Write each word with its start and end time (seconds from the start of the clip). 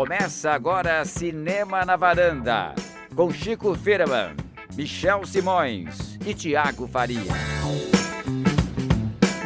Começa 0.00 0.52
agora 0.52 1.04
Cinema 1.04 1.84
na 1.84 1.94
Varanda, 1.94 2.74
com 3.14 3.30
Chico 3.30 3.74
Firman, 3.74 4.34
Michel 4.74 5.26
Simões 5.26 6.18
e 6.26 6.32
Tiago 6.32 6.88
Faria. 6.88 7.20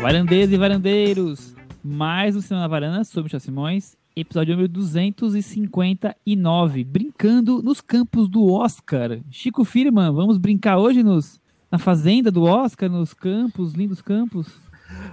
Varandeiros 0.01 0.53
e 0.53 0.57
varandeiros, 0.57 1.57
mais 1.83 2.37
um 2.37 2.41
Cinema 2.41 2.63
na 2.63 2.69
Varanda 2.69 3.03
sobre 3.03 3.25
Michel 3.25 3.41
Simões, 3.41 3.97
episódio 4.15 4.55
número 4.55 4.73
259, 4.73 6.85
brincando 6.85 7.61
nos 7.61 7.81
campos 7.81 8.29
do 8.29 8.53
Oscar. 8.53 9.19
Chico 9.33 9.65
Firman, 9.65 10.13
vamos 10.13 10.39
brincar 10.39 10.79
hoje 10.79 11.03
nos, 11.03 11.41
na 11.69 11.81
fazenda 11.81 12.31
do 12.31 12.45
Oscar, 12.45 12.89
nos 12.89 13.13
campos, 13.13 13.75
lindos 13.75 14.01
campos? 14.01 14.47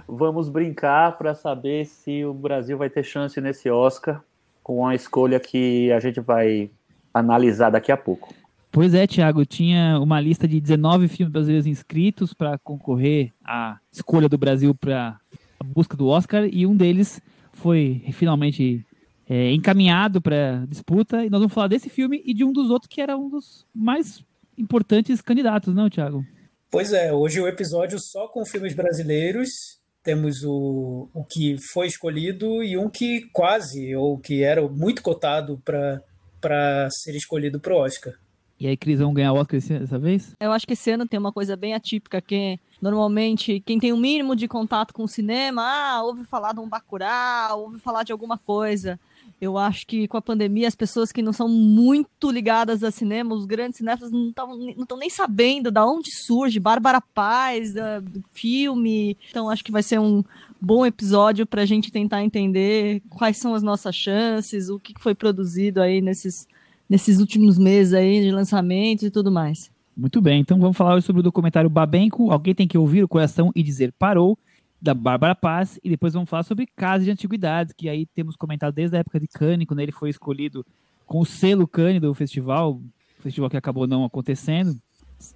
Vamos 0.06 0.48
brincar 0.48 1.18
para 1.18 1.34
saber 1.34 1.84
se 1.86 2.24
o 2.24 2.32
Brasil 2.32 2.78
vai 2.78 2.88
ter 2.88 3.02
chance 3.02 3.40
nesse 3.40 3.68
Oscar 3.68 4.22
com 4.62 4.86
a 4.86 4.94
escolha 4.94 5.40
que 5.40 5.90
a 5.92 6.00
gente 6.00 6.20
vai 6.20 6.70
analisar 7.12 7.70
daqui 7.70 7.92
a 7.92 7.96
pouco. 7.96 8.34
Pois 8.70 8.94
é, 8.94 9.06
Thiago, 9.06 9.44
tinha 9.44 9.98
uma 10.00 10.18
lista 10.18 10.48
de 10.48 10.58
19 10.58 11.06
filmes 11.06 11.32
brasileiros 11.32 11.66
inscritos 11.66 12.32
para 12.32 12.58
concorrer 12.58 13.32
à 13.44 13.78
escolha 13.92 14.28
do 14.28 14.38
Brasil 14.38 14.74
para 14.74 15.20
a 15.60 15.64
busca 15.64 15.94
do 15.94 16.08
Oscar 16.08 16.48
e 16.50 16.66
um 16.66 16.74
deles 16.74 17.20
foi 17.52 18.02
finalmente 18.12 18.84
é, 19.28 19.52
encaminhado 19.52 20.22
para 20.22 20.64
disputa 20.66 21.24
e 21.24 21.28
nós 21.28 21.40
vamos 21.40 21.52
falar 21.52 21.68
desse 21.68 21.90
filme 21.90 22.22
e 22.24 22.32
de 22.32 22.44
um 22.44 22.52
dos 22.52 22.70
outros 22.70 22.88
que 22.88 23.00
era 23.00 23.16
um 23.16 23.28
dos 23.28 23.66
mais 23.74 24.24
importantes 24.56 25.20
candidatos, 25.20 25.74
não, 25.74 25.90
Thiago? 25.90 26.24
Pois 26.70 26.94
é, 26.94 27.12
hoje 27.12 27.40
o 27.40 27.46
episódio 27.46 27.98
só 27.98 28.26
com 28.28 28.44
filmes 28.46 28.74
brasileiros 28.74 29.81
temos 30.02 30.42
o, 30.42 31.08
o 31.14 31.24
que 31.24 31.56
foi 31.72 31.86
escolhido 31.86 32.62
e 32.62 32.76
um 32.76 32.88
que 32.88 33.28
quase, 33.32 33.94
ou 33.94 34.18
que 34.18 34.42
era 34.42 34.66
muito 34.68 35.02
cotado 35.02 35.60
para 35.64 36.90
ser 36.90 37.14
escolhido 37.14 37.60
para 37.60 37.74
o 37.74 37.78
Oscar. 37.78 38.14
E 38.58 38.68
aí, 38.68 38.76
Cris, 38.76 39.00
vão 39.00 39.12
ganhar 39.12 39.32
o 39.32 39.36
Oscar 39.36 39.60
dessa 39.60 39.98
vez? 39.98 40.36
Eu 40.38 40.52
acho 40.52 40.64
que 40.64 40.74
esse 40.74 40.88
ano 40.90 41.04
tem 41.04 41.18
uma 41.18 41.32
coisa 41.32 41.56
bem 41.56 41.74
atípica, 41.74 42.20
que 42.20 42.60
normalmente 42.80 43.60
quem 43.60 43.78
tem 43.78 43.92
o 43.92 43.96
um 43.96 43.98
mínimo 43.98 44.36
de 44.36 44.46
contato 44.46 44.94
com 44.94 45.02
o 45.02 45.08
cinema, 45.08 45.62
ah, 45.64 46.04
ouve 46.04 46.24
falar 46.24 46.52
de 46.52 46.60
um 46.60 46.68
Bacurau, 46.68 47.62
ouve 47.62 47.80
falar 47.80 48.04
de 48.04 48.12
alguma 48.12 48.38
coisa. 48.38 49.00
Eu 49.42 49.58
acho 49.58 49.84
que 49.88 50.06
com 50.06 50.16
a 50.16 50.22
pandemia, 50.22 50.68
as 50.68 50.74
pessoas 50.76 51.10
que 51.10 51.20
não 51.20 51.32
são 51.32 51.48
muito 51.48 52.30
ligadas 52.30 52.84
a 52.84 52.92
cinema, 52.92 53.34
os 53.34 53.44
grandes 53.44 53.78
cinéfilos 53.78 54.12
não 54.12 54.28
estão 54.28 54.96
nem 54.96 55.10
sabendo 55.10 55.68
da 55.68 55.84
onde 55.84 56.14
surge 56.14 56.60
Bárbara 56.60 57.00
Paz, 57.00 57.74
do 57.74 58.22
filme. 58.30 59.18
Então, 59.30 59.50
acho 59.50 59.64
que 59.64 59.72
vai 59.72 59.82
ser 59.82 59.98
um 59.98 60.22
bom 60.60 60.86
episódio 60.86 61.44
para 61.44 61.62
a 61.62 61.66
gente 61.66 61.90
tentar 61.90 62.22
entender 62.22 63.02
quais 63.10 63.36
são 63.36 63.52
as 63.52 63.64
nossas 63.64 63.96
chances, 63.96 64.68
o 64.68 64.78
que 64.78 64.94
foi 65.00 65.12
produzido 65.12 65.82
aí 65.82 66.00
nesses, 66.00 66.46
nesses 66.88 67.18
últimos 67.18 67.58
meses 67.58 67.94
aí 67.94 68.20
de 68.20 68.30
lançamentos 68.30 69.02
e 69.02 69.10
tudo 69.10 69.32
mais. 69.32 69.72
Muito 69.96 70.22
bem, 70.22 70.40
então 70.40 70.56
vamos 70.60 70.76
falar 70.76 71.02
sobre 71.02 71.18
o 71.18 71.22
documentário 71.24 71.68
Babenco. 71.68 72.30
Alguém 72.30 72.54
tem 72.54 72.68
que 72.68 72.78
ouvir 72.78 73.02
o 73.02 73.08
coração 73.08 73.50
e 73.56 73.62
dizer 73.64 73.92
parou 73.98 74.38
da 74.82 74.92
Bárbara 74.92 75.34
Paz, 75.34 75.78
e 75.84 75.88
depois 75.88 76.12
vamos 76.12 76.28
falar 76.28 76.42
sobre 76.42 76.66
Casa 76.66 77.04
de 77.04 77.10
Antiguidades, 77.10 77.72
que 77.72 77.88
aí 77.88 78.04
temos 78.04 78.34
comentado 78.34 78.74
desde 78.74 78.96
a 78.96 78.98
época 78.98 79.20
de 79.20 79.28
Cannes, 79.28 79.66
quando 79.66 79.78
ele 79.78 79.92
foi 79.92 80.10
escolhido 80.10 80.66
com 81.06 81.20
o 81.20 81.24
selo 81.24 81.68
Cannes 81.68 82.00
do 82.00 82.12
festival, 82.12 82.80
festival 83.20 83.48
que 83.48 83.56
acabou 83.56 83.86
não 83.86 84.04
acontecendo. 84.04 84.74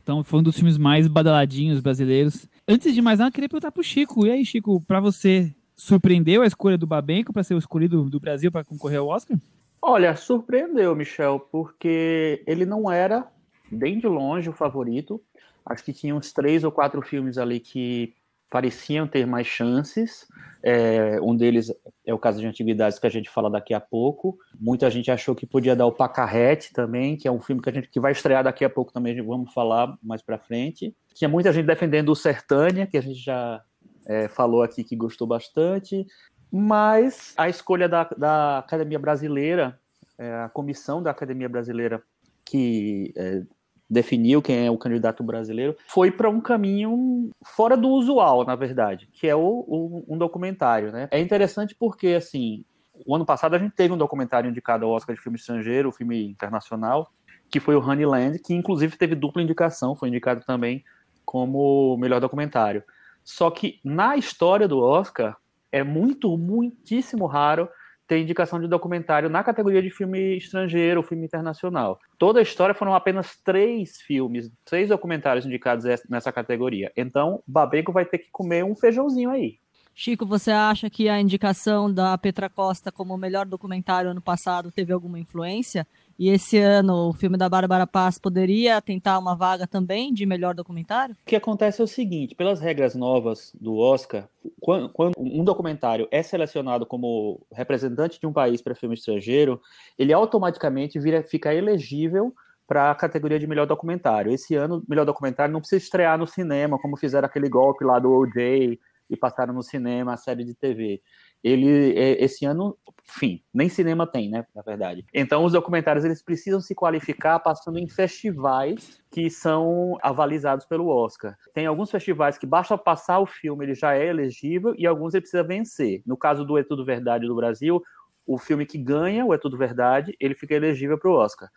Então 0.02 0.24
foi 0.24 0.41
um 0.41 0.42
dos 0.42 0.56
filmes 0.56 0.77
mais 0.77 1.06
badaladinhos 1.06 1.78
brasileiros. 1.78 2.48
Antes 2.67 2.92
de 2.92 3.00
mais 3.00 3.20
nada, 3.20 3.28
eu 3.28 3.33
queria 3.33 3.48
perguntar 3.48 3.70
pro 3.70 3.84
Chico. 3.84 4.27
E 4.27 4.30
aí, 4.33 4.44
Chico, 4.44 4.83
para 4.84 4.98
você, 4.98 5.55
surpreendeu 5.77 6.42
a 6.42 6.47
escolha 6.47 6.77
do 6.77 6.86
Babenco 6.86 7.33
para 7.33 7.44
ser 7.44 7.55
o 7.55 7.58
escolhido 7.58 8.11
do 8.11 8.19
Brasil 8.19 8.50
para 8.50 8.64
concorrer 8.64 8.98
ao 8.98 9.06
Oscar? 9.06 9.39
Olha, 9.80 10.17
surpreendeu, 10.17 10.97
Michel, 10.97 11.39
porque 11.39 12.42
ele 12.48 12.67
não 12.67 12.91
era, 12.91 13.28
bem 13.70 13.97
de 13.97 14.08
longe, 14.08 14.48
o 14.48 14.52
favorito. 14.52 15.23
Acho 15.64 15.85
que 15.85 15.92
tinha 15.92 16.17
uns 16.17 16.33
três 16.33 16.64
ou 16.64 16.73
quatro 16.73 17.01
filmes 17.01 17.39
ali 17.39 17.61
que 17.61 18.12
pareciam 18.56 19.06
ter 19.06 19.27
mais 19.27 19.46
chances. 19.46 20.27
É, 20.62 21.20
um 21.20 21.36
deles 21.36 21.70
é 22.06 22.14
o 22.14 22.18
caso 22.18 22.40
de 22.40 22.46
antiguidades 22.46 22.98
que 22.98 23.06
a 23.06 23.11
gente 23.11 23.28
fala 23.28 23.50
daqui 23.50 23.74
a 23.74 23.80
pouco. 23.80 24.39
Muita 24.58 24.90
gente 24.90 25.11
achou 25.11 25.34
que 25.34 25.44
podia 25.44 25.77
dar 25.77 25.84
o 25.84 25.92
Pacarrete 25.92 26.72
também, 26.72 27.18
que 27.18 27.28
é 27.28 27.30
um 27.30 27.39
filme 27.39 27.61
que 27.61 27.68
a 27.68 27.72
gente 27.72 27.90
que 27.90 28.00
vai 28.00 28.12
estrear 28.12 28.42
daqui 28.42 28.64
a 28.64 28.70
pouco 28.70 28.94
também, 28.94 29.20
vamos 29.20 29.52
falar 29.52 29.94
mais 30.02 30.22
para 30.22 30.39
frente. 30.39 30.96
Tinha 31.12 31.28
muita 31.28 31.52
gente 31.52 31.67
defendendo 31.67 32.08
o 32.08 32.17
Sertânia, 32.17 32.86
que 32.86 32.96
a 32.96 33.02
gente 33.02 33.22
já 33.22 33.62
é, 34.06 34.27
falou 34.27 34.62
aqui 34.62 34.83
que 34.83 34.96
gostou 34.96 35.27
bastante. 35.27 36.06
Mas 36.50 37.34
a 37.36 37.50
escolha 37.50 37.86
da, 37.86 38.05
da 38.17 38.58
Academia 38.61 38.98
Brasileira, 38.98 39.78
é, 40.17 40.33
a 40.33 40.48
comissão 40.48 41.02
da 41.02 41.11
Academia 41.11 41.48
Brasileira 41.48 42.02
que 42.42 43.12
é, 43.17 43.42
definiu 43.89 44.42
quem 44.42 44.67
é 44.67 44.70
o 44.70 44.79
candidato 44.79 45.23
brasileiro, 45.23 45.77
foi 45.86 46.11
para 46.11 46.29
um 46.29 46.41
caminho 46.41 47.30
fora 47.45 47.77
do 47.77 47.89
usual, 47.89 48.45
na 48.45 48.57
verdade, 48.57 49.08
que 49.13 49.29
é 49.29 49.35
o, 49.35 49.41
o, 49.41 50.05
um 50.08 50.19
documentário, 50.19 50.91
né? 50.91 51.08
É 51.11 51.20
interessante 51.20 51.74
porque, 51.79 52.08
assim, 52.08 52.64
o 53.07 53.14
ano 53.14 53.24
passado 53.24 53.55
a 53.55 53.58
gente 53.58 53.74
teve 53.74 53.92
um 53.92 53.98
documentário 53.98 54.51
indicado 54.51 54.85
ao 54.85 54.92
Oscar 54.92 55.14
de 55.14 55.23
filme 55.23 55.39
estrangeiro, 55.39 55.92
filme 55.92 56.29
internacional, 56.29 57.13
que 57.48 57.61
foi 57.61 57.77
o 57.77 57.80
Honeyland, 57.80 58.39
que 58.41 58.55
inclusive 58.55 58.97
teve 58.97 59.14
dupla 59.14 59.42
indicação, 59.42 59.95
foi 59.95 60.08
indicado 60.08 60.45
também 60.45 60.85
como 61.24 61.97
melhor 61.97 62.20
documentário. 62.20 62.83
Só 63.23 63.51
que 63.51 63.80
na 63.85 64.17
história 64.17 64.67
do 64.67 64.79
Oscar 64.80 65.36
é 65.70 65.83
muito, 65.83 66.36
muitíssimo 66.36 67.27
raro 67.27 67.68
ter 68.06 68.18
indicação 68.18 68.61
de 68.61 68.68
documentário 68.68 69.28
na 69.28 69.42
categoria 69.42 69.83
de 69.83 69.90
filme 69.90 70.36
estrangeiro, 70.36 71.02
filme 71.02 71.24
internacional. 71.24 71.98
Toda 72.18 72.39
a 72.39 72.42
história 72.42 72.74
foram 72.74 72.94
apenas 72.94 73.36
três 73.42 74.00
filmes, 74.00 74.50
três 74.64 74.89
documentários 74.89 75.44
indicados 75.44 75.84
nessa 76.08 76.33
categoria. 76.33 76.92
Então, 76.96 77.42
Babeco 77.46 77.92
vai 77.92 78.05
ter 78.05 78.18
que 78.18 78.30
comer 78.30 78.64
um 78.64 78.74
feijãozinho 78.74 79.30
aí. 79.30 79.58
Chico, 79.98 80.27
você 80.27 80.50
acha 80.50 80.90
que 80.90 81.08
a 81.08 81.18
indicação 81.18 81.90
da 81.90 82.18
Petra 82.18 82.50
Costa 82.50 82.92
como 82.92 83.17
melhor 83.17 83.46
documentário 83.46 84.11
ano 84.11 84.20
passado 84.20 84.70
teve 84.70 84.92
alguma 84.92 85.18
influência? 85.18 85.86
E 86.19 86.31
esse 86.31 86.59
ano 86.59 87.11
o 87.11 87.13
filme 87.13 87.37
da 87.37 87.49
Bárbara 87.49 87.87
Paz 87.87 88.19
poderia 88.19 88.81
tentar 88.81 89.19
uma 89.19 89.37
vaga 89.37 89.67
também 89.67 90.15
de 90.15 90.25
melhor 90.25 90.55
documentário? 90.55 91.15
O 91.15 91.27
que 91.27 91.37
acontece 91.37 91.81
é 91.81 91.85
o 91.85 91.89
seguinte: 91.89 92.35
pelas 92.35 92.59
regras 92.59 92.95
novas 92.95 93.53
do 93.61 93.77
Oscar, 93.77 94.27
quando, 94.61 95.13
um 95.19 95.45
documentário 95.45 96.09
é 96.11 96.23
selecionado 96.23 96.87
como 96.87 97.47
representante 97.53 98.19
de 98.19 98.27
um 98.27 98.33
país 98.33 98.63
para 98.63 98.75
filme 98.75 98.95
estrangeiro, 98.95 99.61
ele 99.99 100.13
automaticamente 100.13 100.99
vira, 100.99 101.23
fica 101.23 101.55
elegível 101.55 102.33
para 102.67 102.91
a 102.91 102.95
categoria 102.95 103.39
de 103.39 103.47
melhor 103.47 103.67
documentário. 103.67 104.33
Esse 104.33 104.55
ano, 104.55 104.83
melhor 104.89 105.05
documentário 105.05 105.53
não 105.53 105.61
precisa 105.61 105.83
estrear 105.83 106.19
no 106.19 106.27
cinema, 106.27 106.79
como 106.79 106.97
fizeram 106.97 107.27
aquele 107.27 107.48
golpe 107.48 107.85
lá 107.85 107.98
do 107.98 108.11
OJ 108.11 108.81
e 109.09 109.17
passaram 109.17 109.55
no 109.55 109.63
cinema 109.63 110.15
a 110.15 110.17
série 110.17 110.45
de 110.45 110.55
TV 110.55 111.01
ele 111.42 111.92
é, 111.97 112.23
esse 112.24 112.45
ano, 112.45 112.77
enfim, 113.08 113.42
nem 113.55 113.69
cinema 113.69 114.07
tem, 114.07 114.29
né, 114.29 114.45
na 114.55 114.63
verdade. 114.63 115.05
Então 115.14 115.45
os 115.45 115.52
documentários 115.52 116.05
eles 116.05 116.23
precisam 116.23 116.61
se 116.61 116.74
qualificar 116.74 117.39
passando 117.39 117.79
em 117.79 117.89
festivais 117.89 119.01
que 119.11 119.30
são 119.30 119.97
avalizados 120.02 120.67
pelo 120.67 120.89
Oscar. 120.89 121.36
Tem 121.55 121.67
alguns 121.67 121.91
festivais 121.91 122.36
que 122.36 122.47
basta 122.47 122.77
passar 122.77 123.20
o 123.20 123.27
filme, 123.27 123.64
ele 123.64 123.74
já 123.74 123.95
é 123.95 124.07
elegível 124.07 124.74
e 124.77 124.86
alguns 124.86 125.14
ele 125.14 125.23
precisa 125.23 125.42
vencer. 125.42 126.02
No 126.07 126.17
caso 126.17 126.45
do 126.45 126.58
É 126.58 126.64
Tudo 126.64 126.85
Verdade 126.85 127.27
do 127.27 127.36
Brasil, 127.36 127.83
o 128.26 128.38
filme 128.38 128.67
que 128.67 128.79
ganha 128.79 129.25
o 129.25 129.32
É 129.32 129.38
Tudo 129.38 129.56
Verdade, 129.56 130.17
ele 130.19 130.35
fica 130.35 130.55
elegível 130.55 130.99
para 130.99 131.11
o 131.11 131.14
Oscar 131.14 131.49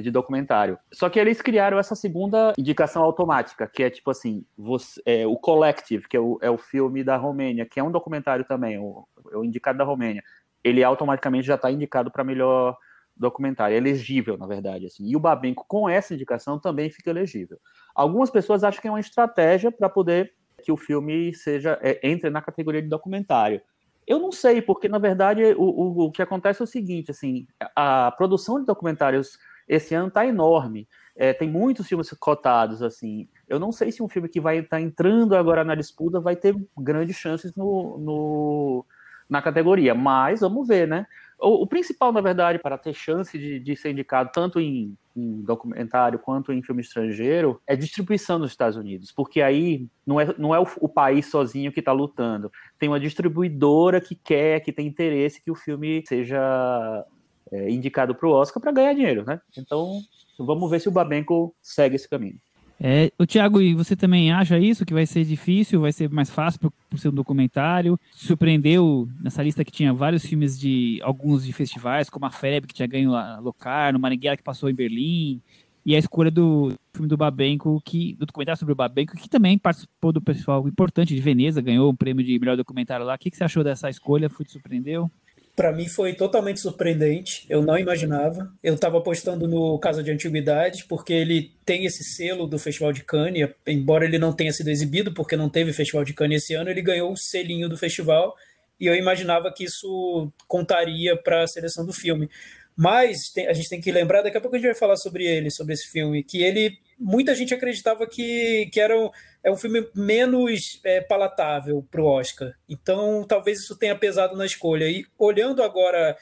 de 0.00 0.10
documentário. 0.10 0.78
Só 0.92 1.08
que 1.08 1.18
eles 1.18 1.40
criaram 1.40 1.78
essa 1.78 1.94
segunda 1.94 2.52
indicação 2.58 3.02
automática, 3.02 3.66
que 3.66 3.82
é 3.82 3.90
tipo 3.90 4.10
assim, 4.10 4.44
você, 4.56 5.00
é, 5.04 5.26
o 5.26 5.36
Collective, 5.36 6.08
que 6.08 6.16
é 6.16 6.20
o, 6.20 6.38
é 6.40 6.50
o 6.50 6.58
filme 6.58 7.04
da 7.04 7.16
Romênia, 7.16 7.66
que 7.66 7.80
é 7.80 7.82
um 7.82 7.90
documentário 7.90 8.44
também, 8.44 8.78
o, 8.78 9.06
o 9.32 9.44
indicado 9.44 9.78
da 9.78 9.84
Romênia. 9.84 10.22
Ele 10.62 10.82
automaticamente 10.82 11.46
já 11.46 11.54
está 11.54 11.70
indicado 11.70 12.10
para 12.10 12.24
melhor 12.24 12.76
documentário, 13.16 13.74
é 13.74 13.76
elegível, 13.76 14.38
na 14.38 14.46
verdade. 14.46 14.86
Assim. 14.86 15.06
E 15.06 15.16
o 15.16 15.20
Babenco, 15.20 15.64
com 15.66 15.88
essa 15.88 16.14
indicação, 16.14 16.58
também 16.58 16.90
fica 16.90 17.10
elegível. 17.10 17.58
Algumas 17.94 18.30
pessoas 18.30 18.62
acham 18.62 18.80
que 18.80 18.88
é 18.88 18.90
uma 18.90 19.00
estratégia 19.00 19.72
para 19.72 19.88
poder 19.88 20.32
que 20.62 20.72
o 20.72 20.76
filme 20.76 21.34
seja 21.34 21.78
é, 21.82 21.98
entre 22.02 22.30
na 22.30 22.40
categoria 22.40 22.82
de 22.82 22.88
documentário. 22.88 23.60
Eu 24.06 24.18
não 24.18 24.32
sei, 24.32 24.62
porque 24.62 24.88
na 24.88 24.98
verdade 24.98 25.42
o, 25.56 25.62
o, 25.62 26.06
o 26.06 26.10
que 26.10 26.22
acontece 26.22 26.62
é 26.62 26.64
o 26.64 26.66
seguinte: 26.66 27.10
assim, 27.10 27.46
a 27.76 28.10
produção 28.12 28.58
de 28.58 28.64
documentários 28.64 29.38
esse 29.68 29.94
ano 29.94 30.08
está 30.08 30.26
enorme. 30.26 30.88
É, 31.14 31.32
tem 31.32 31.48
muitos 31.48 31.86
filmes 31.86 32.10
cotados, 32.18 32.82
assim. 32.82 33.28
Eu 33.48 33.58
não 33.58 33.72
sei 33.72 33.90
se 33.90 34.02
um 34.02 34.08
filme 34.08 34.28
que 34.28 34.40
vai 34.40 34.58
estar 34.58 34.76
tá 34.76 34.80
entrando 34.80 35.34
agora 35.36 35.64
na 35.64 35.74
disputa 35.74 36.20
vai 36.20 36.36
ter 36.36 36.56
grandes 36.76 37.16
chances 37.16 37.54
no, 37.54 37.98
no 37.98 38.86
na 39.28 39.42
categoria, 39.42 39.94
mas 39.94 40.40
vamos 40.40 40.66
ver, 40.66 40.88
né? 40.88 41.06
O, 41.38 41.62
o, 41.62 41.66
principal, 41.66 42.12
na 42.12 42.20
verdade, 42.20 42.58
para 42.58 42.78
ter 42.78 42.94
chance 42.94 43.38
de, 43.38 43.60
de 43.60 43.76
ser 43.76 43.90
indicado 43.90 44.30
tanto 44.32 44.58
em, 44.58 44.96
em, 45.14 45.42
documentário 45.42 46.18
quanto 46.18 46.52
em 46.52 46.62
filme 46.62 46.80
estrangeiro 46.80 47.60
é 47.66 47.76
distribuição 47.76 48.38
nos 48.38 48.50
Estados 48.50 48.76
Unidos, 48.76 49.12
porque 49.12 49.40
aí 49.40 49.86
não 50.04 50.20
é, 50.20 50.34
não 50.36 50.54
é 50.54 50.58
o, 50.58 50.66
o 50.80 50.88
país 50.88 51.26
sozinho 51.26 51.70
que 51.70 51.78
está 51.78 51.92
lutando, 51.92 52.50
tem 52.78 52.88
uma 52.88 52.98
distribuidora 52.98 54.00
que 54.00 54.16
quer, 54.16 54.60
que 54.60 54.72
tem 54.72 54.86
interesse 54.86 55.40
que 55.40 55.50
o 55.50 55.54
filme 55.54 56.02
seja 56.08 57.04
é, 57.52 57.70
indicado 57.70 58.14
para 58.14 58.28
o 58.28 58.32
Oscar 58.32 58.60
para 58.60 58.72
ganhar 58.72 58.94
dinheiro, 58.94 59.24
né? 59.24 59.40
Então, 59.56 60.00
vamos 60.38 60.70
ver 60.70 60.80
se 60.80 60.88
o 60.88 60.92
Babenco 60.92 61.54
segue 61.62 61.96
esse 61.96 62.08
caminho. 62.08 62.38
É, 62.80 63.10
o 63.18 63.26
Thiago, 63.26 63.60
e 63.60 63.74
você 63.74 63.96
também 63.96 64.30
acha 64.30 64.56
isso, 64.56 64.86
que 64.86 64.94
vai 64.94 65.04
ser 65.04 65.24
difícil, 65.24 65.80
vai 65.80 65.90
ser 65.90 66.08
mais 66.10 66.30
fácil 66.30 66.60
por, 66.60 66.72
por 66.88 66.98
ser 66.98 67.08
um 67.08 67.12
documentário? 67.12 67.98
Surpreendeu 68.12 69.08
nessa 69.20 69.42
lista 69.42 69.64
que 69.64 69.72
tinha 69.72 69.92
vários 69.92 70.24
filmes 70.24 70.58
de 70.58 71.00
alguns 71.02 71.44
de 71.44 71.52
festivais, 71.52 72.08
como 72.08 72.26
a 72.26 72.30
FEB, 72.30 72.68
que 72.68 72.74
tinha 72.74 72.86
ganho 72.86 73.14
a 73.16 73.40
Locarno, 73.40 73.98
Marighella, 73.98 74.36
que 74.36 74.44
passou 74.44 74.70
em 74.70 74.74
Berlim, 74.74 75.42
e 75.84 75.96
a 75.96 75.98
escolha 75.98 76.30
do 76.30 76.72
filme 76.92 77.08
do 77.08 77.16
Babenco, 77.16 77.80
que, 77.84 78.14
do 78.14 78.26
documentário 78.26 78.58
sobre 78.58 78.72
o 78.72 78.76
Babenco, 78.76 79.16
que 79.16 79.28
também 79.28 79.58
participou 79.58 80.12
do 80.12 80.20
pessoal 80.20 80.68
importante 80.68 81.14
de 81.14 81.20
Veneza, 81.20 81.60
ganhou 81.60 81.90
um 81.90 81.96
prêmio 81.96 82.24
de 82.24 82.38
melhor 82.38 82.56
documentário 82.56 83.04
lá. 83.04 83.14
O 83.14 83.18
que, 83.18 83.30
que 83.30 83.36
você 83.36 83.44
achou 83.44 83.64
dessa 83.64 83.90
escolha? 83.90 84.28
Foi 84.28 84.44
te 84.44 84.52
surpreendeu? 84.52 85.10
Para 85.58 85.72
mim 85.72 85.88
foi 85.88 86.14
totalmente 86.14 86.60
surpreendente. 86.60 87.44
Eu 87.50 87.62
não 87.62 87.76
imaginava. 87.76 88.48
Eu 88.62 88.74
estava 88.74 88.98
apostando 88.98 89.48
no 89.48 89.76
Casa 89.80 90.04
de 90.04 90.10
Antiguidades, 90.12 90.84
porque 90.84 91.12
ele 91.12 91.50
tem 91.66 91.84
esse 91.84 92.04
selo 92.04 92.46
do 92.46 92.60
Festival 92.60 92.92
de 92.92 93.02
Cannes, 93.02 93.50
embora 93.66 94.04
ele 94.04 94.20
não 94.20 94.32
tenha 94.32 94.52
sido 94.52 94.70
exibido, 94.70 95.12
porque 95.12 95.34
não 95.34 95.50
teve 95.50 95.72
Festival 95.72 96.04
de 96.04 96.14
Cannes 96.14 96.44
esse 96.44 96.54
ano, 96.54 96.70
ele 96.70 96.80
ganhou 96.80 97.10
o 97.10 97.16
selinho 97.16 97.68
do 97.68 97.76
festival 97.76 98.36
e 98.78 98.86
eu 98.86 98.94
imaginava 98.94 99.52
que 99.52 99.64
isso 99.64 100.30
contaria 100.46 101.16
para 101.16 101.42
a 101.42 101.48
seleção 101.48 101.84
do 101.84 101.92
filme. 101.92 102.30
Mas 102.76 103.32
a 103.48 103.52
gente 103.52 103.68
tem 103.68 103.80
que 103.80 103.90
lembrar, 103.90 104.22
daqui 104.22 104.36
a 104.36 104.40
pouco 104.40 104.54
a 104.54 104.60
gente 104.60 104.68
vai 104.68 104.78
falar 104.78 104.94
sobre 104.94 105.24
ele, 105.24 105.50
sobre 105.50 105.74
esse 105.74 105.90
filme, 105.90 106.22
que 106.22 106.40
ele 106.40 106.78
muita 106.98 107.34
gente 107.34 107.54
acreditava 107.54 108.06
que, 108.06 108.68
que 108.72 108.80
era 108.80 108.98
um, 108.98 109.10
é 109.44 109.50
um 109.50 109.56
filme 109.56 109.86
menos 109.94 110.80
é, 110.84 111.00
palatável 111.00 111.86
para 111.90 112.02
o 112.02 112.06
Oscar. 112.06 112.52
Então, 112.68 113.24
talvez 113.26 113.60
isso 113.60 113.76
tenha 113.76 113.96
pesado 113.96 114.36
na 114.36 114.44
escolha. 114.44 114.88
E 114.88 115.06
olhando 115.18 115.62
agora 115.62 116.16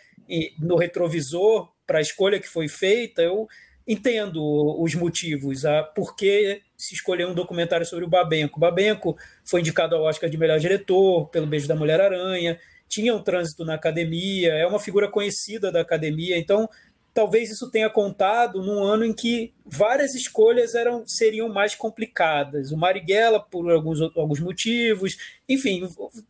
no 0.58 0.76
retrovisor 0.76 1.70
para 1.87 1.99
a 1.99 2.02
escolha 2.02 2.40
que 2.40 2.49
foi 2.49 2.69
feita, 2.69 3.23
eu 3.23 3.46
entendo 3.87 4.43
os 4.82 4.94
motivos, 4.94 5.64
a 5.64 5.82
por 5.82 6.17
que 6.17 6.61
se 6.76 6.94
escolheu 6.94 7.28
um 7.28 7.34
documentário 7.34 7.87
sobre 7.87 8.05
o 8.05 8.08
Babenco. 8.08 8.58
O 8.58 8.61
Babenco 8.61 9.17
foi 9.49 9.61
indicado 9.61 9.94
ao 9.94 10.02
Oscar 10.02 10.28
de 10.28 10.37
melhor 10.37 10.58
diretor 10.58 11.28
pelo 11.28 11.46
Beijo 11.46 11.69
da 11.69 11.76
Mulher-Aranha, 11.76 12.58
tinha 12.88 13.14
um 13.14 13.23
trânsito 13.23 13.64
na 13.64 13.75
academia, 13.75 14.52
é 14.55 14.67
uma 14.67 14.78
figura 14.78 15.08
conhecida 15.11 15.73
da 15.73 15.81
academia, 15.81 16.38
então 16.38 16.69
talvez 17.16 17.50
isso 17.50 17.70
tenha 17.70 17.88
contado 17.88 18.62
num 18.62 18.84
ano 18.84 19.02
em 19.02 19.12
que 19.14 19.54
várias 19.64 20.14
escolhas 20.14 20.74
eram 20.74 21.02
seriam 21.06 21.48
mais 21.48 21.74
complicadas. 21.74 22.70
O 22.70 22.76
Marighella, 22.76 23.40
por 23.40 23.70
alguns, 23.72 24.02
alguns 24.02 24.38
motivos, 24.38 25.16
enfim, 25.48 25.88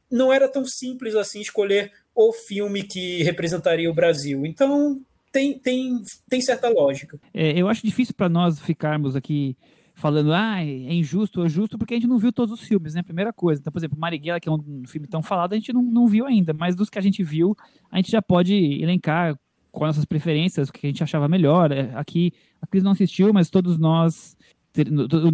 não 0.08 0.32
era 0.32 0.48
tão 0.48 0.64
simples 0.64 1.16
assim 1.16 1.40
escolher 1.40 1.90
o 2.14 2.32
filme 2.32 2.84
que 2.84 3.24
representaria 3.24 3.90
o 3.90 3.94
Brasil. 3.94 4.46
Então, 4.46 5.00
tem, 5.32 5.58
tem, 5.58 6.00
tem 6.30 6.40
certa 6.40 6.68
lógica. 6.68 7.18
É, 7.34 7.50
eu 7.60 7.66
acho 7.66 7.84
difícil 7.84 8.14
para 8.14 8.28
nós 8.28 8.60
ficarmos 8.60 9.16
aqui 9.16 9.56
falando, 9.96 10.32
ah, 10.32 10.62
é 10.62 10.92
injusto 10.94 11.40
ou 11.40 11.46
é 11.46 11.48
justo, 11.48 11.76
porque 11.76 11.94
a 11.94 11.96
gente 11.96 12.08
não 12.08 12.18
viu 12.18 12.32
todos 12.32 12.54
os 12.54 12.60
filmes, 12.64 12.94
né? 12.94 13.02
Primeira 13.02 13.32
coisa. 13.32 13.60
Então, 13.60 13.72
por 13.72 13.80
exemplo, 13.80 13.98
Marighella, 13.98 14.38
que 14.38 14.48
é 14.48 14.52
um 14.52 14.84
filme 14.86 15.08
tão 15.08 15.20
falado, 15.20 15.52
a 15.52 15.56
gente 15.56 15.72
não, 15.72 15.82
não 15.82 16.06
viu 16.06 16.26
ainda, 16.26 16.54
mas 16.54 16.76
dos 16.76 16.88
que 16.88 16.98
a 16.98 17.02
gente 17.02 17.24
viu, 17.24 17.56
a 17.90 17.96
gente 17.96 18.12
já 18.12 18.22
pode 18.22 18.54
elencar 18.54 19.36
com 19.76 19.84
nossas 19.84 20.06
preferências, 20.06 20.70
o 20.70 20.72
que 20.72 20.86
a 20.86 20.88
gente 20.88 21.04
achava 21.04 21.28
melhor. 21.28 21.70
É, 21.70 21.90
aqui, 21.94 22.32
a 22.62 22.66
Cris 22.66 22.82
não 22.82 22.92
assistiu, 22.92 23.30
mas 23.30 23.50
todos 23.50 23.76
nós, 23.76 24.34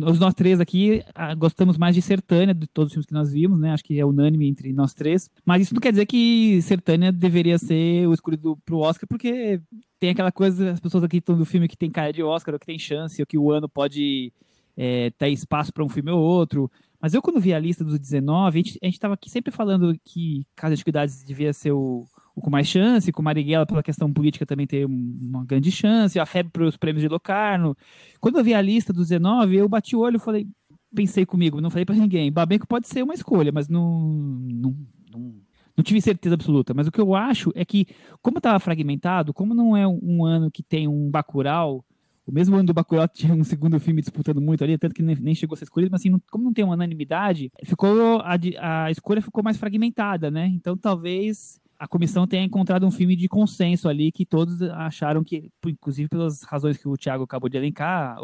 os 0.08 0.18
nós 0.18 0.34
três 0.34 0.58
aqui, 0.58 1.00
ah, 1.14 1.32
gostamos 1.32 1.78
mais 1.78 1.94
de 1.94 2.02
Sertânia, 2.02 2.52
de 2.52 2.66
todos 2.66 2.88
os 2.88 2.92
filmes 2.92 3.06
que 3.06 3.14
nós 3.14 3.32
vimos, 3.32 3.60
né? 3.60 3.70
Acho 3.70 3.84
que 3.84 4.00
é 4.00 4.04
unânime 4.04 4.48
entre 4.48 4.72
nós 4.72 4.94
três. 4.94 5.30
Mas 5.46 5.62
isso 5.62 5.74
não 5.74 5.80
quer 5.80 5.92
dizer 5.92 6.06
que 6.06 6.60
Sertânia 6.60 7.12
deveria 7.12 7.56
ser 7.56 8.04
o 8.08 8.12
escolhido 8.12 8.58
pro 8.64 8.78
Oscar, 8.78 9.06
porque 9.08 9.60
tem 10.00 10.10
aquela 10.10 10.32
coisa, 10.32 10.72
as 10.72 10.80
pessoas 10.80 11.04
aqui 11.04 11.18
estão 11.18 11.38
do 11.38 11.44
filme 11.44 11.68
que 11.68 11.76
tem 11.76 11.88
cara 11.88 12.12
de 12.12 12.24
Oscar, 12.24 12.52
ou 12.52 12.58
que 12.58 12.66
tem 12.66 12.80
chance, 12.80 13.22
ou 13.22 13.26
que 13.26 13.38
o 13.38 13.52
ano 13.52 13.68
pode 13.68 14.32
é, 14.76 15.10
ter 15.10 15.28
espaço 15.28 15.72
para 15.72 15.84
um 15.84 15.88
filme 15.88 16.10
ou 16.10 16.20
outro. 16.20 16.68
Mas 17.00 17.14
eu, 17.14 17.22
quando 17.22 17.40
vi 17.40 17.54
a 17.54 17.60
lista 17.60 17.84
dos 17.84 17.96
19, 17.96 18.58
a 18.58 18.62
gente 18.62 18.78
estava 18.82 19.14
aqui 19.14 19.30
sempre 19.30 19.52
falando 19.52 19.96
que 20.04 20.44
Casa 20.56 20.74
de 20.74 20.82
Cuidados 20.82 21.22
devia 21.22 21.52
ser 21.52 21.70
o 21.70 22.08
o 22.21 22.21
com 22.40 22.50
mais 22.50 22.66
chance, 22.66 23.12
com 23.12 23.22
Marighella 23.22 23.66
pela 23.66 23.82
questão 23.82 24.12
política 24.12 24.46
também 24.46 24.66
ter 24.66 24.86
uma 24.86 25.44
grande 25.44 25.70
chance, 25.70 26.18
a 26.18 26.26
FEB 26.26 26.50
para 26.50 26.64
os 26.64 26.76
prêmios 26.76 27.02
de 27.02 27.08
Locarno. 27.08 27.76
Quando 28.20 28.38
eu 28.38 28.44
vi 28.44 28.54
a 28.54 28.62
lista 28.62 28.92
dos 28.92 29.08
19, 29.08 29.56
eu 29.56 29.68
bati 29.68 29.94
o 29.94 30.00
olho 30.00 30.16
e 30.16 30.20
falei, 30.20 30.46
pensei 30.94 31.26
comigo, 31.26 31.60
não 31.60 31.70
falei 31.70 31.84
para 31.84 31.94
ninguém, 31.94 32.32
Babenco 32.32 32.66
pode 32.66 32.88
ser 32.88 33.02
uma 33.02 33.14
escolha, 33.14 33.52
mas 33.52 33.68
não, 33.68 34.08
não, 34.08 34.76
não, 35.10 35.34
não 35.76 35.84
tive 35.84 36.00
certeza 36.00 36.34
absoluta. 36.34 36.74
Mas 36.74 36.86
o 36.86 36.92
que 36.92 37.00
eu 37.00 37.14
acho 37.14 37.52
é 37.54 37.64
que, 37.64 37.86
como 38.20 38.38
estava 38.38 38.58
fragmentado, 38.58 39.32
como 39.32 39.54
não 39.54 39.76
é 39.76 39.86
um 39.86 40.24
ano 40.24 40.50
que 40.50 40.62
tem 40.62 40.88
um 40.88 41.10
Bacurau, 41.10 41.84
o 42.26 42.32
mesmo 42.32 42.54
ano 42.54 42.66
do 42.66 42.74
Bacurau 42.74 43.08
tinha 43.12 43.34
um 43.34 43.44
segundo 43.44 43.78
filme 43.80 44.00
disputando 44.00 44.40
muito 44.40 44.62
ali, 44.62 44.78
tanto 44.78 44.94
que 44.94 45.02
nem, 45.02 45.34
chegou 45.34 45.54
a 45.54 45.56
ser 45.56 45.64
escolhido, 45.64 45.90
mas 45.90 46.00
assim, 46.00 46.16
como 46.30 46.44
não 46.44 46.52
tem 46.52 46.64
uma 46.64 46.74
unanimidade, 46.74 47.50
ficou 47.64 48.20
a, 48.20 48.38
a 48.60 48.90
escolha 48.90 49.20
ficou 49.20 49.42
mais 49.42 49.56
fragmentada, 49.56 50.30
né? 50.30 50.46
Então 50.46 50.76
talvez 50.76 51.60
a 51.82 51.88
comissão 51.88 52.28
tenha 52.28 52.44
encontrado 52.44 52.86
um 52.86 52.92
filme 52.92 53.16
de 53.16 53.26
consenso 53.26 53.88
ali 53.88 54.12
que 54.12 54.24
todos 54.24 54.62
acharam 54.62 55.24
que, 55.24 55.50
inclusive 55.66 56.08
pelas 56.08 56.44
razões 56.44 56.76
que 56.76 56.86
o 56.86 56.96
Thiago 56.96 57.24
acabou 57.24 57.50
de 57.50 57.56
elencar, 57.56 58.18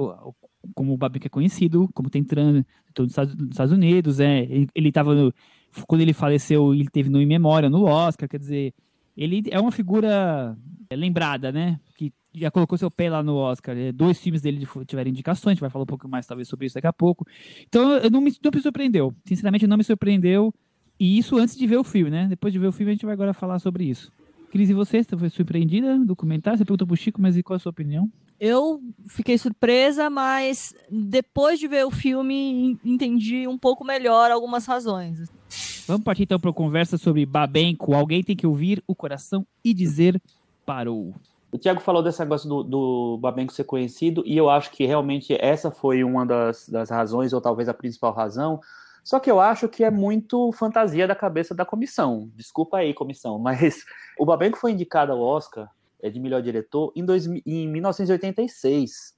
como 0.77 0.95
o 0.95 0.97
Babic 0.97 1.27
é 1.27 1.29
conhecido, 1.29 1.89
como 1.93 2.09
tem 2.09 2.23
trânsito 2.23 2.69
nos 3.01 3.19
Estados 3.51 3.73
Unidos, 3.73 4.21
é, 4.21 4.47
ele 4.73 4.89
estava 4.89 5.13
quando 5.89 6.03
ele 6.03 6.13
faleceu, 6.13 6.73
ele 6.73 6.89
teve 6.89 7.11
no 7.11 7.21
em 7.21 7.27
memória 7.27 7.69
no 7.69 7.83
Oscar, 7.83 8.29
quer 8.29 8.39
dizer, 8.39 8.73
ele 9.17 9.43
é 9.51 9.59
uma 9.59 9.73
figura 9.73 10.57
lembrada, 10.93 11.51
né? 11.51 11.81
Que 11.97 12.13
já 12.33 12.53
colocou 12.53 12.79
seu 12.79 12.93
pé 12.93 13.11
lá 13.11 13.25
no 13.25 13.35
Oscar. 13.35 13.77
É, 13.77 13.91
dois 13.91 14.21
filmes 14.21 14.41
dele 14.41 14.65
tiveram 14.87 15.11
indicações, 15.11 15.51
a 15.51 15.55
gente 15.55 15.61
vai 15.61 15.71
falar 15.71 15.83
um 15.83 15.87
pouco 15.87 16.09
mais 16.09 16.25
talvez 16.29 16.47
sobre 16.47 16.67
isso 16.67 16.77
daqui 16.77 16.87
a 16.87 16.93
pouco. 16.93 17.27
Então, 17.67 18.09
não 18.09 18.21
me, 18.21 18.33
não 18.41 18.53
me 18.55 18.61
surpreendeu. 18.61 19.13
Sinceramente, 19.25 19.67
não 19.67 19.77
me 19.77 19.83
surpreendeu. 19.83 20.55
E 20.99 21.19
isso 21.19 21.37
antes 21.37 21.57
de 21.57 21.67
ver 21.67 21.79
o 21.79 21.85
filme, 21.85 22.11
né? 22.11 22.27
Depois 22.29 22.53
de 22.53 22.59
ver 22.59 22.67
o 22.67 22.73
filme, 22.73 22.91
a 22.91 22.95
gente 22.95 23.07
vai 23.07 23.13
agora 23.13 23.33
falar 23.33 23.59
sobre 23.59 23.85
isso. 23.85 24.13
Cris, 24.51 24.71
e 24.71 24.75
você? 24.75 25.03
Você 25.03 25.17
foi 25.17 25.29
surpreendida 25.29 25.99
do 25.99 26.17
comentário? 26.17 26.59
Você 26.59 26.65
perguntou 26.65 26.87
pro 26.87 26.97
Chico, 26.97 27.21
mas 27.21 27.37
e 27.37 27.43
qual 27.43 27.57
a 27.57 27.61
sua 27.61 27.71
opinião? 27.71 28.11
Eu 28.41 28.81
fiquei 29.09 29.37
surpresa, 29.37 30.09
mas 30.09 30.75
depois 30.91 31.59
de 31.59 31.67
ver 31.67 31.85
o 31.85 31.91
filme, 31.91 32.79
entendi 32.85 33.47
um 33.47 33.59
pouco 33.59 33.85
melhor 33.85 34.31
algumas 34.31 34.65
razões. 34.65 35.29
Vamos 35.87 36.05
partir 36.05 36.23
então 36.23 36.39
para 36.39 36.51
a 36.51 36.55
conversa 36.55 36.97
sobre 36.97 37.27
Babenco. 37.27 37.95
Alguém 37.95 38.23
tem 38.23 38.37
que 38.37 38.47
ouvir 38.47 38.83
o 38.87 38.95
coração 38.95 39.47
e 39.65 39.75
dizer 39.75 40.21
parou. 40.65 41.15
O 41.51 41.57
Tiago 41.57 41.81
falou 41.81 42.03
desse 42.03 42.21
negócio 42.21 42.49
do, 42.49 42.63
do 42.63 43.19
Babenco 43.19 43.53
ser 43.53 43.65
conhecido, 43.65 44.23
e 44.27 44.37
eu 44.37 44.51
acho 44.51 44.71
que 44.71 44.85
realmente 44.85 45.35
essa 45.41 45.71
foi 45.71 46.05
uma 46.05 46.27
das, 46.27 46.69
das 46.69 46.91
razões, 46.91 47.33
ou 47.33 47.41
talvez 47.41 47.69
a 47.71 47.75
principal 47.75 48.13
razão, 48.13 48.61
só 49.09 49.19
que 49.19 49.31
eu 49.31 49.41
acho 49.41 49.71
que 49.71 49.83
é 49.83 49.91
muito 49.91 50.53
fantasia 50.53 51.09
da 51.09 51.15
cabeça 51.15 51.55
da 51.55 51.65
comissão. 51.65 52.31
Desculpa 52.35 52.77
aí, 52.77 52.93
comissão, 52.93 53.39
mas 53.39 53.83
o 54.21 54.27
Babenco 54.27 54.59
foi 54.59 54.73
indicado 54.73 55.13
ao 55.13 55.19
Oscar 55.19 55.67
é, 56.03 56.11
de 56.11 56.21
melhor 56.21 56.43
diretor 56.43 56.93
em, 56.95 57.03
dois, 57.03 57.25
em 57.25 57.67
1986. 57.69 59.17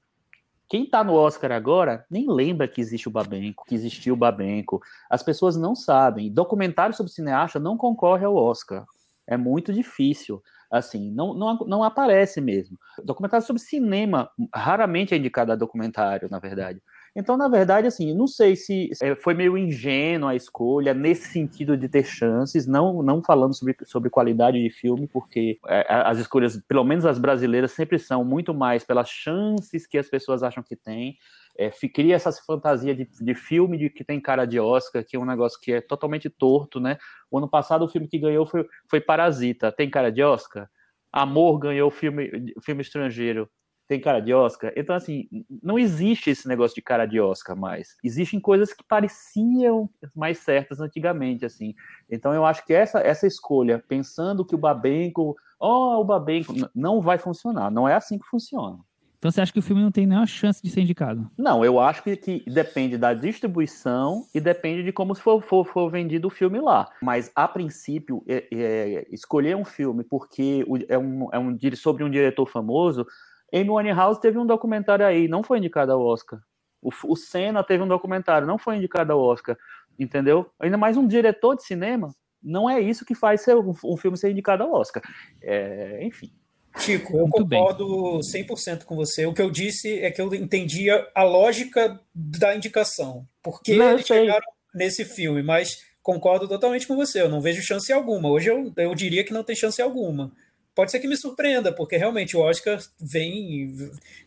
Quem 0.68 0.84
está 0.84 1.02
no 1.02 1.14
Oscar 1.14 1.50
agora 1.50 2.06
nem 2.08 2.30
lembra 2.30 2.68
que 2.68 2.80
existe 2.80 3.08
o 3.08 3.10
Babenco, 3.10 3.64
que 3.66 3.74
existiu 3.74 4.14
o 4.14 4.16
Babenco. 4.16 4.80
As 5.10 5.24
pessoas 5.24 5.56
não 5.56 5.74
sabem. 5.74 6.32
Documentário 6.32 6.94
sobre 6.94 7.10
cineasta 7.10 7.58
não 7.58 7.76
concorre 7.76 8.24
ao 8.24 8.36
Oscar. 8.36 8.84
É 9.26 9.36
muito 9.36 9.72
difícil. 9.72 10.40
Assim, 10.70 11.10
não, 11.10 11.34
não, 11.34 11.58
não 11.66 11.82
aparece 11.82 12.40
mesmo. 12.40 12.78
Documentário 13.02 13.44
sobre 13.44 13.60
cinema 13.60 14.30
raramente 14.54 15.14
é 15.14 15.16
indicado 15.16 15.50
a 15.50 15.56
documentário, 15.56 16.28
na 16.30 16.38
verdade. 16.38 16.80
Então, 17.14 17.36
na 17.36 17.48
verdade, 17.48 17.86
assim, 17.86 18.14
não 18.14 18.26
sei 18.26 18.54
se 18.54 18.90
é, 19.02 19.16
foi 19.16 19.34
meio 19.34 19.58
ingênua 19.58 20.30
a 20.30 20.36
escolha 20.36 20.94
nesse 20.94 21.28
sentido 21.28 21.76
de 21.76 21.88
ter 21.88 22.04
chances, 22.04 22.66
não, 22.66 23.02
não 23.02 23.22
falando 23.22 23.54
sobre, 23.54 23.76
sobre 23.84 24.10
qualidade 24.10 24.62
de 24.62 24.70
filme, 24.70 25.08
porque 25.08 25.58
é, 25.66 25.84
as 25.88 26.18
escolhas, 26.18 26.56
pelo 26.68 26.84
menos 26.84 27.04
as 27.04 27.18
brasileiras, 27.18 27.72
sempre 27.72 27.98
são 27.98 28.24
muito 28.24 28.54
mais 28.54 28.84
pelas 28.84 29.08
chances 29.08 29.86
que 29.86 29.98
as 29.98 30.08
pessoas 30.08 30.42
acham 30.42 30.62
que 30.62 30.76
tem. 30.76 31.16
É, 31.58 31.70
cria 31.92 32.14
essa 32.14 32.30
fantasia 32.32 32.94
de, 32.94 33.04
de 33.04 33.34
filme 33.34 33.76
de 33.76 33.90
que 33.90 34.04
tem 34.04 34.20
cara 34.20 34.44
de 34.44 34.60
Oscar, 34.60 35.04
que 35.04 35.16
é 35.16 35.18
um 35.18 35.26
negócio 35.26 35.60
que 35.60 35.72
é 35.72 35.80
totalmente 35.80 36.30
torto, 36.30 36.78
né? 36.78 36.96
O 37.30 37.38
ano 37.38 37.48
passado 37.48 37.84
o 37.84 37.88
filme 37.88 38.06
que 38.06 38.18
ganhou 38.18 38.46
foi, 38.46 38.64
foi 38.88 39.00
Parasita. 39.00 39.72
Tem 39.72 39.90
cara 39.90 40.12
de 40.12 40.22
Oscar? 40.22 40.68
Amor 41.12 41.58
ganhou 41.58 41.90
filme, 41.90 42.54
filme 42.62 42.82
estrangeiro 42.82 43.50
tem 43.90 44.00
cara 44.00 44.20
de 44.20 44.32
Oscar. 44.32 44.72
Então, 44.76 44.94
assim, 44.94 45.28
não 45.60 45.76
existe 45.76 46.30
esse 46.30 46.46
negócio 46.46 46.76
de 46.76 46.80
cara 46.80 47.06
de 47.06 47.20
Oscar 47.20 47.56
mais. 47.56 47.96
Existem 48.04 48.38
coisas 48.38 48.72
que 48.72 48.84
pareciam 48.84 49.90
mais 50.14 50.38
certas 50.38 50.80
antigamente, 50.80 51.44
assim. 51.44 51.74
Então, 52.08 52.32
eu 52.32 52.46
acho 52.46 52.64
que 52.64 52.72
essa, 52.72 53.00
essa 53.00 53.26
escolha, 53.26 53.82
pensando 53.88 54.44
que 54.44 54.54
o 54.54 54.58
Babenco, 54.58 55.34
ó, 55.58 55.96
oh, 55.96 56.02
o 56.02 56.04
Babenco, 56.04 56.54
não 56.72 57.00
vai 57.00 57.18
funcionar. 57.18 57.68
Não 57.68 57.88
é 57.88 57.94
assim 57.94 58.16
que 58.16 58.28
funciona. 58.28 58.78
Então 59.18 59.30
você 59.30 59.42
acha 59.42 59.52
que 59.52 59.58
o 59.58 59.62
filme 59.62 59.82
não 59.82 59.90
tem 59.90 60.06
nenhuma 60.06 60.26
chance 60.26 60.62
de 60.62 60.70
ser 60.70 60.80
indicado? 60.80 61.30
Não, 61.36 61.62
eu 61.62 61.78
acho 61.78 62.02
que, 62.02 62.16
que 62.16 62.42
depende 62.46 62.96
da 62.96 63.12
distribuição 63.12 64.24
e 64.34 64.40
depende 64.40 64.82
de 64.82 64.92
como 64.92 65.14
for, 65.14 65.42
for, 65.42 65.66
for 65.66 65.90
vendido 65.90 66.28
o 66.28 66.30
filme 66.30 66.58
lá. 66.58 66.88
Mas, 67.02 67.30
a 67.34 67.46
princípio, 67.46 68.24
é, 68.26 68.46
é, 68.50 69.06
escolher 69.10 69.54
um 69.56 69.64
filme 69.64 70.04
porque 70.04 70.64
é, 70.88 70.96
um, 70.96 71.28
é 71.32 71.38
um, 71.38 71.58
sobre 71.74 72.02
um 72.02 72.08
diretor 72.08 72.46
famoso. 72.46 73.06
Amy 73.52 73.70
Winehouse 73.70 74.20
teve 74.20 74.38
um 74.38 74.46
documentário 74.46 75.04
aí, 75.04 75.28
não 75.28 75.42
foi 75.42 75.58
indicado 75.58 75.92
ao 75.92 76.00
Oscar. 76.00 76.40
O, 76.82 76.90
o 77.04 77.16
Senna 77.16 77.62
teve 77.62 77.82
um 77.82 77.88
documentário, 77.88 78.46
não 78.46 78.58
foi 78.58 78.76
indicado 78.76 79.12
ao 79.12 79.20
Oscar. 79.20 79.56
Entendeu? 79.98 80.50
Ainda 80.58 80.78
mais 80.78 80.96
um 80.96 81.06
diretor 81.06 81.54
de 81.56 81.64
cinema. 81.64 82.14
Não 82.42 82.70
é 82.70 82.80
isso 82.80 83.04
que 83.04 83.14
faz 83.14 83.42
ser, 83.42 83.54
um, 83.56 83.74
um 83.84 83.96
filme 83.96 84.16
ser 84.16 84.30
indicado 84.30 84.62
ao 84.62 84.72
Oscar. 84.72 85.02
É, 85.42 86.00
enfim. 86.02 86.32
Chico, 86.78 87.12
eu 87.12 87.26
Muito 87.26 87.42
concordo 87.42 88.20
bem. 88.32 88.46
100% 88.46 88.84
com 88.84 88.96
você. 88.96 89.26
O 89.26 89.34
que 89.34 89.42
eu 89.42 89.50
disse 89.50 90.00
é 90.00 90.10
que 90.10 90.22
eu 90.22 90.32
entendia 90.34 91.06
a 91.14 91.22
lógica 91.22 92.00
da 92.14 92.54
indicação. 92.54 93.26
Porque 93.42 93.76
não, 93.76 93.90
eles 93.90 94.06
chegaram 94.06 94.46
nesse 94.74 95.04
filme, 95.04 95.42
mas 95.42 95.82
concordo 96.02 96.48
totalmente 96.48 96.86
com 96.86 96.96
você. 96.96 97.20
Eu 97.20 97.28
não 97.28 97.40
vejo 97.40 97.60
chance 97.60 97.92
alguma. 97.92 98.30
Hoje 98.30 98.48
eu, 98.48 98.72
eu 98.76 98.94
diria 98.94 99.24
que 99.24 99.32
não 99.32 99.44
tem 99.44 99.56
chance 99.56 99.82
alguma. 99.82 100.32
Pode 100.74 100.90
ser 100.90 101.00
que 101.00 101.08
me 101.08 101.16
surpreenda, 101.16 101.72
porque 101.72 101.96
realmente 101.96 102.36
o 102.36 102.40
Oscar 102.40 102.78
vem. 103.00 103.74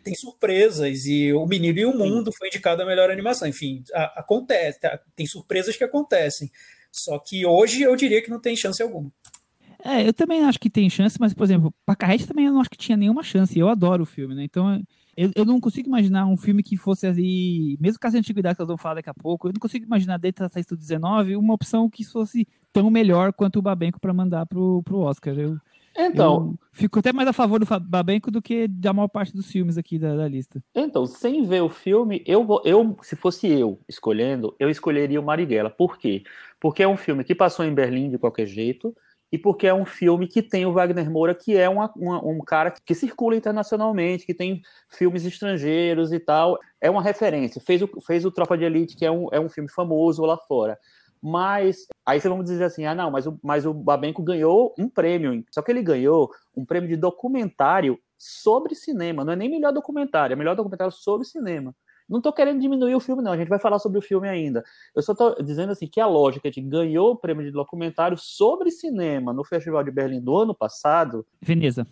tem 0.04 0.14
surpresas, 0.14 1.06
e 1.06 1.34
O 1.34 1.46
Menino 1.46 1.80
e 1.80 1.86
o 1.86 1.98
Mundo 1.98 2.32
foi 2.38 2.48
indicado 2.48 2.82
a 2.82 2.86
melhor 2.86 3.10
animação. 3.10 3.48
Enfim, 3.48 3.84
a, 3.94 4.20
acontece, 4.20 4.80
tá, 4.80 5.00
tem 5.16 5.26
surpresas 5.26 5.76
que 5.76 5.84
acontecem. 5.84 6.52
Só 6.92 7.18
que 7.18 7.46
hoje 7.46 7.82
eu 7.82 7.96
diria 7.96 8.22
que 8.22 8.30
não 8.30 8.40
tem 8.40 8.56
chance 8.56 8.82
alguma. 8.84 9.12
É, 9.84 10.08
eu 10.08 10.14
também 10.14 10.44
acho 10.44 10.60
que 10.60 10.70
tem 10.70 10.90
chance, 10.90 11.18
mas, 11.20 11.34
por 11.34 11.44
exemplo, 11.44 11.74
Pacarrete 11.86 12.28
também 12.28 12.46
eu 12.46 12.54
não 12.54 12.62
acho 12.62 12.70
que 12.70 12.78
tinha 12.78 12.98
nenhuma 12.98 13.24
chance. 13.24 13.58
Eu 13.58 13.68
adoro 13.68 14.04
o 14.04 14.06
filme, 14.06 14.34
né? 14.34 14.44
Então, 14.44 14.82
eu, 15.16 15.32
eu 15.36 15.46
não 15.46 15.60
consigo 15.60 15.88
imaginar 15.88 16.26
um 16.26 16.38
filme 16.38 16.64
que 16.64 16.78
fosse 16.78 17.06
ali, 17.06 17.78
mesmo 17.80 18.00
com 18.00 18.08
as 18.08 18.16
antiguidades 18.16 18.56
que 18.56 18.62
nós 18.62 18.68
vamos 18.68 18.82
falar 18.82 18.96
daqui 18.96 19.10
a 19.10 19.14
pouco, 19.14 19.48
eu 19.48 19.54
não 19.54 19.60
consigo 19.60 19.86
imaginar 19.86 20.18
dentro 20.18 20.48
da 20.48 20.52
lista 20.56 20.76
19 20.76 21.36
uma 21.36 21.54
opção 21.54 21.90
que 21.90 22.04
fosse 22.04 22.48
tão 22.72 22.90
melhor 22.90 23.34
quanto 23.34 23.60
o 23.60 23.62
Babenco 23.62 24.00
para 24.00 24.14
mandar 24.14 24.46
pro, 24.46 24.82
pro 24.84 25.00
Oscar. 25.00 25.38
Eu, 25.38 25.58
então, 25.96 26.52
eu 26.52 26.60
fico 26.72 27.00
até 27.00 27.14
mais 27.14 27.28
a 27.28 27.34
favor 27.34 27.60
do 27.60 27.80
Babenco 27.82 28.32
do 28.32 28.42
que 28.42 28.68
da 28.68 28.92
maior 28.94 29.08
parte 29.08 29.34
dos 29.34 29.52
filmes 29.52 29.78
aqui 29.78 30.00
da, 30.00 30.16
da 30.16 30.28
lista. 30.28 30.64
Então, 30.74 31.06
sem 31.06 31.44
ver 31.44 31.62
o 31.62 31.70
filme, 31.70 32.24
eu, 32.26 32.46
eu, 32.66 32.98
se 33.02 33.16
fosse 33.16 33.48
eu 33.48 33.80
escolhendo, 33.88 34.56
eu 34.60 34.70
escolheria 34.70 35.20
o 35.20 35.24
Marighella. 35.24 35.70
Por 35.70 35.98
quê? 35.98 36.24
Porque 36.60 36.82
é 36.82 36.88
um 36.88 36.98
filme 36.98 37.24
que 37.24 37.36
passou 37.36 37.64
em 37.64 37.74
Berlim 37.74 38.10
de 38.10 38.18
qualquer 38.18 38.48
jeito 38.48 38.96
e 39.34 39.38
porque 39.38 39.66
é 39.66 39.74
um 39.74 39.84
filme 39.84 40.28
que 40.28 40.44
tem 40.44 40.64
o 40.66 40.72
Wagner 40.72 41.10
Moura, 41.10 41.34
que 41.34 41.58
é 41.58 41.68
uma, 41.68 41.92
uma, 41.96 42.24
um 42.24 42.40
cara 42.40 42.72
que 42.72 42.94
circula 42.94 43.36
internacionalmente, 43.36 44.28
que 44.28 44.34
tem 44.34 44.62
filmes 44.88 45.26
estrangeiros 45.26 46.14
e 46.14 46.20
tal. 46.20 46.60
É 46.80 46.88
uma 46.90 47.02
referência. 47.02 47.60
Fez 47.60 47.82
o, 47.82 47.90
fez 48.02 48.26
o 48.26 48.32
Tropa 48.32 48.56
de 48.56 48.64
Elite, 48.64 48.96
que 48.96 49.04
é 49.04 49.12
um, 49.12 49.28
é 49.32 49.40
um 49.40 49.50
filme 49.50 49.70
famoso 49.70 50.24
lá 50.24 50.38
fora. 50.38 50.78
Mas 51.20 51.88
aí 52.06 52.20
você 52.20 52.30
vamos 52.30 52.46
dizer 52.46 52.64
assim: 52.64 52.86
ah, 52.86 52.96
não, 52.96 53.12
mas 53.12 53.28
o, 53.28 53.40
mas 53.42 53.66
o 53.66 53.74
Babenco 53.74 54.22
ganhou 54.22 54.74
um 54.78 54.90
prêmio. 54.90 55.44
Só 55.52 55.62
que 55.62 55.72
ele 55.72 55.82
ganhou 55.82 56.30
um 56.56 56.66
prêmio 56.66 56.90
de 56.90 56.96
documentário 56.96 58.00
sobre 58.18 58.76
cinema. 58.76 59.26
Não 59.26 59.34
é 59.34 59.36
nem 59.36 59.50
melhor 59.50 59.74
documentário, 59.74 60.34
é 60.34 60.38
melhor 60.38 60.56
documentário 60.56 60.94
sobre 60.94 61.26
cinema. 61.26 61.76
Não 62.08 62.18
estou 62.18 62.34
querendo 62.34 62.60
diminuir 62.60 62.96
o 62.96 63.00
filme, 63.00 63.24
não. 63.24 63.32
A 63.32 63.38
gente 63.38 63.48
vai 63.48 63.60
falar 63.60 63.80
sobre 63.80 63.98
o 63.98 64.02
filme 64.02 64.28
ainda. 64.28 64.64
Eu 64.96 65.02
só 65.02 65.14
estou 65.14 65.42
dizendo 65.42 65.72
assim 65.72 65.88
que 65.88 66.02
a 66.02 66.06
lógica 66.06 66.52
de 66.52 66.62
ganhou 66.62 67.12
o 67.12 67.16
prêmio 67.16 67.46
de 67.46 67.52
documentário 67.52 68.18
sobre 68.18 68.72
cinema 68.72 69.34
no 69.34 69.44
Festival 69.44 69.84
de 69.84 69.92
Berlim 69.92 70.22
do 70.22 70.38
ano 70.38 70.54
passado. 70.54 71.26
Veneza. 71.42 71.88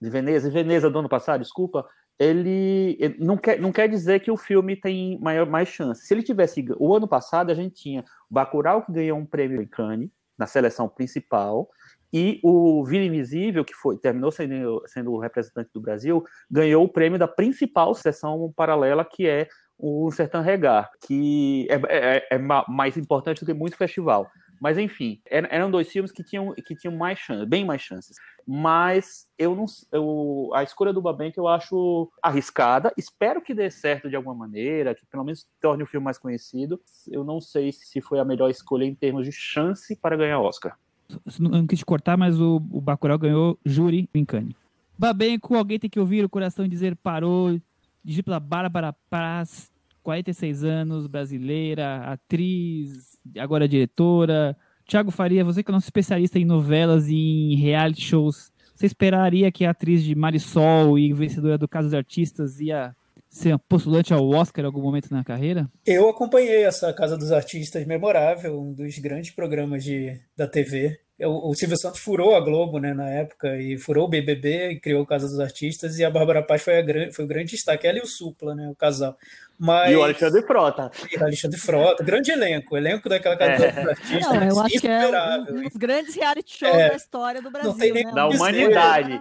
De 0.00 0.10
Veneza, 0.10 0.50
Veneza 0.50 0.90
do 0.90 0.98
ano 0.98 1.08
passado, 1.08 1.42
desculpa. 1.42 1.86
Ele, 2.18 3.16
não, 3.18 3.36
quer, 3.36 3.60
não 3.60 3.72
quer 3.72 3.88
dizer 3.88 4.20
que 4.20 4.30
o 4.30 4.36
filme 4.36 4.76
tem 4.76 5.18
maior, 5.20 5.46
mais 5.46 5.68
chance. 5.68 6.06
Se 6.06 6.14
ele 6.14 6.22
tivesse. 6.22 6.64
O 6.78 6.94
ano 6.94 7.08
passado 7.08 7.50
a 7.50 7.54
gente 7.54 7.74
tinha 7.74 8.04
o 8.30 8.34
Bacurau, 8.34 8.82
que 8.82 8.92
ganhou 8.92 9.18
um 9.18 9.26
prêmio 9.26 9.60
em 9.60 9.66
Cannes, 9.66 10.10
na 10.38 10.46
seleção 10.46 10.88
principal, 10.88 11.68
e 12.12 12.38
o 12.42 12.84
Vila 12.84 13.04
Invisível, 13.04 13.64
que 13.64 13.74
foi, 13.74 13.96
terminou 13.96 14.30
sendo, 14.30 14.82
sendo 14.86 15.12
o 15.12 15.18
representante 15.18 15.70
do 15.72 15.80
Brasil, 15.80 16.22
ganhou 16.50 16.84
o 16.84 16.88
prêmio 16.88 17.18
da 17.18 17.26
principal 17.26 17.94
sessão 17.94 18.52
paralela, 18.54 19.04
que 19.04 19.26
é 19.26 19.48
o 19.78 20.10
Sertão 20.12 20.42
Regar, 20.42 20.90
que 21.06 21.66
é, 21.70 21.80
é, 21.88 22.28
é, 22.32 22.38
mais 22.68 22.96
importante 22.96 23.40
do 23.40 23.46
que 23.46 23.54
muito 23.54 23.76
festival. 23.76 24.30
Mas 24.62 24.78
enfim, 24.78 25.20
eram 25.26 25.68
dois 25.68 25.90
filmes 25.90 26.12
que 26.12 26.22
tinham, 26.22 26.54
que 26.54 26.76
tinham 26.76 26.94
mais 26.96 27.18
chances, 27.18 27.48
bem 27.48 27.64
mais 27.64 27.82
chances. 27.82 28.16
Mas 28.46 29.26
eu 29.36 29.56
não, 29.56 29.64
eu, 29.90 30.50
a 30.54 30.62
escolha 30.62 30.92
do 30.92 31.02
Babenck 31.02 31.36
eu 31.36 31.48
acho 31.48 32.08
arriscada. 32.22 32.92
Espero 32.96 33.42
que 33.42 33.52
dê 33.52 33.68
certo 33.72 34.08
de 34.08 34.14
alguma 34.14 34.36
maneira, 34.36 34.94
que 34.94 35.04
pelo 35.06 35.24
menos 35.24 35.48
torne 35.60 35.82
o 35.82 35.86
filme 35.86 36.04
mais 36.04 36.16
conhecido. 36.16 36.80
Eu 37.10 37.24
não 37.24 37.40
sei 37.40 37.72
se 37.72 38.00
foi 38.00 38.20
a 38.20 38.24
melhor 38.24 38.50
escolha 38.50 38.84
em 38.84 38.94
termos 38.94 39.26
de 39.26 39.32
chance 39.32 39.96
para 39.96 40.16
ganhar 40.16 40.40
Oscar 40.40 40.78
não 41.38 41.66
quis 41.66 41.82
cortar, 41.82 42.16
mas 42.16 42.40
o, 42.40 42.56
o 42.70 42.80
Bacurau 42.80 43.18
ganhou 43.18 43.58
júri 43.64 44.08
em 44.14 44.24
Cannes. 44.24 44.54
Babenco, 44.98 45.56
alguém 45.56 45.78
tem 45.78 45.90
que 45.90 45.98
ouvir 46.00 46.24
o 46.24 46.28
coração 46.28 46.66
dizer 46.68 46.96
parou, 46.96 47.60
dirigir 48.04 48.24
pela 48.24 48.38
Bárbara 48.38 48.94
Paz, 49.10 49.70
46 50.02 50.64
anos, 50.64 51.06
brasileira, 51.06 52.12
atriz, 52.12 53.18
agora 53.38 53.68
diretora. 53.68 54.56
Tiago 54.86 55.10
Faria, 55.10 55.44
você 55.44 55.62
que 55.62 55.70
é 55.70 55.72
nosso 55.72 55.86
especialista 55.86 56.38
em 56.38 56.44
novelas 56.44 57.08
e 57.08 57.14
em 57.52 57.56
reality 57.56 58.02
shows, 58.02 58.52
você 58.74 58.86
esperaria 58.86 59.50
que 59.52 59.64
a 59.64 59.70
atriz 59.70 60.02
de 60.02 60.14
Marisol 60.14 60.98
e 60.98 61.12
vencedora 61.12 61.56
do 61.56 61.68
Caso 61.68 61.88
dos 61.88 61.94
Artistas 61.94 62.58
ia 62.60 62.94
ser 63.28 63.58
postulante 63.60 64.12
ao 64.12 64.28
Oscar 64.28 64.64
em 64.64 64.66
algum 64.66 64.82
momento 64.82 65.10
na 65.10 65.24
carreira? 65.24 65.70
Eu 65.86 66.08
acompanhei 66.08 66.64
essa 66.64 66.92
Casa 66.92 67.16
dos 67.16 67.32
Artistas 67.32 67.86
memorável, 67.86 68.60
um 68.60 68.74
dos 68.74 68.98
grandes 68.98 69.30
programas 69.30 69.82
de, 69.82 70.20
da 70.36 70.46
TV. 70.46 70.98
O, 71.24 71.50
o 71.50 71.54
Silvio 71.54 71.76
Santos 71.78 72.00
furou 72.00 72.34
a 72.34 72.40
Globo 72.40 72.78
né, 72.78 72.92
na 72.92 73.08
época, 73.08 73.56
e 73.56 73.78
furou 73.78 74.06
o 74.06 74.08
BBB, 74.08 74.72
e 74.72 74.80
criou 74.80 75.06
Casa 75.06 75.28
dos 75.28 75.40
Artistas, 75.40 75.98
e 75.98 76.04
a 76.04 76.10
Bárbara 76.10 76.42
Paz 76.42 76.62
foi, 76.62 76.80
a, 76.80 77.12
foi 77.12 77.24
o 77.24 77.28
grande 77.28 77.52
destaque, 77.52 77.86
ela 77.86 77.98
e 77.98 78.02
o 78.02 78.06
Supla, 78.06 78.54
né, 78.54 78.68
o 78.68 78.74
casal. 78.74 79.16
Mas... 79.58 79.92
E 79.92 79.96
o 79.96 80.02
Alexandre 80.02 80.42
Frota. 80.42 80.90
E 81.10 81.16
o 81.16 81.22
Alexandre 81.22 81.58
Frota, 81.58 82.02
grande 82.02 82.32
elenco, 82.32 82.76
elenco 82.76 83.08
daquela 83.08 83.36
Casa 83.36 83.64
é. 83.64 83.72
dos 83.72 83.88
Artistas. 83.88 84.20
Não, 84.20 84.44
eu 84.44 84.60
acho 84.60 84.80
que 84.80 84.88
é 84.88 85.08
um 85.08 85.62
dos 85.62 85.76
grandes 85.76 86.14
reality 86.14 86.58
shows 86.58 86.74
é. 86.74 86.88
da 86.90 86.96
história 86.96 87.40
do 87.40 87.50
Brasil. 87.50 87.70
Não 87.70 87.78
tem 87.78 87.92
nem 87.92 88.04
né? 88.04 88.12
Da 88.12 88.26
humanidade. 88.26 89.20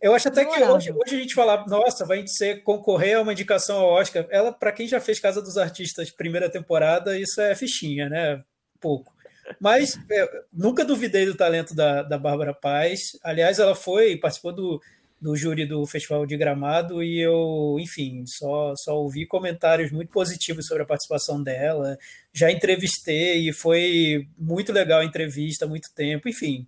Eu 0.00 0.14
acho 0.14 0.28
até 0.28 0.44
que 0.44 0.62
hoje, 0.62 0.92
hoje 0.92 1.16
a 1.16 1.18
gente 1.18 1.34
falar, 1.34 1.66
nossa, 1.66 2.04
vai 2.04 2.24
ser 2.26 2.62
concorrer 2.62 3.16
a 3.16 3.22
uma 3.22 3.32
indicação 3.32 3.78
ao 3.78 3.90
Oscar. 3.94 4.26
Ela, 4.30 4.52
para 4.52 4.72
quem 4.72 4.86
já 4.86 5.00
fez 5.00 5.18
Casa 5.18 5.42
dos 5.42 5.58
Artistas 5.58 6.10
primeira 6.10 6.48
temporada, 6.48 7.18
isso 7.18 7.40
é 7.40 7.54
fichinha, 7.54 8.08
né? 8.08 8.40
Pouco. 8.80 9.12
Mas 9.60 9.98
é, 10.10 10.42
nunca 10.52 10.84
duvidei 10.84 11.26
do 11.26 11.34
talento 11.36 11.74
da, 11.74 12.02
da 12.02 12.18
Bárbara 12.18 12.54
Paz. 12.54 13.18
Aliás, 13.22 13.58
ela 13.58 13.74
foi, 13.74 14.16
participou 14.16 14.52
do, 14.52 14.80
do 15.20 15.36
júri 15.36 15.66
do 15.66 15.86
Festival 15.86 16.24
de 16.26 16.36
Gramado 16.36 17.02
e 17.02 17.20
eu, 17.20 17.76
enfim, 17.80 18.24
só, 18.26 18.74
só 18.76 18.96
ouvi 18.96 19.26
comentários 19.26 19.90
muito 19.90 20.12
positivos 20.12 20.66
sobre 20.66 20.82
a 20.82 20.86
participação 20.86 21.42
dela. 21.42 21.96
Já 22.32 22.50
entrevistei 22.50 23.48
e 23.48 23.52
foi 23.52 24.26
muito 24.38 24.72
legal 24.72 25.00
a 25.00 25.04
entrevista, 25.04 25.66
muito 25.66 25.88
tempo, 25.94 26.28
enfim 26.28 26.66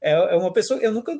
é, 0.00 0.12
é 0.12 0.36
uma 0.36 0.52
pessoa. 0.52 0.78
Eu 0.80 0.92
nunca. 0.92 1.12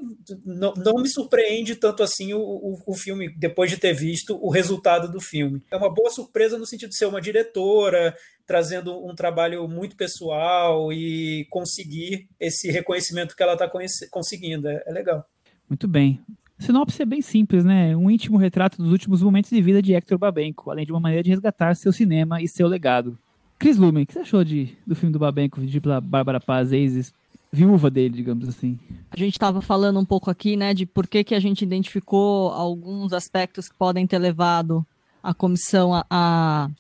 Não, 0.44 0.72
não 0.74 1.02
me 1.02 1.08
surpreende 1.08 1.74
tanto 1.74 2.02
assim 2.02 2.32
o, 2.32 2.40
o, 2.40 2.82
o, 2.86 2.94
filme, 2.94 3.28
depois 3.36 3.70
de 3.70 3.76
ter 3.76 3.92
visto 3.92 4.38
o 4.40 4.50
resultado 4.50 5.10
do 5.10 5.20
filme. 5.20 5.62
É 5.70 5.76
uma 5.76 5.92
boa 5.92 6.10
surpresa 6.10 6.58
no 6.58 6.66
sentido 6.66 6.90
de 6.90 6.96
ser 6.96 7.06
uma 7.06 7.20
diretora, 7.20 8.16
trazendo 8.46 9.04
um 9.04 9.14
trabalho 9.14 9.66
muito 9.68 9.96
pessoal 9.96 10.92
e 10.92 11.46
conseguir 11.50 12.28
esse 12.38 12.70
reconhecimento 12.70 13.36
que 13.36 13.42
ela 13.42 13.54
está 13.54 13.68
conseguindo. 14.10 14.68
É, 14.68 14.82
é 14.86 14.92
legal. 14.92 15.24
Muito 15.68 15.88
bem. 15.88 16.20
Sinopse 16.58 17.02
é 17.02 17.06
bem 17.06 17.22
simples, 17.22 17.64
né? 17.64 17.96
Um 17.96 18.10
íntimo 18.10 18.36
retrato 18.36 18.82
dos 18.82 18.90
últimos 18.90 19.22
momentos 19.22 19.50
de 19.50 19.62
vida 19.62 19.80
de 19.80 19.94
Hector 19.94 20.18
Babenco, 20.18 20.70
além 20.70 20.84
de 20.84 20.92
uma 20.92 21.00
maneira 21.00 21.22
de 21.22 21.30
resgatar 21.30 21.76
seu 21.76 21.92
cinema 21.92 22.42
e 22.42 22.48
seu 22.48 22.66
legado. 22.66 23.16
Cris 23.58 23.76
Lumen, 23.76 24.04
o 24.04 24.06
que 24.06 24.12
você 24.12 24.20
achou 24.20 24.44
de, 24.44 24.76
do 24.86 24.94
filme 24.94 25.12
do 25.12 25.18
Babenco, 25.18 25.60
de 25.60 25.80
Bárbara 25.80 26.40
Paz, 26.40 26.72
ex 26.72 27.12
viúva 27.52 27.90
dele, 27.90 28.14
digamos 28.14 28.48
assim. 28.48 28.78
A 29.10 29.16
gente 29.16 29.34
estava 29.34 29.60
falando 29.60 29.98
um 29.98 30.04
pouco 30.04 30.30
aqui, 30.30 30.56
né, 30.56 30.74
de 30.74 30.86
por 30.86 31.06
que, 31.06 31.24
que 31.24 31.34
a 31.34 31.40
gente 31.40 31.62
identificou 31.62 32.50
alguns 32.50 33.12
aspectos 33.12 33.68
que 33.68 33.74
podem 33.74 34.06
ter 34.06 34.18
levado 34.18 34.86
a 35.22 35.34
comissão 35.34 35.94
a, 35.94 36.04
a 36.10 36.70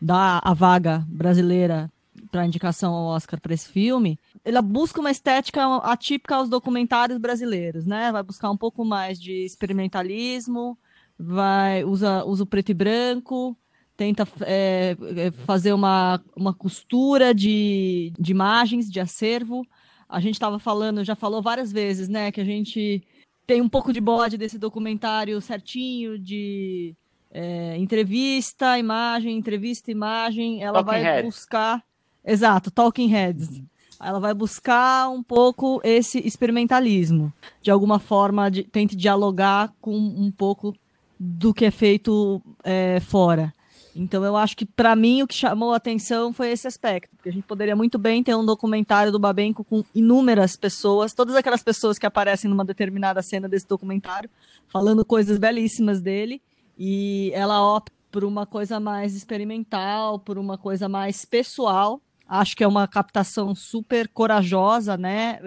dar 0.00 0.40
a 0.42 0.54
vaga 0.54 1.04
brasileira 1.08 1.90
para 2.30 2.46
indicação 2.46 2.92
ao 2.92 3.06
Oscar 3.06 3.40
para 3.40 3.54
esse 3.54 3.68
filme. 3.68 4.18
Ela 4.44 4.60
busca 4.60 5.00
uma 5.00 5.10
estética 5.10 5.64
atípica 5.78 6.36
aos 6.36 6.48
documentários 6.48 7.18
brasileiros, 7.18 7.86
né? 7.86 8.10
Vai 8.10 8.22
buscar 8.22 8.50
um 8.50 8.56
pouco 8.56 8.84
mais 8.84 9.20
de 9.20 9.44
experimentalismo, 9.44 10.76
vai 11.18 11.84
usa, 11.84 12.24
usa 12.24 12.42
o 12.42 12.46
preto 12.46 12.70
e 12.70 12.74
branco, 12.74 13.56
tenta 13.96 14.26
é, 14.42 14.96
é 15.16 15.30
fazer 15.46 15.72
uma, 15.72 16.20
uma 16.34 16.52
costura 16.52 17.34
de, 17.34 18.12
de 18.18 18.32
imagens, 18.32 18.90
de 18.90 19.00
acervo, 19.00 19.66
a 20.08 20.20
gente 20.20 20.34
estava 20.34 20.58
falando, 20.58 21.04
já 21.04 21.14
falou 21.14 21.42
várias 21.42 21.72
vezes, 21.72 22.08
né, 22.08 22.30
que 22.30 22.40
a 22.40 22.44
gente 22.44 23.02
tem 23.46 23.60
um 23.60 23.68
pouco 23.68 23.92
de 23.92 24.00
bode 24.00 24.36
desse 24.36 24.58
documentário 24.58 25.40
certinho 25.40 26.18
de 26.18 26.94
é, 27.30 27.76
entrevista, 27.76 28.78
imagem, 28.78 29.36
entrevista, 29.36 29.90
imagem. 29.90 30.62
Ela 30.62 30.82
Talking 30.82 31.02
vai 31.02 31.22
buscar. 31.22 31.84
Exato, 32.24 32.70
Talking 32.70 33.08
Heads. 33.08 33.62
Ela 34.00 34.18
vai 34.18 34.34
buscar 34.34 35.08
um 35.08 35.22
pouco 35.22 35.80
esse 35.84 36.18
experimentalismo. 36.26 37.32
De 37.62 37.70
alguma 37.70 37.98
forma, 37.98 38.50
de, 38.50 38.62
tente 38.64 38.96
dialogar 38.96 39.72
com 39.80 39.96
um 39.96 40.30
pouco 40.30 40.74
do 41.18 41.54
que 41.54 41.64
é 41.64 41.70
feito 41.70 42.42
é, 42.62 43.00
fora. 43.00 43.54
Então, 43.98 44.22
eu 44.24 44.36
acho 44.36 44.56
que, 44.56 44.66
para 44.66 44.94
mim, 44.94 45.22
o 45.22 45.26
que 45.26 45.34
chamou 45.34 45.72
a 45.72 45.76
atenção 45.76 46.32
foi 46.32 46.50
esse 46.50 46.68
aspecto. 46.68 47.16
Porque 47.16 47.30
a 47.30 47.32
gente 47.32 47.44
poderia 47.44 47.74
muito 47.74 47.98
bem 47.98 48.22
ter 48.22 48.34
um 48.34 48.44
documentário 48.44 49.10
do 49.10 49.18
Babenco 49.18 49.64
com 49.64 49.82
inúmeras 49.94 50.54
pessoas, 50.54 51.14
todas 51.14 51.34
aquelas 51.34 51.62
pessoas 51.62 51.98
que 51.98 52.04
aparecem 52.04 52.50
numa 52.50 52.64
determinada 52.64 53.22
cena 53.22 53.48
desse 53.48 53.66
documentário, 53.66 54.28
falando 54.68 55.04
coisas 55.04 55.38
belíssimas 55.38 56.00
dele, 56.00 56.42
e 56.78 57.30
ela 57.34 57.62
opta 57.62 57.96
por 58.10 58.22
uma 58.22 58.46
coisa 58.46 58.78
mais 58.78 59.14
experimental, 59.14 60.18
por 60.18 60.36
uma 60.36 60.58
coisa 60.58 60.88
mais 60.88 61.24
pessoal. 61.24 62.00
Acho 62.28 62.56
que 62.56 62.64
é 62.64 62.68
uma 62.68 62.86
captação 62.86 63.54
super 63.54 64.08
corajosa, 64.08 64.96
né? 64.96 65.38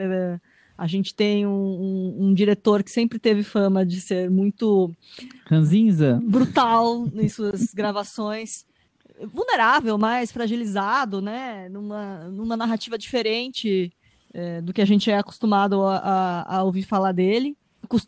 A 0.79 0.87
gente 0.87 1.13
tem 1.13 1.45
um, 1.45 1.51
um- 1.51 2.15
um 2.27 2.33
diretor 2.33 2.81
que 2.83 2.89
sempre 2.91 3.19
teve 3.19 3.43
fama 3.43 3.85
de 3.85 3.99
ser 3.99 4.29
muito 4.29 4.91
Ranzinza? 5.45 6.19
brutal 6.23 7.07
em 7.13 7.27
suas 7.29 7.73
gravações, 7.75 8.65
vulnerável, 9.33 9.97
mais 9.97 10.31
fragilizado, 10.31 11.21
né? 11.21 11.67
Numa, 11.69 12.25
numa 12.29 12.55
narrativa 12.57 12.97
diferente 12.97 13.91
é, 14.33 14.61
do 14.61 14.71
que 14.73 14.81
a 14.81 14.85
gente 14.85 15.09
é 15.11 15.17
acostumado 15.17 15.81
a, 15.83 15.97
a- 15.97 16.57
a 16.57 16.63
ouvir 16.63 16.83
falar 16.83 17.11
dele. 17.11 17.57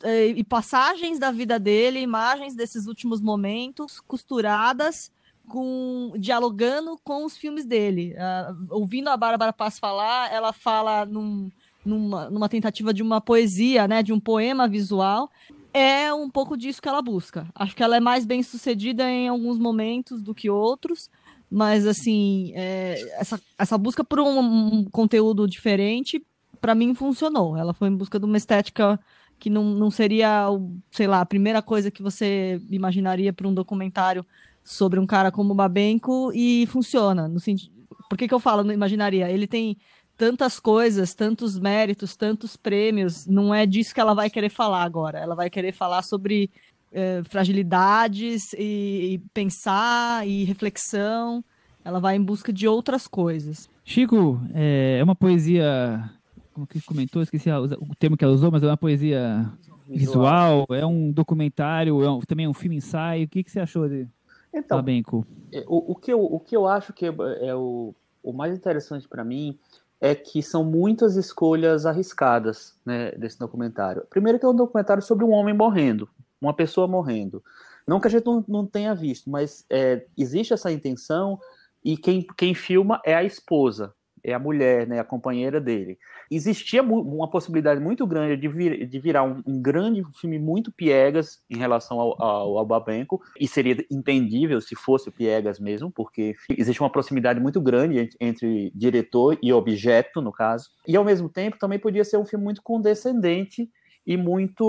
É, 0.04 0.28
E 0.28 0.44
passagens 0.44 1.18
da 1.18 1.32
vida 1.32 1.58
dele, 1.60 2.00
imagens 2.00 2.54
desses 2.56 2.86
últimos 2.88 3.20
momentos, 3.20 4.00
costuradas 4.00 5.12
com 5.48 6.14
dialogando 6.20 6.98
com 7.04 7.26
os 7.26 7.36
filmes 7.36 7.66
dele. 7.66 8.14
Ah, 8.18 8.54
ouvindo 8.70 9.10
a 9.10 9.18
Bárbara 9.18 9.52
Paz 9.52 9.80
falar, 9.80 10.32
ela 10.32 10.54
fala 10.54 11.06
num- 11.06 11.50
numa, 11.86 12.30
numa 12.30 12.50
tentativa 12.50 12.94
de 12.94 13.02
uma 13.02 13.20
poesia, 13.20 13.88
né, 13.88 14.04
de 14.04 14.14
um 14.14 14.20
poema 14.20 14.68
visual, 14.68 15.30
é 15.74 16.14
um 16.14 16.30
pouco 16.30 16.58
disso 16.58 16.82
que 16.82 16.90
ela 16.90 17.02
busca. 17.02 17.48
Acho 17.56 17.76
que 17.76 17.84
ela 17.84 17.98
é 17.98 18.00
mais 18.00 18.26
bem 18.26 18.44
sucedida 18.44 19.10
em 19.10 19.28
alguns 19.28 19.58
momentos 19.58 20.22
do 20.22 20.34
que 20.34 20.50
outros, 20.50 21.10
mas 21.50 21.86
assim, 21.86 22.52
é, 22.56 23.02
essa, 23.20 23.42
essa 23.58 23.78
busca 23.78 24.04
por 24.04 24.20
um, 24.20 24.40
um 24.40 24.86
conteúdo 24.86 25.48
diferente, 25.48 26.24
para 26.60 26.76
mim 26.76 26.94
funcionou. 26.94 27.58
Ela 27.58 27.74
foi 27.74 27.90
em 27.90 27.96
busca 27.96 28.20
de 28.20 28.26
uma 28.26 28.38
estética 28.38 29.00
que 29.40 29.50
não, 29.50 29.64
não 29.64 29.90
seria, 29.90 30.48
sei 30.92 31.08
lá, 31.08 31.22
a 31.22 31.26
primeira 31.26 31.62
coisa 31.62 31.90
que 31.90 32.04
você 32.04 32.62
imaginaria 32.70 33.34
para 33.34 33.48
um 33.48 33.54
documentário 33.54 34.26
sobre 34.64 35.00
um 35.00 35.08
cara 35.08 35.32
como 35.32 35.54
o 35.54 35.56
Babenco 35.56 36.32
e 36.34 36.68
funciona. 36.68 37.28
No 37.28 37.40
sentido, 37.40 37.74
por 38.08 38.18
que, 38.18 38.28
que 38.28 38.34
eu 38.34 38.40
falo 38.40 38.64
não 38.64 38.74
imaginaria? 38.74 39.32
Ele 39.32 39.48
tem 39.48 39.78
tantas 40.22 40.60
coisas, 40.60 41.16
tantos 41.16 41.58
méritos, 41.58 42.16
tantos 42.16 42.56
prêmios, 42.56 43.26
não 43.26 43.52
é 43.52 43.66
disso 43.66 43.92
que 43.92 44.00
ela 44.00 44.14
vai 44.14 44.30
querer 44.30 44.50
falar 44.50 44.84
agora. 44.84 45.18
Ela 45.18 45.34
vai 45.34 45.50
querer 45.50 45.72
falar 45.72 46.04
sobre 46.04 46.48
eh, 46.92 47.24
fragilidades 47.24 48.54
e, 48.54 49.14
e 49.14 49.18
pensar 49.34 50.28
e 50.28 50.44
reflexão. 50.44 51.44
Ela 51.84 52.00
vai 52.00 52.16
em 52.18 52.24
busca 52.24 52.54
de 52.54 52.68
outras 52.68 53.08
coisas. 53.08 53.68
Chico, 53.84 54.40
é 54.54 55.00
é 55.00 55.04
uma 55.04 55.16
poesia. 55.16 56.08
Como 56.54 56.68
que 56.68 56.80
comentou? 56.82 57.24
Esqueci 57.24 57.50
a- 57.50 57.60
o 57.60 57.96
termo 57.98 58.16
que 58.16 58.24
ela 58.24 58.34
usou, 58.36 58.52
mas 58.52 58.62
é 58.62 58.68
uma 58.68 58.78
poesia 58.78 59.52
visual, 59.88 60.68
é 60.70 60.86
um 60.86 61.12
documentário, 61.12 62.04
é 62.04 62.12
um- 62.12 62.20
também 62.20 62.46
é 62.46 62.50
um 62.50 62.54
filme 62.54 62.76
ensaio. 62.76 63.26
O 63.26 63.28
que, 63.28 63.44
que 63.44 63.50
você 63.50 63.60
achou 63.60 63.90
de 63.90 64.08
Então, 64.54 64.78
Babenco? 64.78 65.26
É, 65.52 65.64
O, 65.68 65.94
o, 65.94 65.96
que, 65.96 66.14
eu, 66.14 66.22
o 66.24 66.40
que 66.40 66.56
eu 66.56 66.68
acho 66.68 66.94
que 66.94 67.08
é, 67.08 67.14
é 67.48 67.56
o, 67.56 67.96
o 68.22 68.32
mais 68.32 68.56
interessante 68.56 69.08
para 69.08 69.24
mim 69.24 69.58
é 70.02 70.16
que 70.16 70.42
são 70.42 70.64
muitas 70.64 71.16
escolhas 71.16 71.86
arriscadas 71.86 72.76
né, 72.84 73.12
desse 73.12 73.38
documentário. 73.38 74.04
Primeiro 74.10 74.40
que 74.40 74.46
é 74.46 74.50
um 74.50 74.56
documentário 74.56 75.04
sobre 75.04 75.24
um 75.24 75.30
homem 75.30 75.54
morrendo, 75.54 76.10
uma 76.42 76.56
pessoa 76.56 76.88
morrendo. 76.88 77.44
Não 77.88 78.00
que 78.00 78.08
a 78.08 78.12
gente 78.12 78.26
não, 78.26 78.44
não 78.48 78.66
tenha 78.66 78.96
visto, 78.96 79.30
mas 79.30 79.64
é, 79.70 80.06
existe 80.18 80.54
essa 80.54 80.72
intenção 80.72 81.40
e 81.84 81.96
quem, 81.96 82.26
quem 82.36 82.56
filma 82.56 83.00
é 83.06 83.14
a 83.14 83.24
esposa, 83.24 83.94
é 84.24 84.34
a 84.34 84.40
mulher, 84.40 84.88
né, 84.88 85.00
a 85.00 85.04
companheira 85.04 85.60
dele. 85.60 85.98
Existia 86.30 86.82
uma 86.82 87.30
possibilidade 87.30 87.82
muito 87.82 88.06
grande 88.06 88.38
de, 88.38 88.48
vir, 88.48 88.88
de 88.88 89.00
virar 89.00 89.24
um, 89.24 89.42
um 89.46 89.62
grande 89.62 90.04
filme 90.20 90.40
muito 90.40 90.72
piegas 90.72 91.42
em 91.50 91.58
relação 91.58 92.00
ao, 92.00 92.22
ao, 92.22 92.58
ao 92.58 92.66
Babenco, 92.66 93.22
e 93.40 93.48
seria 93.48 93.86
entendível 93.92 94.62
se 94.62 94.76
fosse 94.76 95.12
piegas 95.12 95.60
mesmo, 95.60 95.92
porque 95.92 96.36
existe 96.50 96.82
uma 96.82 96.90
proximidade 96.90 97.40
muito 97.40 97.60
grande 97.60 98.00
entre, 98.00 98.18
entre 98.20 98.72
diretor 98.76 99.38
e 99.42 99.52
objeto, 99.52 100.22
no 100.22 100.32
caso. 100.32 100.70
E 100.88 100.96
ao 100.96 101.04
mesmo 101.04 101.30
tempo 101.30 101.60
também 101.60 101.80
podia 101.80 102.04
ser 102.04 102.18
um 102.18 102.26
filme 102.26 102.44
muito 102.44 102.62
condescendente 102.62 103.70
e 104.06 104.18
muito 104.18 104.64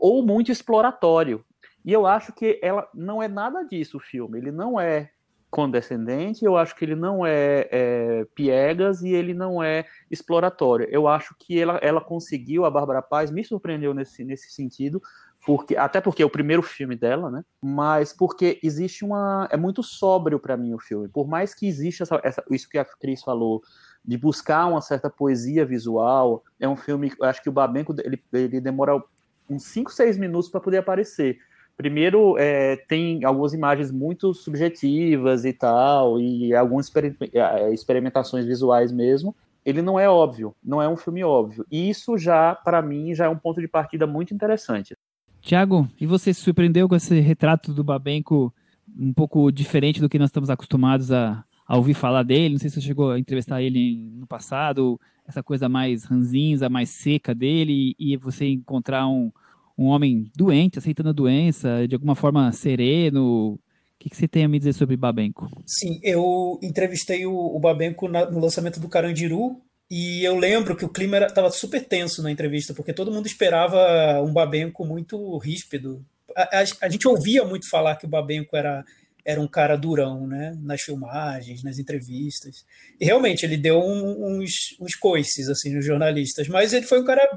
ou 0.00 0.24
muito 0.24 0.52
exploratório. 0.52 1.44
E 1.84 1.92
eu 1.92 2.06
acho 2.06 2.32
que 2.32 2.58
ela 2.62 2.86
não 2.94 3.22
é 3.22 3.28
nada 3.28 3.62
disso 3.62 3.96
o 3.96 4.00
filme. 4.00 4.38
Ele 4.38 4.52
não 4.52 4.78
é 4.78 5.10
condescendente, 5.50 6.44
eu 6.44 6.56
acho 6.56 6.76
que 6.76 6.84
ele 6.84 6.94
não 6.94 7.26
é, 7.26 7.68
é 7.70 8.26
piegas 8.34 9.02
e 9.02 9.08
ele 9.08 9.34
não 9.34 9.62
é 9.62 9.84
exploratório. 10.10 10.86
Eu 10.90 11.08
acho 11.08 11.34
que 11.38 11.58
ela, 11.58 11.78
ela 11.82 12.00
conseguiu, 12.00 12.64
a 12.64 12.70
Bárbara 12.70 13.02
Paz 13.02 13.30
me 13.30 13.44
surpreendeu 13.44 13.92
nesse, 13.92 14.24
nesse 14.24 14.50
sentido, 14.52 15.02
porque 15.44 15.76
até 15.76 16.00
porque 16.00 16.22
é 16.22 16.26
o 16.26 16.30
primeiro 16.30 16.62
filme 16.62 16.94
dela, 16.94 17.30
né? 17.30 17.42
Mas 17.60 18.12
porque 18.12 18.60
existe 18.62 19.04
uma 19.04 19.48
é 19.50 19.56
muito 19.56 19.82
sóbrio 19.82 20.38
para 20.38 20.56
mim 20.56 20.74
o 20.74 20.78
filme. 20.78 21.08
Por 21.08 21.26
mais 21.26 21.54
que 21.54 21.66
exista 21.66 22.04
essa, 22.04 22.20
essa, 22.22 22.44
isso 22.50 22.68
que 22.68 22.78
a 22.78 22.84
Cris 22.84 23.22
falou 23.22 23.62
de 24.04 24.16
buscar 24.16 24.66
uma 24.66 24.80
certa 24.80 25.10
poesia 25.10 25.64
visual, 25.64 26.44
é 26.58 26.68
um 26.68 26.76
filme, 26.76 27.12
eu 27.18 27.26
acho 27.26 27.42
que 27.42 27.48
o 27.48 27.52
Babenco 27.52 27.94
ele, 28.04 28.22
ele 28.32 28.60
demora 28.60 29.02
uns 29.48 29.64
5, 29.64 29.90
6 29.90 30.16
minutos 30.16 30.48
para 30.48 30.60
poder 30.60 30.78
aparecer. 30.78 31.38
Primeiro, 31.80 32.36
é, 32.36 32.76
tem 32.76 33.24
algumas 33.24 33.54
imagens 33.54 33.90
muito 33.90 34.34
subjetivas 34.34 35.46
e 35.46 35.52
tal, 35.54 36.20
e 36.20 36.54
algumas 36.54 36.84
exper 36.84 37.16
experimentações 37.72 38.44
visuais 38.44 38.92
mesmo. 38.92 39.34
Ele 39.64 39.80
não 39.80 39.98
é 39.98 40.06
óbvio, 40.06 40.54
não 40.62 40.82
é 40.82 40.86
um 40.86 40.96
filme 40.96 41.24
óbvio. 41.24 41.64
E 41.72 41.88
isso 41.88 42.18
já, 42.18 42.54
para 42.54 42.82
mim, 42.82 43.14
já 43.14 43.24
é 43.24 43.28
um 43.30 43.36
ponto 43.36 43.62
de 43.62 43.66
partida 43.66 44.06
muito 44.06 44.34
interessante. 44.34 44.94
Tiago, 45.40 45.88
e 45.98 46.04
você 46.04 46.34
se 46.34 46.42
surpreendeu 46.42 46.86
com 46.86 46.94
esse 46.94 47.18
retrato 47.18 47.72
do 47.72 47.82
Babenco 47.82 48.52
um 48.94 49.14
pouco 49.14 49.50
diferente 49.50 50.02
do 50.02 50.08
que 50.10 50.18
nós 50.18 50.28
estamos 50.28 50.50
acostumados 50.50 51.10
a, 51.10 51.42
a 51.66 51.78
ouvir 51.78 51.94
falar 51.94 52.24
dele? 52.24 52.52
Não 52.52 52.60
sei 52.60 52.68
se 52.68 52.74
você 52.74 52.88
chegou 52.88 53.10
a 53.10 53.18
entrevistar 53.18 53.62
ele 53.62 53.96
no 54.18 54.26
passado, 54.26 55.00
essa 55.26 55.42
coisa 55.42 55.66
mais 55.66 56.04
ranzinza, 56.04 56.68
mais 56.68 56.90
seca 56.90 57.34
dele, 57.34 57.94
e 57.98 58.18
você 58.18 58.48
encontrar 58.48 59.08
um, 59.08 59.32
um 59.80 59.86
homem 59.86 60.30
doente, 60.36 60.78
aceitando 60.78 61.08
a 61.08 61.12
doença, 61.12 61.88
de 61.88 61.94
alguma 61.94 62.14
forma 62.14 62.52
sereno. 62.52 63.54
O 63.54 63.58
que, 63.98 64.10
que 64.10 64.16
você 64.16 64.28
tem 64.28 64.44
a 64.44 64.48
me 64.48 64.58
dizer 64.58 64.74
sobre 64.74 64.94
Babenco? 64.94 65.50
Sim, 65.66 65.98
eu 66.02 66.58
entrevistei 66.62 67.24
o, 67.24 67.34
o 67.34 67.58
Babenco 67.58 68.06
na, 68.06 68.30
no 68.30 68.38
lançamento 68.38 68.78
do 68.78 68.88
Carandiru 68.88 69.58
e 69.90 70.22
eu 70.22 70.36
lembro 70.36 70.76
que 70.76 70.84
o 70.84 70.88
clima 70.88 71.18
estava 71.18 71.50
super 71.50 71.82
tenso 71.82 72.22
na 72.22 72.30
entrevista, 72.30 72.74
porque 72.74 72.92
todo 72.92 73.10
mundo 73.10 73.26
esperava 73.26 74.22
um 74.22 74.32
Babenco 74.32 74.84
muito 74.84 75.38
ríspido. 75.38 76.04
A, 76.36 76.58
a, 76.58 76.64
a, 76.82 76.88
gente 76.88 77.08
ouvia 77.08 77.42
muito 77.44 77.68
falar 77.68 77.96
que 77.96 78.04
o 78.04 78.08
Babenco 78.08 78.54
era, 78.56 78.84
era 79.24 79.40
um 79.40 79.48
cara 79.48 79.76
durão, 79.76 80.26
né? 80.26 80.56
Nas 80.62 80.82
filmagens, 80.82 81.62
nas 81.62 81.78
entrevistas. 81.78 82.64
E 82.98 83.04
realmente 83.04 83.44
ele 83.44 83.56
deu 83.56 83.78
um, 83.78 84.38
uns, 84.38 84.76
uns 84.80 84.94
coices 84.94 85.48
assim, 85.48 85.74
nos 85.74 85.84
jornalistas, 85.84 86.48
mas 86.48 86.72
ele 86.72 86.86
foi 86.86 87.00
um 87.00 87.04
cara 87.04 87.28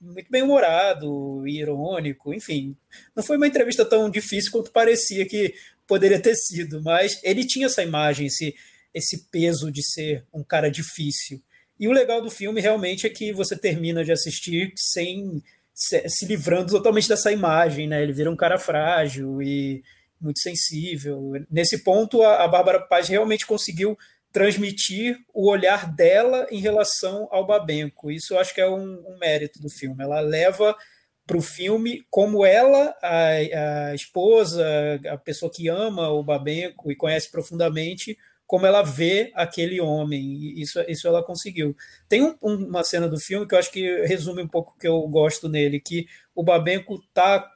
muito 0.00 0.30
bem-humorado, 0.30 1.46
irônico, 1.46 2.32
enfim. 2.32 2.76
Não 3.14 3.22
foi 3.22 3.36
uma 3.36 3.46
entrevista 3.46 3.84
tão 3.84 4.10
difícil 4.10 4.52
quanto 4.52 4.70
parecia 4.70 5.26
que 5.26 5.54
poderia 5.86 6.20
ter 6.20 6.34
sido, 6.34 6.82
mas 6.82 7.20
ele 7.22 7.44
tinha 7.44 7.66
essa 7.66 7.82
imagem, 7.82 8.26
esse, 8.26 8.54
esse 8.92 9.28
peso 9.30 9.70
de 9.70 9.82
ser 9.82 10.24
um 10.32 10.42
cara 10.42 10.70
difícil. 10.70 11.42
E 11.78 11.88
o 11.88 11.92
legal 11.92 12.22
do 12.22 12.30
filme 12.30 12.60
realmente 12.60 13.06
é 13.06 13.10
que 13.10 13.32
você 13.32 13.56
termina 13.56 14.04
de 14.04 14.12
assistir 14.12 14.72
sem 14.76 15.42
se, 15.74 16.08
se 16.08 16.24
livrando 16.24 16.70
totalmente 16.70 17.08
dessa 17.08 17.32
imagem, 17.32 17.88
né? 17.88 18.02
Ele 18.02 18.12
vira 18.12 18.30
um 18.30 18.36
cara 18.36 18.58
frágil 18.58 19.42
e 19.42 19.82
muito 20.24 20.40
sensível. 20.40 21.32
Nesse 21.50 21.84
ponto, 21.84 22.22
a, 22.22 22.44
a 22.44 22.48
Bárbara 22.48 22.80
Paz 22.80 23.08
realmente 23.08 23.46
conseguiu 23.46 23.96
transmitir 24.32 25.16
o 25.32 25.48
olhar 25.48 25.94
dela 25.94 26.46
em 26.50 26.58
relação 26.58 27.28
ao 27.30 27.46
Babenco. 27.46 28.10
Isso 28.10 28.34
eu 28.34 28.40
acho 28.40 28.52
que 28.52 28.60
é 28.60 28.68
um, 28.68 29.02
um 29.06 29.16
mérito 29.20 29.60
do 29.60 29.70
filme. 29.70 30.02
Ela 30.02 30.20
leva 30.20 30.76
para 31.26 31.36
o 31.36 31.42
filme 31.42 32.04
como 32.10 32.44
ela, 32.44 32.94
a, 33.02 33.28
a, 33.90 33.94
esposa, 33.94 34.66
a 35.08 35.16
pessoa 35.16 35.50
que 35.52 35.68
ama 35.68 36.10
o 36.10 36.22
Babenco 36.22 36.90
e 36.90 36.96
conhece 36.96 37.30
profundamente, 37.30 38.18
como 38.46 38.66
ela 38.66 38.82
vê 38.82 39.30
aquele 39.34 39.80
homem. 39.80 40.60
Isso, 40.60 40.80
isso 40.88 41.06
ela 41.06 41.24
conseguiu. 41.24 41.74
Tem 42.08 42.20
um, 42.20 42.36
uma 42.42 42.84
cena 42.84 43.08
do 43.08 43.18
filme 43.18 43.46
que 43.46 43.54
eu 43.54 43.58
acho 43.58 43.70
que 43.70 44.04
resume 44.04 44.42
um 44.42 44.48
pouco 44.48 44.74
o 44.74 44.78
que 44.78 44.88
eu 44.88 45.00
gosto 45.08 45.48
nele, 45.48 45.80
que 45.80 46.06
o 46.34 46.42
Babenco 46.42 46.96
está 46.96 47.48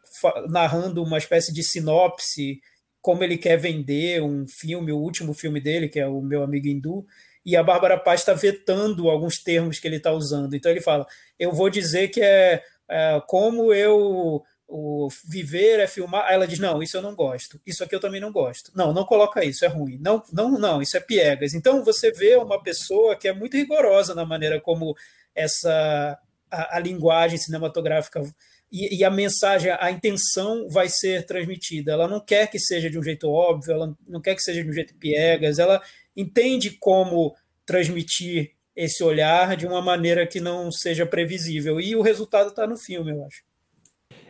narrando 0.49 1.03
uma 1.03 1.19
espécie 1.19 1.53
de 1.53 1.63
sinopse, 1.63 2.61
como 3.01 3.23
ele 3.25 3.39
quer 3.39 3.57
vender 3.57 4.23
um 4.23 4.47
filme, 4.47 4.93
o 4.93 4.99
último 4.99 5.33
filme 5.33 5.61
dele, 5.61 5.89
que 5.89 6.01
é 6.01 6.07
o 6.07 6.21
Meu 6.21 6.43
Amigo 6.43 6.67
Hindu, 6.69 7.07
e 7.45 7.57
a 7.57 7.63
Bárbara 7.63 7.99
Paz 7.99 8.21
está 8.21 8.35
vetando 8.35 9.09
alguns 9.09 9.43
termos 9.43 9.79
que 9.79 9.89
ele 9.89 9.97
está 9.97 10.13
usando. 10.13 10.55
Então 10.55 10.71
ele 10.71 10.81
fala: 10.81 11.07
eu 11.39 11.53
vou 11.53 11.71
dizer 11.71 12.09
que 12.09 12.21
é, 12.21 12.63
é 12.89 13.23
como 13.27 13.73
eu 13.73 14.45
o 14.69 15.09
viver 15.25 15.81
é 15.81 15.87
filmar. 15.87 16.27
Aí 16.27 16.35
ela 16.35 16.47
diz: 16.47 16.59
não, 16.59 16.83
isso 16.83 16.97
eu 16.97 17.03
não 17.03 17.15
gosto. 17.15 17.59
Isso 17.67 17.83
aqui 17.83 17.95
eu 17.95 18.01
também 18.01 18.21
não 18.21 18.31
gosto. 18.31 18.71
Não, 18.75 18.93
não 18.93 19.05
coloca 19.05 19.43
isso, 19.43 19.65
é 19.65 19.69
ruim. 19.69 19.99
Não, 19.99 20.23
não, 20.31 20.51
não, 20.59 20.83
isso 20.83 20.97
é 20.97 21.01
piegas. 21.01 21.55
Então 21.55 21.83
você 21.83 22.13
vê 22.13 22.37
uma 22.37 22.63
pessoa 22.63 23.17
que 23.17 23.27
é 23.27 23.33
muito 23.33 23.57
rigorosa 23.57 24.15
na 24.15 24.27
maneira 24.27 24.61
como 24.61 24.95
essa 25.35 26.19
a, 26.51 26.77
a 26.77 26.79
linguagem 26.79 27.39
cinematográfica 27.39 28.23
e, 28.71 28.99
e, 28.99 29.05
a 29.05 29.11
mensagem, 29.11 29.73
a 29.73 29.91
intenção 29.91 30.69
vai 30.69 30.89
ser 30.89 31.25
transmitida. 31.25 31.93
Ela 31.93 32.07
não 32.07 32.21
quer 32.21 32.51
que 32.51 32.59
seja 32.59 32.91
de 32.91 32.99
um 32.99 33.03
jeito 33.03 33.29
óbvio, 33.29 33.73
ela 33.73 33.97
não 34.07 34.21
quer 34.21 34.35
que 34.35 34.43
seja 34.43 34.63
de 34.63 34.69
um 34.69 34.73
jeito 34.73 34.95
piegas. 34.95 35.59
Ela 35.59 35.81
entende 36.17 36.71
como 36.79 37.35
transmitir 37.65 38.53
esse 38.77 39.03
olhar 39.03 39.57
de 39.57 39.67
uma 39.67 39.83
maneira 39.83 40.27
que 40.27 40.39
não 40.39 40.71
seja 40.71 41.05
previsível. 41.05 41.81
E 41.81 41.97
o 41.97 42.03
resultado 42.03 42.51
está 42.51 42.67
no 42.67 42.77
filme, 42.77 43.11
eu 43.11 43.25
acho. 43.25 43.43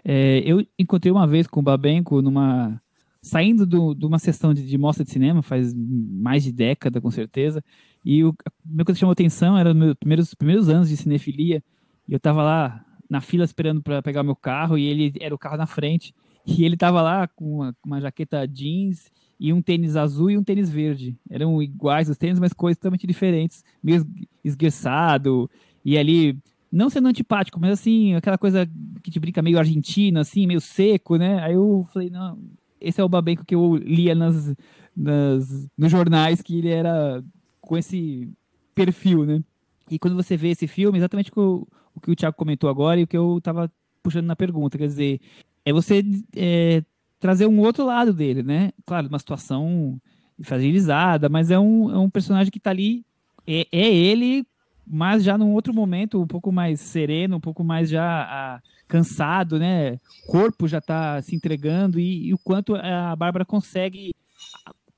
É, 0.05 0.39
eu 0.39 0.65
encontrei 0.79 1.13
uma 1.13 1.27
vez 1.27 1.47
com 1.47 1.61
o 1.61 1.63
Babenco 1.63 2.23
numa. 2.23 2.81
saindo 3.21 3.67
do, 3.67 3.95
de 3.95 4.07
uma 4.07 4.19
sessão 4.19 4.55
de, 4.55 4.65
de, 4.65 4.79
mostra 4.79 5.05
de 5.05 5.11
cinema, 5.11 5.43
faz 5.43 5.75
mais 5.75 6.45
de 6.45 6.53
década, 6.53 7.01
com 7.01 7.11
certeza. 7.11 7.63
E 8.05 8.25
o 8.25 8.35
meu 8.65 8.87
que 8.87 8.95
chamou 8.95 9.13
atenção 9.13 9.59
era 9.59 9.71
os 9.71 9.77
meus 9.77 9.95
primeiros, 9.95 10.35
primeiros 10.35 10.69
anos 10.69 10.89
de 10.89 10.97
cinefilia. 10.97 11.63
E 12.09 12.13
eu 12.13 12.17
estava 12.17 12.43
lá 12.43 12.85
na 13.09 13.21
fila 13.21 13.45
esperando 13.45 13.83
para 13.83 14.03
pegar 14.03 14.23
meu 14.23 14.37
carro, 14.37 14.77
e 14.77 14.85
ele 14.87 15.13
era 15.21 15.35
o 15.35 15.39
carro 15.39 15.57
na 15.57 15.67
frente. 15.67 16.15
E 16.47 16.65
ele 16.65 16.75
estava 16.75 17.03
lá 17.03 17.29
com 17.29 17.57
uma, 17.57 17.77
uma 17.85 18.01
jaqueta 18.01 18.47
jeans 18.47 19.11
e 19.39 19.53
um 19.53 19.61
tênis 19.61 19.97
azul 19.97 20.31
e 20.31 20.39
um 20.39 20.43
tênis 20.43 20.71
verde. 20.71 21.17
Eram 21.31 21.63
iguais 21.63 22.09
os 22.09 22.17
tênis, 22.17 22.39
mas 22.39 22.53
cores 22.53 22.77
totalmente 22.77 23.07
diferentes, 23.07 23.63
meio 23.83 24.07
esguiçado. 24.43 25.51
E 25.85 25.97
ali 25.97 26.39
não 26.71 26.91
sendo 26.91 27.09
antipático, 27.09 27.61
mas 27.61 27.73
assim, 27.73 28.15
aquela 28.15 28.39
coisa 28.39 28.69
que 29.03 29.11
te 29.11 29.19
brinca 29.21 29.43
meio 29.43 29.59
argentino, 29.59 30.21
assim, 30.21 30.47
meio 30.47 30.61
seco, 30.61 31.17
né? 31.17 31.43
Aí 31.43 31.55
eu 31.55 31.87
falei, 31.93 32.11
não, 32.11 32.39
esse 32.81 33.01
é 33.01 33.05
o 33.05 33.09
Babenco 33.09 33.45
que 33.45 33.55
eu 33.55 33.77
lia 33.77 34.15
nas, 34.15 34.55
nas, 34.97 35.69
nos 35.77 35.91
jornais, 35.91 36.43
que 36.43 36.59
ele 36.59 36.69
era 36.69 37.23
com 37.61 37.77
esse 37.77 38.31
perfil, 38.75 39.25
né? 39.25 39.43
E 39.91 39.99
quando 39.99 40.17
você 40.17 40.37
vê 40.37 40.51
esse 40.51 40.67
filme, 40.67 40.99
exatamente 40.99 41.31
o, 41.35 41.67
o 41.99 42.01
que 42.01 42.11
o 42.11 42.17
Thiago 42.17 42.37
comentou 42.37 42.71
agora 42.71 42.99
e 42.99 43.05
o 43.05 43.07
que 43.07 43.17
eu 43.17 43.41
tava 43.43 43.71
puxando 44.03 44.27
na 44.27 44.37
pergunta, 44.37 44.79
quer 44.79 44.87
dizer, 44.87 45.21
é 45.65 45.73
você 45.73 46.03
é, 46.35 46.83
trazer 47.21 47.47
um 47.47 47.61
outro 47.61 47.85
lado 47.85 48.13
dele, 48.13 48.43
né? 48.43 48.71
Claro, 48.87 49.09
uma 49.09 49.19
situação 49.19 50.01
fragilizada, 50.43 51.29
mas 51.29 51.51
é 51.51 51.59
um, 51.59 51.91
é 51.91 51.99
um 51.99 52.09
personagem 52.09 52.51
que 52.51 52.61
tá 52.61 52.71
ali, 52.71 53.05
é, 53.47 53.67
é 53.73 53.95
ele 53.95 54.47
mas 54.91 55.23
já 55.23 55.37
num 55.37 55.53
outro 55.53 55.75
momento, 55.75 56.21
um 56.21 56.27
pouco 56.27 56.51
mais 56.51 56.81
sereno, 56.81 57.37
um 57.37 57.41
pouco 57.41 57.63
mais 57.63 57.91
já 57.91 58.23
ah, 58.23 58.63
cansado, 58.87 59.59
né? 59.59 60.01
O 60.25 60.33
corpo 60.33 60.67
já 60.67 60.79
está 60.79 61.21
se 61.21 61.37
entregando 61.37 62.01
e, 62.01 62.29
e, 62.29 62.35
o 62.35 62.39
quanto 62.39 62.75
a 62.75 63.15
Bárbara 63.15 63.45
consegue, 63.45 64.15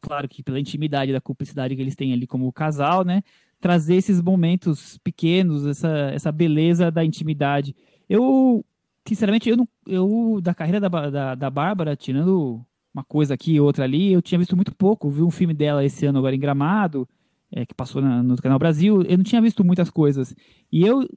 claro 0.00 0.28
que 0.28 0.42
pela 0.42 0.60
intimidade, 0.60 1.12
da 1.12 1.20
cumplicidade 1.20 1.74
que 1.74 1.82
eles 1.82 1.96
têm 1.96 2.12
ali 2.12 2.26
como 2.26 2.52
casal, 2.52 3.04
né? 3.04 3.22
Trazer 3.60 3.96
esses 3.96 4.22
momentos 4.22 4.98
pequenos, 4.98 5.66
essa, 5.66 5.88
essa 6.14 6.32
beleza 6.32 6.90
da 6.90 7.04
intimidade. 7.04 7.74
Eu, 8.08 8.64
sinceramente, 9.06 9.48
eu, 9.48 9.56
não, 9.56 9.68
eu 9.86 10.40
da 10.42 10.54
carreira 10.54 10.80
da, 10.80 10.88
da, 10.88 11.34
da 11.34 11.50
Bárbara, 11.50 11.94
tirando 11.96 12.64
uma 12.92 13.04
coisa 13.04 13.34
aqui 13.34 13.52
e 13.52 13.60
outra 13.60 13.84
ali, 13.84 14.12
eu 14.12 14.22
tinha 14.22 14.38
visto 14.38 14.56
muito 14.56 14.74
pouco. 14.74 15.10
Vi 15.10 15.22
um 15.22 15.30
filme 15.30 15.54
dela 15.54 15.84
esse 15.84 16.06
ano 16.06 16.18
agora 16.18 16.34
em 16.34 16.40
Gramado, 16.40 17.08
é, 17.52 17.64
que 17.64 17.74
passou 17.74 18.02
na, 18.02 18.22
no 18.22 18.36
Canal 18.36 18.58
Brasil, 18.58 19.02
eu 19.02 19.16
não 19.16 19.24
tinha 19.24 19.40
visto 19.40 19.64
muitas 19.64 19.90
coisas. 19.90 20.34
E 20.72 20.84
eu, 20.84 21.08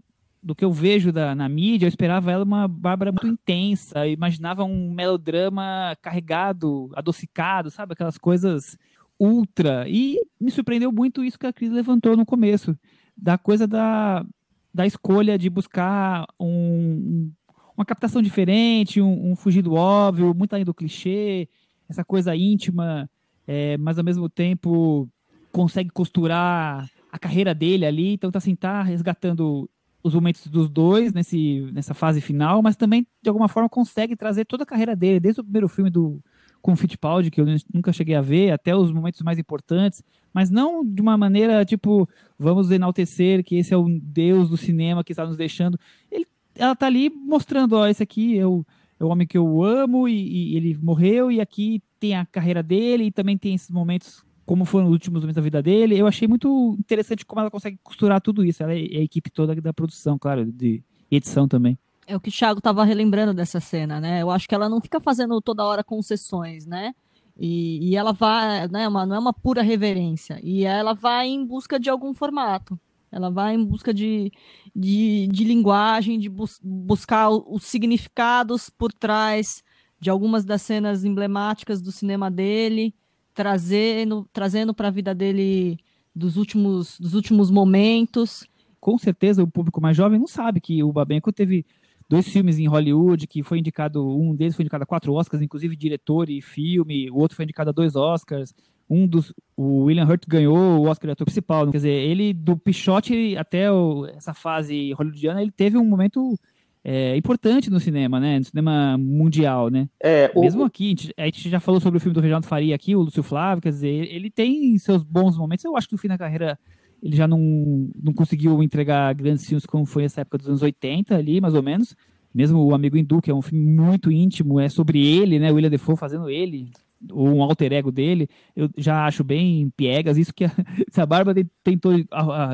do 0.42 0.56
que 0.56 0.66
eu 0.66 0.72
vejo 0.72 1.12
da, 1.12 1.34
na 1.34 1.48
mídia, 1.48 1.86
eu 1.86 1.90
esperava 1.90 2.32
ela 2.32 2.44
uma 2.44 2.68
Bárbara 2.68 3.12
muito 3.12 3.28
intensa, 3.28 4.06
imaginava 4.08 4.64
um 4.64 4.92
melodrama 4.92 5.96
carregado, 6.02 6.90
adocicado, 6.94 7.72
sabe? 7.72 7.94
Aquelas 7.94 8.18
coisas 8.18 8.78
ultra. 9.24 9.86
E 9.88 10.20
me 10.40 10.52
surpreendeu 10.52 10.92
muito 10.92 11.24
isso 11.24 11.40
que 11.40 11.48
a 11.48 11.54
Cris 11.54 11.72
levantou 11.72 12.18
no 12.18 12.26
começo, 12.26 12.78
da 13.16 13.38
coisa 13.38 13.66
da, 13.66 14.26
da 14.74 14.86
escolha 14.86 15.38
de 15.38 15.50
buscar 15.50 16.26
um, 16.40 17.32
uma 17.78 17.86
captação 17.86 18.22
diferente, 18.22 19.00
um, 19.02 19.32
um 19.32 19.72
óbvio, 19.72 20.34
muito 20.34 20.54
além 20.54 20.66
do 20.66 20.74
clichê, 20.74 21.48
essa 21.88 22.04
coisa 22.04 22.36
íntima, 22.36 23.10
é, 23.48 23.78
mas 23.78 23.98
ao 23.98 24.04
mesmo 24.04 24.28
tempo 24.28 25.08
consegue 25.52 25.90
costurar 25.90 26.90
a 27.12 27.20
carreira 27.20 27.54
dele 27.54 27.86
ali, 27.86 28.14
então 28.14 28.32
tá 28.32 28.40
assim, 28.40 28.56
tá 28.56 28.82
resgatando 28.82 29.70
os 30.02 30.14
momentos 30.14 30.48
dos 30.48 30.68
dois 30.68 31.14
nesse, 31.14 31.62
nessa 31.72 31.94
fase 31.94 32.20
final, 32.20 32.62
mas 32.62 32.76
também 32.76 33.08
de 33.22 33.30
alguma 33.30 33.48
forma 33.48 33.70
consegue 33.70 34.16
trazer 34.16 34.46
toda 34.46 34.64
a 34.64 34.66
carreira 34.66 34.96
dele, 34.96 35.20
desde 35.20 35.40
o 35.40 35.44
primeiro 35.44 35.70
filme 35.70 35.90
do 35.90 36.20
com 36.64 36.72
o 36.72 36.76
Fittipaldi, 36.78 37.30
que 37.30 37.42
eu 37.42 37.46
nunca 37.74 37.92
cheguei 37.92 38.16
a 38.16 38.22
ver, 38.22 38.52
até 38.52 38.74
os 38.74 38.90
momentos 38.90 39.22
mais 39.22 39.38
importantes, 39.38 40.02
mas 40.34 40.50
não 40.50 40.84
de 40.84 41.02
uma 41.02 41.18
maneira 41.18 41.66
tipo, 41.66 42.08
vamos 42.40 42.72
enaltecer 42.72 43.44
que 43.44 43.58
esse 43.58 43.74
é 43.74 43.78
o 43.78 43.86
deus 44.02 44.50
do 44.50 44.56
cinema 44.56 45.04
que 45.04 45.12
está 45.12 45.26
nos 45.26 45.36
deixando. 45.36 45.78
Ele, 46.10 46.26
ela 46.56 46.74
tá 46.74 46.86
ali 46.86 47.10
mostrando, 47.10 47.74
ó, 47.74 47.86
esse 47.86 48.02
aqui 48.02 48.40
é 48.40 48.48
o, 48.48 48.66
é 48.98 49.04
o 49.04 49.10
homem 49.10 49.28
que 49.28 49.38
eu 49.38 49.62
amo 49.62 50.08
e, 50.08 50.54
e 50.54 50.56
ele 50.56 50.80
morreu, 50.82 51.30
e 51.30 51.42
aqui 51.42 51.84
tem 52.00 52.16
a 52.16 52.26
carreira 52.26 52.64
dele, 52.64 53.04
e 53.04 53.12
também 53.12 53.38
tem 53.38 53.54
esses 53.54 53.70
momentos 53.70 54.24
como 54.46 54.64
foram 54.64 54.86
os 54.86 54.94
últimos 54.94 55.22
momentos 55.22 55.36
da 55.36 55.42
vida 55.42 55.62
dele. 55.62 55.98
Eu 55.98 56.08
achei 56.08 56.30
muito 56.30 56.78
interessante 56.80 57.26
como 57.26 57.42
ela 57.42 57.52
consegue 57.52 57.78
costurar 57.84 58.22
tudo 58.22 58.44
isso. 58.46 58.64
Ela 58.64 58.74
é 58.74 58.78
a 58.78 59.04
equipe 59.04 59.30
toda 59.30 59.54
da 59.54 59.74
produção, 59.74 60.18
claro, 60.18 60.46
de 60.46 60.82
edição 61.12 61.46
também. 61.46 61.78
É 62.06 62.16
o 62.16 62.20
que 62.20 62.30
o 62.30 62.32
Thiago 62.32 62.60
estava 62.60 62.84
relembrando 62.84 63.34
dessa 63.34 63.60
cena, 63.60 64.00
né? 64.00 64.22
Eu 64.22 64.30
acho 64.30 64.48
que 64.48 64.56
ela 64.56 64.70
não 64.70 64.82
fica 64.82 65.00
fazendo 65.00 65.42
toda 65.42 65.64
hora 65.64 65.84
concessões, 65.84 66.66
né? 66.66 66.94
E, 67.38 67.90
e 67.90 67.96
ela 67.96 68.14
vai, 68.14 68.68
né, 68.68 68.88
uma, 68.88 69.06
não 69.06 69.16
é 69.16 69.20
uma 69.20 69.34
pura 69.34 69.62
reverência. 69.62 70.40
E 70.44 70.66
ela 70.66 70.94
vai 70.94 71.28
em 71.28 71.46
busca 71.46 71.80
de 71.80 71.90
algum 71.90 72.14
formato. 72.14 72.80
Ela 73.12 73.30
vai 73.30 73.56
em 73.56 73.64
busca 73.64 73.94
de, 73.94 74.32
de, 74.76 75.28
de 75.32 75.44
linguagem, 75.44 76.20
de 76.20 76.30
bus 76.30 76.60
buscar 76.64 77.30
os 77.30 77.64
significados 77.64 78.70
por 78.70 78.92
trás 78.92 79.64
de 80.00 80.10
algumas 80.10 80.44
das 80.44 80.62
cenas 80.62 81.06
emblemáticas 81.06 81.82
do 81.82 81.92
cinema 81.92 82.30
dele 82.30 82.94
trazendo 83.34 84.28
trazendo 84.32 84.74
para 84.74 84.88
a 84.88 84.92
vida 84.92 85.14
dele 85.14 85.80
dos 86.16 86.38
últimos 86.38 87.00
dos 87.00 87.14
últimos 87.14 87.50
momentos. 87.50 88.46
Com 88.80 88.98
certeza 88.98 89.44
o 89.44 89.48
público 89.48 89.82
mais 89.82 89.98
jovem 89.98 90.20
não 90.20 90.28
sabe 90.28 90.62
que 90.62 90.84
o 90.84 90.92
Babenco 90.92 91.32
teve 91.32 91.66
dois 92.10 92.28
filmes 92.28 92.60
em 92.60 92.68
Hollywood 92.68 93.28
que 93.28 93.44
foi 93.44 93.60
indicado 93.60 94.06
um 94.08 94.36
deles 94.36 94.56
foi 94.56 94.64
indicado 94.64 94.84
a 94.84 94.88
quatro 94.88 95.14
Oscars, 95.14 95.42
inclusive 95.42 95.76
diretor 95.76 96.30
e 96.30 96.42
filme, 96.42 97.10
o 97.10 97.18
outro 97.18 97.36
foi 97.36 97.44
indicado 97.44 97.70
a 97.70 97.74
dois 97.74 97.96
Oscars. 97.96 98.54
Um 98.90 99.08
dos 99.08 99.34
o 99.56 99.84
William 99.84 100.06
Hurt 100.06 100.26
ganhou 100.28 100.58
o 100.58 100.90
Oscar 100.90 101.08
de 101.08 101.14
ator 101.14 101.26
principal, 101.26 101.66
quer 101.66 101.78
dizer, 101.78 101.90
ele 101.90 102.34
do 102.34 102.58
Pichote 102.58 103.36
até 103.38 103.72
o, 103.72 104.06
essa 104.08 104.34
fase 104.34 104.92
hollywoodiana, 104.94 105.42
ele 105.42 105.52
teve 105.52 105.78
um 105.78 105.86
momento 105.86 106.38
é, 106.84 107.16
importante 107.16 107.70
no 107.70 107.80
cinema, 107.80 108.20
né? 108.20 108.40
No 108.40 108.46
cinema 108.46 108.98
mundial, 108.98 109.70
né? 109.70 109.88
É, 110.02 110.30
o... 110.36 110.42
Mesmo 110.42 110.66
aqui, 110.66 110.86
a 110.86 110.90
gente, 110.90 111.14
a 111.18 111.26
gente, 111.26 111.50
já 111.50 111.60
falou 111.60 111.80
sobre 111.80 111.98
o 111.98 112.00
filme 112.02 112.14
do 112.14 112.20
Reginaldo 112.20 112.46
Faria 112.46 112.76
aqui, 112.76 112.94
o 112.96 113.02
Lúcio 113.02 113.24
Flávio, 113.24 113.62
quer 113.62 113.70
dizer, 113.70 114.14
ele 114.14 114.30
tem 114.30 114.78
seus 114.78 115.02
bons 115.02 115.38
momentos. 115.38 115.64
Eu 115.64 115.78
acho 115.78 115.88
que 115.88 115.94
no 115.94 116.00
fim 116.00 116.10
da 116.10 116.18
carreira 116.18 116.60
ele 117.04 117.18
já 117.18 117.28
não, 117.28 117.90
não 118.02 118.14
conseguiu 118.14 118.64
entregar 118.64 119.14
grandes 119.14 119.46
filmes 119.46 119.66
como 119.66 119.86
foi 119.86 120.06
essa 120.06 120.22
época 120.22 120.38
dos 120.38 120.48
anos 120.48 120.62
80 120.62 121.14
ali, 121.14 121.42
mais 121.42 121.54
ou 121.54 121.62
menos. 121.62 121.98
Mesmo 122.34 122.66
o 122.66 122.74
Amigo 122.74 122.98
Hindu, 122.98 123.22
que 123.22 123.30
é 123.30 123.34
um 123.34 123.42
filme 123.42 123.64
muito 123.64 124.10
íntimo, 124.10 124.58
é 124.58 124.70
sobre 124.70 125.06
ele, 125.06 125.38
né? 125.38 125.52
William 125.52 125.70
Defoe 125.70 125.98
fazendo 125.98 126.30
ele, 126.30 126.72
ou 127.12 127.28
um 127.28 127.44
alter 127.44 127.74
ego 127.74 127.92
dele, 127.92 128.30
eu 128.56 128.70
já 128.78 129.06
acho 129.06 129.22
bem 129.22 129.70
piegas. 129.76 130.18
Isso 130.18 130.34
que 130.34 130.46
a, 130.46 130.52
se 130.90 131.02
a 131.02 131.06
Bárbara 131.06 131.46
tentou 131.62 131.92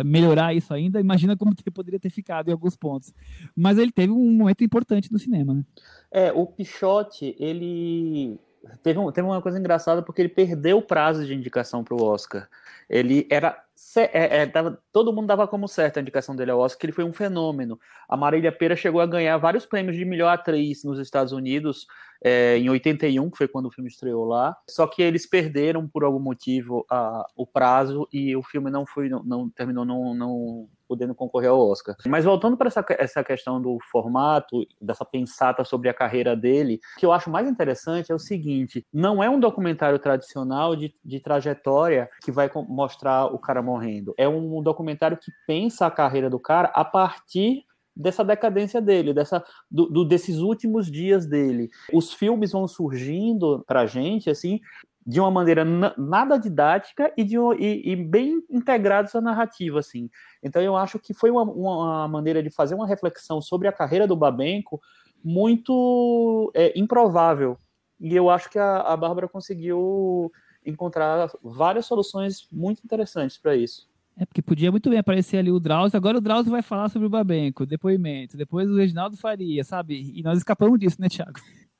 melhorar 0.03 0.55
isso 0.55 0.73
ainda, 0.73 0.99
imagina 0.99 1.37
como 1.37 1.53
poderia 1.71 1.99
ter 1.99 2.09
ficado 2.09 2.49
em 2.49 2.51
alguns 2.51 2.75
pontos. 2.75 3.13
Mas 3.55 3.77
ele 3.77 3.91
teve 3.91 4.11
um 4.11 4.31
momento 4.31 4.63
importante 4.63 5.11
no 5.11 5.19
cinema, 5.19 5.53
né? 5.53 5.63
É, 6.11 6.31
o 6.31 6.47
Pichote, 6.47 7.35
ele 7.39 8.39
teve, 8.81 8.97
um, 8.97 9.11
teve 9.11 9.27
uma 9.27 9.41
coisa 9.43 9.59
engraçada 9.59 10.01
porque 10.01 10.23
ele 10.23 10.29
perdeu 10.29 10.79
o 10.79 10.81
prazo 10.81 11.23
de 11.23 11.35
indicação 11.35 11.83
para 11.83 11.95
o 11.95 12.03
Oscar. 12.03 12.49
Ele 12.89 13.27
era. 13.29 13.61
É, 13.95 14.41
é, 14.43 14.51
todo 14.91 15.13
mundo 15.13 15.27
dava 15.27 15.47
como 15.47 15.67
certa 15.67 15.99
a 15.99 16.01
indicação 16.01 16.35
dele 16.35 16.51
ao 16.51 16.59
Oscar, 16.59 16.85
ele 16.85 16.91
foi 16.91 17.03
um 17.03 17.13
fenômeno. 17.13 17.79
A 18.09 18.17
Marília 18.17 18.51
Pera 18.51 18.75
chegou 18.75 18.99
a 18.99 19.05
ganhar 19.05 19.37
vários 19.37 19.65
prêmios 19.65 19.95
de 19.95 20.03
melhor 20.03 20.29
atriz 20.29 20.83
nos 20.83 20.99
Estados 20.99 21.31
Unidos 21.31 21.87
é, 22.21 22.57
em 22.57 22.69
81, 22.69 23.29
que 23.29 23.37
foi 23.37 23.47
quando 23.47 23.67
o 23.67 23.71
filme 23.71 23.89
estreou 23.89 24.25
lá. 24.25 24.55
Só 24.69 24.85
que 24.85 25.01
eles 25.01 25.25
perderam, 25.25 25.87
por 25.87 26.03
algum 26.03 26.19
motivo, 26.19 26.85
a, 26.89 27.25
o 27.35 27.47
prazo 27.47 28.07
e 28.11 28.35
o 28.35 28.43
filme 28.43 28.69
não 28.69 28.85
foi, 28.85 29.07
não, 29.07 29.23
não 29.23 29.49
terminou 29.49 29.85
não, 29.85 30.13
não 30.13 30.69
podendo 30.89 31.13
concorrer 31.13 31.51
ao 31.51 31.69
Oscar. 31.69 31.95
Mas 32.07 32.25
voltando 32.25 32.57
para 32.57 32.67
essa, 32.67 32.83
essa 32.89 33.23
questão 33.23 33.61
do 33.61 33.77
formato, 33.91 34.65
dessa 34.81 35.05
pensata 35.05 35.63
sobre 35.63 35.87
a 35.87 35.93
carreira 35.93 36.35
dele, 36.35 36.79
o 36.95 36.99
que 36.99 37.05
eu 37.05 37.13
acho 37.13 37.29
mais 37.29 37.47
interessante 37.47 38.11
é 38.11 38.15
o 38.15 38.19
seguinte: 38.19 38.83
não 38.91 39.23
é 39.23 39.29
um 39.29 39.39
documentário 39.39 39.99
tradicional 39.99 40.75
de, 40.75 40.93
de 41.05 41.19
trajetória 41.19 42.09
que 42.23 42.31
vai 42.31 42.49
mostrar 42.67 43.27
o 43.27 43.37
cara 43.37 43.61
morrendo. 43.61 44.15
É 44.17 44.27
um 44.27 44.63
documentário 44.63 45.17
que 45.17 45.31
pensa 45.45 45.85
a 45.85 45.91
carreira 45.91 46.29
do 46.29 46.39
cara 46.39 46.69
a 46.73 46.83
partir 46.83 47.63
dessa 47.99 48.23
decadência 48.23 48.79
dele, 48.79 49.13
dessa 49.13 49.43
do, 49.69 49.87
do, 49.87 50.05
desses 50.05 50.37
últimos 50.37 50.89
dias 50.89 51.25
dele. 51.25 51.69
Os 51.91 52.13
filmes 52.13 52.53
vão 52.53 52.65
surgindo 52.65 53.63
pra 53.67 53.85
gente 53.85 54.29
assim 54.29 54.61
de 55.09 55.19
uma 55.19 55.31
maneira 55.31 55.65
nada 55.97 56.37
didática 56.37 57.11
e, 57.17 57.23
de, 57.23 57.35
e, 57.57 57.93
e, 57.93 57.95
bem 57.95 58.43
integrados 58.47 59.15
à 59.15 59.19
narrativa, 59.19 59.79
assim. 59.79 60.07
Então 60.43 60.61
eu 60.61 60.77
acho 60.77 60.99
que 60.99 61.15
foi 61.15 61.31
uma, 61.31 61.41
uma, 61.41 62.07
maneira 62.07 62.43
de 62.43 62.51
fazer 62.51 62.75
uma 62.75 62.85
reflexão 62.85 63.41
sobre 63.41 63.67
a 63.67 63.71
carreira 63.71 64.05
do 64.05 64.15
Babenco 64.15 64.79
muito 65.23 66.51
é, 66.53 66.79
improvável. 66.79 67.57
E 67.99 68.15
eu 68.15 68.29
acho 68.29 68.51
que 68.51 68.59
a, 68.59 68.81
a 68.81 68.95
Bárbara 68.95 69.27
conseguiu 69.27 70.31
encontrar 70.63 71.27
várias 71.41 71.87
soluções 71.87 72.47
muito 72.51 72.83
interessantes 72.85 73.35
para 73.35 73.55
isso. 73.55 73.89
É 74.15 74.27
porque 74.27 74.43
podia 74.43 74.69
muito 74.69 74.91
bem 74.91 74.99
aparecer 74.99 75.37
ali 75.37 75.49
o 75.49 75.59
Drauzio, 75.59 75.97
agora 75.97 76.19
o 76.19 76.21
Drauzio 76.21 76.51
vai 76.51 76.61
falar 76.61 76.87
sobre 76.89 77.07
o 77.07 77.09
Babenco, 77.09 77.65
depoimento, 77.65 78.37
depois 78.37 78.69
o 78.69 78.77
Reginaldo 78.77 79.17
Faria, 79.17 79.63
sabe? 79.63 80.11
E 80.13 80.21
nós 80.21 80.37
escapamos 80.37 80.79
disso, 80.79 81.01
né, 81.01 81.09
Thiago? 81.09 81.39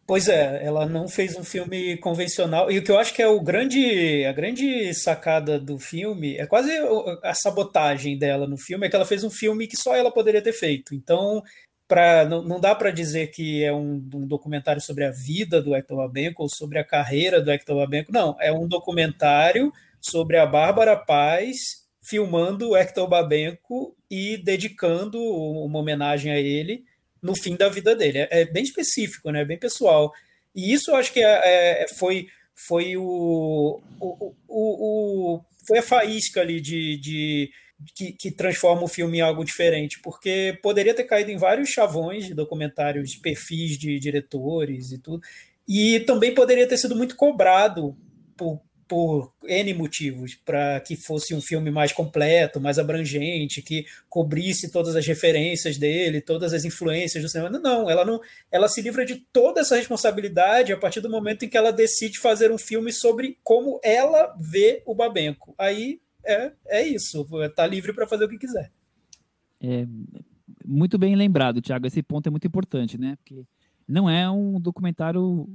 Pois 0.10 0.28
é, 0.28 0.66
ela 0.66 0.88
não 0.88 1.08
fez 1.08 1.36
um 1.36 1.44
filme 1.44 1.96
convencional. 1.98 2.72
E 2.72 2.80
o 2.80 2.84
que 2.84 2.90
eu 2.90 2.98
acho 2.98 3.14
que 3.14 3.22
é 3.22 3.28
o 3.28 3.40
grande, 3.40 4.26
a 4.26 4.32
grande 4.32 4.92
sacada 4.92 5.60
do 5.60 5.78
filme 5.78 6.36
é 6.36 6.48
quase 6.48 6.72
a 7.22 7.36
sabotagem 7.36 8.18
dela 8.18 8.48
no 8.48 8.58
filme, 8.58 8.88
é 8.88 8.90
que 8.90 8.96
ela 8.96 9.06
fez 9.06 9.24
um 9.24 9.30
filme 9.30 9.68
que 9.68 9.78
só 9.78 9.96
ela 9.96 10.12
poderia 10.12 10.42
ter 10.42 10.52
feito. 10.52 10.96
Então, 10.96 11.44
pra, 11.88 12.26
não, 12.26 12.42
não 12.42 12.60
dá 12.60 12.74
para 12.74 12.90
dizer 12.90 13.28
que 13.28 13.64
é 13.64 13.72
um, 13.72 14.04
um, 14.16 14.26
documentário 14.26 14.82
sobre 14.82 15.06
a 15.06 15.12
vida 15.12 15.62
do 15.62 15.76
Hector 15.76 15.98
Babenco 15.98 16.42
ou 16.42 16.50
sobre 16.50 16.80
a 16.80 16.84
carreira 16.84 17.40
do 17.40 17.52
Hector 17.52 17.76
Babenco. 17.76 18.12
Não, 18.12 18.36
é 18.42 18.52
um 18.52 18.68
documentário 18.68 19.72
sobre 20.02 20.38
a 20.38 20.46
Bárbara 20.48 20.98
Paz 20.98 21.86
filmando 22.02 22.70
o 22.70 22.76
Hector 22.76 23.08
Babenco 23.08 23.96
e 24.10 24.38
dedicando 24.38 25.22
uma 25.22 25.78
homenagem 25.78 26.32
a 26.32 26.40
ele 26.40 26.89
no 27.22 27.36
fim 27.36 27.56
da 27.56 27.70
vida 27.70 27.96
dele. 27.96 28.20
É, 28.20 28.42
é 28.42 28.46
bem 28.46 28.64
específico, 28.64 29.32
né? 29.32 29.46
bem 29.46 29.58
pessoal. 29.58 30.14
E 30.56 30.74
isso 30.74 30.92
eu 30.92 30.96
acho 30.96 31.14
que 31.14 31.20
é, 31.24 31.84
é, 31.84 31.88
foi, 31.96 32.28
foi 32.56 32.98
o, 32.98 33.82
o, 34.00 34.34
o, 34.48 35.36
o, 35.38 35.42
foi 35.66 35.80
a 35.80 35.84
faísca 35.84 36.42
ali 36.42 36.60
de, 36.60 36.98
de 36.98 37.52
que, 37.96 38.12
que, 38.12 38.32
transforma 38.32 38.84
o 38.84 38.88
filme 38.88 39.20
em 39.20 39.22
algo 39.22 39.46
diferente, 39.46 40.00
porque 40.02 40.58
poderia 40.62 40.94
ter 40.94 41.04
caído 41.04 41.32
em 41.32 41.38
vários 41.38 41.70
chavões 41.70 42.26
de 42.26 42.34
documentários, 42.34 43.16
perfis 43.16 43.78
de 43.78 44.00
diretores 44.00 44.92
e 44.92 44.98
tudo, 44.98 45.22
e 45.68 46.00
também 46.02 46.34
poderia 46.34 46.68
ter 46.68 46.78
sido 46.78 46.96
muito 46.96 47.16
cobrado 47.16 47.96
por, 48.36 48.60
por 48.90 49.32
N 49.44 49.74
motivos, 49.76 50.34
para 50.34 50.80
que 50.80 50.96
fosse 50.96 51.36
um 51.36 51.40
filme 51.40 51.70
mais 51.70 51.94
completo, 51.94 52.60
mais 52.60 52.80
abrangente, 52.80 53.62
que 53.62 53.86
cobrisse 54.10 54.72
todas 54.72 54.96
as 54.96 55.06
referências 55.06 55.78
dele, 55.78 56.20
todas 56.20 56.54
as 56.54 56.66
influências 56.66 57.24
do 57.24 57.30
cinema. 57.30 57.52
Não, 57.52 57.88
ela 57.88 58.04
não, 58.04 58.20
ela 58.52 58.68
se 58.68 58.82
livra 58.82 59.06
de 59.06 59.18
toda 59.32 59.62
essa 59.62 59.76
responsabilidade 59.76 60.74
a 60.74 60.78
partir 60.78 61.02
do 61.02 61.10
momento 61.10 61.46
em 61.46 61.50
que 61.50 61.56
ela 61.56 61.72
decide 61.72 62.18
fazer 62.18 62.52
um 62.52 62.58
filme 62.58 62.92
sobre 62.92 63.38
como 63.44 63.80
ela 63.84 64.36
vê 64.40 64.82
o 64.88 64.96
Babenco. 64.96 65.54
Aí 65.56 66.02
é, 66.26 66.52
é 66.68 66.82
isso, 66.82 67.28
tá 67.56 67.68
livre 67.68 67.94
para 67.94 68.08
fazer 68.08 68.26
o 68.26 68.30
que 68.30 68.40
quiser. 68.40 68.72
É, 69.62 69.86
muito 70.66 70.98
bem 70.98 71.16
lembrado, 71.16 71.62
Tiago. 71.62 71.86
Esse 71.86 72.02
ponto 72.02 72.26
é 72.26 72.32
muito 72.32 72.48
importante, 72.48 72.98
né? 72.98 73.16
Porque 73.18 73.46
não 73.88 74.10
é 74.10 74.28
um 74.30 74.60
documentário 74.60 75.48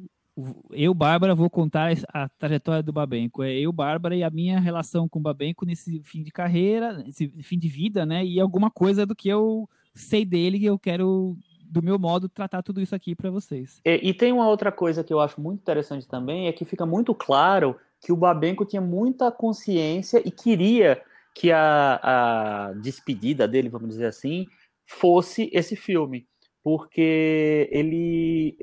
eu, 0.70 0.92
Bárbara, 0.92 1.34
vou 1.34 1.48
contar 1.48 1.92
a 2.08 2.28
trajetória 2.28 2.82
do 2.82 2.92
Babenco. 2.92 3.42
É 3.42 3.52
eu, 3.52 3.72
Bárbara, 3.72 4.16
e 4.16 4.24
a 4.24 4.30
minha 4.30 4.58
relação 4.58 5.08
com 5.08 5.18
o 5.18 5.22
Babenco 5.22 5.64
nesse 5.64 6.02
fim 6.02 6.22
de 6.22 6.30
carreira, 6.30 6.92
nesse 6.92 7.28
fim 7.42 7.58
de 7.58 7.68
vida, 7.68 8.04
né? 8.04 8.24
E 8.24 8.40
alguma 8.40 8.70
coisa 8.70 9.06
do 9.06 9.14
que 9.14 9.28
eu 9.28 9.68
sei 9.94 10.24
dele 10.24 10.58
que 10.58 10.64
eu 10.64 10.78
quero, 10.78 11.36
do 11.64 11.82
meu 11.82 11.98
modo, 11.98 12.28
tratar 12.28 12.62
tudo 12.62 12.80
isso 12.80 12.94
aqui 12.94 13.14
para 13.14 13.30
vocês. 13.30 13.80
E, 13.84 14.08
e, 14.08 14.12
tem 14.12 14.32
uma 14.32 14.48
outra 14.48 14.72
coisa 14.72 15.04
que 15.04 15.12
eu 15.12 15.20
acho 15.20 15.40
muito 15.40 15.60
interessante 15.60 16.08
também, 16.08 16.48
é 16.48 16.52
que 16.52 16.64
fica 16.64 16.84
muito 16.84 17.14
claro 17.14 17.76
que 18.00 18.12
o 18.12 18.16
Babenco 18.16 18.64
tinha 18.64 18.82
muita 18.82 19.30
consciência 19.30 20.20
e 20.24 20.30
queria 20.30 21.00
que 21.34 21.52
a, 21.52 22.00
a 22.02 22.72
despedida 22.74 23.46
dele, 23.46 23.68
vamos 23.68 23.88
dizer 23.88 24.06
assim, 24.06 24.46
fosse 24.86 25.48
esse 25.52 25.76
filme 25.76 26.26
porque 26.64 27.68
ele 27.70 28.56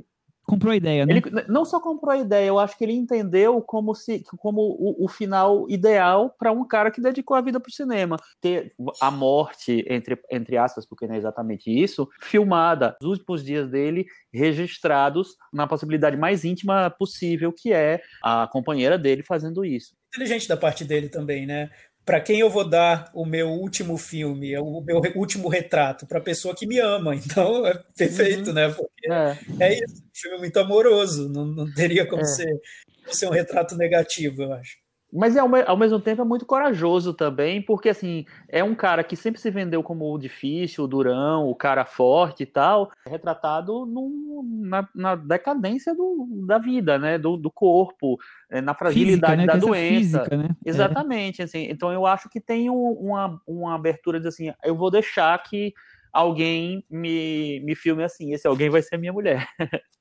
comprou 0.52 0.74
a 0.74 0.76
ideia, 0.76 1.06
né? 1.06 1.14
Ele 1.14 1.24
não 1.48 1.64
só 1.64 1.80
comprou 1.80 2.12
a 2.12 2.18
ideia, 2.18 2.48
eu 2.48 2.60
acho 2.60 2.78
que 2.78 2.84
ele 2.84 2.92
entendeu 2.92 3.62
como 3.62 3.96
se 3.96 4.22
como 4.38 4.60
o, 4.62 5.06
o 5.06 5.08
final 5.08 5.66
ideal 5.70 6.36
para 6.38 6.52
um 6.52 6.68
cara 6.68 6.92
que 6.92 7.00
dedicou 7.00 7.38
a 7.38 7.42
vida 7.42 7.58
para 7.58 7.70
o 7.70 7.74
cinema. 7.74 8.18
Ter 8.42 8.74
a 9.00 9.10
morte, 9.10 9.86
entre, 9.88 10.20
entre 10.30 10.58
aspas, 10.58 10.86
porque 10.86 11.08
não 11.08 11.16
é 11.16 11.18
exatamente 11.18 11.72
isso, 11.72 12.10
filmada, 12.22 12.98
os 13.02 13.08
últimos 13.08 13.46
dias 13.46 13.70
dele 13.70 14.06
registrados 14.34 15.38
na 15.54 15.66
possibilidade 15.66 16.18
mais 16.18 16.44
íntima 16.44 16.90
possível, 16.90 17.54
que 17.54 17.72
é 17.72 18.02
a 18.22 18.48
companheira 18.52 18.98
dele 18.98 19.24
fazendo 19.24 19.64
isso. 19.64 19.96
Inteligente 20.14 20.50
da 20.50 20.58
parte 20.58 20.84
dele 20.84 21.08
também, 21.08 21.46
né? 21.46 21.70
Para 22.06 22.20
quem 22.20 22.40
eu 22.40 22.50
vou 22.50 22.68
dar 22.68 23.10
o 23.14 23.26
meu 23.26 23.50
último 23.50 23.98
filme, 23.98 24.58
o 24.58 24.82
meu 24.82 25.02
último 25.16 25.48
retrato? 25.48 26.06
Para 26.06 26.20
a 26.20 26.24
pessoa 26.24 26.56
que 26.56 26.66
me 26.66 26.80
ama. 26.80 27.16
Então 27.32 27.66
é 27.66 27.80
perfeito, 27.96 28.48
uhum. 28.48 28.54
né? 28.54 28.70
Porque 28.70 29.12
é. 29.12 29.38
é 29.60 29.74
isso, 29.76 30.04
um 30.04 30.12
filme 30.14 30.38
muito 30.40 30.60
amoroso, 30.60 31.30
não, 31.30 31.46
não 31.46 31.72
teria 31.74 32.06
como 32.06 32.24
é. 32.24 32.26
ser, 32.26 32.60
ser 33.08 33.28
um 33.28 33.32
retrato 33.32 33.78
negativo, 33.78 34.44
eu 34.44 34.54
acho. 34.54 34.81
Mas 35.12 35.36
ao, 35.36 35.50
ao 35.68 35.76
mesmo 35.76 36.00
tempo 36.00 36.22
é 36.22 36.26
muito 36.26 36.46
corajoso 36.46 37.14
também, 37.14 37.62
porque 37.62 37.90
assim, 37.90 38.26
é 38.48 38.64
um 38.64 38.74
cara 38.74 39.04
que 39.04 39.16
sempre 39.16 39.42
se 39.42 39.52
vendeu 39.52 39.84
como 39.84 40.12
o 40.12 40.18
difícil, 40.18 40.86
o 40.86 40.88
durão, 40.88 41.50
o 41.50 41.56
cara 41.56 41.84
forte 41.84 42.44
e 42.44 42.46
tal, 42.46 42.92
retratado 43.06 43.86
num, 43.86 44.42
na, 44.64 44.88
na, 44.96 45.16
decadência 45.16 45.94
do, 45.94 46.28
da 46.48 46.58
vida, 46.58 46.98
né? 46.98 47.18
Do, 47.18 47.36
do 47.36 47.52
corpo, 47.52 48.18
é, 48.50 48.62
na 48.62 48.74
fragilidade 48.74 49.42
física, 49.42 49.54
né? 49.54 49.60
da 49.60 49.66
doença. 49.68 50.20
Física, 50.20 50.38
né? 50.38 50.50
É. 50.66 50.70
Exatamente, 50.70 51.42
é. 51.42 51.46
assim. 51.46 51.68
Então 51.70 51.92
eu 51.92 52.06
acho 52.06 52.30
que 52.30 52.40
tem 52.40 52.70
um, 52.70 52.92
uma, 52.92 53.42
uma 53.46 53.76
abertura 53.76 54.20
de 54.20 54.30
assim, 54.30 54.54
eu 54.64 54.76
vou 54.76 54.90
deixar 54.90 55.38
que 55.44 55.74
alguém 56.14 56.86
me, 56.90 57.60
me 57.62 57.76
filme 57.76 58.04
assim, 58.04 58.34
esse 58.34 58.48
alguém 58.48 58.70
vai 58.70 58.82
ser 58.82 58.98
minha 58.98 59.12
mulher. 59.12 59.46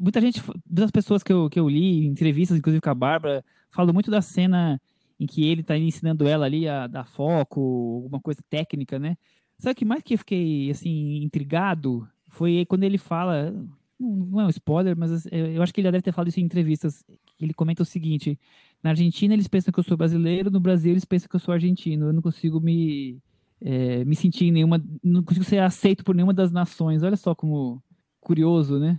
muita 0.00 0.20
gente, 0.20 0.42
das 0.66 0.90
pessoas 0.90 1.22
que 1.22 1.32
eu, 1.32 1.48
que 1.48 1.60
eu 1.60 1.68
li, 1.68 2.06
entrevistas, 2.06 2.58
inclusive 2.58 2.80
com 2.80 2.90
a 2.90 2.94
Bárbara, 2.94 3.44
falam 3.70 3.94
muito 3.94 4.10
da 4.10 4.22
cena 4.22 4.80
em 5.18 5.26
que 5.26 5.46
ele 5.46 5.60
está 5.60 5.76
ensinando 5.76 6.26
ela 6.26 6.46
ali 6.46 6.68
a 6.68 6.86
dar 6.86 7.04
foco, 7.04 7.60
alguma 8.02 8.20
coisa 8.20 8.42
técnica, 8.48 8.98
né? 8.98 9.16
Sabe 9.58 9.72
o 9.72 9.76
que 9.76 9.84
mais 9.84 10.02
que 10.02 10.14
eu 10.14 10.18
fiquei, 10.18 10.70
assim, 10.70 11.22
intrigado? 11.22 12.08
Foi 12.28 12.64
quando 12.66 12.84
ele 12.84 12.96
fala, 12.96 13.52
não 13.98 14.40
é 14.40 14.46
um 14.46 14.48
spoiler, 14.48 14.96
mas 14.96 15.26
eu 15.30 15.62
acho 15.62 15.74
que 15.74 15.80
ele 15.80 15.88
já 15.88 15.90
deve 15.90 16.02
ter 16.02 16.12
falado 16.12 16.28
isso 16.28 16.40
em 16.40 16.44
entrevistas, 16.44 17.04
ele 17.38 17.52
comenta 17.52 17.82
o 17.82 17.86
seguinte, 17.86 18.38
na 18.82 18.90
Argentina 18.90 19.34
eles 19.34 19.48
pensam 19.48 19.72
que 19.72 19.78
eu 19.78 19.84
sou 19.84 19.96
brasileiro, 19.96 20.50
no 20.50 20.60
Brasil 20.60 20.92
eles 20.92 21.04
pensam 21.04 21.28
que 21.28 21.36
eu 21.36 21.40
sou 21.40 21.52
argentino, 21.52 22.06
eu 22.06 22.12
não 22.12 22.22
consigo 22.22 22.58
me, 22.60 23.18
é, 23.60 24.04
me 24.06 24.16
sentir 24.16 24.46
em 24.46 24.52
nenhuma, 24.52 24.82
não 25.04 25.22
consigo 25.22 25.44
ser 25.44 25.58
aceito 25.58 26.02
por 26.02 26.14
nenhuma 26.14 26.32
das 26.32 26.50
nações, 26.50 27.02
olha 27.02 27.16
só 27.16 27.34
como 27.34 27.82
curioso, 28.20 28.78
né? 28.78 28.98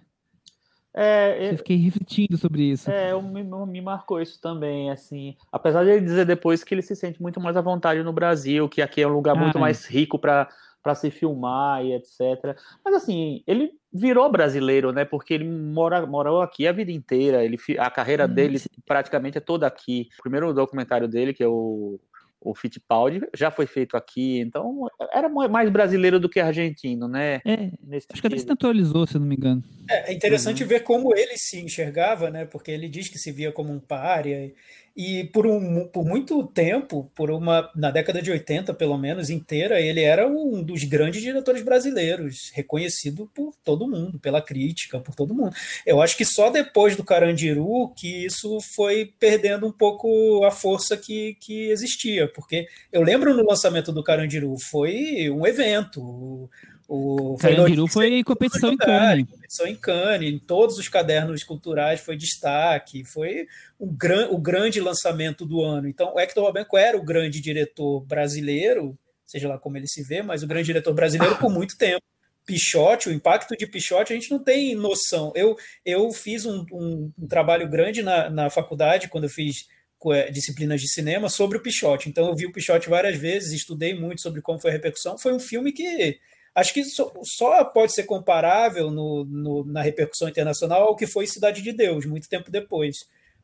É, 0.94 1.52
eu 1.52 1.58
fiquei 1.58 1.78
refletindo 1.78 2.38
sobre 2.38 2.64
isso. 2.64 2.90
É, 2.92 3.12
eu, 3.12 3.22
me, 3.22 3.44
me 3.44 3.82
marcou 3.82 4.22
isso 4.22 4.40
também, 4.42 4.92
assim. 4.92 5.36
Apesar 5.52 5.84
de 5.84 5.92
ele 5.92 6.02
dizer 6.06 6.26
depois 6.26 6.64
que 6.64 6.74
ele 6.74 6.82
se 6.82 6.96
sente 6.96 7.22
muito 7.22 7.40
mais 7.40 7.56
à 7.56 7.62
vontade 7.62 8.04
no 8.04 8.12
Brasil, 8.12 8.68
que 8.68 8.82
aqui 8.82 9.02
é 9.02 9.08
um 9.08 9.14
lugar 9.14 9.36
ah, 9.36 9.40
muito 9.40 9.58
é. 9.58 9.62
mais 9.62 9.86
rico 9.86 10.20
para 10.20 10.50
para 10.82 10.96
se 10.96 11.12
filmar 11.12 11.86
e 11.86 11.94
etc. 11.94 12.58
Mas 12.84 12.96
assim, 12.96 13.44
ele 13.46 13.72
virou 13.94 14.32
brasileiro, 14.32 14.92
né? 14.92 15.06
Porque 15.06 15.34
ele 15.34 15.48
mora, 15.48 16.06
morou 16.06 16.42
aqui 16.42 16.68
a 16.68 16.72
vida 16.72 16.92
inteira. 16.92 17.44
Ele, 17.44 17.58
a 17.78 17.90
carreira 17.90 18.26
hum, 18.26 18.34
dele 18.34 18.60
praticamente 18.86 19.38
é 19.38 19.42
toda 19.42 19.68
aqui. 19.68 20.10
O 20.18 20.24
primeiro 20.24 20.54
documentário 20.54 21.08
dele, 21.08 21.34
que 21.34 21.44
é 21.44 21.48
o 21.48 22.00
o 22.42 22.56
Fittipaldi 22.56 23.22
já 23.36 23.52
foi 23.52 23.68
feito 23.68 23.96
aqui, 23.96 24.40
então 24.40 24.88
era 25.14 25.30
mais 25.30 25.70
brasileiro 25.70 26.20
do 26.20 26.28
que 26.28 26.40
argentino, 26.40 27.08
né? 27.08 27.36
É, 27.46 27.70
acho 28.12 28.22
que 28.22 28.28
até 28.28 28.38
se 28.38 28.48
naturalizou, 28.48 29.06
se 29.06 29.20
não 29.20 29.28
me 29.28 29.36
engano. 29.36 29.64
É, 29.88 30.12
é 30.12 30.14
interessante 30.14 30.64
uhum. 30.64 30.70
ver 30.70 30.80
como 30.82 31.16
ele 31.16 31.38
se 31.38 31.60
enxergava, 31.62 32.32
né? 32.32 32.46
Porque 32.46 32.72
ele 32.72 32.90
diz 32.90 33.08
que 33.08 33.20
se 33.20 33.32
via 33.32 33.52
como 33.52 33.72
um 33.72 33.80
párea 33.80 34.52
e 34.96 35.24
por, 35.26 35.48
um, 35.48 35.88
por 35.88 36.06
muito 36.06 36.46
tempo, 36.48 37.10
por 37.16 37.32
uma 37.32 37.70
na 37.76 37.92
década 37.92 38.22
de 38.22 38.30
80 38.30 38.74
pelo 38.74 38.98
menos 38.98 39.30
inteira, 39.30 39.80
ele 39.80 40.02
era 40.02 40.28
um 40.28 40.62
dos 40.62 40.84
grandes 40.84 41.22
diretores 41.22 41.64
brasileiros, 41.64 42.52
reconhecido 42.54 43.30
por 43.34 43.54
todo 43.64 43.88
mundo, 43.88 44.20
pela 44.20 44.42
crítica, 44.42 45.00
por 45.00 45.16
todo 45.16 45.34
mundo. 45.34 45.56
Eu 45.86 46.02
acho 46.02 46.18
que 46.18 46.26
só 46.26 46.50
depois 46.50 46.96
do 46.96 47.04
Carandiru 47.04 47.94
que 47.96 48.26
isso 48.26 48.60
foi 48.76 49.14
perdendo 49.20 49.66
um 49.66 49.72
pouco 49.72 50.44
a 50.44 50.52
força 50.52 50.98
que, 50.98 51.36
que 51.40 51.70
existia, 51.70 52.28
porque 52.28 52.68
eu 52.92 53.02
lembro 53.02 53.34
no 53.34 53.46
lançamento 53.46 53.92
do 53.92 54.04
Carandiru, 54.04 54.56
foi 54.70 55.30
um 55.30 55.48
evento. 55.48 56.50
O 56.94 57.38
Carandiru 57.38 57.88
foi 57.88 58.22
competição 58.22 58.74
em 58.74 58.76
Cannes. 58.76 59.26
Competição 59.26 59.66
em 59.66 59.78
Cannes, 59.78 60.34
em 60.34 60.38
todos 60.38 60.78
os 60.78 60.90
cadernos 60.90 61.42
culturais 61.42 62.02
foi 62.02 62.18
destaque, 62.18 63.06
foi 63.06 63.48
o, 63.80 63.88
gran, 63.88 64.28
o 64.30 64.38
grande 64.38 64.82
lançamento 64.82 65.46
do 65.46 65.64
ano. 65.64 65.88
Então, 65.88 66.14
o 66.14 66.20
Hector 66.20 66.44
Robenco 66.44 66.78
era 66.78 66.98
o 66.98 67.02
grande 67.02 67.40
diretor 67.40 68.02
brasileiro, 68.02 69.00
seja 69.26 69.48
lá 69.48 69.58
como 69.58 69.78
ele 69.78 69.88
se 69.88 70.04
vê, 70.04 70.22
mas 70.22 70.44
o 70.44 70.48
grande 70.48 70.66
diretor 70.66 70.94
brasileiro 70.94 71.38
por 71.38 71.50
muito 71.50 71.78
tempo. 71.78 72.02
Pichote, 72.46 73.08
o 73.08 73.14
impacto 73.14 73.56
de 73.56 73.66
Pichote, 73.66 74.12
a 74.12 74.16
gente 74.18 74.30
não 74.30 74.40
tem 74.40 74.76
noção. 74.76 75.32
Eu, 75.34 75.56
eu 75.86 76.12
fiz 76.12 76.46
um, 76.46 76.66
um, 76.74 77.10
um 77.18 77.26
trabalho 77.26 77.70
grande 77.70 78.04
na, 78.04 78.30
na 78.30 78.50
faculdade, 78.50 79.08
quando 79.08 79.24
eu 79.24 79.30
fiz 79.30 79.66
é, 80.08 80.30
disciplinas 80.30 80.82
de 80.82 80.90
cinema, 80.90 81.30
sobre 81.30 81.58
o 81.58 81.62
Pichote. 81.62 82.10
Então, 82.10 82.28
eu 82.28 82.36
vi 82.36 82.48
o 82.48 82.52
Pichote 82.52 82.90
várias 82.90 83.18
vezes, 83.18 83.54
estudei 83.54 83.98
muito 83.98 84.22
sobre 84.22 84.42
como 84.42 84.60
foi 84.60 84.72
a 84.72 84.74
repercussão. 84.74 85.18
Foi 85.18 85.32
um 85.32 85.40
filme 85.40 85.72
que 85.72 86.20
Acho 86.54 86.74
que 86.74 86.84
só, 86.84 87.12
só 87.24 87.64
pode 87.64 87.94
ser 87.94 88.04
comparável 88.04 88.92
no, 88.92 89.24
no, 89.26 89.66
na 89.66 89.82
repercussão 89.82 90.28
internacional 90.28 90.84
ao 90.84 90.96
que 90.96 91.08
foi 91.08 91.26
Cidade 91.26 91.62
de 91.62 91.72
Deus, 91.72 92.06
muito 92.06 92.28
tempo 92.28 92.52
depois. 92.52 92.98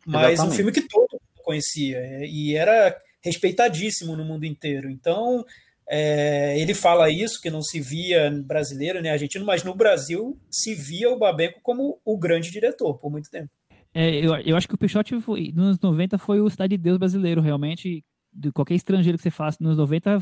Mas 0.06 0.34
Exatamente. 0.34 0.54
um 0.54 0.56
filme 0.56 0.72
que 0.72 0.88
todo 0.88 1.08
mundo 1.14 1.22
conhecia 1.44 1.98
é, 1.98 2.26
e 2.26 2.56
era 2.56 2.98
respeitadíssimo 3.22 4.16
no 4.16 4.26
mundo 4.26 4.46
inteiro. 4.46 4.90
Então, 4.90 5.46
é, 5.90 6.60
ele 6.60 6.74
fala 6.74 7.10
isso, 7.10 7.42
que 7.42 7.50
não 7.50 7.62
se 7.62 7.80
via 7.80 8.30
brasileiro 8.46 9.02
nem 9.02 9.12
argentino, 9.12 9.46
mas 9.46 9.64
no 9.64 9.74
Brasil 9.74 10.38
se 10.52 10.76
via 10.76 11.10
o 11.10 11.18
Babenco 11.18 11.60
como 11.64 12.00
o 12.04 12.18
grande 12.18 12.52
diretor 12.52 12.98
por 12.98 13.10
muito 13.10 13.30
tempo. 13.30 13.50
É, 13.94 14.16
eu, 14.18 14.36
eu 14.36 14.56
acho 14.58 14.68
que 14.68 14.76
o 14.76 14.78
Peixote 14.78 15.20
foi, 15.22 15.52
nos 15.56 15.66
anos 15.66 15.80
90 15.80 16.18
foi 16.18 16.42
o 16.42 16.50
Cidade 16.50 16.78
de 16.78 16.84
Deus 16.84 16.98
brasileiro, 16.98 17.42
realmente. 17.42 18.04
De 18.40 18.52
qualquer 18.52 18.76
estrangeiro 18.76 19.18
que 19.18 19.24
você 19.24 19.32
faça 19.32 19.58
nos 19.62 19.78
90 19.78 20.22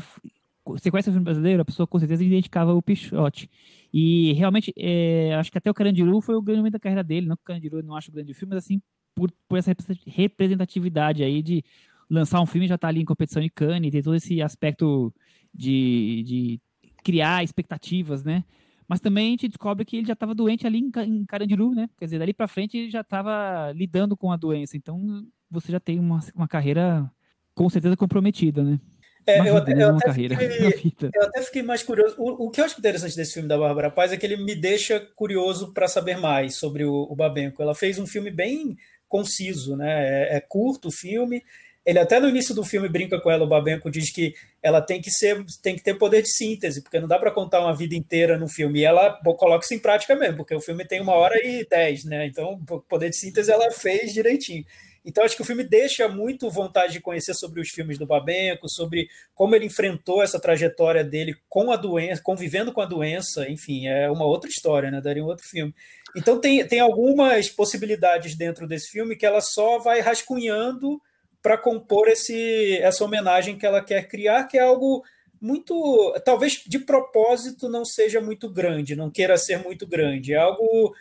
você 0.66 0.90
conhece 0.90 1.08
o 1.08 1.12
filme 1.12 1.24
brasileiro, 1.24 1.62
a 1.62 1.64
pessoa 1.64 1.86
com 1.86 1.98
certeza 1.98 2.24
identificava 2.24 2.74
o 2.74 2.82
Pichote. 2.82 3.48
E 3.92 4.32
realmente, 4.32 4.72
é, 4.76 5.34
acho 5.34 5.50
que 5.50 5.58
até 5.58 5.70
o 5.70 5.74
Carandiru 5.74 6.20
foi 6.20 6.34
o 6.34 6.42
grande 6.42 6.58
momento 6.60 6.74
da 6.74 6.80
carreira 6.80 7.04
dele. 7.04 7.26
Não 7.26 7.36
que 7.36 7.42
o 7.42 7.46
Carandiru 7.46 7.82
não 7.82 7.96
acho 7.96 8.10
grande 8.10 8.34
filme, 8.34 8.54
mas 8.54 8.64
assim, 8.64 8.80
por, 9.14 9.32
por 9.48 9.58
essa 9.58 9.74
representatividade 10.06 11.22
aí 11.22 11.42
de 11.42 11.64
lançar 12.10 12.40
um 12.40 12.46
filme 12.46 12.66
já 12.66 12.76
tá 12.76 12.88
ali 12.88 13.00
em 13.00 13.04
competição 13.04 13.42
de 13.42 13.50
Cannes, 13.50 13.90
ter 13.90 14.02
todo 14.02 14.16
esse 14.16 14.42
aspecto 14.42 15.12
de, 15.54 16.22
de 16.24 16.60
criar 17.02 17.42
expectativas, 17.42 18.24
né? 18.24 18.44
Mas 18.88 19.00
também 19.00 19.28
a 19.28 19.30
gente 19.30 19.48
descobre 19.48 19.84
que 19.84 19.96
ele 19.96 20.06
já 20.06 20.12
estava 20.12 20.34
doente 20.34 20.66
ali 20.66 20.78
em, 20.78 20.90
em 21.04 21.24
Carandiru, 21.24 21.74
né? 21.74 21.88
Quer 21.96 22.04
dizer, 22.04 22.18
dali 22.18 22.32
para 22.32 22.46
frente 22.46 22.76
ele 22.76 22.90
já 22.90 23.00
estava 23.00 23.72
lidando 23.72 24.16
com 24.16 24.30
a 24.30 24.36
doença. 24.36 24.76
Então 24.76 25.26
você 25.50 25.72
já 25.72 25.80
tem 25.80 25.98
uma, 25.98 26.20
uma 26.34 26.46
carreira 26.46 27.10
com 27.54 27.68
certeza 27.68 27.96
comprometida, 27.96 28.62
né? 28.62 28.78
É, 29.26 29.40
eu, 29.40 29.56
até, 29.56 29.72
eu, 29.72 29.96
até 29.96 30.12
fiquei, 30.12 31.10
eu, 31.12 31.22
até 31.24 31.42
fiquei, 31.42 31.62
mais 31.62 31.82
curioso. 31.82 32.14
O, 32.16 32.46
o, 32.46 32.50
que 32.50 32.60
eu 32.60 32.64
acho 32.64 32.78
interessante 32.78 33.16
desse 33.16 33.34
filme 33.34 33.48
da 33.48 33.58
Bárbara 33.58 33.90
Paz 33.90 34.12
é 34.12 34.16
que 34.16 34.24
ele 34.24 34.36
me 34.36 34.54
deixa 34.54 35.00
curioso 35.16 35.72
para 35.74 35.88
saber 35.88 36.16
mais 36.16 36.54
sobre 36.54 36.84
o, 36.84 37.08
o, 37.10 37.16
Babenco. 37.16 37.60
Ela 37.60 37.74
fez 37.74 37.98
um 37.98 38.06
filme 38.06 38.30
bem 38.30 38.76
conciso, 39.08 39.76
né? 39.76 40.28
É, 40.28 40.36
é, 40.36 40.40
curto 40.40 40.88
o 40.88 40.92
filme. 40.92 41.42
Ele 41.84 41.98
até 41.98 42.20
no 42.20 42.28
início 42.28 42.54
do 42.54 42.64
filme 42.64 42.88
brinca 42.88 43.20
com 43.20 43.30
ela, 43.30 43.44
o 43.44 43.48
Babenco 43.48 43.90
diz 43.90 44.10
que 44.12 44.34
ela 44.62 44.80
tem 44.80 45.00
que 45.00 45.10
ser, 45.10 45.44
tem 45.60 45.74
que 45.74 45.82
ter 45.82 45.94
poder 45.94 46.22
de 46.22 46.30
síntese, 46.30 46.80
porque 46.82 47.00
não 47.00 47.08
dá 47.08 47.18
para 47.18 47.30
contar 47.30 47.60
uma 47.60 47.74
vida 47.74 47.96
inteira 47.96 48.38
no 48.38 48.48
filme. 48.48 48.80
E 48.80 48.84
ela 48.84 49.10
coloca 49.36 49.64
isso 49.64 49.74
em 49.74 49.78
prática 49.78 50.14
mesmo, 50.14 50.36
porque 50.36 50.54
o 50.54 50.60
filme 50.60 50.84
tem 50.84 51.00
uma 51.00 51.14
hora 51.14 51.36
e 51.44 51.64
dez, 51.64 52.04
né? 52.04 52.26
Então, 52.26 52.60
poder 52.88 53.10
de 53.10 53.16
síntese 53.16 53.50
ela 53.50 53.72
fez 53.72 54.12
direitinho. 54.12 54.64
Então, 55.06 55.22
acho 55.22 55.36
que 55.36 55.42
o 55.42 55.44
filme 55.44 55.62
deixa 55.62 56.08
muito 56.08 56.50
vontade 56.50 56.94
de 56.94 57.00
conhecer 57.00 57.32
sobre 57.32 57.60
os 57.60 57.68
filmes 57.68 57.96
do 57.96 58.04
Babenco, 58.04 58.68
sobre 58.68 59.08
como 59.36 59.54
ele 59.54 59.66
enfrentou 59.66 60.20
essa 60.20 60.40
trajetória 60.40 61.04
dele 61.04 61.36
com 61.48 61.70
a 61.70 61.76
doença, 61.76 62.20
convivendo 62.20 62.72
com 62.72 62.80
a 62.80 62.86
doença, 62.86 63.48
enfim, 63.48 63.86
é 63.86 64.10
uma 64.10 64.26
outra 64.26 64.50
história, 64.50 64.90
né? 64.90 65.00
Daria 65.00 65.22
um 65.22 65.28
outro 65.28 65.48
filme. 65.48 65.72
Então, 66.16 66.40
tem, 66.40 66.66
tem 66.66 66.80
algumas 66.80 67.48
possibilidades 67.48 68.34
dentro 68.34 68.66
desse 68.66 68.90
filme 68.90 69.14
que 69.14 69.24
ela 69.24 69.40
só 69.40 69.78
vai 69.78 70.00
rascunhando 70.00 71.00
para 71.40 71.56
compor 71.56 72.08
esse, 72.08 72.76
essa 72.78 73.04
homenagem 73.04 73.56
que 73.56 73.64
ela 73.64 73.80
quer 73.80 74.08
criar, 74.08 74.48
que 74.48 74.58
é 74.58 74.62
algo 74.62 75.04
muito, 75.40 76.12
talvez 76.24 76.62
de 76.66 76.80
propósito 76.80 77.68
não 77.68 77.84
seja 77.84 78.20
muito 78.20 78.50
grande, 78.50 78.96
não 78.96 79.08
queira 79.08 79.36
ser 79.36 79.62
muito 79.62 79.86
grande, 79.86 80.32
é 80.32 80.38
algo 80.38 80.92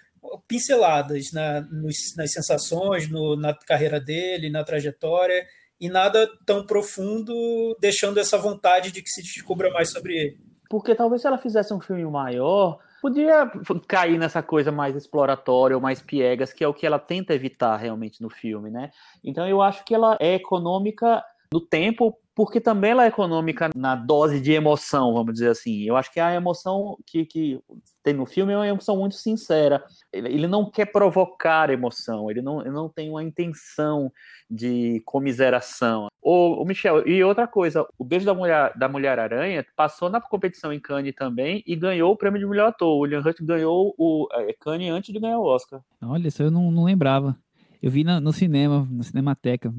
pinceladas 0.48 1.32
na, 1.32 1.62
nos, 1.62 2.16
nas 2.16 2.32
sensações, 2.32 3.10
no, 3.10 3.36
na 3.36 3.54
carreira 3.54 4.00
dele, 4.00 4.50
na 4.50 4.64
trajetória, 4.64 5.46
e 5.80 5.90
nada 5.90 6.30
tão 6.46 6.66
profundo, 6.66 7.76
deixando 7.80 8.20
essa 8.20 8.38
vontade 8.38 8.92
de 8.92 9.02
que 9.02 9.10
se 9.10 9.22
descubra 9.22 9.70
mais 9.72 9.92
sobre 9.92 10.14
ele. 10.14 10.38
Porque 10.70 10.96
talvez 10.96 11.22
se 11.22 11.28
ela 11.28 11.38
fizesse 11.38 11.74
um 11.74 11.80
filme 11.80 12.04
maior, 12.06 12.80
podia 13.02 13.52
cair 13.88 14.18
nessa 14.18 14.42
coisa 14.42 14.72
mais 14.72 14.96
exploratória 14.96 15.76
ou 15.76 15.82
mais 15.82 16.02
piegas, 16.02 16.52
que 16.52 16.64
é 16.64 16.68
o 16.68 16.74
que 16.74 16.86
ela 16.86 16.98
tenta 16.98 17.34
evitar 17.34 17.78
realmente 17.78 18.22
no 18.22 18.30
filme, 18.30 18.72
né? 18.72 18.90
Então 19.24 19.48
eu 19.48 19.62
acho 19.62 19.84
que 19.86 19.94
ela 19.94 20.18
é 20.20 20.36
econômica 20.36 21.24
no 21.54 21.62
tempo 21.62 22.18
porque 22.36 22.60
também 22.60 22.92
ela 22.92 23.06
é 23.06 23.08
econômica 23.08 23.70
na 23.74 23.96
dose 23.96 24.42
de 24.42 24.52
emoção, 24.52 25.14
vamos 25.14 25.34
dizer 25.34 25.50
assim. 25.50 25.84
Eu 25.84 25.96
acho 25.96 26.12
que 26.12 26.20
a 26.20 26.34
emoção 26.34 26.98
que, 27.06 27.26
que 27.26 27.60
tem 28.04 28.14
no 28.14 28.26
filme 28.26 28.52
é 28.52 28.58
uma 28.58 28.68
emoção 28.68 28.98
muito 28.98 29.16
sincera. 29.16 29.82
Ele, 30.12 30.28
ele 30.28 30.48
não 30.48 30.70
quer 30.70 30.88
provocar 30.88 31.70
emoção, 31.70 32.30
ele 32.30 32.42
não, 32.42 32.60
ele 32.60 32.72
não 32.72 32.90
tem 32.90 33.10
uma 33.10 33.24
intenção 33.24 34.12
de 34.50 35.02
comiseração. 35.06 36.08
O, 36.22 36.62
o, 36.62 36.66
Michel, 36.66 37.08
e 37.08 37.24
outra 37.24 37.48
coisa, 37.48 37.88
o 37.98 38.04
Beijo 38.04 38.26
da 38.26 38.34
Mulher, 38.34 38.78
da 38.78 38.90
Mulher 38.90 39.18
Aranha 39.18 39.66
passou 39.74 40.10
na 40.10 40.20
competição 40.20 40.74
em 40.74 40.80
Cannes 40.80 41.16
também 41.16 41.64
e 41.66 41.74
ganhou 41.74 42.12
o 42.12 42.18
prêmio 42.18 42.40
de 42.40 42.46
melhor 42.46 42.68
ator. 42.68 42.90
O 42.90 43.00
William 43.00 43.22
Hurt 43.22 43.38
ganhou 43.42 43.96
o 43.98 44.28
é, 44.34 44.54
Cannes 44.60 44.92
antes 44.92 45.14
de 45.14 45.20
ganhar 45.20 45.40
o 45.40 45.46
Oscar. 45.46 45.80
Olha, 46.04 46.28
isso 46.28 46.44
eu 46.44 46.52
não, 46.52 46.70
não 46.70 46.84
lembrava. 46.84 47.38
Eu 47.82 47.90
vi 47.90 48.04
no, 48.04 48.20
no 48.20 48.34
cinema, 48.34 48.86
na 48.92 49.04
Cinemateca 49.04 49.74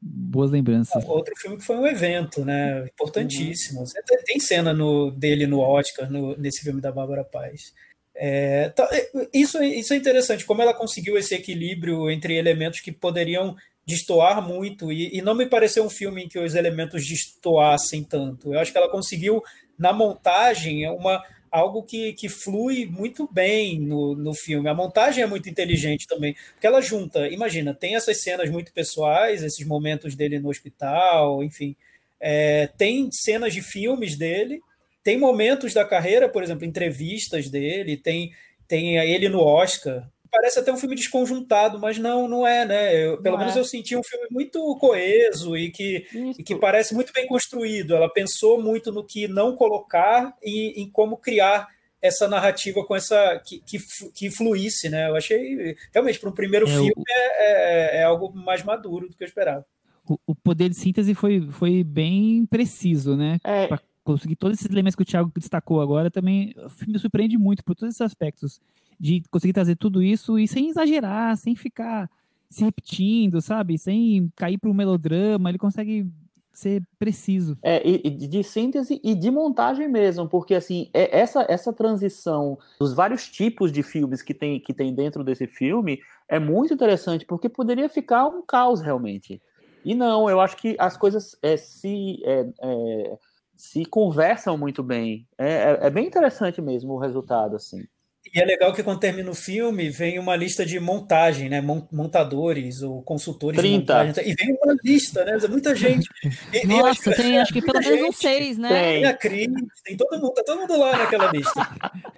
boas 0.00 0.50
lembranças. 0.50 1.04
Outro 1.04 1.34
filme 1.36 1.58
que 1.58 1.64
foi 1.64 1.76
um 1.76 1.86
evento, 1.86 2.44
né? 2.44 2.84
Importantíssimo. 2.84 3.80
Uhum. 3.80 3.86
Tem 4.24 4.40
cena 4.40 4.72
no, 4.72 5.10
dele 5.10 5.46
no 5.46 5.60
Oscar, 5.60 6.10
no, 6.10 6.36
nesse 6.36 6.62
filme 6.62 6.80
da 6.80 6.90
Bárbara 6.90 7.24
Paz. 7.24 7.74
É, 8.14 8.70
tá, 8.70 8.88
é, 8.92 9.08
isso, 9.32 9.62
isso 9.62 9.94
é 9.94 9.96
interessante, 9.96 10.44
como 10.44 10.60
ela 10.60 10.74
conseguiu 10.74 11.16
esse 11.16 11.34
equilíbrio 11.34 12.10
entre 12.10 12.36
elementos 12.36 12.80
que 12.80 12.92
poderiam 12.92 13.56
destoar 13.86 14.46
muito, 14.46 14.92
e, 14.92 15.16
e 15.16 15.22
não 15.22 15.34
me 15.34 15.46
pareceu 15.46 15.84
um 15.84 15.90
filme 15.90 16.24
em 16.24 16.28
que 16.28 16.38
os 16.38 16.54
elementos 16.54 17.06
destoassem 17.06 18.04
tanto. 18.04 18.52
Eu 18.52 18.60
acho 18.60 18.72
que 18.72 18.78
ela 18.78 18.90
conseguiu, 18.90 19.42
na 19.78 19.92
montagem, 19.92 20.88
uma 20.90 21.22
algo 21.50 21.82
que, 21.82 22.12
que 22.12 22.28
flui 22.28 22.86
muito 22.86 23.28
bem 23.30 23.80
no, 23.80 24.14
no 24.14 24.34
filme. 24.34 24.68
A 24.68 24.74
montagem 24.74 25.22
é 25.22 25.26
muito 25.26 25.48
inteligente 25.48 26.06
também, 26.06 26.34
porque 26.52 26.66
ela 26.66 26.80
junta, 26.80 27.28
imagina, 27.28 27.74
tem 27.74 27.96
essas 27.96 28.22
cenas 28.22 28.48
muito 28.48 28.72
pessoais, 28.72 29.42
esses 29.42 29.66
momentos 29.66 30.14
dele 30.14 30.38
no 30.38 30.48
hospital, 30.48 31.42
enfim, 31.42 31.74
é, 32.20 32.68
tem 32.78 33.10
cenas 33.10 33.52
de 33.52 33.62
filmes 33.62 34.16
dele, 34.16 34.60
tem 35.02 35.18
momentos 35.18 35.72
da 35.72 35.84
carreira, 35.84 36.28
por 36.28 36.42
exemplo, 36.42 36.64
entrevistas 36.64 37.48
dele, 37.48 37.96
tem, 37.96 38.32
tem 38.68 38.98
ele 38.98 39.28
no 39.28 39.40
Oscar, 39.40 40.06
parece 40.30 40.58
até 40.58 40.72
um 40.72 40.76
filme 40.76 40.94
desconjuntado, 40.94 41.78
mas 41.78 41.98
não, 41.98 42.28
não 42.28 42.46
é, 42.46 42.64
né? 42.64 43.06
Eu, 43.06 43.20
pelo 43.20 43.36
não 43.36 43.40
menos 43.40 43.56
é. 43.56 43.60
eu 43.60 43.64
senti 43.64 43.96
um 43.96 44.02
filme 44.02 44.26
muito 44.30 44.76
coeso 44.76 45.56
e 45.56 45.70
que, 45.70 46.06
e 46.38 46.42
que 46.42 46.54
parece 46.56 46.94
muito 46.94 47.12
bem 47.12 47.26
construído. 47.26 47.94
Ela 47.94 48.08
pensou 48.08 48.62
muito 48.62 48.92
no 48.92 49.04
que 49.04 49.26
não 49.28 49.56
colocar 49.56 50.36
e 50.42 50.80
em 50.80 50.90
como 50.90 51.16
criar 51.16 51.68
essa 52.02 52.26
narrativa 52.26 52.84
com 52.84 52.96
essa 52.96 53.40
que, 53.44 53.60
que, 53.60 53.78
que 54.14 54.30
fluísse, 54.30 54.88
né? 54.88 55.08
Eu 55.08 55.16
achei 55.16 55.76
realmente 55.92 56.18
para 56.18 56.30
um 56.30 56.34
primeiro 56.34 56.66
é, 56.66 56.70
filme 56.70 56.92
o... 56.96 57.04
é, 57.06 57.22
é, 57.38 57.96
é, 57.98 58.02
algo 58.04 58.32
mais 58.32 58.62
maduro 58.62 59.08
do 59.08 59.16
que 59.16 59.22
eu 59.22 59.28
esperava. 59.28 59.64
O, 60.08 60.18
o, 60.26 60.34
poder 60.34 60.70
de 60.70 60.76
síntese 60.76 61.14
foi, 61.14 61.46
foi 61.52 61.84
bem 61.84 62.46
preciso, 62.46 63.16
né? 63.16 63.38
É. 63.44 63.66
Para 63.66 63.80
conseguir 64.12 64.36
todos 64.36 64.58
esses 64.58 64.70
elementos 64.70 64.96
que 64.96 65.02
o 65.02 65.06
Thiago 65.06 65.30
destacou 65.34 65.80
agora, 65.80 66.10
também 66.10 66.54
me 66.86 66.98
surpreende 66.98 67.38
muito 67.38 67.64
por 67.64 67.74
todos 67.74 67.94
esses 67.94 68.00
aspectos 68.00 68.60
de 68.98 69.22
conseguir 69.30 69.52
trazer 69.52 69.76
tudo 69.76 70.02
isso 70.02 70.38
e 70.38 70.46
sem 70.46 70.68
exagerar, 70.68 71.36
sem 71.36 71.56
ficar 71.56 72.10
se 72.50 72.64
repetindo, 72.64 73.40
sabe? 73.40 73.78
Sem 73.78 74.30
cair 74.36 74.58
para 74.58 74.70
o 74.70 74.74
melodrama, 74.74 75.48
ele 75.48 75.58
consegue 75.58 76.06
ser 76.52 76.82
preciso. 76.98 77.56
É, 77.62 77.80
e 77.86 78.10
de 78.10 78.42
síntese 78.42 79.00
e 79.02 79.14
de 79.14 79.30
montagem 79.30 79.88
mesmo, 79.88 80.28
porque 80.28 80.54
assim, 80.54 80.90
é, 80.92 81.18
essa, 81.18 81.46
essa 81.48 81.72
transição 81.72 82.58
dos 82.78 82.92
vários 82.92 83.28
tipos 83.28 83.72
de 83.72 83.82
filmes 83.82 84.20
que 84.20 84.34
tem, 84.34 84.60
que 84.60 84.74
tem 84.74 84.92
dentro 84.92 85.24
desse 85.24 85.46
filme 85.46 86.00
é 86.28 86.38
muito 86.38 86.74
interessante, 86.74 87.24
porque 87.24 87.48
poderia 87.48 87.88
ficar 87.88 88.26
um 88.26 88.42
caos 88.42 88.80
realmente. 88.80 89.40
E 89.84 89.94
não, 89.94 90.28
eu 90.28 90.40
acho 90.40 90.56
que 90.56 90.76
as 90.78 90.96
coisas 90.96 91.36
é, 91.42 91.56
se, 91.56 92.20
é, 92.24 92.46
é, 92.62 93.18
se 93.60 93.84
conversam 93.84 94.56
muito 94.56 94.82
bem. 94.82 95.28
É, 95.36 95.48
é, 95.48 95.78
é 95.82 95.90
bem 95.90 96.06
interessante 96.06 96.62
mesmo 96.62 96.94
o 96.94 96.98
resultado, 96.98 97.56
assim. 97.56 97.84
E 98.32 98.40
é 98.40 98.44
legal 98.44 98.72
que 98.72 98.82
quando 98.82 99.00
termina 99.00 99.30
o 99.30 99.34
filme, 99.34 99.90
vem 99.90 100.18
uma 100.18 100.36
lista 100.36 100.64
de 100.64 100.78
montagem, 100.78 101.48
né? 101.48 101.60
Montadores 101.60 102.80
ou 102.80 103.02
consultores 103.02 103.58
30. 103.58 103.68
de 103.68 103.78
montagem. 103.80 104.30
E 104.30 104.34
vem 104.34 104.58
uma 104.62 104.76
lista, 104.84 105.24
né? 105.24 105.36
Muita 105.48 105.74
gente. 105.74 106.08
E, 106.52 106.66
Nossa, 106.66 107.12
tem 107.14 107.38
acho 107.38 107.52
que 107.52 107.60
pelo 107.60 107.80
menos 107.80 108.08
uns 108.08 108.16
seis, 108.16 108.56
né? 108.56 108.68
Tem 108.68 109.04
a 109.06 109.14
Cris, 109.14 109.48
tem 109.84 109.96
todo 109.96 110.20
mundo, 110.20 110.32
tá 110.32 110.44
todo 110.44 110.60
mundo 110.60 110.78
lá 110.78 110.96
naquela 110.96 111.30
lista. 111.30 111.68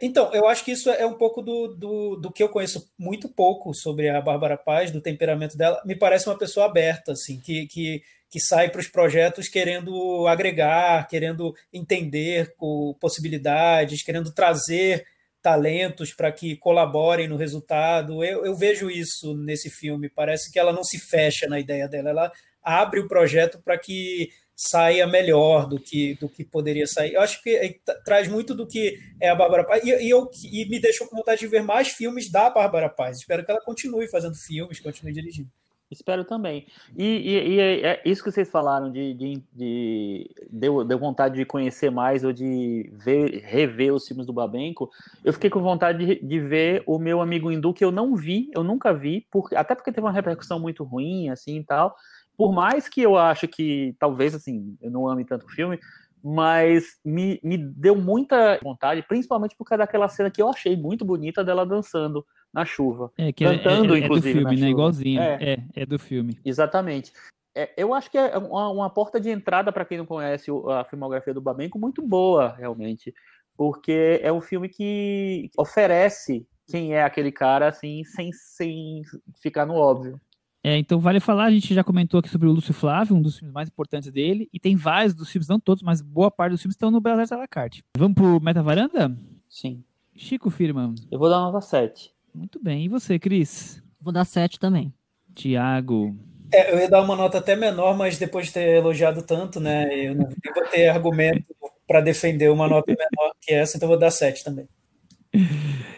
Então, 0.01 0.33
eu 0.35 0.47
acho 0.49 0.65
que 0.65 0.73
isso 0.73 0.91
é 0.91 1.07
um 1.07 1.15
pouco 1.15 1.41
do, 1.41 1.69
do, 1.69 2.17
do 2.17 2.33
que 2.33 2.43
eu 2.43 2.49
conheço 2.49 2.91
muito 2.99 3.29
pouco 3.29 3.73
sobre 3.73 4.09
a 4.09 4.21
Bárbara 4.21 4.57
Paz, 4.57 4.91
do 4.91 5.01
temperamento 5.01 5.57
dela. 5.57 5.81
Me 5.85 5.97
parece 5.97 6.29
uma 6.29 6.39
pessoa 6.39 6.67
aberta, 6.67 7.13
assim, 7.13 7.41
que, 7.41 7.67
que 7.67 8.03
que 8.33 8.41
sai 8.41 8.71
para 8.71 8.81
os 8.81 8.89
projetos 8.89 9.47
querendo 9.47 10.27
agregar, 10.27 11.07
querendo 11.07 11.55
entender 11.71 12.55
possibilidades, 12.99 14.03
querendo 14.03 14.33
trazer 14.33 15.07
talentos 15.43 16.15
para 16.15 16.33
que 16.33 16.57
colaborem 16.57 17.29
no 17.29 17.37
resultado. 17.37 18.25
Eu, 18.25 18.47
eu, 18.47 18.57
vejo 18.57 18.91
isso 18.91 19.37
nesse 19.37 19.69
filme. 19.69 20.09
Parece 20.09 20.51
que 20.51 20.59
ela 20.59 20.73
não 20.73 20.83
se 20.83 20.99
fecha 20.99 21.47
na 21.47 21.61
ideia 21.61 21.87
dela, 21.87 22.09
ela 22.09 22.33
abre 22.63 23.01
o 23.01 23.09
projeto 23.09 23.61
para 23.63 23.77
que 23.77 24.31
saia 24.57 25.07
melhor 25.07 25.69
do 25.69 25.79
que, 25.79 26.15
do 26.15 26.27
que 26.27 26.43
poderia 26.43 26.87
sair. 26.87 27.13
Eu 27.13 27.21
acho 27.21 27.43
que 27.43 27.51
é, 27.55 27.75
traz 28.03 28.29
muito 28.29 28.55
do 28.55 28.67
que 28.67 28.99
é 29.21 29.29
a 29.29 29.35
Bárbara 29.35 29.65
Paz. 29.65 29.85
E, 29.85 29.91
e, 29.91 30.09
eu, 30.09 30.31
e 30.51 30.65
me 30.71 30.81
deixou 30.81 31.07
com 31.07 31.17
vontade 31.17 31.41
de 31.41 31.49
ver 31.49 31.63
mais 31.63 31.89
filmes 31.89 32.31
da 32.31 32.49
Bárbara 32.49 32.89
Paz. 32.89 33.19
Espero 33.19 33.45
que 33.45 33.51
ela 33.51 33.61
continue 33.61 34.09
fazendo 34.09 34.37
filmes, 34.37 34.81
continue 34.81 35.13
dirigindo. 35.13 35.51
Espero 35.93 36.25
também. 36.25 36.67
E, 36.97 37.05
e, 37.05 37.49
e 37.49 37.61
é, 37.61 37.87
é 37.87 38.03
isso 38.05 38.25
que 38.25 38.31
vocês 38.31 38.51
falaram 38.51 38.91
de, 38.91 39.13
de, 39.15 39.43
de 39.53 40.31
deu, 40.51 40.85
deu 40.85 40.99
vontade 40.99 41.37
de 41.37 41.45
conhecer 41.45 41.91
mais 41.91 42.25
ou 42.25 42.33
de 42.33 42.91
ver, 42.95 43.43
rever 43.45 43.93
os 43.93 44.07
filmes 44.07 44.27
do 44.27 44.33
Babenco. 44.33 44.91
Eu 45.23 45.33
fiquei 45.33 45.51
com 45.51 45.61
vontade 45.61 46.05
de, 46.05 46.27
de 46.27 46.41
ver 46.41 46.83
o 46.87 46.99
meu 46.99 47.21
amigo 47.21 47.51
hindu 47.51 47.75
que 47.75 47.85
eu 47.85 47.93
não 47.93 48.17
vi, 48.17 48.51
eu 48.55 48.65
nunca 48.65 48.93
vi, 48.93 49.27
porque, 49.31 49.55
até 49.55 49.75
porque 49.75 49.93
teve 49.93 50.07
uma 50.07 50.13
repercussão 50.13 50.59
muito 50.59 50.83
ruim, 50.83 51.29
assim 51.29 51.59
e 51.59 51.65
tal. 51.65 51.95
Por 52.37 52.53
mais 52.53 52.89
que 52.89 53.03
eu 53.03 53.17
acho 53.17 53.47
que 53.47 53.95
talvez 53.99 54.35
assim 54.35 54.77
eu 54.81 54.91
não 54.91 55.07
ame 55.07 55.25
tanto 55.25 55.45
o 55.47 55.51
filme, 55.51 55.79
mas 56.23 56.99
me, 57.05 57.39
me 57.43 57.59
deu 57.59 57.97
muita 57.97 58.59
vontade, 58.63 59.03
principalmente 59.03 59.57
por 59.57 59.65
causa 59.65 59.81
daquela 59.81 60.09
cena 60.09 60.31
que 60.31 60.41
eu 60.41 60.49
achei 60.49 60.77
muito 60.77 61.05
bonita 61.05 61.45
dela 61.45 61.67
dançando 61.67 62.25
na 62.53 62.65
chuva. 62.65 63.11
É, 63.17 63.33
que 63.33 63.45
é, 63.45 63.57
cantando, 63.57 63.95
é, 63.95 64.01
é, 64.01 64.05
inclusive. 64.05 64.41
É 64.41 64.43
do 64.43 64.49
filme, 64.49 64.61
né? 64.61 64.71
Igualzinho. 64.71 65.21
É. 65.21 65.39
é, 65.41 65.83
é 65.83 65.87
do 65.87 65.99
filme. 65.99 66.39
Exatamente. 66.45 67.13
É, 67.55 67.71
eu 67.77 67.93
acho 67.93 68.11
que 68.11 68.19
é 68.19 68.37
uma, 68.39 68.69
uma 68.71 68.91
porta 68.91 69.21
de 69.21 69.31
entrada 69.31 69.73
para 69.73 69.85
quem 69.85 69.99
não 69.99 70.07
conhece 70.07 70.51
a 70.69 70.85
filmografia 70.85 71.35
do 71.35 71.41
Bamenco 71.41 71.79
muito 71.79 72.03
boa, 72.03 72.55
realmente. 72.57 73.15
Porque 73.57 74.21
é 74.23 74.33
um 74.33 74.41
filme 74.41 74.69
que 74.69 75.51
oferece 75.57 76.47
quem 76.67 76.95
é 76.95 77.03
aquele 77.03 77.31
cara, 77.31 77.69
assim, 77.69 78.03
sem, 78.05 78.33
sem 78.33 79.03
ficar 79.43 79.67
no 79.67 79.75
óbvio. 79.75 80.21
É, 80.65 80.79
então 80.79 81.01
vale 81.01 81.19
falar, 81.19 81.47
a 81.47 81.51
gente 81.51 81.75
já 81.75 81.83
comentou 81.83 82.21
aqui 82.21 82.29
sobre 82.29 82.49
o 82.49 82.53
Lúcio 82.53 82.73
Flávio, 82.73 83.17
um 83.17 83.21
dos 83.21 83.37
filmes 83.37 83.53
mais 83.53 83.69
importantes 83.69 84.11
dele, 84.13 84.49
e 84.53 84.61
tem 84.61 84.77
vários 84.77 85.13
dos 85.13 85.29
filmes, 85.29 85.49
não 85.49 85.59
todos, 85.59 85.83
mas 85.83 86.01
boa 86.01 86.31
parte 86.31 86.53
dos 86.53 86.63
filmes 86.63 86.77
estão 86.77 86.91
no 86.91 87.01
Belas 87.01 87.19
Artes 87.19 87.33
à 87.33 87.37
la 87.37 87.49
carte. 87.49 87.83
Vamos 87.99 88.15
pro 88.15 88.41
Meta 88.41 88.63
Varanda? 88.63 89.15
Sim. 89.49 89.83
Chico 90.15 90.51
Firma. 90.51 90.95
Eu 91.11 91.19
vou 91.19 91.29
dar 91.29 91.41
nota 91.41 91.61
7. 91.61 92.12
Muito 92.35 92.63
bem. 92.63 92.85
E 92.85 92.89
você, 92.89 93.19
Cris? 93.19 93.83
Vou 94.01 94.13
dar 94.13 94.25
7 94.25 94.59
também. 94.59 94.93
Tiago. 95.35 96.17
É, 96.53 96.73
eu 96.73 96.79
ia 96.79 96.89
dar 96.89 97.03
uma 97.03 97.17
nota 97.17 97.39
até 97.39 97.57
menor, 97.57 97.97
mas 97.97 98.19
depois 98.19 98.47
de 98.47 98.53
ter 98.53 98.77
elogiado 98.77 99.23
tanto, 99.23 99.59
né? 99.59 99.89
Eu 99.95 100.15
não 100.15 100.27
vou 100.27 100.67
ter 100.71 100.89
argumento 100.89 101.55
para 101.87 102.01
defender 102.01 102.51
uma 102.51 102.69
nota 102.69 102.91
menor 102.91 103.35
que 103.41 103.53
essa, 103.53 103.77
então 103.77 103.87
eu 103.87 103.93
vou 103.93 103.99
dar 103.99 104.11
7 104.11 104.45
também. 104.45 104.69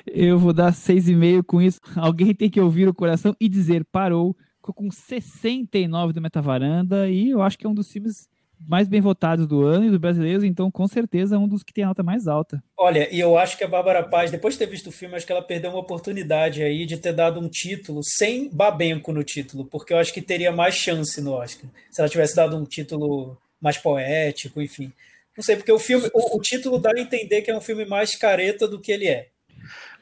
Eu 0.07 0.39
vou 0.39 0.53
dar 0.53 0.73
6,5 0.73 1.43
com 1.43 1.61
isso. 1.61 1.81
Alguém 1.97 2.33
tem 2.35 2.49
que 2.49 2.61
ouvir 2.61 2.89
o 2.89 2.95
coração 2.95 3.35
e 3.41 3.49
dizer 3.49 3.85
parou. 3.91 4.37
Ficou 4.57 4.75
com 4.75 4.91
69 4.91 6.13
do 6.13 6.21
Metavaranda 6.21 7.09
e 7.11 7.31
eu 7.31 7.43
acho 7.43 7.59
que 7.59 7.67
é 7.67 7.69
um 7.69 7.75
dos 7.75 7.91
filmes 7.91 8.29
mais 8.67 8.89
bem 8.89 9.01
votados 9.01 9.47
do 9.47 9.63
ano 9.63 9.87
e 9.87 9.91
do 9.91 9.99
brasileiro, 9.99 10.45
então 10.45 10.71
com 10.71 10.87
certeza 10.87 11.37
é 11.37 11.39
um 11.39 11.49
dos 11.49 11.63
que 11.63 11.73
tem 11.73 11.85
a 11.85 11.89
nota 11.89 12.03
mais 12.03 12.27
alta. 12.27 12.63
Olha, 12.77 13.09
e 13.13 13.21
eu 13.21 13.37
acho 13.39 13.57
que 13.57 13.65
a 13.65 13.69
Bárbara 13.69 14.03
Paz, 14.03 14.31
depois 14.31 14.55
de 14.55 14.59
ter 14.59 14.67
visto 14.67 14.89
o 14.89 14.93
filme, 14.93 15.15
acho 15.17 15.27
que 15.27 15.33
ela 15.33 15.43
perdeu 15.43 15.71
uma 15.71 15.81
oportunidade 15.81 16.63
aí 16.63 16.87
de 16.87 16.97
ter 16.97 17.13
dado 17.13 17.41
um 17.41 17.49
título 17.49 18.01
sem 18.03 18.49
Babenco 18.49 19.13
no 19.13 19.23
título, 19.23 19.65
porque 19.65 19.93
eu 19.93 19.99
acho 19.99 20.13
que 20.13 20.23
teria 20.23 20.53
mais 20.53 20.75
chance 20.75 21.21
no 21.21 21.33
Oscar. 21.33 21.69
Se 21.91 22.01
ela 22.01 22.09
tivesse 22.09 22.35
dado 22.37 22.57
um 22.57 22.65
título 22.65 23.37
mais 23.61 23.79
poético, 23.79 24.61
enfim. 24.61 24.93
Não 25.37 25.43
sei, 25.43 25.57
porque 25.57 25.73
o 25.73 25.79
filme, 25.79 26.09
o, 26.15 26.37
o 26.37 26.41
título 26.41 26.79
dá 26.79 26.91
a 26.95 27.01
entender 27.01 27.43
que 27.43 27.51
é 27.51 27.57
um 27.57 27.61
filme 27.61 27.85
mais 27.85 28.17
careta 28.17 28.69
do 28.69 28.81
que 28.81 28.93
ele 28.93 29.09
é. 29.09 29.29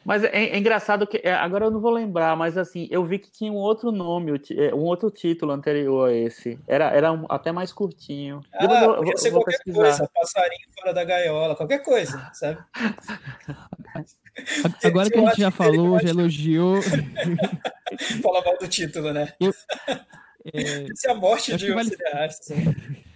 Mas 0.04 0.24
é, 0.24 0.30
é, 0.32 0.58
engraçado 0.58 1.06
que 1.06 1.20
é, 1.22 1.32
agora 1.32 1.66
eu 1.66 1.70
não 1.70 1.80
vou 1.80 1.92
lembrar, 1.92 2.36
mas 2.36 2.58
assim, 2.58 2.88
eu 2.90 3.04
vi 3.04 3.18
que 3.18 3.30
tinha 3.30 3.52
um 3.52 3.56
outro 3.56 3.92
nome, 3.92 4.32
é, 4.56 4.74
um 4.74 4.80
outro 4.80 5.10
título 5.10 5.52
anterior 5.52 6.08
a 6.08 6.12
esse. 6.12 6.58
Era, 6.66 6.90
era 6.90 7.12
um, 7.12 7.24
até 7.28 7.52
mais 7.52 7.72
curtinho. 7.72 8.40
Ah, 8.52 8.64
eu 8.64 8.68
vou, 8.68 8.96
podia 8.96 9.16
ser 9.16 9.30
vou 9.30 9.40
qualquer 9.40 9.58
pesquisar. 9.58 9.82
coisa, 9.82 10.10
passarinho 10.12 10.68
fora 10.78 10.92
da 10.92 11.04
gaiola, 11.04 11.54
qualquer 11.54 11.82
coisa, 11.82 12.30
sabe? 12.32 12.58
Agora 14.84 15.10
que 15.10 15.18
a 15.18 15.26
gente 15.26 15.40
já 15.40 15.50
falou, 15.50 16.00
já 16.00 16.08
elogiou. 16.08 16.80
Fala 18.22 18.42
mal 18.42 18.56
do 18.58 18.66
título, 18.66 19.12
né? 19.12 19.32
Eu, 19.38 19.50
é, 20.52 20.84
Isso 20.92 21.06
é 21.06 21.10
a 21.10 21.14
morte 21.14 21.56
de 21.56 21.70
um 21.70 21.74
vale... 21.74 21.90
cineasta. 21.90 22.54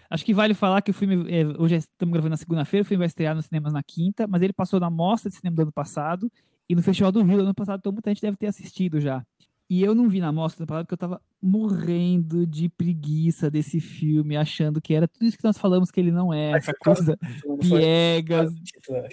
Acho 0.08 0.24
que 0.24 0.32
vale 0.32 0.54
falar 0.54 0.82
que 0.82 0.92
o 0.92 0.94
filme, 0.94 1.26
é, 1.34 1.44
hoje 1.60 1.76
estamos 1.76 2.12
gravando 2.12 2.30
na 2.30 2.36
segunda-feira, 2.36 2.82
o 2.82 2.86
filme 2.86 3.00
vai 3.00 3.08
estrear 3.08 3.34
nos 3.34 3.46
cinemas 3.46 3.72
na 3.72 3.82
quinta, 3.82 4.26
mas 4.28 4.40
ele 4.40 4.52
passou 4.52 4.78
na 4.78 4.88
mostra 4.88 5.28
de 5.28 5.36
cinema 5.36 5.56
do 5.56 5.62
ano 5.62 5.72
passado 5.72 6.30
e 6.68 6.74
no 6.74 6.82
Festival 6.82 7.12
do 7.12 7.22
Rio, 7.22 7.40
ano 7.40 7.54
passado, 7.54 7.78
então 7.80 7.92
muita 7.92 8.10
gente 8.10 8.22
deve 8.22 8.36
ter 8.36 8.46
assistido 8.46 9.00
já. 9.00 9.24
E 9.68 9.82
eu 9.82 9.94
não 9.94 10.08
vi 10.08 10.20
na 10.20 10.30
mostra 10.30 10.64
do 10.64 10.68
passado 10.68 10.84
porque 10.84 10.94
eu 10.94 10.98
tava 10.98 11.20
morrendo 11.42 12.46
de 12.46 12.68
preguiça 12.68 13.50
desse 13.50 13.80
filme, 13.80 14.36
achando 14.36 14.80
que 14.80 14.94
era 14.94 15.08
tudo 15.08 15.26
isso 15.26 15.36
que 15.36 15.44
nós 15.44 15.58
falamos 15.58 15.90
que 15.90 15.98
ele 15.98 16.12
não 16.12 16.32
é, 16.32 16.52
essa 16.52 16.72
coisa 16.72 17.18
piegas. 17.60 18.52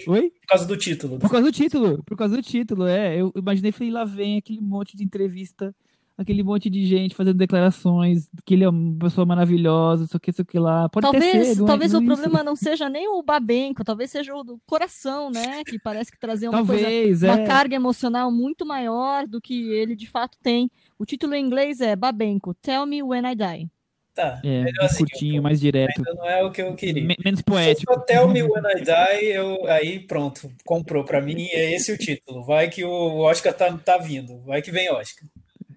Oi? 0.06 0.30
Por 0.30 0.46
causa 0.46 0.66
do 0.66 0.76
título. 0.76 1.18
Por 1.18 1.30
causa 1.30 1.46
do 1.46 1.52
título, 1.52 2.04
por 2.04 2.16
causa 2.16 2.36
do 2.36 2.42
título, 2.42 2.86
é. 2.86 3.20
Eu 3.20 3.32
imaginei, 3.34 3.72
falei, 3.72 3.92
lá 3.92 4.04
vem 4.04 4.38
aquele 4.38 4.60
monte 4.60 4.96
de 4.96 5.02
entrevista 5.02 5.74
aquele 6.16 6.42
monte 6.42 6.70
de 6.70 6.86
gente 6.86 7.14
fazendo 7.14 7.36
declarações 7.36 8.28
que 8.44 8.54
ele 8.54 8.64
é 8.64 8.68
uma 8.68 8.98
pessoa 8.98 9.26
maravilhosa, 9.26 10.04
isso 10.04 10.16
aqui, 10.16 10.30
isso 10.30 10.42
aqui 10.42 10.58
lá. 10.58 10.88
Pode 10.88 11.02
talvez 11.02 11.48
ser, 11.48 11.62
é 11.62 11.66
talvez 11.66 11.92
é 11.92 11.98
o 11.98 12.04
problema 12.04 12.42
não 12.42 12.54
seja 12.54 12.88
nem 12.88 13.08
o 13.08 13.22
Babenco, 13.22 13.84
talvez 13.84 14.10
seja 14.10 14.34
o 14.34 14.44
do 14.44 14.60
coração, 14.66 15.30
né? 15.30 15.62
Que 15.64 15.78
parece 15.78 16.10
que 16.10 16.18
trazia 16.18 16.48
uma, 16.48 16.58
talvez, 16.58 16.82
coisa, 16.82 17.26
é. 17.26 17.30
uma 17.30 17.46
carga 17.46 17.74
emocional 17.74 18.30
muito 18.30 18.64
maior 18.64 19.26
do 19.26 19.40
que 19.40 19.70
ele 19.70 19.96
de 19.96 20.08
fato 20.08 20.38
tem. 20.42 20.70
O 20.98 21.04
título 21.04 21.34
em 21.34 21.44
inglês 21.44 21.80
é 21.80 21.96
Babenco, 21.96 22.54
Tell 22.54 22.86
Me 22.86 23.02
When 23.02 23.30
I 23.30 23.34
Die. 23.34 23.70
Tá. 24.14 24.40
É, 24.44 24.62
mais 24.62 24.92
assim, 24.92 24.98
curtinho, 24.98 25.42
mais 25.42 25.58
direto. 25.58 25.98
Ainda 25.98 26.14
não 26.14 26.30
é 26.30 26.44
o 26.44 26.52
que 26.52 26.62
eu 26.62 26.72
queria. 26.76 27.16
menos 27.24 27.42
poético. 27.42 27.92
Se 27.92 28.06
Tell 28.06 28.28
Me 28.28 28.44
When 28.44 28.62
I 28.64 28.80
Die, 28.80 29.26
eu, 29.26 29.66
aí 29.66 29.98
pronto, 29.98 30.48
comprou 30.64 31.02
para 31.02 31.20
mim, 31.20 31.48
é 31.50 31.74
esse 31.74 31.90
o 31.90 31.98
título. 31.98 32.44
Vai 32.44 32.70
que 32.70 32.84
o 32.84 33.18
Oscar 33.22 33.52
tá, 33.52 33.76
tá 33.76 33.98
vindo, 33.98 34.40
vai 34.42 34.62
que 34.62 34.70
vem 34.70 34.88
Oscar. 34.88 35.28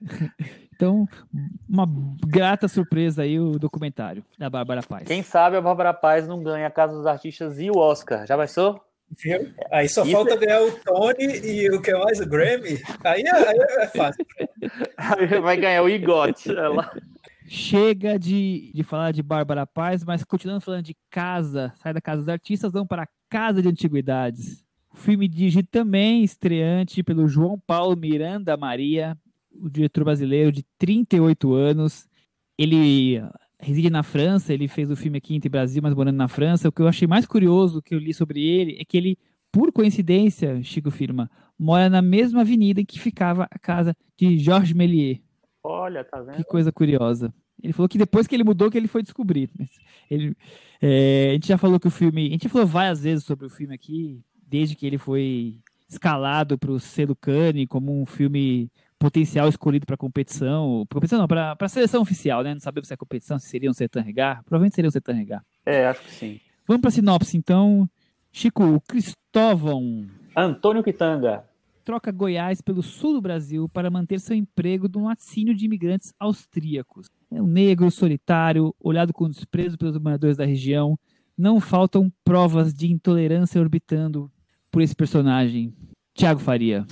Então, 0.77 1.07
uma 1.67 1.87
grata 2.27 2.67
surpresa 2.67 3.23
aí 3.23 3.39
o 3.39 3.57
documentário 3.57 4.23
da 4.37 4.47
Bárbara 4.47 4.83
Paz. 4.83 5.07
Quem 5.07 5.23
sabe 5.23 5.57
a 5.57 5.61
Bárbara 5.61 5.91
Paz 5.91 6.27
não 6.27 6.43
ganha 6.43 6.67
a 6.67 6.69
Casa 6.69 6.93
dos 6.93 7.07
Artistas 7.07 7.59
e 7.59 7.71
o 7.71 7.77
Oscar. 7.77 8.27
Já 8.27 8.37
pensou? 8.37 8.79
Viu? 9.09 9.51
Aí 9.71 9.89
só 9.89 10.03
Isso 10.03 10.11
falta 10.11 10.35
é... 10.35 10.37
ganhar 10.37 10.61
o 10.61 10.71
Tony 10.83 11.39
e 11.43 11.69
o 11.71 11.81
que 11.81 11.91
mais? 11.95 12.19
O 12.19 12.27
Grammy. 12.27 12.79
Aí 13.03 13.23
é, 13.23 13.49
aí 13.49 13.57
é 13.57 13.87
fácil. 13.87 14.23
Aí 14.95 15.41
vai 15.41 15.57
ganhar 15.57 15.81
o 15.81 15.89
IGOT. 15.89 16.55
Ela. 16.55 16.91
Chega 17.47 18.19
de, 18.19 18.71
de 18.73 18.83
falar 18.83 19.11
de 19.11 19.23
Bárbara 19.23 19.65
Paz, 19.65 20.03
mas 20.03 20.23
continuando 20.23 20.61
falando 20.61 20.83
de 20.83 20.95
casa, 21.09 21.73
sai 21.77 21.93
da 21.93 22.01
Casa 22.01 22.21
dos 22.21 22.29
Artistas, 22.29 22.71
vamos 22.71 22.87
para 22.87 23.03
a 23.03 23.07
Casa 23.29 23.61
de 23.61 23.69
Antiguidades. 23.69 24.63
O 24.93 24.97
filme 24.97 25.27
dirigido 25.27 25.69
também 25.71 26.23
estreante 26.23 27.01
pelo 27.01 27.27
João 27.27 27.57
Paulo 27.57 27.95
Miranda 27.95 28.57
Maria, 28.57 29.17
o 29.61 29.69
diretor 29.69 30.03
brasileiro 30.03 30.51
de 30.51 30.63
38 30.77 31.53
anos. 31.53 32.07
Ele 32.57 33.21
reside 33.59 33.89
na 33.89 34.03
França, 34.03 34.53
ele 34.53 34.67
fez 34.67 34.89
o 34.89 34.95
filme 34.95 35.17
aqui 35.17 35.35
entre 35.35 35.49
Brasil, 35.49 35.81
mas 35.81 35.93
morando 35.93 36.15
na 36.15 36.27
França. 36.27 36.69
O 36.69 36.71
que 36.71 36.81
eu 36.81 36.87
achei 36.87 37.07
mais 37.07 37.25
curioso 37.25 37.81
que 37.81 37.95
eu 37.95 37.99
li 37.99 38.13
sobre 38.13 38.41
ele 38.41 38.77
é 38.79 38.85
que 38.85 38.97
ele, 38.97 39.17
por 39.51 39.71
coincidência, 39.71 40.61
Chico 40.63 40.91
Firma, 40.91 41.29
mora 41.57 41.89
na 41.89 42.01
mesma 42.01 42.41
avenida 42.41 42.81
em 42.81 42.85
que 42.85 42.99
ficava 42.99 43.47
a 43.49 43.59
casa 43.59 43.95
de 44.17 44.37
Georges 44.37 44.73
Méliès. 44.73 45.19
Olha, 45.63 46.03
tá 46.03 46.21
vendo? 46.21 46.37
Que 46.37 46.43
coisa 46.43 46.71
curiosa. 46.71 47.33
Ele 47.61 47.73
falou 47.73 47.89
que 47.89 47.97
depois 47.97 48.27
que 48.27 48.35
ele 48.35 48.43
mudou 48.43 48.69
que 48.69 48.77
ele 48.77 48.87
foi 48.87 49.01
descobrir. 49.01 49.49
Ele, 50.09 50.35
é, 50.81 51.31
a 51.31 51.33
gente 51.33 51.47
já 51.47 51.57
falou 51.57 51.79
que 51.79 51.87
o 51.87 51.91
filme. 51.91 52.27
A 52.27 52.29
gente 52.29 52.43
já 52.43 52.49
falou 52.49 52.67
várias 52.67 53.01
vezes 53.01 53.25
sobre 53.25 53.45
o 53.45 53.49
filme 53.49 53.73
aqui, 53.73 54.21
desde 54.47 54.75
que 54.75 54.85
ele 54.85 54.97
foi 54.97 55.59
escalado 55.89 56.57
para 56.57 56.71
o 56.71 56.79
selo 56.79 57.15
Cannes 57.15 57.67
como 57.67 57.99
um 57.99 58.05
filme 58.05 58.71
potencial 58.99 59.47
escolhido 59.47 59.85
para 59.85 59.97
competição, 59.97 60.85
competição 60.91 61.19
não, 61.19 61.27
para 61.27 61.55
a 61.59 61.69
seleção 61.69 62.01
oficial, 62.01 62.43
né? 62.43 62.53
Não 62.53 62.59
sabemos 62.59 62.87
se 62.87 62.93
é 62.93 62.97
competição, 62.97 63.39
se 63.39 63.47
seria 63.47 63.69
um 63.69 63.73
Sertan 63.73 64.01
Regar. 64.01 64.43
Provavelmente 64.43 64.75
seria 64.75 64.87
um 64.87 64.91
Sertan 64.91 65.13
Regar. 65.13 65.43
É, 65.65 65.87
acho 65.87 66.01
que 66.01 66.11
sim. 66.11 66.39
Vamos 66.67 66.81
para 66.81 66.89
a 66.89 66.91
sinopse, 66.91 67.37
então. 67.37 67.89
Chico, 68.31 68.81
Cristóvão. 68.87 70.05
Antônio 70.35 70.83
Quitanga. 70.83 71.43
Troca 71.83 72.11
Goiás 72.11 72.59
pelo 72.61 72.83
sul 72.83 73.13
do 73.13 73.21
Brasil 73.21 73.69
para 73.69 73.89
manter 73.89 74.19
seu 74.19 74.35
emprego 74.35 74.89
num 74.93 75.05
laticínio 75.05 75.55
de 75.55 75.65
imigrantes 75.65 76.13
austríacos. 76.19 77.07
É 77.31 77.41
um 77.41 77.47
negro, 77.47 77.89
solitário, 77.89 78.75
olhado 78.79 79.13
com 79.13 79.29
desprezo 79.29 79.77
pelos 79.77 79.97
moradores 79.97 80.35
da 80.35 80.45
região. 80.45 80.99
Não 81.37 81.61
faltam 81.61 82.11
provas 82.25 82.73
de 82.73 82.91
intolerância 82.91 83.61
orbitando 83.61 84.29
por 84.69 84.81
esse 84.81 84.95
personagem. 84.95 85.73
Tiago 86.13 86.41
Faria 86.41 86.85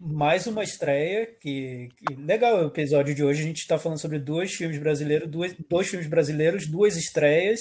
mais 0.00 0.46
uma 0.46 0.62
estreia, 0.62 1.26
que, 1.40 1.88
que, 1.96 2.14
legal 2.14 2.62
o 2.62 2.66
episódio 2.66 3.14
de 3.14 3.24
hoje. 3.24 3.42
A 3.42 3.46
gente 3.46 3.58
está 3.58 3.78
falando 3.78 4.00
sobre 4.00 4.18
dois 4.18 4.52
filmes 4.52 4.78
brasileiros, 4.78 5.28
dois, 5.28 5.54
dois 5.68 5.88
filmes 5.88 6.08
brasileiros, 6.08 6.66
duas 6.66 6.96
estreias. 6.96 7.60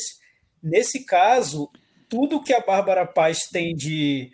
Nesse 0.62 1.06
caso, 1.06 1.70
tudo 2.10 2.42
que 2.42 2.54
a 2.54 2.60
Bárbara 2.60 3.06
Paz 3.06 3.48
tem 3.52 3.76
de 3.76 4.32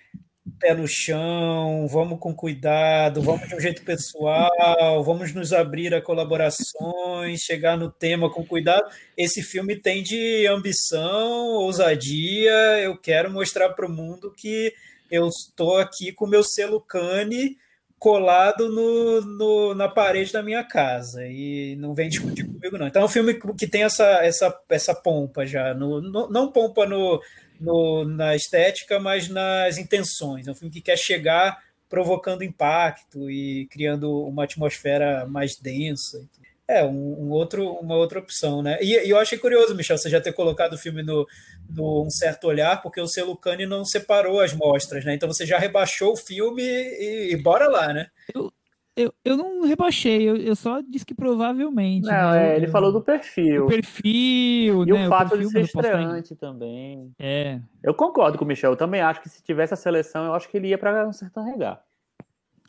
pé 0.60 0.74
no 0.74 0.88
chão, 0.88 1.88
vamos 1.88 2.20
com 2.20 2.34
cuidado, 2.34 3.22
vamos 3.22 3.48
de 3.48 3.56
um 3.56 3.60
jeito 3.60 3.82
pessoal, 3.84 5.04
vamos 5.04 5.34
nos 5.34 5.54
abrir 5.54 5.94
a 5.94 6.02
colaborações, 6.02 7.42
chegar 7.42 7.78
no 7.78 7.90
tema 7.90 8.30
com 8.30 8.46
cuidado. 8.46 8.84
Esse 9.18 9.42
filme 9.42 9.76
tem 9.76 10.04
de 10.04 10.46
ambição, 10.48 11.48
ousadia. 11.56 12.52
Eu 12.82 12.98
quero 12.98 13.32
mostrar 13.32 13.70
para 13.70 13.86
o 13.86 13.92
mundo 13.92 14.34
que 14.36 14.74
eu 15.10 15.28
estou 15.28 15.78
aqui 15.78 16.12
com 16.12 16.28
meu 16.28 16.44
selo 16.44 16.82
Cane 16.82 17.58
colado 18.04 18.68
no, 18.68 19.22
no, 19.22 19.74
na 19.74 19.88
parede 19.88 20.34
da 20.34 20.44
minha 20.44 20.62
casa 20.62 21.26
e 21.26 21.78
não 21.78 21.94
vem 21.94 22.10
discutir 22.10 22.46
comigo 22.46 22.78
não. 22.78 22.86
Então 22.86 23.02
é 23.02 23.06
um 23.06 23.10
filme 23.10 23.40
que 23.58 23.66
tem 23.66 23.84
essa 23.84 24.04
essa, 24.22 24.54
essa 24.68 24.94
pompa 24.94 25.46
já, 25.46 25.74
no, 25.74 26.02
no 26.02 26.30
não 26.30 26.52
pompa 26.52 26.86
no, 26.86 27.24
no, 27.62 28.04
na 28.04 28.36
estética, 28.36 29.00
mas 29.00 29.30
nas 29.30 29.78
intenções. 29.78 30.50
É 30.50 30.52
um 30.52 30.56
filme 30.56 30.74
que 30.74 30.82
quer 30.82 30.98
chegar 30.98 31.58
provocando 31.88 32.44
impacto 32.44 33.32
e 33.32 33.68
criando 33.68 34.12
uma 34.26 34.44
atmosfera 34.44 35.26
mais 35.26 35.56
densa. 35.56 36.28
É, 36.68 36.84
um, 36.84 37.26
um, 37.26 37.30
outro, 37.32 37.74
uma 37.74 37.96
outra 37.96 38.20
opção, 38.20 38.62
né? 38.62 38.78
E, 38.82 38.94
e, 39.06 39.10
eu 39.10 39.18
achei 39.18 39.38
curioso, 39.38 39.76
Michel, 39.76 39.98
você 39.98 40.10
já 40.10 40.22
ter 40.22 40.32
colocado 40.32 40.74
o 40.74 40.78
filme 40.78 41.04
no, 41.04 41.28
no 41.70 42.06
Um 42.06 42.10
Certo 42.10 42.48
Olhar, 42.48 42.82
porque 42.82 43.02
o 43.02 43.08
selo 43.08 43.36
Cane 43.36 43.66
não 43.66 43.84
separou 43.84 44.40
as 44.40 44.54
mostras, 44.54 45.04
né? 45.04 45.14
Então 45.14 45.28
você 45.28 45.46
já 45.46 45.58
rebaixou 45.58 46.14
o 46.14 46.18
filme 46.18 46.64
e, 46.64 47.34
e 47.34 47.38
bora 47.42 47.68
lá, 47.68 47.92
né? 47.92 48.08
Eu, 48.34 48.50
eu, 48.96 49.14
eu 49.26 49.36
não 49.36 49.64
rebaixei, 49.64 50.22
eu, 50.22 50.38
eu 50.38 50.56
só 50.56 50.80
disse 50.80 51.06
que 51.06 51.16
provavelmente. 51.16 52.06
Não, 52.06 52.32
né? 52.32 52.54
é, 52.54 52.56
ele 52.56 52.68
falou 52.68 52.94
do 52.94 53.02
perfil. 53.02 53.66
O 53.66 53.68
perfil, 53.68 54.84
e 54.84 54.92
né? 54.92 55.06
o 55.06 55.10
fato 55.10 55.36
o 55.36 55.38
de 55.40 55.50
ser 55.50 55.62
estreante 55.62 56.36
também. 56.36 57.12
É. 57.20 57.60
Eu 57.84 57.94
concordo 57.94 58.38
com 58.38 58.46
o 58.46 58.48
Michel, 58.48 58.72
eu 58.72 58.78
também 58.78 59.02
acho 59.02 59.22
que 59.22 59.30
se 59.30 59.44
tivesse 59.44 59.74
a 59.74 59.78
seleção, 59.78 60.26
eu 60.26 60.34
acho 60.34 60.48
que 60.48 60.56
ele 60.56 60.68
ia 60.68 60.78
para 60.78 61.08
um 61.08 61.12
certo 61.12 61.42
regar. 61.42 61.84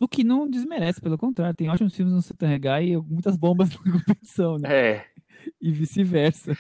O 0.05 0.09
que 0.09 0.23
não 0.23 0.47
desmerece, 0.47 1.01
pelo 1.01 1.17
contrário, 1.17 1.57
tem 1.57 1.71
ótimos 1.71 1.97
filmes 1.97 2.13
no 2.13 2.21
Sertão 2.21 2.47
e 2.53 2.95
muitas 3.09 3.39
bombas 3.39 3.71
na 3.87 3.93
competição, 3.93 4.59
né? 4.59 4.69
É. 4.71 5.07
E 5.61 5.71
vice-versa. 5.71 6.53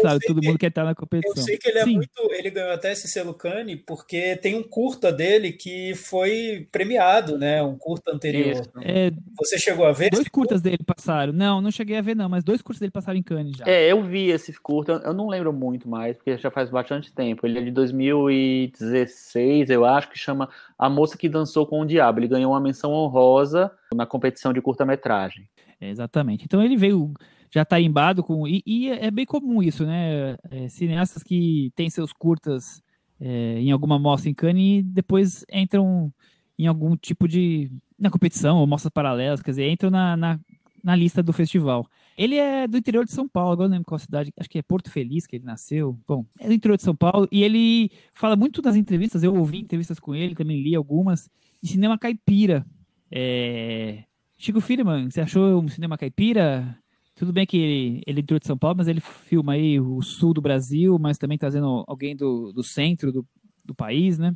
Claro, 0.00 0.18
todo 0.26 0.40
que, 0.40 0.46
mundo 0.46 0.58
quer 0.58 0.68
estar 0.68 0.84
na 0.84 0.94
competição. 0.94 1.36
Eu 1.36 1.42
sei 1.42 1.58
que 1.58 1.68
ele 1.68 1.78
é 1.78 1.84
Sim. 1.84 1.94
muito. 1.96 2.10
Ele 2.30 2.50
ganhou 2.50 2.72
até 2.72 2.92
esse 2.92 3.08
selo 3.08 3.34
Cane, 3.34 3.76
porque 3.76 4.36
tem 4.36 4.56
um 4.56 4.62
curta 4.62 5.12
dele 5.12 5.52
que 5.52 5.94
foi 5.94 6.66
premiado, 6.72 7.38
né? 7.38 7.62
Um 7.62 7.76
curta 7.76 8.12
anterior. 8.12 8.62
É, 8.80 9.10
Você 9.38 9.58
chegou 9.58 9.86
a 9.86 9.92
ver? 9.92 10.10
Dois 10.10 10.28
curtas 10.28 10.60
curta? 10.60 10.70
dele 10.70 10.82
passaram. 10.84 11.32
Não, 11.32 11.60
não 11.60 11.70
cheguei 11.70 11.96
a 11.96 12.02
ver, 12.02 12.16
não, 12.16 12.28
mas 12.28 12.42
dois 12.42 12.62
curtas 12.62 12.80
dele 12.80 12.92
passaram 12.92 13.18
em 13.18 13.22
Cane 13.22 13.52
já. 13.56 13.64
É, 13.66 13.90
eu 13.90 14.02
vi 14.02 14.30
esse 14.30 14.52
curta, 14.60 15.00
eu 15.04 15.14
não 15.14 15.28
lembro 15.28 15.52
muito 15.52 15.88
mais, 15.88 16.16
porque 16.16 16.36
já 16.36 16.50
faz 16.50 16.70
bastante 16.70 17.12
tempo. 17.12 17.46
Ele 17.46 17.58
é 17.58 17.62
de 17.62 17.70
2016, 17.70 19.70
eu 19.70 19.84
acho, 19.84 20.10
que 20.10 20.18
chama 20.18 20.48
A 20.78 20.88
Moça 20.88 21.16
que 21.16 21.28
Dançou 21.28 21.66
com 21.66 21.80
o 21.80 21.86
Diabo. 21.86 22.20
Ele 22.20 22.28
ganhou 22.28 22.52
uma 22.52 22.60
menção 22.60 22.92
honrosa 22.92 23.70
na 23.94 24.06
competição 24.06 24.52
de 24.52 24.60
curta-metragem. 24.60 25.48
É, 25.80 25.90
exatamente. 25.90 26.44
Então 26.44 26.62
ele 26.62 26.76
veio 26.76 27.12
já 27.52 27.64
tarimbado 27.64 28.22
com. 28.24 28.48
E, 28.48 28.62
e, 28.66 28.88
é 28.88 29.10
bem 29.10 29.26
comum 29.26 29.62
isso, 29.62 29.84
né? 29.84 30.36
É, 30.50 30.68
cineastas 30.68 31.22
que 31.22 31.70
têm 31.76 31.90
seus 31.90 32.12
curtas 32.12 32.82
é, 33.20 33.60
em 33.60 33.70
alguma 33.70 33.98
mostra 33.98 34.30
em 34.30 34.34
Cannes 34.34 34.80
e 34.80 34.82
depois 34.82 35.44
entram 35.52 36.12
em 36.58 36.66
algum 36.66 36.96
tipo 36.96 37.28
de. 37.28 37.70
na 37.98 38.10
competição 38.10 38.58
ou 38.58 38.66
mostras 38.66 38.92
paralelas, 38.92 39.42
quer 39.42 39.50
dizer, 39.50 39.70
entram 39.70 39.90
na, 39.90 40.16
na, 40.16 40.40
na, 40.82 40.96
lista 40.96 41.22
do 41.22 41.32
festival. 41.32 41.86
Ele 42.16 42.36
é 42.36 42.66
do 42.66 42.78
interior 42.78 43.04
de 43.04 43.12
São 43.12 43.28
Paulo, 43.28 43.52
agora 43.52 43.68
não 43.68 43.74
lembro 43.74 43.88
qual 43.88 43.98
cidade, 43.98 44.32
acho 44.38 44.48
que 44.48 44.58
é 44.58 44.62
Porto 44.62 44.90
Feliz 44.90 45.26
que 45.26 45.36
ele 45.36 45.44
nasceu. 45.44 45.98
Bom, 46.08 46.24
é 46.40 46.46
do 46.46 46.54
interior 46.54 46.76
de 46.76 46.82
São 46.82 46.96
Paulo 46.96 47.28
e 47.30 47.42
ele 47.42 47.90
fala 48.14 48.34
muito 48.34 48.62
das 48.62 48.76
entrevistas, 48.76 49.22
eu 49.22 49.34
ouvi 49.34 49.58
entrevistas 49.58 50.00
com 50.00 50.14
ele, 50.14 50.34
também 50.34 50.62
li 50.62 50.74
algumas, 50.74 51.28
de 51.62 51.70
cinema 51.70 51.98
caipira. 51.98 52.64
É... 53.10 54.04
Chico 54.38 54.60
Firman, 54.60 55.10
você 55.10 55.20
achou 55.20 55.62
um 55.62 55.68
cinema 55.68 55.96
caipira? 55.96 56.81
Tudo 57.14 57.32
bem 57.32 57.46
que 57.46 57.58
ele, 57.58 58.02
ele 58.06 58.20
é 58.20 58.22
de 58.22 58.46
São 58.46 58.56
Paulo, 58.56 58.76
mas 58.78 58.88
ele 58.88 59.00
filma 59.00 59.52
aí 59.52 59.78
o 59.78 60.00
sul 60.02 60.32
do 60.32 60.40
Brasil, 60.40 60.98
mas 60.98 61.18
também 61.18 61.38
trazendo 61.38 61.84
alguém 61.86 62.16
do, 62.16 62.52
do 62.52 62.62
centro 62.62 63.12
do, 63.12 63.26
do 63.64 63.74
país, 63.74 64.18
né? 64.18 64.34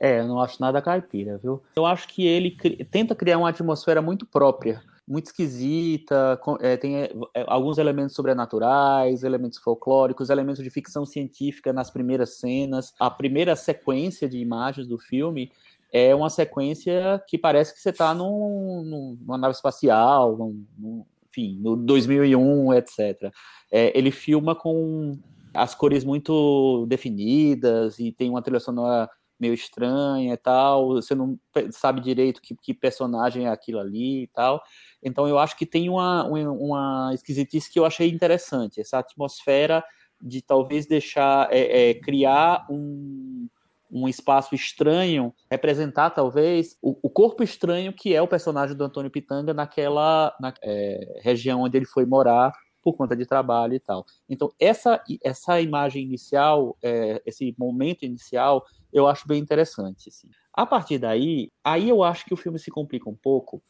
É, 0.00 0.20
eu 0.20 0.26
não 0.26 0.40
acho 0.40 0.60
nada 0.60 0.82
caipira, 0.82 1.38
viu? 1.38 1.62
Eu 1.76 1.86
acho 1.86 2.08
que 2.08 2.26
ele 2.26 2.50
cri... 2.50 2.84
tenta 2.84 3.14
criar 3.14 3.38
uma 3.38 3.48
atmosfera 3.48 4.02
muito 4.02 4.26
própria, 4.26 4.82
muito 5.06 5.26
esquisita, 5.26 6.40
é, 6.60 6.76
tem 6.76 6.96
é, 6.96 7.10
alguns 7.46 7.78
elementos 7.78 8.14
sobrenaturais, 8.14 9.22
elementos 9.22 9.58
folclóricos, 9.58 10.28
elementos 10.28 10.62
de 10.62 10.70
ficção 10.70 11.06
científica 11.06 11.72
nas 11.72 11.90
primeiras 11.90 12.38
cenas. 12.38 12.92
A 12.98 13.10
primeira 13.10 13.54
sequência 13.56 14.28
de 14.28 14.38
imagens 14.38 14.86
do 14.86 14.98
filme 14.98 15.50
é 15.92 16.14
uma 16.14 16.30
sequência 16.30 17.22
que 17.28 17.38
parece 17.38 17.74
que 17.74 17.80
você 17.80 17.90
está 17.90 18.14
num, 18.14 19.16
numa 19.20 19.38
nave 19.38 19.54
espacial, 19.54 20.36
num, 20.36 21.04
enfim, 21.32 21.58
no 21.60 21.76
2001, 21.76 22.74
etc. 22.74 23.32
É, 23.70 23.96
ele 23.96 24.10
filma 24.10 24.54
com 24.54 25.18
as 25.54 25.74
cores 25.74 26.04
muito 26.04 26.86
definidas 26.86 27.98
e 27.98 28.12
tem 28.12 28.28
uma 28.30 28.42
trilha 28.42 28.60
sonora 28.60 29.08
meio 29.40 29.54
estranha 29.54 30.34
e 30.34 30.36
tal, 30.36 30.88
você 30.90 31.16
não 31.16 31.36
sabe 31.72 32.00
direito 32.00 32.40
que, 32.40 32.54
que 32.54 32.72
personagem 32.72 33.46
é 33.46 33.48
aquilo 33.48 33.80
ali 33.80 34.22
e 34.22 34.26
tal. 34.28 34.62
Então 35.02 35.26
eu 35.26 35.38
acho 35.38 35.56
que 35.56 35.66
tem 35.66 35.88
uma, 35.88 36.24
uma 36.24 37.10
esquisitice 37.12 37.70
que 37.70 37.78
eu 37.78 37.84
achei 37.84 38.08
interessante, 38.08 38.80
essa 38.80 38.98
atmosfera 38.98 39.82
de 40.22 40.40
talvez 40.40 40.86
deixar, 40.86 41.48
é, 41.52 41.90
é, 41.90 41.94
criar 41.94 42.64
um, 42.70 43.48
um 43.92 44.08
espaço 44.08 44.54
estranho, 44.54 45.34
representar 45.50 46.10
talvez 46.10 46.78
o, 46.80 46.98
o, 47.02 47.10
corpo 47.10 47.42
estranho 47.42 47.92
que 47.92 48.14
é 48.14 48.22
o 48.22 48.26
personagem 48.26 48.74
do 48.74 48.84
Antônio 48.84 49.10
Pitanga 49.10 49.52
naquela 49.52 50.34
na, 50.40 50.54
é, 50.62 51.20
região 51.22 51.60
onde 51.60 51.76
ele 51.76 51.84
foi 51.84 52.06
morar 52.06 52.52
por 52.82 52.94
conta 52.96 53.14
de 53.14 53.26
trabalho 53.26 53.74
e 53.74 53.80
tal. 53.80 54.06
Então 54.28 54.50
essa 54.58 55.02
essa 55.22 55.60
imagem 55.60 56.04
inicial, 56.04 56.76
é, 56.82 57.22
esse 57.26 57.54
momento 57.58 58.04
inicial, 58.04 58.64
eu 58.90 59.06
acho 59.06 59.28
bem 59.28 59.40
interessante. 59.40 60.08
Assim. 60.08 60.28
A 60.54 60.64
partir 60.64 60.98
daí, 60.98 61.52
aí 61.62 61.88
eu 61.88 62.02
acho 62.02 62.24
que 62.24 62.34
o 62.34 62.36
filme 62.36 62.58
se 62.58 62.70
complica 62.70 63.10
um 63.10 63.14
pouco, 63.14 63.62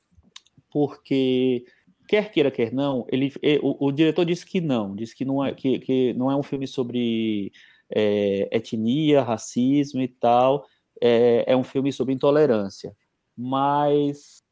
porque 0.71 1.65
quer 2.09 2.31
queira 2.31 2.51
quer 2.51 2.73
não, 2.73 3.05
ele, 3.09 3.33
o, 3.63 3.89
o 3.89 3.93
diretor 3.93 4.25
disse 4.25 4.47
que 4.47 4.61
não, 4.61 4.95
disse 4.95 5.17
que 5.17 5.25
não 5.25 5.45
é 5.45 5.53
que, 5.53 5.79
que 5.81 6.15
não 6.15 6.31
é 6.31 6.37
um 6.37 6.43
filme 6.43 6.67
sobre 6.67 7.53
é, 7.95 8.49
etnia, 8.57 9.23
racismo 9.23 10.01
e 10.01 10.09
tal. 10.09 10.65
É, 11.01 11.45
é, 11.53 11.57
um 11.57 11.65
filme 11.65 11.93
sobre 11.93 12.15
intolerância. 12.15 12.95
Mas 13.37 14.43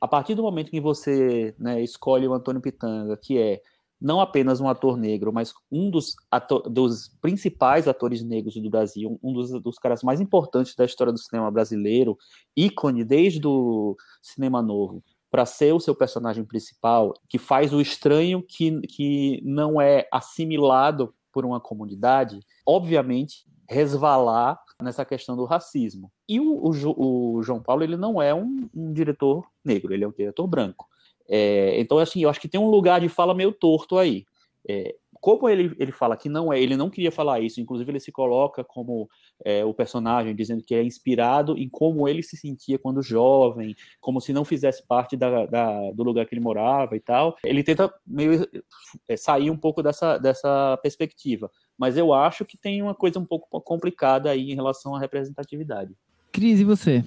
a 0.00 0.06
partir 0.06 0.34
do 0.34 0.42
momento 0.42 0.70
que 0.70 0.80
você 0.80 1.54
né, 1.58 1.82
escolhe 1.82 2.28
o 2.28 2.34
Antônio 2.34 2.60
Pitanga, 2.60 3.16
que 3.16 3.38
é 3.38 3.62
não 4.04 4.20
apenas 4.20 4.60
um 4.60 4.68
ator 4.68 4.98
negro, 4.98 5.32
mas 5.32 5.54
um 5.72 5.90
dos, 5.90 6.14
ator, 6.30 6.68
dos 6.68 7.08
principais 7.22 7.88
atores 7.88 8.22
negros 8.22 8.54
do 8.54 8.68
Brasil, 8.68 9.18
um 9.22 9.32
dos, 9.32 9.50
dos, 9.62 9.78
caras 9.78 10.02
mais 10.02 10.20
importantes 10.20 10.74
da 10.74 10.84
história 10.84 11.10
do 11.10 11.18
cinema 11.18 11.50
brasileiro, 11.50 12.18
ícone 12.54 13.02
desde 13.02 13.46
o 13.46 13.96
cinema 14.20 14.60
novo, 14.60 15.02
para 15.30 15.46
ser 15.46 15.72
o 15.72 15.80
seu 15.80 15.94
personagem 15.94 16.44
principal, 16.44 17.14
que 17.30 17.38
faz 17.38 17.72
o 17.72 17.80
estranho 17.80 18.42
que, 18.42 18.78
que 18.82 19.40
não 19.42 19.80
é 19.80 20.06
assimilado 20.12 21.14
por 21.34 21.44
uma 21.44 21.60
comunidade, 21.60 22.38
obviamente 22.64 23.44
resvalar 23.68 24.58
nessa 24.80 25.04
questão 25.04 25.36
do 25.36 25.44
racismo. 25.44 26.10
E 26.28 26.38
o, 26.38 26.54
o, 26.54 27.36
o 27.36 27.42
João 27.42 27.60
Paulo 27.60 27.82
ele 27.82 27.96
não 27.96 28.22
é 28.22 28.32
um, 28.32 28.68
um, 28.74 28.92
diretor 28.92 29.44
negro, 29.64 29.92
ele 29.92 30.04
é 30.04 30.08
um 30.08 30.12
diretor 30.12 30.46
branco. 30.46 30.86
É, 31.28 31.80
então, 31.80 31.98
assim, 31.98 32.22
eu 32.22 32.30
acho 32.30 32.40
que 32.40 32.48
tem 32.48 32.60
um 32.60 32.70
lugar 32.70 33.00
de 33.00 33.08
fala 33.08 33.34
meio 33.34 33.52
torto 33.52 33.98
aí. 33.98 34.24
É, 34.68 34.94
como 35.24 35.48
ele, 35.48 35.74
ele 35.78 35.90
fala 35.90 36.18
que 36.18 36.28
não 36.28 36.52
é, 36.52 36.60
ele 36.60 36.76
não 36.76 36.90
queria 36.90 37.10
falar 37.10 37.40
isso, 37.40 37.58
inclusive 37.58 37.90
ele 37.90 37.98
se 37.98 38.12
coloca 38.12 38.62
como 38.62 39.08
é, 39.42 39.64
o 39.64 39.72
personagem, 39.72 40.36
dizendo 40.36 40.62
que 40.62 40.74
é 40.74 40.82
inspirado 40.82 41.56
em 41.56 41.66
como 41.66 42.06
ele 42.06 42.22
se 42.22 42.36
sentia 42.36 42.78
quando 42.78 43.00
jovem, 43.00 43.74
como 44.02 44.20
se 44.20 44.34
não 44.34 44.44
fizesse 44.44 44.86
parte 44.86 45.16
da, 45.16 45.46
da, 45.46 45.90
do 45.92 46.02
lugar 46.02 46.26
que 46.26 46.34
ele 46.34 46.42
morava 46.42 46.94
e 46.94 47.00
tal. 47.00 47.38
Ele 47.42 47.64
tenta 47.64 47.90
meio 48.06 48.46
é, 49.08 49.16
sair 49.16 49.50
um 49.50 49.56
pouco 49.56 49.82
dessa, 49.82 50.18
dessa 50.18 50.78
perspectiva, 50.82 51.50
mas 51.78 51.96
eu 51.96 52.12
acho 52.12 52.44
que 52.44 52.58
tem 52.58 52.82
uma 52.82 52.94
coisa 52.94 53.18
um 53.18 53.24
pouco 53.24 53.48
complicada 53.62 54.28
aí 54.28 54.52
em 54.52 54.54
relação 54.54 54.94
à 54.94 55.00
representatividade. 55.00 55.94
Cris, 56.30 56.60
e 56.60 56.64
você? 56.64 57.02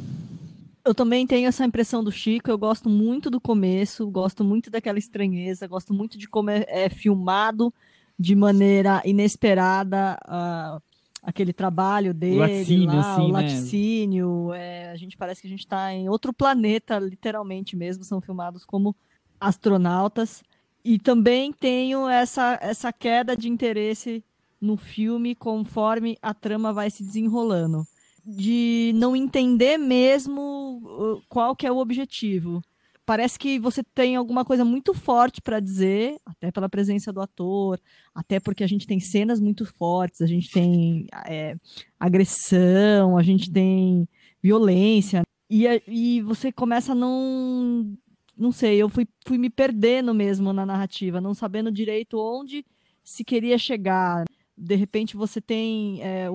Eu 0.84 0.96
também 0.96 1.28
tenho 1.28 1.48
essa 1.48 1.64
impressão 1.64 2.04
do 2.04 2.12
Chico. 2.12 2.50
Eu 2.50 2.58
gosto 2.58 2.90
muito 2.90 3.30
do 3.30 3.40
começo, 3.40 4.10
gosto 4.10 4.44
muito 4.44 4.72
daquela 4.72 4.98
estranheza, 4.98 5.68
gosto 5.68 5.94
muito 5.94 6.18
de 6.18 6.28
como 6.28 6.50
é, 6.50 6.66
é 6.68 6.90
filmado 6.90 7.72
de 8.18 8.36
maneira 8.36 9.02
inesperada 9.06 10.18
uh, 10.28 10.82
aquele 11.22 11.54
trabalho 11.54 12.14
dele, 12.14 12.38
o 12.38 12.40
laticínio, 12.40 12.96
lá, 12.96 13.14
assim, 13.14 13.22
o 13.22 13.28
né? 13.28 13.34
laticínio. 13.34 14.48
Né? 14.50 14.58
É, 14.60 14.92
a 14.92 14.96
gente 14.96 15.18
parece 15.18 15.42
que 15.42 15.48
a 15.48 15.50
gente 15.50 15.60
está 15.60 15.94
em 15.94 16.10
outro 16.10 16.34
planeta, 16.34 16.98
literalmente 17.00 17.76
mesmo. 17.76 18.04
São 18.04 18.22
filmados 18.22 18.66
como 18.66 18.96
astronautas. 19.40 20.44
E 20.84 20.98
também 20.98 21.52
tenho 21.52 22.08
essa, 22.08 22.58
essa 22.62 22.94
queda 22.94 23.36
de 23.36 23.50
interesse 23.50 24.24
no 24.60 24.78
filme 24.78 25.36
conforme 25.36 26.18
a 26.22 26.34
trama 26.34 26.74
vai 26.74 26.90
se 26.90 27.04
desenrolando 27.04 27.86
de 28.28 28.92
não 28.96 29.16
entender 29.16 29.78
mesmo 29.78 30.82
uh, 30.84 31.22
qual 31.30 31.56
que 31.56 31.66
é 31.66 31.72
o 31.72 31.78
objetivo. 31.78 32.62
Parece 33.08 33.40
que 33.40 33.58
você 33.58 33.82
tem 33.82 34.18
alguma 34.18 34.44
coisa 34.44 34.66
muito 34.66 34.94
forte 34.94 35.42
para 35.42 35.62
dizer, 35.62 36.20
até 36.26 36.52
pela 36.52 36.68
presença 36.68 37.12
do 37.12 37.22
ator, 37.22 37.80
até 38.14 38.38
porque 38.38 38.66
a 38.66 38.68
gente 38.68 38.86
tem 38.86 39.00
cenas 39.00 39.40
muito 39.40 39.66
fortes, 39.66 40.22
a 40.22 40.28
gente 40.28 40.52
tem 40.52 41.08
é, 41.26 41.56
agressão, 41.98 43.18
a 43.18 43.24
gente 43.24 43.50
tem 43.50 44.08
violência, 44.44 45.24
e, 45.50 45.66
e 45.88 46.22
você 46.22 46.52
começa 46.52 46.92
a 46.92 46.96
não. 46.96 47.98
Não 48.36 48.52
sei, 48.52 48.78
eu 48.78 48.90
fui, 48.90 49.08
fui 49.26 49.38
me 49.38 49.50
perdendo 49.50 50.14
mesmo 50.14 50.54
na 50.54 50.66
narrativa, 50.66 51.20
não 51.20 51.34
sabendo 51.34 51.72
direito 51.72 52.20
onde 52.20 52.64
se 53.04 53.24
queria 53.24 53.58
chegar. 53.58 54.26
De 54.56 54.76
repente 54.76 55.16
você 55.16 55.42
tem 55.42 56.04
é, 56.04 56.28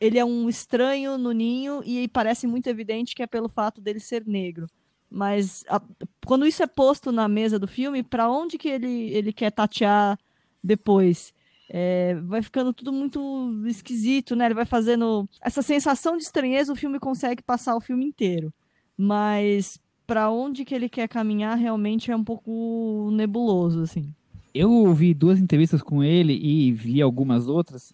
ele 0.00 0.18
é 0.18 0.24
um 0.24 0.48
estranho 0.48 1.18
no 1.18 1.32
ninho 1.32 1.82
e 1.84 2.08
parece 2.08 2.46
muito 2.46 2.66
evidente 2.68 3.14
que 3.14 3.22
é 3.22 3.26
pelo 3.26 3.48
fato 3.48 3.80
dele 3.80 4.00
ser 4.00 4.26
negro. 4.26 4.66
Mas 5.10 5.64
a, 5.68 5.80
quando 6.26 6.46
isso 6.46 6.62
é 6.62 6.66
posto 6.66 7.10
na 7.10 7.28
mesa 7.28 7.58
do 7.58 7.66
filme, 7.66 8.02
para 8.02 8.30
onde 8.30 8.58
que 8.58 8.68
ele, 8.68 9.10
ele 9.10 9.32
quer 9.32 9.50
tatear 9.50 10.18
depois? 10.62 11.32
É, 11.70 12.14
vai 12.26 12.42
ficando 12.42 12.72
tudo 12.72 12.92
muito 12.92 13.62
esquisito, 13.66 14.34
né? 14.34 14.46
Ele 14.46 14.54
vai 14.54 14.64
fazendo 14.64 15.28
essa 15.40 15.62
sensação 15.62 16.16
de 16.16 16.22
estranheza, 16.22 16.72
o 16.72 16.76
filme 16.76 16.98
consegue 16.98 17.42
passar 17.42 17.76
o 17.76 17.80
filme 17.80 18.04
inteiro. 18.04 18.52
Mas 18.96 19.80
para 20.06 20.30
onde 20.30 20.64
que 20.64 20.74
ele 20.74 20.88
quer 20.88 21.08
caminhar 21.08 21.56
realmente 21.56 22.10
é 22.10 22.16
um 22.16 22.24
pouco 22.24 23.10
nebuloso, 23.12 23.82
assim. 23.82 24.14
Eu 24.54 24.72
ouvi 24.72 25.12
duas 25.12 25.38
entrevistas 25.38 25.82
com 25.82 26.02
ele 26.02 26.32
e 26.32 26.72
vi 26.72 27.02
algumas 27.02 27.46
outras 27.46 27.92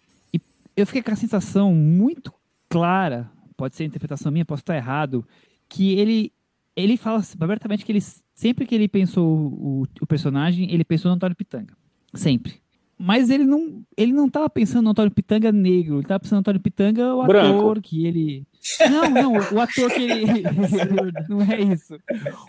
eu 0.75 0.85
fiquei 0.85 1.01
com 1.01 1.11
a 1.11 1.15
sensação 1.15 1.73
muito 1.73 2.33
clara, 2.67 3.31
pode 3.55 3.75
ser 3.75 3.85
interpretação 3.85 4.31
minha, 4.31 4.45
posso 4.45 4.61
estar 4.61 4.75
errado, 4.75 5.25
que 5.69 5.93
ele 5.93 6.33
ele 6.75 6.97
fala 6.97 7.21
abertamente 7.39 7.85
que 7.85 7.91
ele 7.91 8.01
sempre 8.33 8.65
que 8.65 8.75
ele 8.75 8.87
pensou 8.87 9.25
o, 9.25 9.83
o 10.01 10.05
personagem, 10.05 10.71
ele 10.71 10.83
pensou 10.83 11.09
no 11.09 11.15
Antônio 11.15 11.35
Pitanga, 11.35 11.73
sempre. 12.13 12.55
Mas 12.97 13.29
ele 13.29 13.43
não 13.43 13.83
ele 13.97 14.13
não 14.13 14.27
estava 14.27 14.49
pensando 14.49 14.85
no 14.85 14.91
Antônio 14.91 15.11
Pitanga 15.11 15.51
negro, 15.51 15.95
ele 15.95 16.03
estava 16.03 16.19
pensando 16.19 16.37
no 16.37 16.39
Antônio 16.41 16.61
Pitanga 16.61 17.13
o 17.13 17.25
Branco. 17.25 17.59
ator 17.59 17.81
que 17.81 18.05
ele 18.05 18.47
Não, 18.89 19.09
não, 19.09 19.33
o 19.33 19.59
ator 19.59 19.91
que 19.91 20.01
ele 20.01 20.25
não 21.27 21.41
é 21.41 21.61
isso. 21.61 21.97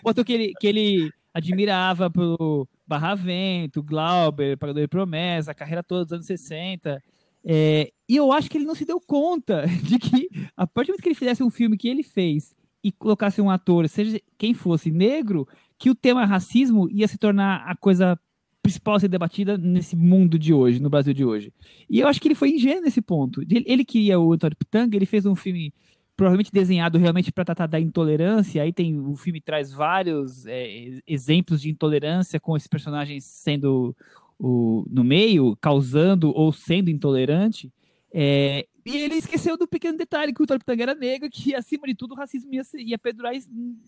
O 0.03 0.09
ator 0.09 0.23
que 0.23 0.33
ele 0.33 0.53
que 0.59 0.67
ele 0.67 1.11
admirava 1.33 2.09
pelo 2.09 2.67
Barravento, 2.87 3.83
Glauber, 3.83 4.57
Pagador 4.57 4.81
de 4.81 4.87
Promessa, 4.87 5.51
a 5.51 5.55
carreira 5.55 5.83
toda 5.83 6.05
dos 6.05 6.13
anos 6.13 6.25
60. 6.25 7.01
É, 7.45 7.91
e 8.09 8.15
eu 8.15 8.31
acho 8.31 8.49
que 8.49 8.57
ele 8.57 8.65
não 8.65 8.75
se 8.75 8.85
deu 8.85 8.99
conta 8.99 9.65
de 9.83 9.99
que, 9.99 10.29
a 10.55 10.65
partir 10.65 10.87
do 10.87 10.93
momento 10.93 11.03
que 11.03 11.09
ele 11.09 11.15
fizesse 11.15 11.43
um 11.43 11.49
filme 11.49 11.77
que 11.77 11.87
ele 11.87 12.03
fez 12.03 12.55
e 12.83 12.91
colocasse 12.91 13.41
um 13.41 13.49
ator, 13.49 13.87
seja 13.87 14.19
quem 14.37 14.53
fosse 14.53 14.91
negro, 14.91 15.47
que 15.77 15.89
o 15.89 15.95
tema 15.95 16.25
racismo 16.25 16.89
ia 16.89 17.07
se 17.07 17.17
tornar 17.17 17.63
a 17.67 17.75
coisa 17.75 18.19
principal 18.61 18.95
a 18.95 18.99
ser 18.99 19.07
debatida 19.07 19.57
nesse 19.57 19.95
mundo 19.95 20.37
de 20.37 20.53
hoje, 20.53 20.81
no 20.81 20.89
Brasil 20.89 21.13
de 21.13 21.23
hoje. 21.23 21.53
E 21.89 21.99
eu 21.99 22.07
acho 22.07 22.21
que 22.21 22.27
ele 22.27 22.35
foi 22.35 22.51
ingênuo 22.51 22.83
nesse 22.83 23.01
ponto. 23.01 23.41
Ele, 23.41 23.63
ele 23.65 23.85
queria 23.85 24.19
o 24.19 24.33
Antônio 24.33 24.57
Pitanga, 24.57 24.95
ele 24.95 25.05
fez 25.05 25.25
um 25.25 25.35
filme 25.35 25.73
provavelmente 26.17 26.51
desenhado 26.51 26.97
realmente 26.97 27.31
para 27.31 27.45
tratar 27.45 27.67
da 27.67 27.79
intolerância. 27.79 28.61
Aí 28.61 28.73
tem 28.73 28.99
o 28.99 29.15
filme 29.15 29.39
traz 29.39 29.71
vários 29.71 30.45
é, 30.47 30.99
exemplos 31.07 31.61
de 31.61 31.69
intolerância 31.69 32.39
com 32.39 32.57
esses 32.57 32.67
personagens 32.67 33.23
sendo 33.23 33.95
o, 34.39 34.85
no 34.89 35.03
meio, 35.03 35.55
causando 35.61 36.31
ou 36.35 36.51
sendo 36.51 36.89
intolerante. 36.89 37.71
É, 38.11 38.67
e 38.87 38.97
ele 38.97 39.15
esqueceu 39.15 39.57
do 39.57 39.67
pequeno 39.67 39.97
detalhe 39.97 40.33
que 40.33 40.41
o 40.41 40.47
Torpitanga 40.47 40.83
era 40.83 40.95
negro, 40.95 41.29
que 41.29 41.53
acima 41.53 41.87
de 41.87 41.95
tudo 41.95 42.13
o 42.13 42.17
racismo 42.17 42.53
ia, 42.53 42.61
ia 42.75 42.97
perdurar 42.97 43.35
em 43.35 43.41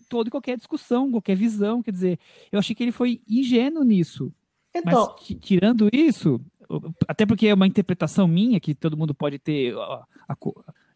toda 0.08 0.28
e 0.28 0.30
qualquer 0.30 0.56
discussão, 0.56 1.10
qualquer 1.10 1.36
visão. 1.36 1.82
Quer 1.82 1.92
dizer, 1.92 2.18
eu 2.52 2.58
achei 2.58 2.74
que 2.74 2.82
ele 2.82 2.92
foi 2.92 3.20
ingênuo 3.28 3.82
nisso. 3.82 4.32
Então... 4.74 5.16
Mas 5.18 5.36
tirando 5.40 5.88
isso, 5.92 6.40
até 7.08 7.26
porque 7.26 7.46
é 7.46 7.54
uma 7.54 7.66
interpretação 7.66 8.28
minha, 8.28 8.60
que 8.60 8.74
todo 8.74 8.96
mundo 8.96 9.14
pode 9.14 9.38
ter 9.38 9.74
a, 9.74 10.04
a, 10.28 10.36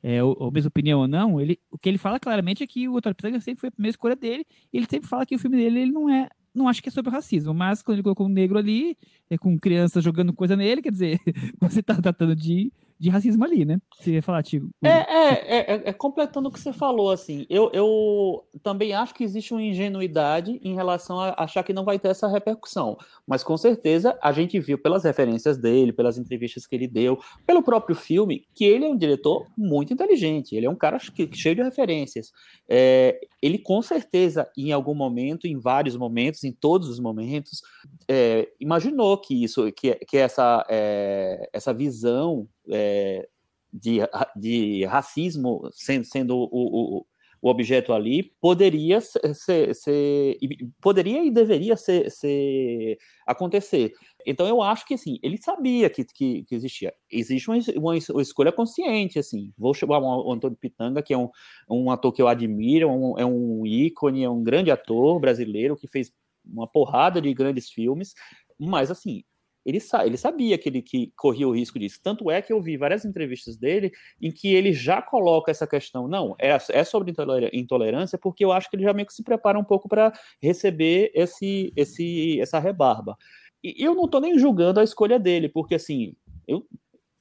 é, 0.03 0.19
a 0.21 0.51
mesma 0.53 0.69
opinião 0.69 1.01
ou 1.01 1.09
não, 1.09 1.41
ele, 1.41 1.59
o 1.71 1.79
que 1.79 1.89
ele 1.89 1.99
fala 1.99 2.21
claramente 2.21 2.63
é 2.63 2.67
que 2.67 2.89
o 2.89 3.01
Torpitanga 3.01 3.41
sempre 3.41 3.61
foi 3.61 3.69
a 3.69 3.73
primeira 3.73 3.93
escolha 3.93 4.15
dele, 4.15 4.47
e 4.73 4.77
ele 4.77 4.87
sempre 4.89 5.09
fala 5.09 5.27
que 5.27 5.35
o 5.35 5.39
filme 5.39 5.57
dele 5.57 5.81
ele 5.81 5.93
não 5.93 6.09
é 6.09 6.29
não 6.55 6.69
acho 6.69 6.81
que 6.81 6.89
é 6.89 6.93
sobre 6.93 7.11
racismo, 7.11 7.53
mas 7.53 7.83
quando 7.83 7.97
ele 7.97 8.05
colocou 8.05 8.27
um 8.27 8.31
negro 8.31 8.57
ali, 8.57 8.97
é, 9.29 9.37
com 9.37 9.59
crianças 9.59 10.05
jogando 10.05 10.33
coisa 10.33 10.55
nele, 10.55 10.81
quer 10.81 10.93
dizer, 10.93 11.21
você 11.61 11.81
está 11.81 12.01
tratando 12.01 12.37
de 12.37 12.73
de 13.05 13.11
racismo 13.11 13.45
ali, 13.45 13.67
né? 13.67 13.79
Você 14.01 14.13
ia 14.13 14.23
falar, 14.23 14.43
Tigo. 14.43 14.71
É, 14.83 14.89
é, 14.89 15.59
é, 15.59 15.83
é, 15.91 15.93
completando 15.93 16.49
o 16.49 16.53
que 16.53 16.59
você 16.59 16.73
falou, 16.73 17.11
assim, 17.11 17.45
eu, 17.51 17.71
eu 17.75 18.43
também 18.63 18.95
acho 18.95 19.15
que 19.15 19.23
existe 19.23 19.53
uma 19.53 19.63
ingenuidade 19.63 20.59
em 20.65 20.75
relação 20.75 21.21
a 21.21 21.35
achar 21.37 21.63
que 21.63 21.75
não 21.75 21.85
vai 21.85 21.99
ter 21.99 22.09
essa 22.09 22.27
repercussão, 22.27 22.97
mas 23.27 23.45
com 23.45 23.59
certeza 23.59 24.19
a 24.23 24.33
gente 24.33 24.59
viu 24.59 24.79
pelas 24.79 25.05
referências 25.05 25.59
dele, 25.59 25.93
pelas 25.93 26.17
entrevistas 26.17 26.67
que 26.67 26.75
ele 26.75 26.89
deu, 26.89 27.19
pelo 27.47 27.63
próprio 27.63 27.95
filme, 27.95 28.47
que 28.55 28.65
ele 28.65 28.87
é 28.87 28.89
um 28.89 28.97
diretor 28.97 29.47
muito 29.57 29.93
inteligente, 29.93 30.57
ele 30.57 30.65
é 30.65 30.71
um 30.71 30.75
cara 30.75 30.99
cheio 30.99 31.55
de 31.55 31.63
referências. 31.63 32.33
É, 32.67 33.21
ele 33.43 33.59
com 33.59 33.83
certeza, 33.83 34.49
em 34.57 34.73
algum 34.73 34.95
momento, 34.95 35.47
em 35.47 35.59
vários 35.59 35.95
momentos, 35.95 36.43
em 36.43 36.53
todos 36.53 36.89
os 36.89 36.99
momentos, 36.99 37.61
é, 38.09 38.49
imaginou 38.59 39.19
que 39.19 39.45
isso, 39.45 39.71
que, 39.73 39.95
que 39.97 40.17
essa, 40.17 40.65
é, 40.71 41.51
essa 41.53 41.75
visão 41.75 42.49
é, 42.71 43.29
de, 43.73 43.99
de 44.37 44.85
racismo 44.85 45.69
sendo, 45.73 46.05
sendo 46.05 46.37
o, 46.37 46.49
o, 46.53 47.07
o 47.45 47.51
objeto 47.51 47.93
ali 47.93 48.33
poderia 48.41 49.03
ser, 49.03 49.75
ser, 49.75 50.39
poderia 50.81 51.23
e 51.23 51.31
deveria 51.31 51.77
ser, 51.77 52.11
ser, 52.11 52.97
acontecer. 53.27 53.93
Então 54.27 54.49
eu 54.49 54.63
acho 54.63 54.87
que 54.87 54.95
assim 54.95 55.19
ele 55.23 55.37
sabia 55.37 55.91
que, 55.91 56.05
que, 56.05 56.45
que 56.45 56.55
existia. 56.55 56.95
Existe 57.13 57.51
uma, 57.51 57.59
uma, 57.77 57.99
uma, 58.13 58.23
escolha 58.23 58.51
consciente 58.51 59.19
assim. 59.19 59.53
Vou 59.59 59.75
chamar 59.75 59.99
o 59.99 60.33
Antônio 60.33 60.57
Pitanga 60.57 61.03
que 61.03 61.13
é 61.13 61.19
um, 61.19 61.29
um 61.69 61.91
ator 61.91 62.15
que 62.15 62.23
eu 62.23 62.29
admiro, 62.29 62.89
um, 62.89 63.19
é 63.19 63.27
um 63.27 63.67
ícone, 63.67 64.25
é 64.25 64.31
um 64.31 64.43
grande 64.43 64.71
ator 64.71 65.21
brasileiro 65.21 65.77
que 65.77 65.87
fez 65.87 66.11
uma 66.47 66.67
porrada 66.67 67.21
de 67.21 67.35
grandes 67.35 67.69
filmes. 67.69 68.15
Mas 68.59 68.91
assim 68.91 69.23
ele, 69.65 69.81
sa 69.81 70.07
ele 70.07 70.17
sabia 70.17 70.59
que 70.59 70.69
ele 70.69 70.83
que 70.83 71.13
corria 71.17 71.49
o 71.49 71.55
risco 71.55 71.79
disso. 71.79 72.01
Tanto 72.03 72.31
é 72.31 72.43
que 72.43 72.53
eu 72.53 72.61
vi 72.61 72.77
várias 72.77 73.05
entrevistas 73.05 73.57
dele 73.57 73.93
em 74.21 74.31
que 74.31 74.55
ele 74.55 74.73
já 74.73 75.01
coloca 75.01 75.51
essa 75.51 75.67
questão. 75.67 76.07
Não, 76.07 76.35
é, 76.39 76.57
é 76.71 76.85
sobre 76.85 77.15
intolerância, 77.53 78.19
porque 78.19 78.45
eu 78.45 78.53
acho 78.53 78.69
que 78.69 78.77
ele 78.77 78.85
já 78.85 78.93
meio 78.93 79.07
que 79.07 79.15
se 79.15 79.23
prepara 79.23 79.59
um 79.59 79.65
pouco 79.65 79.89
para 79.89 80.13
receber 80.41 81.11
esse, 81.15 81.73
esse, 81.77 82.41
essa 82.41 82.59
rebarba. 82.59 83.17
E 83.63 83.83
eu 83.83 83.95
não 83.95 84.05
estou 84.05 84.21
nem 84.21 84.39
julgando 84.39 84.81
a 84.81 84.85
escolha 84.85 85.19
dele, 85.19 85.49
porque 85.49 85.77
assim, 85.77 86.15
eu, 86.47 86.67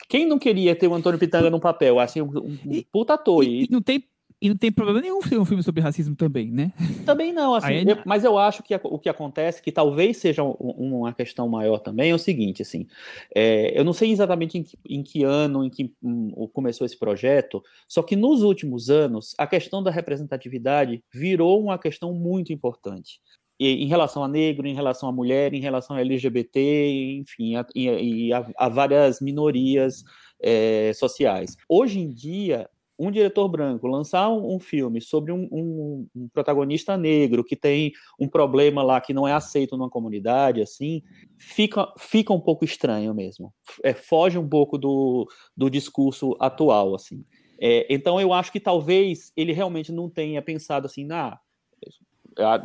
quem 0.10 0.26
não 0.28 0.38
queria 0.38 0.76
ter 0.76 0.88
o 0.88 0.94
Antônio 0.94 1.20
Pitanga 1.20 1.50
no 1.50 1.60
papel? 1.60 2.00
Assim, 2.00 2.22
um, 2.22 2.60
um 2.66 2.84
puta 2.92 3.14
ator. 3.14 3.44
E, 3.44 3.64
e, 3.64 3.68
não 3.72 3.82
tem 3.82 4.04
e 4.44 4.50
não 4.50 4.58
tem 4.58 4.70
problema 4.70 5.00
nenhum 5.00 5.22
ser 5.22 5.40
um 5.40 5.46
filme 5.46 5.64
sobre 5.64 5.82
racismo 5.82 6.18
também, 6.18 6.52
né? 6.52 6.74
Também 7.06 7.32
não, 7.32 7.56
assim, 7.56 7.90
eu, 7.90 8.00
mas 8.06 8.26
eu 8.26 8.38
acho 8.38 8.62
que 8.62 8.76
o 8.84 9.00
que 9.00 9.08
acontece, 9.08 9.62
que 9.62 9.72
talvez 9.72 10.18
seja 10.18 10.44
uma 10.44 11.14
questão 11.14 11.48
maior 11.48 11.80
também, 11.80 12.12
é 12.12 12.14
o 12.14 12.20
seguinte, 12.20 12.62
assim, 12.62 12.86
é, 13.34 13.72
eu 13.74 13.86
não 13.86 13.94
sei 13.94 14.12
exatamente 14.12 14.58
em 14.58 14.64
que, 14.64 14.78
em 14.90 15.02
que 15.02 15.24
ano 15.24 15.64
em 15.64 15.70
que 15.70 15.94
um, 16.04 16.46
começou 16.52 16.86
esse 16.86 17.00
projeto, 17.00 17.64
só 17.88 18.04
que 18.04 18.18
nos 18.18 18.44
últimos 18.44 18.90
anos, 18.90 19.34
a 19.38 19.48
questão 19.48 19.82
da 19.82 19.90
representatividade 19.90 21.02
virou 21.14 21.62
uma 21.62 21.80
questão 21.80 22.14
muito 22.14 22.52
importante. 22.52 23.22
em 23.58 23.88
relação 23.88 24.26
a 24.26 24.28
negro, 24.28 24.68
em 24.68 24.76
relação 24.76 25.08
a 25.08 25.12
mulher, 25.14 25.54
em 25.54 25.62
relação 25.62 25.96
a 25.96 26.02
LGBT, 26.02 27.20
enfim, 27.22 27.56
a, 27.56 27.66
e 27.74 28.34
a, 28.34 28.46
a 28.58 28.68
várias 28.68 29.22
minorias 29.22 30.04
é, 30.42 30.92
sociais. 30.94 31.56
Hoje 31.70 32.00
em 32.02 32.10
dia, 32.10 32.70
um 33.04 33.12
diretor 33.12 33.48
branco 33.48 33.88
lançar 33.88 34.30
um, 34.30 34.56
um 34.56 34.60
filme 34.60 35.02
sobre 35.02 35.32
um, 35.32 35.48
um, 35.52 36.08
um, 36.16 36.28
protagonista 36.30 36.98
negro 36.98 37.44
que 37.44 37.56
tem 37.56 37.92
um 38.20 38.28
problema 38.28 38.82
lá 38.84 39.02
que 39.02 39.14
não 39.14 39.28
é 39.28 39.34
aceito 39.34 39.78
numa 39.78 39.90
comunidade, 39.90 40.62
assim, 40.62 41.04
fica, 41.38 41.92
fica 41.98 42.34
um 42.34 42.40
pouco 42.40 42.64
estranho 42.64 43.14
mesmo. 43.14 43.54
É, 43.84 43.94
foge 43.94 44.38
um 44.38 44.48
pouco 44.48 44.78
do, 44.78 45.28
do 45.56 45.70
discurso 45.70 46.36
atual, 46.40 46.96
assim. 46.96 47.24
É, 47.60 47.86
então 47.90 48.20
eu 48.20 48.34
acho 48.34 48.52
que 48.52 48.60
talvez 48.60 49.32
ele 49.36 49.54
realmente 49.54 49.92
não 49.92 50.10
tenha 50.10 50.42
pensado 50.42 50.86
assim, 50.86 51.08
ah, 51.12 51.40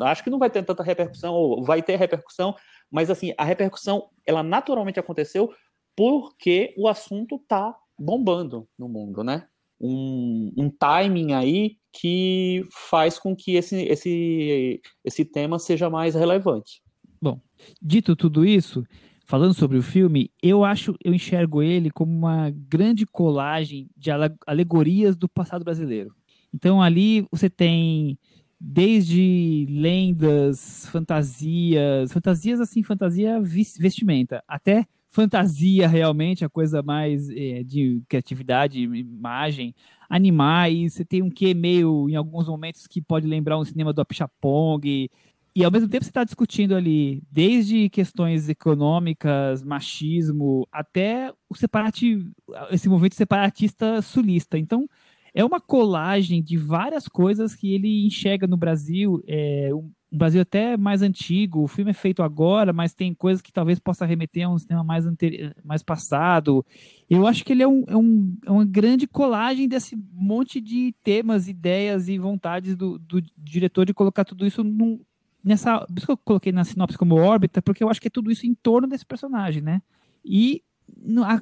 acho 0.03 0.25
que 0.25 0.31
não 0.31 0.39
vai 0.39 0.51
ter 0.51 0.65
tanta 0.65 0.83
repercussão, 0.83 1.35
ou 1.35 1.63
vai 1.63 1.83
ter 1.83 1.97
repercussão, 1.97 2.55
mas 2.91 3.11
assim, 3.11 3.35
a 3.37 3.45
repercussão, 3.45 4.09
ela 4.27 4.43
naturalmente 4.43 4.99
aconteceu 4.99 5.53
porque 5.97 6.75
o 6.79 6.87
assunto 6.87 7.39
tá 7.49 7.75
bombando 7.99 8.69
no 8.79 8.89
mundo, 8.89 9.25
né? 9.25 9.49
Um, 9.81 10.53
um 10.57 10.71
timing 10.71 11.33
aí 11.33 11.77
que 11.93 12.65
faz 12.71 13.19
com 13.19 13.35
que 13.35 13.57
esse, 13.57 13.77
esse, 13.83 14.81
esse 15.05 15.25
tema 15.25 15.59
seja 15.59 15.89
mais 15.91 16.15
relevante. 16.15 16.83
Bom, 17.21 17.41
dito 17.83 18.15
tudo 18.15 18.45
isso, 18.45 18.85
falando 19.25 19.55
sobre 19.55 19.79
o 19.79 19.83
filme, 19.83 20.31
eu 20.43 20.65
acho, 20.65 20.95
eu 21.05 21.13
enxergo 21.13 21.63
ele 21.63 21.91
como 21.91 22.13
uma 22.13 22.51
grande 22.51 23.05
colagem 23.07 23.89
de 23.97 24.11
alegorias 24.47 25.17
do 25.17 25.29
passado 25.29 25.65
brasileiro. 25.65 26.15
Então 26.53 26.81
ali 26.81 27.27
você 27.31 27.51
tem 27.51 28.19
desde 28.61 29.67
lendas, 29.71 30.87
fantasias, 30.87 32.13
fantasias 32.13 32.61
assim, 32.61 32.83
fantasia 32.83 33.41
vestimenta, 33.41 34.43
até 34.49 34.87
fantasia 35.09 35.89
realmente, 35.89 36.45
a 36.45 36.49
coisa 36.49 36.83
mais 36.83 37.29
é, 37.31 37.63
de 37.63 38.03
criatividade, 38.09 38.81
imagem, 38.83 39.75
animais, 40.09 40.95
você 40.95 41.05
tem 41.05 41.23
um 41.23 41.31
quê 41.31 41.55
meio, 41.55 42.09
em 42.09 42.17
alguns 42.17 42.47
momentos, 42.47 42.87
que 42.87 43.01
pode 43.01 43.27
lembrar 43.27 43.59
um 43.59 43.65
cinema 43.65 43.93
do 43.93 44.01
Apixapong, 44.01 45.09
e 45.55 45.65
ao 45.65 45.71
mesmo 45.73 45.89
tempo 45.89 46.05
você 46.05 46.11
está 46.11 46.23
discutindo 46.23 46.75
ali, 46.77 47.23
desde 47.31 47.89
questões 47.89 48.49
econômicas, 48.49 49.63
machismo, 49.65 50.69
até 50.71 51.33
o 51.49 51.55
separati 51.55 52.31
esse 52.71 52.89
movimento 52.89 53.17
separatista 53.17 54.01
sulista. 54.01 54.57
Então, 54.57 54.89
é 55.35 55.45
uma 55.45 55.61
colagem 55.61 56.43
de 56.43 56.57
várias 56.57 57.09
coisas 57.09 57.55
que 57.55 57.75
ele 57.75 58.07
enxerga 58.07 58.47
no 58.47 58.57
Brasil, 58.57 59.23
é, 59.27 59.71
Brasil 60.11 60.41
até 60.41 60.77
mais 60.77 61.03
antigo, 61.03 61.63
o 61.63 61.69
filme 61.69 61.91
é 61.91 61.95
feito 61.95 62.23
agora, 62.23 62.73
mas 62.73 62.95
tem 62.95 63.13
coisas 63.13 63.43
que 63.43 63.53
talvez 63.53 63.79
possa 63.79 64.07
remeter 64.07 64.47
a 64.47 64.51
um 64.51 64.59
cinema 64.59 64.83
mais, 64.83 65.05
mais 65.63 65.83
passado. 65.83 66.65
Eu 67.11 67.27
acho 67.27 67.45
que 67.45 67.53
ele 67.53 67.63
é, 67.63 67.69
um, 67.69 67.85
é, 67.87 67.97
um, 67.97 68.37
é 68.47 68.51
uma 68.51 68.65
grande 68.65 69.07
colagem 69.07 69.69
desse 69.69 69.97
monte 70.13 70.61
de 70.61 70.95
temas, 71.03 71.47
ideias 71.47 72.09
e 72.09 72.19
vontades 72.19 72.75
do, 72.75 72.99
do 72.99 73.23
diretor 73.37 73.85
de 73.85 73.93
colocar 73.93 74.25
tudo 74.25 74.47
isso 74.47 74.65
num, 74.65 74.99
nessa. 75.45 75.81
Por 75.81 75.99
isso 75.99 76.07
que 76.07 76.13
eu 76.13 76.17
coloquei 76.17 76.53
na 76.53 76.65
sinopse 76.65 76.97
como 76.97 77.17
órbita, 77.17 77.61
porque 77.61 77.85
eu 77.85 77.91
acho 77.91 78.01
que 78.01 78.09
é 78.09 78.11
tudo 78.11 78.31
isso 78.31 78.47
em 78.47 78.55
torno 78.55 78.89
desse 78.89 79.05
personagem, 79.05 79.61
né? 79.61 79.83
E 80.25 80.63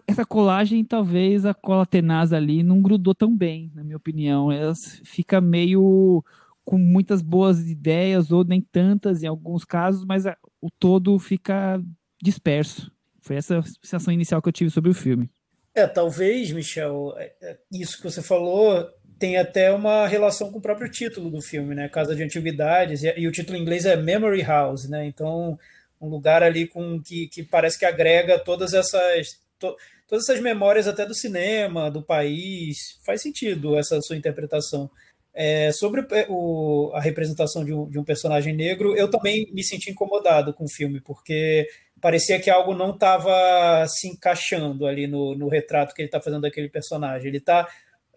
essa 0.07 0.25
colagem, 0.25 0.85
talvez 0.85 1.47
a 1.47 1.55
cola 1.55 1.87
tenaz 1.87 2.33
ali 2.33 2.63
não 2.63 2.83
grudou 2.83 3.15
tão 3.15 3.35
bem, 3.35 3.71
na 3.75 3.85
minha 3.85 3.97
opinião. 3.97 4.51
Ela 4.51 4.75
fica 5.05 5.41
meio 5.41 6.25
com 6.67 6.77
muitas 6.77 7.23
boas 7.23 7.61
ideias, 7.61 8.33
ou 8.33 8.45
nem 8.45 8.61
tantas 8.61 9.23
em 9.23 9.27
alguns 9.27 9.65
casos, 9.65 10.05
mas 10.05 10.27
a, 10.27 10.37
o 10.61 10.69
todo 10.69 11.17
fica 11.19 11.81
disperso. 12.21 12.91
Foi 13.21 13.37
essa 13.37 13.63
sensação 13.63 14.13
inicial 14.13 14.43
que 14.43 14.49
eu 14.49 14.53
tive 14.53 14.71
sobre 14.71 14.91
o 14.91 14.95
filme. 14.95 15.31
É, 15.73 15.87
talvez, 15.87 16.51
Michel, 16.51 17.15
é, 17.17 17.33
é, 17.41 17.59
isso 17.73 17.99
que 17.99 18.05
você 18.05 18.21
falou 18.21 18.91
tem 19.19 19.37
até 19.37 19.73
uma 19.73 20.07
relação 20.07 20.51
com 20.51 20.59
o 20.59 20.63
próprio 20.63 20.91
título 20.91 21.31
do 21.31 21.41
filme, 21.41 21.75
né? 21.75 21.89
Casa 21.89 22.15
de 22.15 22.23
Antiguidades, 22.23 23.03
e, 23.03 23.15
e 23.17 23.29
o 23.29 23.33
título 23.33 23.57
em 23.57 23.63
inglês 23.63 23.87
é 23.87 23.97
Memory 23.97 24.43
House, 24.43 24.89
né? 24.89 25.07
Então, 25.07 25.59
um 26.01 26.09
lugar 26.09 26.43
ali 26.43 26.67
com 26.67 27.01
que, 27.01 27.29
que 27.29 27.43
parece 27.45 27.79
que 27.79 27.85
agrega 27.85 28.39
todas 28.39 28.75
essas 28.75 29.39
to, 29.59 29.75
todas 30.09 30.29
essas 30.29 30.43
memórias 30.43 30.89
até 30.89 31.07
do 31.07 31.15
cinema, 31.15 31.91
do 31.91 32.03
país. 32.03 32.99
Faz 33.05 33.23
sentido 33.23 33.79
essa 33.79 34.01
sua 34.03 34.17
interpretação. 34.17 34.91
É, 35.39 35.71
sobre 35.71 36.03
o, 36.31 36.91
a 36.95 37.01
representação 37.01 37.63
de 37.63 37.71
um, 37.71 37.87
de 37.91 37.99
um, 37.99 38.05
personagem 38.05 38.57
negro, 38.57 38.97
eu 38.97 39.07
também 39.11 39.47
me 39.53 39.63
senti 39.63 39.91
incomodado 39.91 40.55
com 40.55 40.65
o 40.65 40.69
filme, 40.69 40.99
porque 40.99 41.69
parecia 42.01 42.41
que 42.41 42.49
algo 42.49 42.75
não 42.75 42.93
estava 42.93 43.87
se 43.87 44.09
encaixando 44.09 44.87
ali 44.87 45.07
no, 45.07 45.35
no 45.35 45.47
retrato 45.47 45.95
que 45.95 46.01
ele 46.01 46.09
está 46.09 46.23
fazendo 46.23 46.41
daquele 46.41 46.71
personagem. 46.71 47.29
Ele 47.29 47.41
tá, 47.41 47.69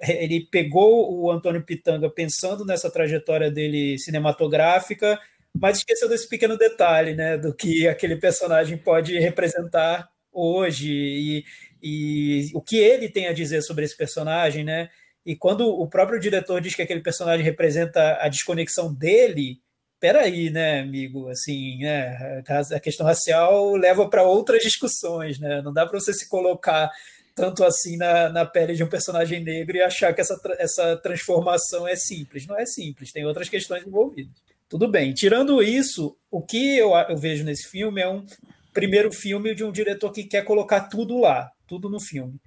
ele 0.01 0.47
pegou 0.49 1.13
o 1.13 1.30
Antônio 1.30 1.61
Pitanga 1.61 2.09
pensando 2.09 2.63
nessa 2.63 2.89
trajetória 2.89 3.51
dele 3.51 3.97
cinematográfica, 3.97 5.20
mas 5.53 5.80
esqueceu 5.80 6.07
desse 6.07 6.30
pequeno 6.30 6.57
detalhe, 6.57 7.15
né, 7.15 7.38
do 7.38 7.53
que 7.53 7.86
aquele 7.86 8.15
personagem 8.15 8.78
pode 8.78 9.20
representar 9.20 10.07
hoje 10.32 10.89
e, 10.89 11.43
e 11.84 12.51
o 12.53 12.61
que 12.61 12.78
ele 12.78 13.09
tem 13.09 13.28
a 13.28 13.34
dizer 13.34 13.61
sobre 13.61 13.84
esse 13.84 13.97
personagem, 13.97 14.63
né? 14.63 14.89
E 15.26 15.36
quando 15.36 15.67
o 15.67 15.88
próprio 15.88 16.20
diretor 16.20 16.61
diz 16.61 16.76
que 16.76 16.82
aquele 16.82 17.01
personagem 17.01 17.43
representa 17.43 18.17
a 18.22 18.28
desconexão 18.28 18.93
dele, 18.93 19.59
peraí, 19.99 20.49
né, 20.49 20.80
amigo? 20.80 21.30
Assim, 21.30 21.80
né, 21.80 22.43
a 22.47 22.80
questão 22.80 23.05
racial 23.05 23.76
leva 23.76 24.09
para 24.09 24.24
outras 24.24 24.63
discussões, 24.63 25.39
né? 25.39 25.61
Não 25.61 25.74
dá 25.74 25.86
para 25.86 25.99
você 25.99 26.13
se 26.13 26.28
colocar 26.30 26.89
tanto 27.36 27.63
assim 27.63 27.95
na, 27.95 28.30
na 28.30 28.45
pele 28.45 28.74
de 28.76 28.84
um 28.84 28.89
personagem 28.89 29.41
negro 29.41 29.78
e 29.78 29.82
achar 29.82 30.13
que 30.13 30.20
essa, 30.20 30.39
essa 30.57 30.97
transformação 30.97 31.88
é 31.88 31.95
simples. 31.95 32.45
Não 32.47 32.57
é 32.57 32.65
simples, 32.65 33.11
tem 33.11 33.26
outras 33.26 33.49
questões 33.49 33.86
envolvidas. 33.86 34.34
Tudo 34.67 34.88
bem. 34.88 35.13
Tirando 35.13 35.63
isso, 35.63 36.17
o 36.30 36.41
que 36.41 36.78
eu, 36.78 36.91
eu 36.93 37.17
vejo 37.17 37.43
nesse 37.43 37.67
filme 37.67 38.01
é 38.01 38.09
um 38.09 38.26
primeiro 38.74 39.11
filme 39.11 39.55
de 39.55 39.63
um 39.63 39.72
diretor 39.72 40.11
que 40.11 40.24
quer 40.24 40.43
colocar 40.43 40.82
tudo 40.82 41.20
lá, 41.20 41.51
tudo 41.67 41.89
no 41.89 41.99
filme 41.99 42.39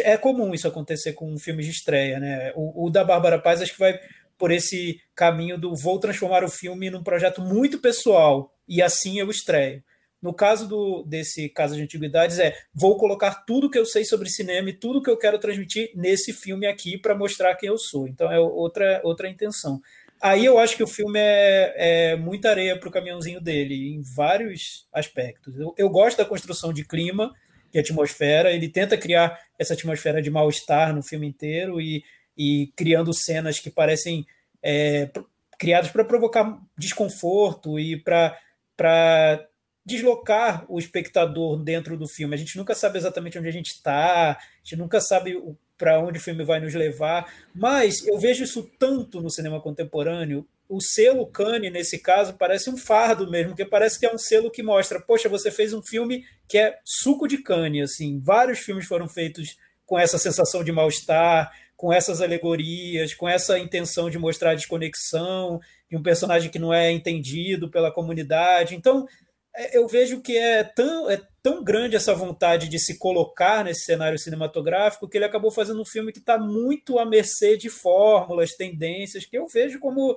é 0.00 0.16
comum 0.16 0.52
isso 0.52 0.66
acontecer 0.66 1.12
com 1.12 1.38
filmes 1.38 1.66
de 1.66 1.72
estreia, 1.72 2.18
né? 2.18 2.52
O, 2.56 2.86
o, 2.86 2.90
da 2.90 3.04
Bárbara 3.04 3.38
Paz 3.38 3.62
acho 3.62 3.72
que 3.72 3.78
vai 3.78 3.98
por 4.36 4.50
esse 4.50 5.00
caminho 5.14 5.56
do 5.56 5.74
vou 5.74 5.98
transformar 5.98 6.44
o 6.44 6.50
filme 6.50 6.90
num 6.90 7.02
projeto 7.02 7.40
muito 7.40 7.78
pessoal 7.78 8.52
e 8.68 8.82
assim 8.82 9.18
eu 9.18 9.30
estreio. 9.30 9.82
No 10.20 10.34
caso 10.34 10.66
do, 10.66 11.04
desse 11.04 11.48
caso 11.48 11.76
de 11.76 11.82
antiguidades 11.82 12.38
é 12.38 12.56
vou 12.74 12.96
colocar 12.96 13.44
tudo 13.46 13.70
que 13.70 13.78
eu 13.78 13.86
sei 13.86 14.04
sobre 14.04 14.28
cinema 14.28 14.70
e 14.70 14.72
tudo 14.72 15.00
que 15.02 15.10
eu 15.10 15.16
quero 15.16 15.38
transmitir 15.38 15.90
nesse 15.94 16.32
filme 16.32 16.66
aqui 16.66 16.98
para 16.98 17.14
mostrar 17.14 17.54
quem 17.54 17.68
eu 17.68 17.78
sou. 17.78 18.08
Então 18.08 18.30
é 18.30 18.40
outra 18.40 19.00
outra 19.04 19.28
intenção. 19.28 19.80
Aí 20.20 20.44
eu 20.44 20.58
acho 20.58 20.76
que 20.76 20.82
o 20.82 20.86
filme 20.86 21.18
é, 21.20 21.74
é 22.12 22.16
muita 22.16 22.50
areia 22.50 22.78
para 22.78 22.88
o 22.88 22.92
caminhãozinho 22.92 23.40
dele 23.40 23.94
em 23.94 24.00
vários 24.00 24.88
aspectos. 24.92 25.56
Eu, 25.58 25.74
eu 25.76 25.90
gosto 25.90 26.16
da 26.16 26.24
construção 26.24 26.72
de 26.72 26.84
clima 26.84 27.32
de 27.76 27.80
atmosfera. 27.80 28.52
Ele 28.52 28.68
tenta 28.68 28.96
criar 28.96 29.38
essa 29.58 29.74
atmosfera 29.74 30.22
de 30.22 30.30
mal-estar 30.30 30.94
no 30.94 31.02
filme 31.02 31.26
inteiro 31.26 31.80
e, 31.80 32.02
e 32.36 32.72
criando 32.76 33.12
cenas 33.12 33.58
que 33.58 33.70
parecem 33.70 34.26
é, 34.62 35.10
criadas 35.58 35.90
para 35.90 36.04
provocar 36.04 36.58
desconforto 36.76 37.78
e 37.78 37.96
para 37.96 38.38
deslocar 39.84 40.64
o 40.68 40.78
espectador 40.78 41.62
dentro 41.62 41.96
do 41.96 42.08
filme. 42.08 42.34
A 42.34 42.38
gente 42.38 42.56
nunca 42.56 42.74
sabe 42.74 42.98
exatamente 42.98 43.38
onde 43.38 43.48
a 43.48 43.52
gente 43.52 43.70
está, 43.70 44.32
a 44.32 44.38
gente 44.62 44.76
nunca 44.76 45.00
sabe 45.00 45.40
para 45.78 46.00
onde 46.00 46.18
o 46.18 46.22
filme 46.22 46.42
vai 46.42 46.58
nos 46.58 46.74
levar, 46.74 47.30
mas 47.54 48.04
eu 48.06 48.18
vejo 48.18 48.42
isso 48.42 48.68
tanto 48.78 49.20
no 49.20 49.30
cinema 49.30 49.60
contemporâneo 49.60 50.46
o 50.68 50.80
selo 50.80 51.26
Cane, 51.26 51.70
nesse 51.70 51.98
caso, 51.98 52.34
parece 52.34 52.68
um 52.70 52.76
fardo 52.76 53.30
mesmo, 53.30 53.50
porque 53.50 53.64
parece 53.64 53.98
que 53.98 54.06
é 54.06 54.12
um 54.12 54.18
selo 54.18 54.50
que 54.50 54.62
mostra, 54.62 55.00
poxa, 55.00 55.28
você 55.28 55.50
fez 55.50 55.72
um 55.72 55.82
filme 55.82 56.24
que 56.48 56.58
é 56.58 56.78
suco 56.84 57.26
de 57.28 57.38
Cane, 57.38 57.82
assim, 57.82 58.20
vários 58.20 58.58
filmes 58.58 58.86
foram 58.86 59.08
feitos 59.08 59.56
com 59.84 59.98
essa 59.98 60.18
sensação 60.18 60.64
de 60.64 60.72
mal-estar, 60.72 61.52
com 61.76 61.92
essas 61.92 62.20
alegorias, 62.20 63.14
com 63.14 63.28
essa 63.28 63.58
intenção 63.58 64.10
de 64.10 64.18
mostrar 64.18 64.52
a 64.52 64.54
desconexão 64.54 65.60
de 65.90 65.96
um 65.96 66.02
personagem 66.02 66.50
que 66.50 66.58
não 66.58 66.72
é 66.72 66.90
entendido 66.90 67.70
pela 67.70 67.92
comunidade. 67.92 68.74
Então, 68.74 69.06
é, 69.54 69.76
eu 69.76 69.86
vejo 69.86 70.20
que 70.20 70.36
é 70.36 70.64
tão, 70.64 71.08
é 71.08 71.20
tão 71.42 71.62
grande 71.62 71.96
essa 71.96 72.14
vontade 72.14 72.68
de 72.68 72.78
se 72.78 72.98
colocar 72.98 73.64
nesse 73.64 73.84
cenário 73.84 74.18
cinematográfico 74.18 75.08
que 75.08 75.16
ele 75.16 75.24
acabou 75.24 75.50
fazendo 75.50 75.80
um 75.80 75.86
filme 75.86 76.12
que 76.12 76.18
está 76.18 76.38
muito 76.38 76.98
à 76.98 77.06
mercê 77.06 77.56
de 77.56 77.70
fórmulas, 77.70 78.54
tendências, 78.54 79.24
que 79.24 79.36
eu 79.36 79.46
vejo 79.46 79.78
como 79.78 80.16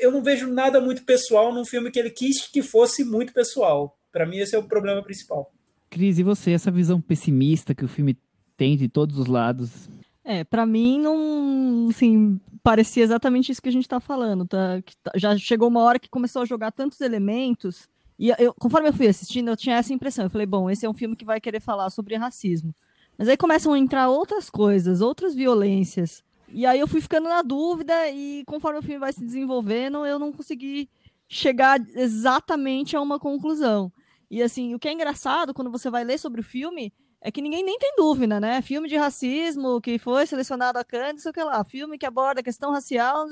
eu 0.00 0.10
não 0.10 0.22
vejo 0.22 0.46
nada 0.46 0.80
muito 0.80 1.04
pessoal 1.04 1.52
num 1.52 1.64
filme 1.64 1.90
que 1.90 1.98
ele 1.98 2.10
quis 2.10 2.46
que 2.46 2.62
fosse 2.62 3.04
muito 3.04 3.32
pessoal. 3.32 3.96
Para 4.10 4.26
mim, 4.26 4.38
esse 4.38 4.54
é 4.54 4.58
o 4.58 4.64
problema 4.64 5.02
principal. 5.02 5.50
Cris, 5.88 6.18
e 6.18 6.22
você, 6.22 6.52
essa 6.52 6.70
visão 6.70 7.00
pessimista 7.00 7.74
que 7.74 7.84
o 7.84 7.88
filme 7.88 8.16
tem 8.56 8.76
de 8.76 8.88
todos 8.88 9.18
os 9.18 9.26
lados? 9.26 9.88
É, 10.24 10.44
para 10.44 10.64
mim 10.64 11.00
não, 11.00 11.88
assim, 11.90 12.38
parecia 12.62 13.02
exatamente 13.02 13.50
isso 13.50 13.60
que 13.60 13.68
a 13.68 13.72
gente 13.72 13.84
está 13.84 13.98
falando, 13.98 14.46
tá? 14.46 14.80
tá? 15.02 15.12
Já 15.16 15.36
chegou 15.36 15.68
uma 15.68 15.82
hora 15.82 15.98
que 15.98 16.08
começou 16.08 16.42
a 16.42 16.46
jogar 16.46 16.70
tantos 16.70 17.00
elementos 17.00 17.88
e 18.18 18.32
eu, 18.38 18.54
conforme 18.54 18.88
eu 18.88 18.92
fui 18.92 19.08
assistindo, 19.08 19.48
eu 19.48 19.56
tinha 19.56 19.76
essa 19.76 19.92
impressão. 19.92 20.26
Eu 20.26 20.30
falei, 20.30 20.46
bom, 20.46 20.70
esse 20.70 20.86
é 20.86 20.88
um 20.88 20.94
filme 20.94 21.16
que 21.16 21.24
vai 21.24 21.40
querer 21.40 21.60
falar 21.60 21.90
sobre 21.90 22.14
racismo. 22.14 22.72
Mas 23.18 23.28
aí 23.28 23.36
começam 23.36 23.72
a 23.72 23.78
entrar 23.78 24.08
outras 24.08 24.48
coisas, 24.48 25.00
outras 25.00 25.34
violências. 25.34 26.22
E 26.52 26.66
aí 26.66 26.78
eu 26.78 26.86
fui 26.86 27.00
ficando 27.00 27.28
na 27.28 27.42
dúvida 27.42 28.08
e 28.10 28.44
conforme 28.46 28.78
o 28.78 28.82
filme 28.82 28.98
vai 28.98 29.12
se 29.12 29.24
desenvolvendo, 29.24 30.04
eu 30.04 30.18
não 30.18 30.32
consegui 30.32 30.88
chegar 31.28 31.80
exatamente 31.94 32.94
a 32.94 33.00
uma 33.00 33.18
conclusão. 33.18 33.90
E 34.30 34.42
assim, 34.42 34.74
o 34.74 34.78
que 34.78 34.88
é 34.88 34.92
engraçado 34.92 35.54
quando 35.54 35.70
você 35.70 35.90
vai 35.90 36.04
ler 36.04 36.18
sobre 36.18 36.40
o 36.40 36.44
filme 36.44 36.92
é 37.22 37.30
que 37.30 37.40
ninguém 37.40 37.64
nem 37.64 37.78
tem 37.78 37.94
dúvida, 37.96 38.38
né? 38.38 38.60
Filme 38.60 38.88
de 38.88 38.96
racismo 38.96 39.80
que 39.80 39.98
foi 39.98 40.26
selecionado 40.26 40.78
a 40.78 40.84
Cannes, 40.84 41.22
sei 41.22 41.32
que 41.32 41.42
lá, 41.42 41.64
filme 41.64 41.96
que 41.96 42.04
aborda 42.04 42.40
a 42.40 42.44
questão 42.44 42.70
racial, 42.70 43.26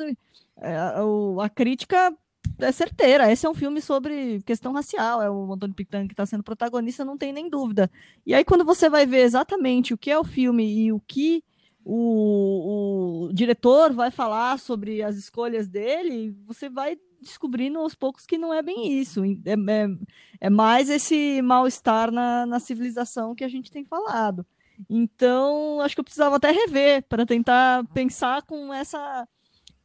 é, 0.58 0.76
a 1.42 1.48
crítica 1.48 2.16
é 2.58 2.72
certeira. 2.72 3.30
Esse 3.30 3.46
é 3.46 3.50
um 3.50 3.54
filme 3.54 3.80
sobre 3.80 4.40
questão 4.42 4.72
racial. 4.72 5.20
É 5.22 5.30
o 5.30 5.52
Antônio 5.52 5.74
Pitanga 5.74 6.06
que 6.06 6.12
está 6.12 6.24
sendo 6.24 6.44
protagonista, 6.44 7.04
não 7.04 7.18
tem 7.18 7.32
nem 7.32 7.48
dúvida. 7.48 7.90
E 8.24 8.34
aí, 8.34 8.44
quando 8.44 8.64
você 8.64 8.88
vai 8.88 9.06
ver 9.06 9.22
exatamente 9.22 9.92
o 9.92 9.98
que 9.98 10.10
é 10.10 10.18
o 10.18 10.24
filme 10.24 10.64
e 10.64 10.92
o 10.92 11.00
que 11.00 11.42
o, 11.84 13.28
o 13.28 13.32
diretor 13.32 13.92
vai 13.92 14.10
falar 14.10 14.58
sobre 14.58 15.02
as 15.02 15.16
escolhas 15.16 15.68
dele, 15.68 16.34
você 16.46 16.68
vai 16.68 16.98
descobrindo 17.20 17.78
aos 17.78 17.94
poucos 17.94 18.26
que 18.26 18.38
não 18.38 18.52
é 18.52 18.62
bem 18.62 18.98
isso. 19.00 19.22
É, 19.24 19.52
é, 19.52 19.88
é 20.40 20.50
mais 20.50 20.88
esse 20.88 21.40
mal-estar 21.42 22.10
na, 22.10 22.46
na 22.46 22.58
civilização 22.58 23.34
que 23.34 23.44
a 23.44 23.48
gente 23.48 23.70
tem 23.70 23.84
falado. 23.84 24.46
Então, 24.88 25.80
acho 25.80 25.94
que 25.94 26.00
eu 26.00 26.04
precisava 26.04 26.36
até 26.36 26.50
rever 26.50 27.02
para 27.08 27.26
tentar 27.26 27.84
pensar 27.92 28.42
com 28.42 28.72
essa 28.72 29.28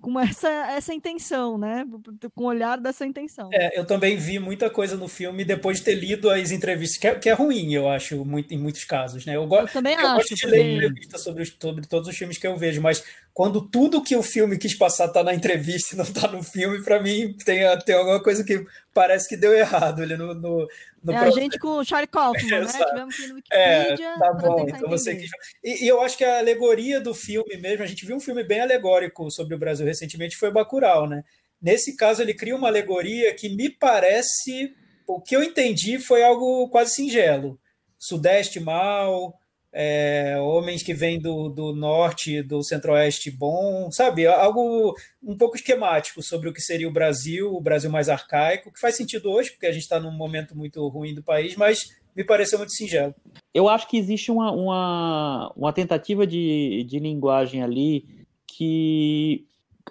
com 0.01 0.19
essa, 0.19 0.49
essa 0.49 0.93
intenção, 0.93 1.57
né? 1.57 1.85
Com 2.33 2.43
o 2.43 2.47
olhar 2.47 2.77
dessa 2.77 3.05
intenção. 3.05 3.49
É, 3.51 3.79
eu 3.79 3.85
também 3.85 4.17
vi 4.17 4.37
muita 4.39 4.69
coisa 4.69 4.95
no 4.95 5.07
filme 5.07 5.43
depois 5.43 5.77
de 5.77 5.85
ter 5.85 5.95
lido 5.95 6.29
as 6.29 6.51
entrevistas, 6.51 6.97
que 6.97 7.07
é, 7.07 7.15
que 7.15 7.29
é 7.29 7.33
ruim, 7.33 7.73
eu 7.73 7.89
acho, 7.89 8.23
muito, 8.23 8.53
em 8.53 8.57
muitos 8.57 8.83
casos, 8.83 9.25
né? 9.25 9.35
Eu, 9.35 9.47
go 9.47 9.57
eu 9.57 9.67
também 9.67 9.93
eu 9.93 10.07
acho. 10.07 10.15
gosto 10.15 10.35
de 10.35 10.47
ler 10.47 10.75
entrevistas 10.75 11.23
sobre, 11.23 11.45
sobre 11.45 11.87
todos 11.87 12.07
os 12.07 12.15
filmes 12.15 12.37
que 12.37 12.45
eu 12.45 12.57
vejo, 12.57 12.81
mas 12.81 13.03
quando 13.36 13.69
tudo 13.69 14.01
que 14.01 14.15
o 14.15 14.23
filme 14.23 14.57
quis 14.57 14.73
passar 14.73 15.07
está 15.07 15.21
na 15.21 15.33
entrevista 15.33 15.93
e 15.93 15.97
não 15.97 16.05
está 16.05 16.25
no 16.31 16.41
filme, 16.41 16.81
para 16.81 17.03
mim 17.03 17.36
tem, 17.43 17.63
tem 17.79 17.93
alguma 17.93 18.23
coisa 18.23 18.45
que 18.45 18.65
parece 18.93 19.27
que 19.27 19.36
deu 19.36 19.53
errado 19.53 20.01
ali 20.01 20.15
no, 20.15 20.33
no, 20.33 20.65
no 21.03 21.11
é 21.11 21.17
a 21.17 21.29
gente 21.29 21.59
com 21.59 21.79
o 21.79 21.83
Charlie 21.83 22.07
Kaufman, 22.07 22.61
né? 22.61 22.65
Tivemos 22.65 23.15
que 23.17 23.27
no 23.27 23.41
é, 23.51 23.79
Wikipedia. 23.79 24.07
É, 24.07 24.19
tá 24.19 24.33
bom. 24.33 24.65
Então 24.69 24.89
você 24.89 25.17
que... 25.17 25.27
e, 25.61 25.83
e, 25.83 25.88
eu 25.88 25.99
acho 25.99 26.17
que 26.17 26.23
a 26.23 26.38
alegoria 26.38 27.01
do 27.01 27.13
filme 27.13 27.57
mesmo, 27.57 27.83
a 27.83 27.88
gente 27.88 28.05
viu 28.05 28.15
um 28.15 28.21
filme 28.21 28.41
bem 28.41 28.61
alegórico 28.61 29.29
sobre 29.29 29.53
o 29.53 29.59
Brasil 29.59 29.86
recentemente, 29.86 30.38
foi 30.38 30.49
Bacurau, 30.49 31.05
né? 31.05 31.25
Nesse 31.61 31.97
caso, 31.97 32.21
ele 32.21 32.33
cria 32.33 32.55
uma 32.55 32.69
alegoria 32.69 33.36
que 33.36 33.49
me 33.49 33.69
parece, 33.69 34.73
o 35.05 35.19
que 35.19 35.36
eu 35.36 35.43
entendi 35.43 35.99
foi 35.99 36.23
algo 36.23 36.69
quase 36.69 36.95
singelo. 36.95 37.59
Sudeste 37.99 38.61
mal, 38.61 39.38
é, 39.78 40.39
homens 40.39 40.82
que 40.82 40.93
vêm 40.93 41.19
do, 41.19 41.49
do 41.49 41.76
norte, 41.76 42.41
do 42.41 42.63
centro-oeste 42.63 43.30
bom, 43.30 43.91
sabe? 43.91 44.26
Algo 44.26 44.95
um 45.21 45.38
pouco 45.38 45.57
esquemático 45.57 46.23
sobre 46.23 46.47
o 46.47 46.53
que 46.53 46.61
seria 46.61 46.88
o 46.88 46.93
Brasil, 46.93 47.53
o 47.53 47.59
Brasil 47.59 47.91
mais 47.91 48.07
arcaico, 48.07 48.71
que 48.71 48.80
faz 48.80 48.95
sentido 48.95 49.30
hoje, 49.30 49.51
porque 49.51 49.65
a 49.65 49.73
gente 49.73 49.82
está 49.82 49.99
num 49.99 50.11
momento 50.11 50.55
muito 50.55 50.88
ruim 50.88 51.13
do 51.13 51.21
país, 51.21 51.57
mas 51.57 51.93
me 52.15 52.23
pareceu 52.23 52.57
muito 52.57 52.71
singelo. 52.71 53.13
Eu 53.53 53.67
acho 53.67 53.89
que 53.89 53.97
existe 53.97 54.32
uma, 54.32 54.49
uma, 54.49 55.53
uma 55.57 55.73
tentativa 55.73 56.26
de, 56.26 56.86
de 56.88 56.97
linguagem 56.97 57.61
ali 57.61 58.05
que 58.47 59.45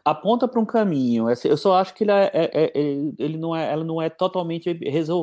aponta 0.05 0.49
para 0.49 0.61
um 0.61 0.65
caminho. 0.65 1.27
Eu 1.45 1.57
só 1.57 1.77
acho 1.77 1.95
que 1.95 2.05
ele, 2.05 2.11
é, 2.11 2.31
é, 2.33 2.65
é 2.65 2.71
ele 3.19 3.37
não 3.37 3.55
é, 3.55 3.71
ela 3.71 3.85
não 3.85 4.01
é 4.01 4.09
totalmente 4.09 4.73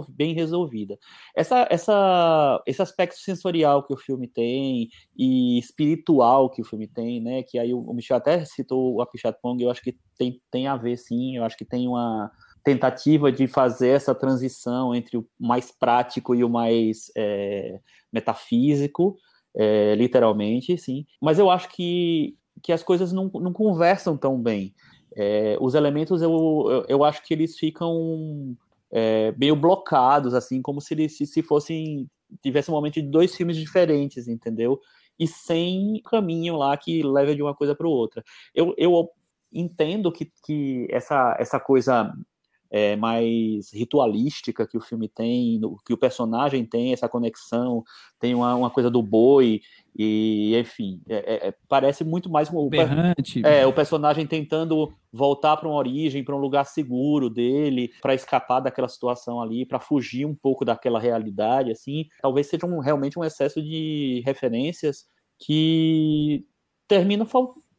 bem 0.09 0.34
resolvida. 0.34 0.97
Essa, 1.36 1.67
essa, 1.69 2.61
esse 2.65 2.82
aspecto 2.82 3.17
sensorial 3.17 3.84
que 3.84 3.93
o 3.93 3.97
filme 3.97 4.28
tem 4.28 4.89
e 5.17 5.59
espiritual 5.59 6.49
que 6.49 6.61
o 6.61 6.65
filme 6.65 6.88
tem, 6.88 7.22
né? 7.22 7.43
Que 7.43 7.59
aí 7.59 7.74
o 7.74 7.93
Michel 7.93 8.17
até 8.17 8.45
citou 8.45 8.95
o 8.95 9.01
Apichatpong, 9.01 9.61
eu 9.61 9.72
acho 9.72 9.82
que 9.82 9.97
tem, 10.17 10.41
tem 10.51 10.67
a 10.67 10.78
ver, 10.78 10.97
sim. 10.97 11.38
Eu 11.38 11.43
acho 11.43 11.57
que 11.57 11.65
tem 11.65 11.88
uma 11.88 12.32
tentativa 12.63 13.32
de 13.32 13.47
fazer 13.47 13.89
essa 13.89 14.13
transição 14.13 14.93
entre 14.93 15.17
o 15.17 15.28
mais 15.39 15.72
prático 15.72 16.36
e 16.36 16.43
o 16.43 16.49
mais 16.49 17.11
é, 17.17 17.80
metafísico, 18.13 19.17
é, 19.55 19.95
literalmente, 19.95 20.78
sim. 20.78 21.05
Mas 21.19 21.39
eu 21.39 21.49
acho 21.49 21.69
que 21.69 22.38
que 22.62 22.72
as 22.72 22.84
coisas 22.84 23.12
não, 23.12 23.30
não 23.34 23.53
conversam 23.53 24.18
tão 24.18 24.41
bem. 24.41 24.74
É, 25.16 25.57
os 25.59 25.74
elementos, 25.74 26.22
eu, 26.22 26.32
eu, 26.70 26.86
eu, 26.88 27.03
acho 27.03 27.24
que 27.24 27.34
eles 27.34 27.57
ficam 27.57 28.55
é, 28.91 29.34
meio 29.38 29.55
blocados, 29.55 30.34
assim, 30.34 30.62
como 30.62 30.80
se 30.80 30.93
eles 30.93 31.18
se, 31.18 31.26
se 31.26 31.41
fossem. 31.41 32.07
tivesse 32.41 32.72
um 32.72 32.74
momento 32.74 32.95
de 32.95 33.03
dois 33.03 33.36
filmes 33.36 33.57
diferentes, 33.57 34.28
entendeu? 34.28 34.80
E 35.20 35.28
sem 35.28 36.01
caminho 36.05 36.55
lá 36.55 36.76
que 36.78 37.03
leva 37.03 37.36
de 37.36 37.41
uma 37.41 37.53
coisa 37.53 37.76
para 37.76 37.88
outra. 37.88 38.24
Eu, 38.55 38.74
eu 38.78 39.09
entendo 39.51 40.12
que, 40.12 40.32
que 40.45 40.88
essa, 40.89 41.36
essa 41.38 41.59
coisa 41.59 42.14
é, 42.72 42.95
mais 42.95 43.72
ritualística 43.74 44.66
que 44.66 44.78
o 44.78 44.82
filme 44.82 45.09
tem, 45.09 45.59
que 45.86 45.93
o 45.93 45.97
personagem 45.97 46.66
tem, 46.66 46.93
essa 46.93 47.09
conexão, 47.09 47.84
tem 48.18 48.34
uma, 48.34 48.55
uma 48.55 48.70
coisa 48.70 48.89
do 48.89 49.03
boi, 49.03 49.62
e 49.98 50.56
enfim, 50.58 51.02
é, 51.08 51.16
é, 51.16 51.48
é 51.48 51.54
parece 51.68 52.04
muito 52.04 52.30
mais 52.30 52.50
como 52.50 52.70
Berrante. 52.70 53.42
É, 53.46 53.66
o 53.66 53.74
personagem 53.74 54.26
tentando 54.26 54.94
voltar 55.12 55.58
para 55.58 55.68
uma 55.68 55.78
origem, 55.78 56.24
para 56.24 56.36
um 56.36 56.39
lugar 56.39 56.66
seguro 56.66 57.30
dele, 57.30 57.92
para 58.02 58.14
escapar 58.14 58.60
daquela 58.60 58.88
situação 58.88 59.42
ali, 59.42 59.66
para 59.66 59.80
fugir 59.80 60.26
um 60.26 60.36
pouco 60.36 60.64
daquela 60.64 61.00
realidade, 61.00 61.72
assim, 61.72 62.08
talvez 62.22 62.48
seja 62.48 62.66
um, 62.66 62.80
realmente 62.80 63.20
um 63.20 63.24
excesso 63.24 63.62
de 63.62 64.22
referências 64.26 65.06
que 65.38 66.46
termina, 66.88 67.28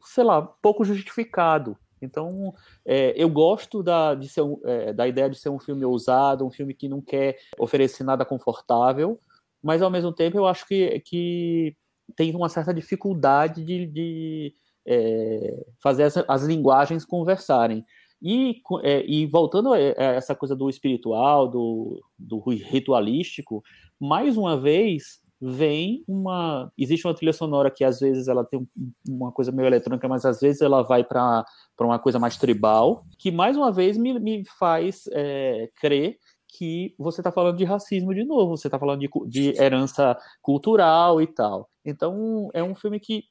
sei 0.05 0.25
lá, 0.25 0.43
pouco 0.43 0.85
justificado 0.85 1.77
então, 2.05 2.53
é, 2.85 3.15
eu 3.17 3.29
gosto 3.29 3.83
da, 3.83 4.15
de 4.15 4.29
ser, 4.29 4.43
é, 4.65 4.93
da 4.93 5.07
ideia 5.07 5.31
de 5.31 5.39
ser 5.39 5.49
um 5.49 5.59
filme 5.59 5.85
ousado, 5.85 6.45
um 6.45 6.51
filme 6.51 6.75
que 6.75 6.89
não 6.89 7.01
quer 7.01 7.39
oferecer 7.59 8.05
nada 8.05 8.25
confortável, 8.25 9.19
mas 9.63 9.81
ao 9.81 9.91
mesmo 9.91 10.13
tempo 10.13 10.37
eu 10.37 10.47
acho 10.47 10.67
que, 10.67 11.01
que 11.01 11.77
tem 12.17 12.35
uma 12.35 12.49
certa 12.49 12.73
dificuldade 12.73 13.65
de, 13.65 13.87
de 13.87 14.55
é, 14.87 15.65
fazer 15.83 16.05
as, 16.05 16.17
as, 16.17 16.45
linguagens 16.45 17.05
conversarem. 17.05 17.85
E, 18.21 18.61
é, 18.83 19.05
e 19.05 19.27
voltando 19.27 19.73
a, 19.73 19.79
essa 19.79 20.35
coisa 20.35 20.55
do 20.55 20.71
espiritual, 20.71 21.49
do, 21.49 22.01
do 22.19 22.39
ritualístico, 22.39 23.63
mais 23.99 24.37
uma 24.37 24.61
vez 24.61 25.21
vem 25.45 26.05
uma. 26.07 26.71
Existe 26.79 27.05
uma 27.05 27.15
trilha 27.15 27.33
sonora 27.33 27.69
que 27.69 27.83
às 27.83 27.99
vezes 27.99 28.29
ela 28.29 28.45
tem 28.45 28.65
uma 29.09 29.33
coisa 29.33 29.51
meio 29.51 29.67
eletrônica, 29.67 30.07
mas 30.09 30.25
às 30.25 30.41
vezes 30.41 30.63
ela 30.63 30.83
vai 30.83 31.03
para 31.03 31.45
uma 31.81 31.99
coisa 31.99 32.21
mais 32.21 32.37
tribal, 32.37 33.05
que 33.19 33.33
mais 33.33 33.57
uma 33.57 33.73
vez 33.73 33.99
me, 33.99 34.21
me 34.21 34.45
faz 34.57 35.03
é, 35.13 35.69
crer 35.81 36.17
que 36.53 36.95
você 36.99 37.21
está 37.21 37.33
falando 37.33 37.57
de 37.57 37.65
racismo 37.65 38.15
de 38.15 38.25
novo, 38.25 38.57
você 38.57 38.69
está 38.69 38.79
falando 38.79 39.01
de, 39.01 39.09
de 39.27 39.61
herança 39.61 40.17
cultural 40.43 41.21
e 41.21 41.27
tal. 41.27 41.69
Então 41.85 42.51
é 42.53 42.63
um 42.63 42.75
filme 42.75 43.01
que 43.01 43.25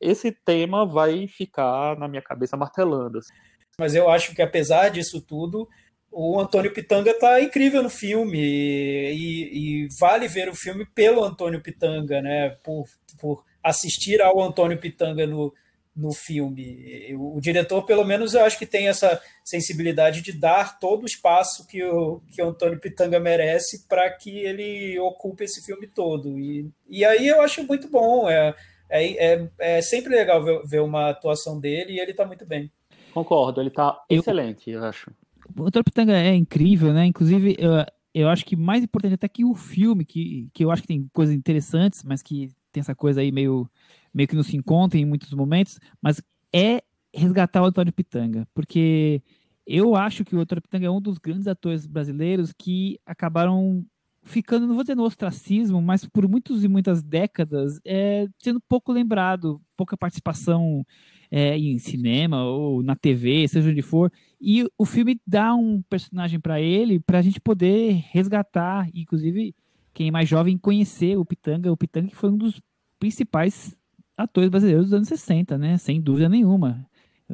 esse 0.00 0.30
tema 0.30 0.86
vai 0.86 1.26
ficar 1.26 1.98
na 1.98 2.06
minha 2.06 2.22
cabeça 2.22 2.56
martelando. 2.56 3.18
Assim. 3.18 3.34
Mas 3.78 3.94
eu 3.94 4.08
acho 4.08 4.34
que 4.34 4.40
apesar 4.40 4.88
disso 4.90 5.20
tudo, 5.20 5.68
o 6.10 6.40
Antônio 6.40 6.72
Pitanga 6.72 7.10
está 7.10 7.40
incrível 7.40 7.82
no 7.82 7.90
filme 7.90 8.38
e, 8.38 9.84
e, 9.84 9.88
vale 9.98 10.28
ver 10.28 10.48
o 10.48 10.54
filme 10.54 10.86
pelo 10.86 11.24
Antônio 11.24 11.60
Pitanga, 11.60 12.22
né? 12.22 12.50
Por, 12.62 12.84
por 13.18 13.44
assistir 13.62 14.22
ao 14.22 14.40
Antônio 14.40 14.78
Pitanga 14.78 15.26
no, 15.26 15.52
no 15.96 16.12
filme. 16.12 17.14
O, 17.16 17.36
o, 17.36 17.40
diretor, 17.40 17.82
pelo 17.84 18.04
menos, 18.04 18.34
eu 18.34 18.44
acho 18.44 18.58
que 18.58 18.66
tem 18.66 18.88
essa 18.88 19.20
sensibilidade 19.44 20.22
de 20.22 20.32
dar 20.32 20.78
todo 20.78 21.04
o 21.04 21.06
espaço 21.06 21.66
que 21.66 21.82
o, 21.84 22.20
que 22.32 22.42
o 22.42 22.48
Antônio 22.48 22.80
Pitanga 22.80 23.20
merece 23.20 23.86
para 23.88 24.10
que 24.10 24.30
ele 24.30 24.98
ocupe 24.98 25.44
esse 25.44 25.64
filme 25.64 25.86
todo. 25.86 26.38
E, 26.38 26.68
e 26.88 27.04
aí 27.04 27.28
eu 27.28 27.40
acho 27.40 27.64
muito 27.64 27.88
bom. 27.88 28.28
É, 28.28 28.54
é, 28.88 29.34
é, 29.34 29.50
é 29.58 29.82
sempre 29.82 30.14
legal 30.14 30.42
ver, 30.42 30.62
ver 30.66 30.80
uma 30.80 31.10
atuação 31.10 31.60
dele 31.60 31.94
e 31.94 32.00
ele 32.00 32.10
está 32.10 32.26
muito 32.26 32.44
bem. 32.44 32.70
Concordo, 33.12 33.60
ele 33.60 33.68
está 33.68 33.96
excelente, 34.10 34.70
eu 34.70 34.82
acho. 34.84 35.10
O 35.56 35.70
Tropitanga 35.70 36.16
é 36.16 36.34
incrível, 36.34 36.92
né? 36.92 37.06
Inclusive, 37.06 37.54
eu, 37.58 37.70
eu 38.12 38.28
acho 38.28 38.44
que 38.44 38.56
mais 38.56 38.82
importante 38.82 39.14
até 39.14 39.28
que 39.28 39.44
o 39.44 39.54
filme, 39.54 40.04
que, 40.04 40.48
que 40.52 40.64
eu 40.64 40.70
acho 40.70 40.82
que 40.82 40.88
tem 40.88 41.08
coisas 41.12 41.34
interessantes, 41.34 42.02
mas 42.02 42.22
que 42.22 42.50
tem 42.72 42.80
essa 42.80 42.94
coisa 42.94 43.20
aí 43.20 43.30
meio, 43.30 43.68
meio 44.14 44.28
que 44.28 44.36
não 44.36 44.42
se 44.42 44.56
encontra 44.56 44.98
em 44.98 45.04
muitos 45.04 45.32
momentos, 45.32 45.78
mas 46.00 46.22
é 46.52 46.82
resgatar 47.12 47.62
o 47.62 47.66
Antônio 47.66 47.92
Pitanga, 47.92 48.46
porque 48.54 49.22
eu 49.66 49.96
acho 49.96 50.24
que 50.24 50.36
o 50.36 50.40
Antônio 50.40 50.62
Pitanga 50.62 50.86
é 50.86 50.90
um 50.90 51.00
dos 51.00 51.18
grandes 51.18 51.46
atores 51.46 51.86
brasileiros 51.86 52.52
que 52.52 52.98
acabaram 53.04 53.84
ficando, 54.22 54.66
não 54.66 54.74
vou 54.74 54.82
dizer 54.82 54.94
no 54.94 55.04
ostracismo, 55.04 55.80
mas 55.80 56.06
por 56.06 56.26
muitos 56.28 56.64
e 56.64 56.68
muitas 56.68 57.02
décadas, 57.02 57.78
é, 57.84 58.26
sendo 58.38 58.60
pouco 58.60 58.90
lembrado, 58.90 59.60
pouca 59.76 59.96
participação 59.96 60.84
é, 61.30 61.56
em 61.58 61.78
cinema 61.78 62.42
ou 62.44 62.82
na 62.82 62.96
TV, 62.96 63.46
seja 63.46 63.70
onde 63.70 63.82
for. 63.82 64.10
E 64.40 64.66
o 64.78 64.84
filme 64.84 65.20
dá 65.26 65.54
um 65.54 65.82
personagem 65.82 66.40
para 66.40 66.60
ele, 66.60 66.98
para 67.00 67.18
a 67.18 67.22
gente 67.22 67.40
poder 67.40 68.04
resgatar, 68.10 68.88
inclusive 68.94 69.54
quem 69.92 70.08
é 70.08 70.10
mais 70.10 70.28
jovem 70.28 70.58
conhecer 70.58 71.16
o 71.16 71.24
Pitanga. 71.24 71.70
O 71.70 71.76
Pitanga 71.76 72.08
que 72.08 72.16
foi 72.16 72.30
um 72.30 72.36
dos 72.36 72.60
principais 72.98 73.76
atores 74.16 74.48
brasileiros 74.50 74.86
dos 74.86 74.94
anos 74.94 75.08
60, 75.08 75.58
né? 75.58 75.76
Sem 75.76 76.00
dúvida 76.00 76.28
nenhuma. 76.28 76.86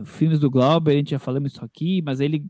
Filmes 0.05 0.39
do 0.39 0.51
Glauber, 0.51 0.93
a 0.93 0.97
gente 0.97 1.11
já 1.11 1.18
falamos 1.18 1.53
isso 1.53 1.64
aqui, 1.64 2.01
mas 2.03 2.20
ele 2.20 2.45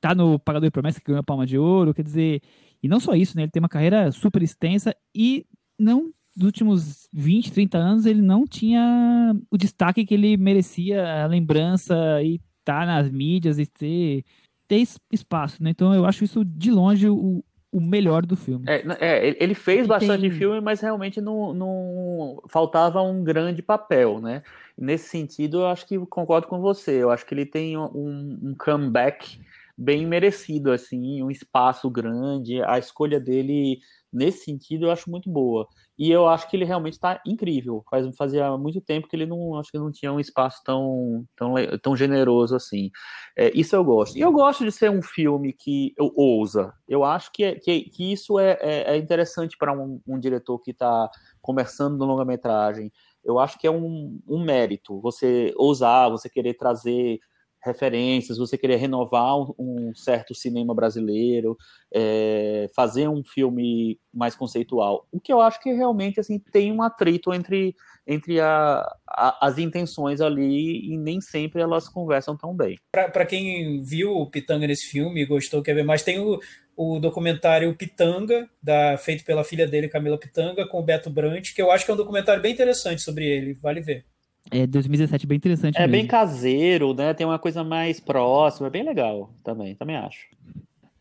tá 0.00 0.14
no 0.14 0.38
Pagador 0.38 0.68
de 0.68 0.72
Promessa 0.72 1.00
que 1.00 1.06
ganhou 1.06 1.20
a 1.20 1.24
Palma 1.24 1.46
de 1.46 1.58
Ouro, 1.58 1.94
quer 1.94 2.02
dizer, 2.02 2.42
e 2.82 2.88
não 2.88 3.00
só 3.00 3.14
isso, 3.14 3.36
né? 3.36 3.44
Ele 3.44 3.50
tem 3.50 3.60
uma 3.60 3.68
carreira 3.68 4.10
super 4.12 4.42
extensa 4.42 4.94
e 5.14 5.46
não 5.78 6.12
dos 6.36 6.46
últimos 6.46 7.08
20, 7.12 7.50
30 7.50 7.78
anos 7.78 8.06
ele 8.06 8.20
não 8.20 8.46
tinha 8.46 9.34
o 9.50 9.56
destaque 9.56 10.04
que 10.04 10.12
ele 10.12 10.36
merecia, 10.36 11.24
a 11.24 11.26
lembrança 11.26 12.22
e 12.22 12.40
tá 12.62 12.84
nas 12.84 13.10
mídias 13.10 13.58
e 13.58 13.64
ter, 13.64 14.24
ter 14.68 14.86
espaço, 15.10 15.62
né? 15.62 15.70
Então 15.70 15.94
eu 15.94 16.04
acho 16.04 16.24
isso 16.24 16.44
de 16.44 16.70
longe 16.70 17.08
o, 17.08 17.42
o 17.76 17.80
melhor 17.80 18.24
do 18.24 18.34
filme. 18.36 18.64
É, 18.66 18.82
é 18.98 19.36
ele 19.38 19.52
fez 19.52 19.86
bastante 19.86 20.22
tem... 20.22 20.30
filme, 20.30 20.62
mas 20.62 20.80
realmente 20.80 21.20
não, 21.20 21.52
não 21.52 22.42
faltava 22.48 23.02
um 23.02 23.22
grande 23.22 23.60
papel, 23.60 24.18
né? 24.18 24.42
Nesse 24.78 25.10
sentido, 25.10 25.58
eu 25.58 25.66
acho 25.66 25.86
que 25.86 25.98
concordo 26.06 26.46
com 26.46 26.58
você. 26.58 27.02
Eu 27.02 27.10
acho 27.10 27.26
que 27.26 27.34
ele 27.34 27.44
tem 27.44 27.76
um, 27.76 28.38
um 28.42 28.54
comeback 28.58 29.38
bem 29.76 30.06
merecido, 30.06 30.72
assim, 30.72 31.22
um 31.22 31.30
espaço 31.30 31.90
grande. 31.90 32.62
A 32.62 32.78
escolha 32.78 33.20
dele 33.20 33.80
nesse 34.10 34.46
sentido 34.46 34.86
eu 34.86 34.90
acho 34.90 35.10
muito 35.10 35.28
boa. 35.28 35.68
E 35.98 36.10
eu 36.10 36.28
acho 36.28 36.48
que 36.48 36.56
ele 36.56 36.64
realmente 36.64 36.94
está 36.94 37.20
incrível. 37.26 37.82
Faz, 37.90 38.06
fazia 38.16 38.56
muito 38.58 38.80
tempo 38.80 39.08
que 39.08 39.16
ele 39.16 39.24
não 39.24 39.58
acho 39.58 39.70
que 39.70 39.78
não 39.78 39.90
tinha 39.90 40.12
um 40.12 40.20
espaço 40.20 40.62
tão, 40.62 41.26
tão, 41.34 41.54
tão 41.82 41.96
generoso 41.96 42.54
assim. 42.54 42.90
É, 43.34 43.50
isso 43.54 43.74
eu 43.74 43.82
gosto. 43.82 44.16
E 44.16 44.20
eu 44.20 44.30
gosto 44.30 44.64
de 44.64 44.70
ser 44.70 44.90
um 44.90 45.02
filme 45.02 45.52
que 45.52 45.94
eu 45.96 46.12
ousa. 46.14 46.74
Eu 46.86 47.02
acho 47.02 47.32
que, 47.32 47.44
é, 47.44 47.54
que, 47.54 47.88
que 47.90 48.12
isso 48.12 48.38
é, 48.38 48.58
é, 48.60 48.94
é 48.94 48.96
interessante 48.96 49.56
para 49.56 49.72
um, 49.72 50.00
um, 50.06 50.18
diretor 50.18 50.58
que 50.58 50.70
está 50.70 51.10
começando 51.40 51.96
no 51.96 52.04
longa-metragem. 52.04 52.92
Eu 53.24 53.38
acho 53.38 53.58
que 53.58 53.66
é 53.66 53.70
um, 53.70 54.20
um 54.28 54.44
mérito 54.44 55.00
você 55.00 55.52
ousar, 55.56 56.10
você 56.10 56.28
querer 56.28 56.54
trazer 56.54 57.20
referências, 57.66 58.38
você 58.38 58.56
querer 58.56 58.76
renovar 58.76 59.36
um, 59.58 59.92
certo 59.94 60.34
cinema 60.34 60.74
brasileiro, 60.74 61.56
é, 61.92 62.70
fazer 62.74 63.08
um 63.08 63.22
filme 63.24 63.98
mais 64.12 64.34
conceitual. 64.34 65.06
O 65.12 65.20
que 65.20 65.32
eu 65.32 65.40
acho 65.40 65.60
que 65.60 65.72
realmente 65.72 66.20
assim 66.20 66.38
tem 66.38 66.72
um 66.72 66.82
atrito 66.82 67.34
entre, 67.34 67.74
entre 68.06 68.40
a, 68.40 68.80
a, 69.08 69.46
as 69.46 69.58
intenções 69.58 70.20
ali 70.20 70.92
e 70.92 70.96
nem 70.96 71.20
sempre 71.20 71.60
elas 71.60 71.88
conversam 71.88 72.36
tão 72.36 72.54
bem. 72.54 72.78
Para 72.90 73.26
quem 73.26 73.82
viu 73.82 74.12
o 74.12 74.30
Pitanga 74.30 74.66
nesse 74.66 74.86
filme 74.88 75.22
e 75.22 75.26
gostou, 75.26 75.62
quer 75.62 75.74
ver 75.74 75.84
mais, 75.84 76.02
tem 76.02 76.18
o, 76.18 76.38
o 76.76 76.98
documentário 76.98 77.74
Pitanga, 77.74 78.48
da, 78.62 78.96
feito 78.98 79.24
pela 79.24 79.44
filha 79.44 79.66
dele, 79.66 79.88
Camila 79.88 80.18
Pitanga, 80.18 80.66
com 80.66 80.78
o 80.78 80.84
Beto 80.84 81.10
Brant, 81.10 81.54
que 81.54 81.60
eu 81.60 81.70
acho 81.70 81.84
que 81.84 81.90
é 81.90 81.94
um 81.94 81.98
documentário 81.98 82.42
bem 82.42 82.52
interessante 82.52 83.02
sobre 83.02 83.26
ele, 83.26 83.54
vale 83.54 83.80
ver. 83.80 84.04
É 84.50 84.66
2017, 84.66 85.26
bem 85.26 85.36
interessante. 85.36 85.76
É 85.76 85.80
mesmo. 85.80 85.92
bem 85.92 86.06
caseiro, 86.06 86.94
né? 86.94 87.12
Tem 87.14 87.26
uma 87.26 87.38
coisa 87.38 87.64
mais 87.64 87.98
próxima, 88.00 88.68
é 88.68 88.70
bem 88.70 88.84
legal 88.84 89.30
também, 89.42 89.74
também 89.74 89.96
acho. 89.96 90.26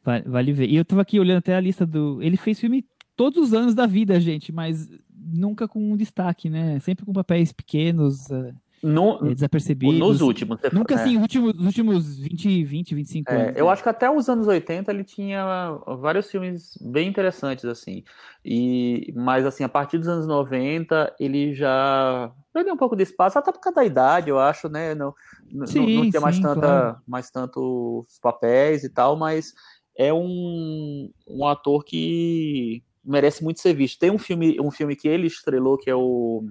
Vale, 0.04 0.24
vale 0.28 0.54
ver. 0.54 0.70
E 0.70 0.76
eu 0.76 0.86
tava 0.86 1.02
aqui 1.02 1.20
olhando 1.20 1.40
até 1.40 1.56
a 1.56 1.60
lista 1.60 1.86
do. 1.86 2.22
Ele 2.22 2.38
fez 2.38 2.60
filme 2.60 2.86
todos 3.16 3.42
os 3.42 3.54
anos 3.54 3.74
da 3.74 3.86
vida, 3.86 4.20
gente, 4.20 4.52
mas 4.52 4.90
nunca 5.14 5.68
com 5.68 5.80
um 5.92 5.98
destaque, 5.98 6.50
né? 6.50 6.80
Sempre 6.80 7.06
com 7.06 7.14
papéis 7.14 7.52
pequenos. 7.52 8.30
Uh 8.30 8.54
no, 8.84 9.20
é, 9.26 9.34
desapercebidos. 9.34 9.98
Nos 9.98 10.22
últimos. 10.22 10.60
Nunca 10.72 10.94
é. 10.94 10.98
assim, 10.98 11.18
nos 11.18 11.66
últimos 11.66 12.18
20, 12.20 12.64
20, 12.64 12.96
25 12.96 13.32
é, 13.32 13.36
anos. 13.36 13.58
Eu 13.58 13.70
acho 13.70 13.82
que 13.82 13.90
até 13.90 14.10
os 14.10 14.30
anos 14.30 14.48
80 14.48 14.92
ele 14.92 15.04
tinha 15.04 15.78
vários 16.00 16.30
filmes 16.30 16.78
bem 16.82 17.08
interessantes, 17.08 17.66
assim. 17.66 18.04
E, 18.44 19.12
mas, 19.16 19.46
assim, 19.46 19.64
a 19.64 19.70
partir 19.70 19.98
dos 19.98 20.08
anos 20.08 20.28
90 20.28 21.16
ele 21.20 21.54
já 21.56 22.32
perdeu 22.54 22.74
um 22.74 22.78
pouco 22.78 22.96
de 22.96 23.04
espaço, 23.04 23.38
até 23.38 23.52
por 23.52 23.60
causa 23.60 23.76
da 23.76 23.86
idade, 23.86 24.30
eu 24.30 24.40
acho, 24.40 24.70
né? 24.70 24.94
Não, 24.94 25.14
sim, 25.66 25.96
não, 25.96 26.04
não 26.04 26.10
tinha 26.10 26.22
mais, 26.22 26.40
tanta, 26.40 26.60
claro. 26.62 26.98
mais 27.08 27.32
tantos 27.32 28.20
papéis 28.22 28.84
e 28.84 28.90
tal, 28.90 29.16
mas 29.16 29.54
é 29.98 30.14
um, 30.14 31.10
um 31.28 31.46
ator 31.48 31.84
que 31.84 32.84
merece 33.04 33.44
muito 33.44 33.60
ser 33.60 33.74
visto. 33.74 34.00
Tem 34.00 34.12
um 34.12 34.18
filme, 34.18 34.60
um 34.60 34.72
filme 34.72 34.96
que 34.96 35.08
ele 35.08 35.28
estrelou, 35.28 35.78
que 35.78 35.90
é 35.90 35.96
o 35.96 36.46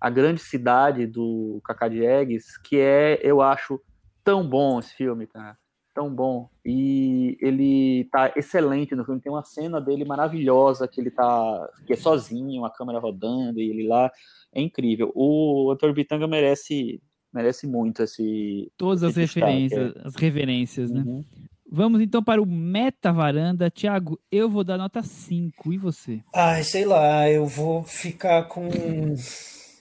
a 0.00 0.10
Grande 0.10 0.40
Cidade 0.40 1.06
do 1.06 1.60
Cacá 1.64 1.88
Diegues, 1.88 2.56
que 2.58 2.78
é, 2.78 3.18
eu 3.22 3.40
acho, 3.40 3.80
tão 4.22 4.48
bom 4.48 4.78
esse 4.78 4.94
filme, 4.94 5.26
cara. 5.26 5.56
Tão 5.94 6.14
bom. 6.14 6.48
E 6.64 7.36
ele 7.40 8.08
tá 8.12 8.32
excelente 8.36 8.94
no 8.94 9.04
filme. 9.04 9.20
Tem 9.20 9.32
uma 9.32 9.42
cena 9.42 9.80
dele 9.80 10.04
maravilhosa 10.04 10.86
que 10.86 11.00
ele 11.00 11.10
tá. 11.10 11.68
que 11.86 11.94
é 11.94 11.96
sozinho, 11.96 12.64
a 12.64 12.70
câmera 12.70 13.00
rodando, 13.00 13.58
e 13.58 13.68
ele 13.68 13.88
lá. 13.88 14.10
É 14.54 14.60
incrível. 14.60 15.10
O 15.14 15.70
Antônio 15.72 15.94
Bitanga 15.94 16.28
merece, 16.28 17.02
merece 17.32 17.66
muito 17.66 18.02
esse. 18.04 18.70
Todas 18.76 19.02
esse 19.02 19.10
as 19.10 19.16
referências, 19.16 19.96
é. 19.96 20.00
as 20.04 20.14
reverências, 20.14 20.90
né? 20.90 21.02
Uhum. 21.04 21.24
Vamos 21.70 22.00
então 22.00 22.22
para 22.22 22.40
o 22.40 22.46
Meta 22.46 23.12
Varanda. 23.12 23.68
Tiago, 23.68 24.20
eu 24.30 24.48
vou 24.48 24.62
dar 24.62 24.78
nota 24.78 25.02
5. 25.02 25.72
E 25.72 25.76
você? 25.76 26.22
Ai, 26.34 26.62
sei 26.62 26.84
lá, 26.86 27.28
eu 27.28 27.44
vou 27.44 27.82
ficar 27.82 28.44
com 28.44 28.68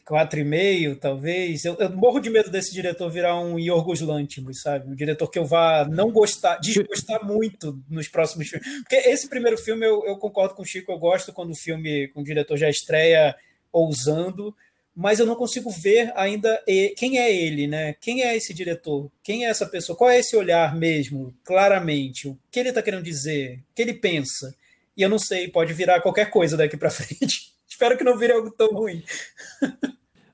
quatro 0.07 0.39
e 0.39 0.43
meio, 0.45 0.95
talvez. 0.95 1.65
Eu, 1.65 1.75
eu, 1.75 1.89
morro 1.89 2.21
de 2.21 2.29
medo 2.29 2.49
desse 2.49 2.73
diretor 2.73 3.09
virar 3.11 3.37
um 3.37 3.59
Yorgos 3.59 3.99
Lanthimos, 3.99 4.61
sabe? 4.61 4.89
Um 4.89 4.95
diretor 4.95 5.29
que 5.29 5.37
eu 5.37 5.45
vá 5.45 5.85
não 5.85 6.09
gostar, 6.11 6.57
desgostar 6.59 7.25
muito 7.25 7.77
nos 7.89 8.07
próximos 8.07 8.47
filmes. 8.47 8.67
Porque 8.79 8.95
esse 8.95 9.27
primeiro 9.27 9.57
filme, 9.57 9.85
eu, 9.85 10.05
eu 10.05 10.15
concordo 10.15 10.55
com 10.55 10.61
o 10.61 10.65
Chico, 10.65 10.93
eu 10.93 10.97
gosto 10.97 11.33
quando 11.33 11.51
o 11.51 11.55
filme, 11.55 12.07
com 12.07 12.21
o 12.21 12.23
diretor 12.23 12.55
já 12.55 12.69
estreia 12.69 13.35
ousando, 13.71 14.55
mas 14.95 15.19
eu 15.19 15.25
não 15.25 15.35
consigo 15.35 15.69
ver 15.69 16.11
ainda 16.15 16.63
quem 16.95 17.19
é 17.19 17.29
ele, 17.29 17.67
né? 17.67 17.93
Quem 17.99 18.23
é 18.23 18.35
esse 18.35 18.53
diretor? 18.53 19.11
Quem 19.21 19.45
é 19.45 19.49
essa 19.49 19.65
pessoa? 19.65 19.97
Qual 19.97 20.09
é 20.09 20.19
esse 20.19 20.37
olhar 20.37 20.73
mesmo, 20.73 21.35
claramente? 21.43 22.29
O 22.29 22.39
que 22.49 22.61
ele 22.61 22.69
está 22.69 22.81
querendo 22.81 23.03
dizer? 23.03 23.59
O 23.71 23.75
que 23.75 23.81
ele 23.81 23.93
pensa? 23.93 24.55
E 24.95 25.01
eu 25.01 25.09
não 25.09 25.19
sei, 25.19 25.49
pode 25.49 25.73
virar 25.73 25.99
qualquer 25.99 26.29
coisa 26.29 26.55
daqui 26.55 26.77
para 26.77 26.89
frente. 26.89 27.56
Espero 27.77 27.95
que 27.95 28.03
não 28.03 28.17
vire 28.17 28.33
algo 28.33 28.49
tão 28.49 28.73
ruim. 28.73 29.03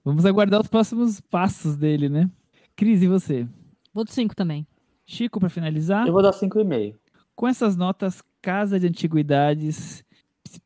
Vamos 0.01 0.25
aguardar 0.25 0.61
os 0.61 0.67
próximos 0.69 1.19
passos 1.19 1.75
dele, 1.75 2.07
né? 2.07 2.31
Cris, 2.73 3.03
e 3.03 3.07
você? 3.07 3.45
Vou 3.93 4.05
de 4.05 4.13
5 4.13 4.33
também. 4.33 4.65
Chico, 5.05 5.41
para 5.41 5.49
finalizar? 5.49 6.07
Eu 6.07 6.13
vou 6.13 6.21
dar 6.21 6.31
5,5. 6.31 6.95
Com 7.35 7.45
essas 7.45 7.75
notas, 7.75 8.23
Casa 8.41 8.79
de 8.79 8.87
Antiguidades 8.87 10.05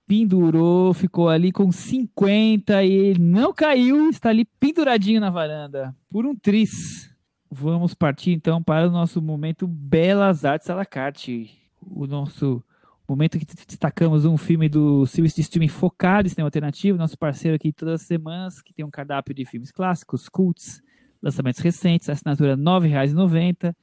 pendurou, 0.06 0.94
ficou 0.94 1.30
ali 1.30 1.52
com 1.52 1.72
50 1.72 2.84
e 2.84 2.92
ele 2.92 3.24
não 3.24 3.52
caiu, 3.52 4.12
está 4.12 4.30
ali 4.30 4.46
penduradinho 4.46 5.20
na 5.20 5.32
varanda, 5.32 5.96
por 6.12 6.28
um 6.28 6.36
tris. 6.36 7.12
Vamos 7.50 7.96
partir 7.96 8.34
então 8.34 8.62
para 8.62 8.88
o 8.88 8.92
nosso 8.92 9.20
momento 9.20 9.66
Belas 9.66 10.46
Artes 10.46 10.70
à 10.70 10.76
la 10.76 10.86
carte. 10.86 11.50
O 11.82 12.06
nosso 12.06 12.64
Momento 13.08 13.40
que 13.40 13.46
destacamos 13.66 14.26
um 14.26 14.36
filme 14.36 14.68
do 14.68 15.06
serviço 15.06 15.38
de 15.38 15.42
streaming 15.42 15.70
focado 15.70 16.28
em 16.28 16.30
cinema 16.30 16.48
alternativo, 16.48 16.98
nosso 16.98 17.18
parceiro 17.18 17.56
aqui 17.56 17.72
todas 17.72 18.02
as 18.02 18.08
semanas, 18.08 18.62
que 18.62 18.74
tem 18.74 18.84
um 18.84 18.90
cardápio 18.90 19.34
de 19.34 19.46
filmes 19.46 19.72
clássicos, 19.72 20.28
cults, 20.28 20.82
lançamentos 21.22 21.62
recentes, 21.62 22.10
assinatura 22.10 22.56
R$ 22.56 22.62
9,90. 22.62 23.74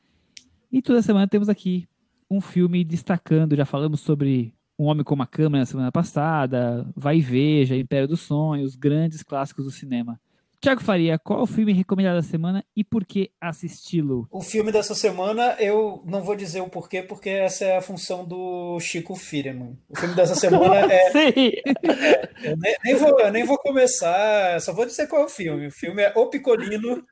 E 0.71 0.83
toda 0.83 1.01
semana 1.01 1.27
temos 1.27 1.49
aqui 1.49 1.89
um 2.31 2.41
filme 2.41 2.85
destacando, 2.85 3.57
já 3.57 3.65
falamos 3.65 4.01
sobre 4.01 4.53
Um 4.79 4.85
Homem 4.85 5.03
com 5.03 5.15
uma 5.15 5.27
Câmera 5.27 5.61
na 5.61 5.67
semana 5.67 5.91
passada, 5.91 6.87
Vai 6.95 7.19
e 7.19 7.21
Veja, 7.23 7.77
Império 7.77 8.09
dos 8.09 8.21
Sonhos, 8.21 8.77
grandes 8.77 9.23
clássicos 9.23 9.65
do 9.65 9.71
cinema. 9.71 10.21
Tiago 10.65 10.83
Faria, 10.83 11.19
qual 11.19 11.43
o 11.43 11.47
filme 11.47 11.75
recomendado 11.75 12.15
da 12.15 12.23
semana 12.23 12.65
e 12.75 12.83
por 12.83 13.05
que 13.05 13.31
assisti-lo? 13.39 14.27
O 14.31 14.41
filme 14.41 14.73
dessa 14.73 14.95
semana, 14.95 15.55
eu 15.61 16.03
não 16.07 16.23
vou 16.23 16.35
dizer 16.35 16.63
o 16.63 16.71
porquê, 16.71 17.03
porque 17.03 17.29
essa 17.29 17.67
é 17.67 17.77
a 17.77 17.83
função 17.83 18.25
do 18.25 18.81
Chico 18.81 19.15
Firman. 19.15 19.77
O 19.91 19.95
filme 19.95 20.15
dessa 20.15 20.35
semana 20.35 20.77
é. 20.91 21.11
Sim. 21.11 21.53
é 21.67 22.51
eu 22.51 22.57
nem, 22.57 22.77
nem, 22.83 22.95
vou, 22.95 23.31
nem 23.31 23.45
vou 23.45 23.59
começar, 23.59 24.59
só 24.63 24.73
vou 24.73 24.87
dizer 24.87 25.07
qual 25.07 25.21
é 25.21 25.25
o 25.27 25.29
filme. 25.29 25.67
O 25.67 25.71
filme 25.71 26.01
é 26.01 26.15
O 26.17 26.29
Picolino, 26.29 27.05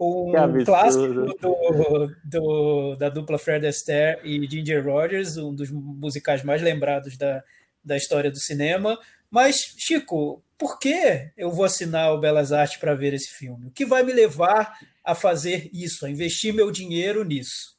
um 0.00 0.32
clássico 0.66 1.06
do, 1.06 2.10
do, 2.24 2.96
da 2.96 3.08
dupla 3.08 3.38
Fred 3.38 3.64
Astaire 3.64 4.22
e 4.24 4.44
Ginger 4.44 4.84
Rogers, 4.84 5.36
um 5.36 5.54
dos 5.54 5.70
musicais 5.70 6.42
mais 6.42 6.60
lembrados 6.60 7.16
da, 7.16 7.44
da 7.84 7.96
história 7.96 8.28
do 8.28 8.40
cinema. 8.40 8.98
Mas, 9.30 9.74
Chico, 9.78 10.42
por 10.58 10.78
que 10.78 11.30
eu 11.36 11.50
vou 11.50 11.64
assinar 11.64 12.12
o 12.12 12.18
Belas 12.18 12.52
Artes 12.52 12.78
para 12.78 12.94
ver 12.94 13.12
esse 13.12 13.28
filme? 13.28 13.66
O 13.66 13.70
que 13.70 13.84
vai 13.84 14.02
me 14.02 14.12
levar 14.12 14.78
a 15.04 15.14
fazer 15.14 15.70
isso, 15.72 16.06
a 16.06 16.10
investir 16.10 16.54
meu 16.54 16.70
dinheiro 16.70 17.24
nisso? 17.24 17.76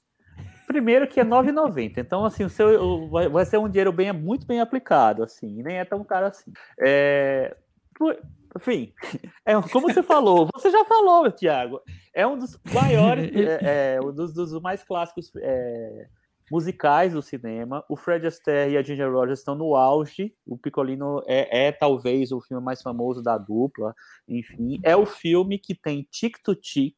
Primeiro 0.67 1.07
que 1.07 1.19
é 1.19 1.23
9,90. 1.23 1.97
Então, 1.97 2.25
assim, 2.25 2.43
o 2.43 2.49
seu 2.49 3.09
vai, 3.09 3.29
vai 3.29 3.45
ser 3.45 3.57
um 3.57 3.69
dinheiro 3.69 3.91
bem, 3.91 4.11
muito 4.11 4.45
bem 4.45 4.59
aplicado, 4.59 5.23
assim, 5.23 5.59
e 5.59 5.63
nem 5.63 5.77
é 5.77 5.85
tão 5.85 6.03
caro 6.03 6.27
assim. 6.27 6.51
É, 6.79 7.55
enfim, 8.55 8.93
é, 9.45 9.53
como 9.71 9.87
você 9.87 10.03
falou, 10.03 10.49
você 10.53 10.69
já 10.69 10.83
falou, 10.85 11.31
Tiago, 11.31 11.81
é 12.13 12.27
um 12.27 12.37
dos 12.37 12.59
maiores, 12.73 13.31
é, 13.35 13.95
é, 13.95 14.01
um 14.01 14.11
dos, 14.11 14.33
dos 14.33 14.61
mais 14.61 14.83
clássicos 14.83 15.31
é, 15.37 16.07
musicais 16.49 17.13
do 17.13 17.21
cinema. 17.21 17.83
O 17.89 17.95
Fred 17.95 18.25
Astaire 18.25 18.73
e 18.73 18.77
a 18.77 18.81
Ginger 18.81 19.11
Rogers 19.11 19.39
estão 19.39 19.55
no 19.55 19.75
auge. 19.75 20.33
O 20.45 20.57
Piccolino 20.57 21.21
é, 21.27 21.67
é, 21.67 21.71
talvez 21.71 22.31
o 22.31 22.41
filme 22.41 22.63
mais 22.63 22.81
famoso 22.81 23.21
da 23.21 23.37
dupla. 23.37 23.93
Enfim, 24.27 24.79
é 24.83 24.95
o 24.95 25.05
filme 25.05 25.59
que 25.59 25.75
tem 25.75 26.07
Tic 26.09 26.37
to 26.43 26.55
Tic, 26.55 26.95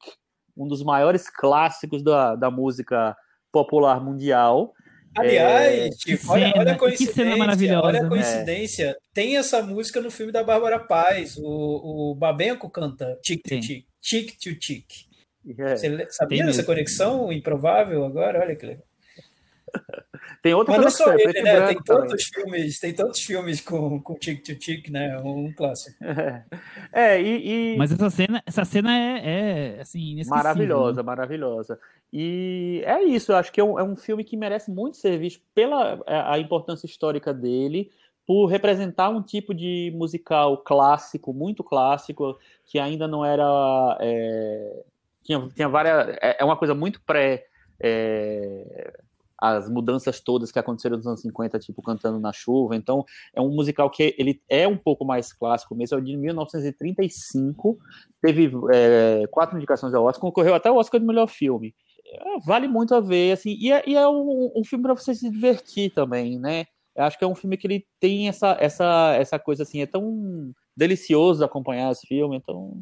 um 0.55 0.67
dos 0.67 0.83
maiores 0.83 1.29
clássicos 1.29 2.03
da, 2.03 2.35
da 2.35 2.51
música 2.51 3.15
popular 3.51 4.03
mundial. 4.03 4.73
Aliás, 5.17 5.73
é... 5.75 5.89
tipo, 5.89 6.31
olha, 6.31 6.53
olha, 6.55 6.73
a 6.73 6.77
coincidência, 6.77 7.07
que 7.07 7.13
cena 7.13 7.37
maravilhosa. 7.37 7.87
olha 7.87 7.99
a 7.99 8.03
né? 8.03 8.09
coincidência. 8.09 8.89
É. 8.89 8.95
Tem 9.13 9.37
essa 9.37 9.61
música 9.63 9.99
no 9.99 10.11
filme 10.11 10.31
da 10.31 10.43
Bárbara 10.43 10.79
Paz. 10.79 11.35
O, 11.37 12.11
o 12.11 12.15
Babenco 12.15 12.69
canta 12.69 13.17
Tic 13.23 13.41
to 13.41 13.59
Tic, 13.59 13.85
Tic 14.01 14.37
to 14.39 14.55
Tic. 14.59 14.85
É. 15.57 15.75
Você 15.75 16.07
sabia 16.11 16.45
dessa 16.45 16.63
conexão 16.63 17.31
improvável 17.31 18.05
agora? 18.05 18.39
Olha 18.39 18.55
que 18.55 18.65
legal. 18.65 18.88
Tem 20.41 20.53
outra 20.53 20.75
Mas 20.75 20.83
não 20.83 20.91
só 20.91 21.13
ele, 21.13 21.41
né? 21.41 21.67
Tem 21.67 21.83
tantos, 21.83 22.23
filmes, 22.25 22.79
tem 22.79 22.93
tantos 22.93 23.21
filmes 23.21 23.59
com, 23.59 23.99
com 24.01 24.15
tic 24.15 24.41
to 24.43 24.55
tic, 24.55 24.89
né? 24.89 25.17
Um 25.19 25.51
clássico. 25.51 25.97
É, 26.03 26.43
é 27.17 27.21
e, 27.21 27.73
e, 27.73 27.77
Mas 27.77 27.91
essa 27.91 28.09
cena, 28.09 28.43
essa 28.45 28.65
cena 28.65 28.97
é, 28.97 29.77
é 29.77 29.81
assim, 29.81 30.21
maravilhosa, 30.27 31.01
né? 31.01 31.05
maravilhosa. 31.05 31.79
E 32.11 32.81
é 32.85 33.03
isso, 33.03 33.31
eu 33.31 33.35
acho 33.35 33.51
que 33.51 33.59
é 33.59 33.63
um, 33.63 33.77
é 33.77 33.83
um 33.83 33.95
filme 33.95 34.23
que 34.23 34.37
merece 34.37 34.71
muito 34.71 34.97
ser 34.97 35.17
visto 35.17 35.43
pela 35.53 35.99
é, 36.07 36.21
a 36.21 36.39
importância 36.39 36.85
histórica 36.85 37.33
dele, 37.33 37.91
por 38.25 38.45
representar 38.45 39.09
um 39.09 39.21
tipo 39.21 39.53
de 39.53 39.91
musical 39.95 40.57
clássico, 40.59 41.33
muito 41.33 41.63
clássico, 41.63 42.37
que 42.65 42.79
ainda 42.79 43.07
não 43.07 43.25
era. 43.25 43.97
É, 43.99 44.83
tinha, 45.23 45.49
tinha 45.49 45.67
várias. 45.67 46.17
É, 46.21 46.37
é 46.39 46.45
uma 46.45 46.55
coisa 46.55 46.73
muito 46.73 47.01
pré. 47.01 47.45
É, 47.81 48.93
as 49.41 49.69
mudanças 49.69 50.19
todas 50.19 50.51
que 50.51 50.59
aconteceram 50.59 50.97
nos 50.97 51.07
anos 51.07 51.21
50, 51.21 51.59
tipo 51.59 51.81
Cantando 51.81 52.19
na 52.19 52.33
Chuva. 52.33 52.75
Então, 52.75 53.05
é 53.33 53.39
um 53.39 53.49
musical 53.49 53.89
que 53.89 54.15
ele 54.17 54.41
é 54.49 54.67
um 54.67 54.77
pouco 54.77 55.05
mais 55.05 55.31
clássico 55.31 55.75
mesmo, 55.75 55.97
é 55.97 56.01
de 56.01 56.17
1935, 56.17 57.77
teve 58.21 58.51
é, 58.73 59.25
quatro 59.31 59.57
indicações 59.57 59.93
ao 59.93 60.03
Oscar, 60.05 60.21
concorreu 60.21 60.53
até 60.53 60.69
o 60.69 60.75
Oscar 60.75 60.99
de 60.99 61.07
melhor 61.07 61.27
filme. 61.27 61.73
É, 62.05 62.39
vale 62.45 62.67
muito 62.67 62.93
a 62.93 62.99
ver, 62.99 63.33
assim, 63.33 63.55
e 63.59 63.71
é, 63.71 63.83
e 63.87 63.95
é 63.95 64.07
um, 64.07 64.51
um, 64.55 64.63
filme 64.63 64.83
para 64.83 64.95
você 64.95 65.13
se 65.13 65.29
divertir 65.29 65.91
também, 65.93 66.39
né? 66.39 66.65
Eu 66.95 67.03
acho 67.03 67.17
que 67.17 67.23
é 67.23 67.27
um 67.27 67.35
filme 67.35 67.55
que 67.55 67.67
ele 67.67 67.85
tem 67.99 68.27
essa, 68.27 68.57
essa, 68.59 69.13
essa 69.15 69.39
coisa 69.39 69.63
assim, 69.63 69.81
é 69.81 69.85
tão 69.85 70.51
delicioso 70.75 71.45
acompanhar 71.45 71.91
esse 71.91 72.05
filme, 72.07 72.35
então 72.35 72.81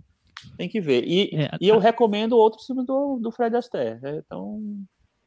tem 0.57 0.69
que 0.69 0.79
ver. 0.79 1.03
E, 1.05 1.35
é, 1.35 1.49
e 1.59 1.67
eu 1.67 1.77
recomendo 1.77 2.37
outros 2.37 2.65
filmes 2.65 2.85
do, 2.85 3.19
do 3.19 3.31
Fred 3.31 3.55
Astaire, 3.55 3.99
né? 4.01 4.21
então 4.25 4.59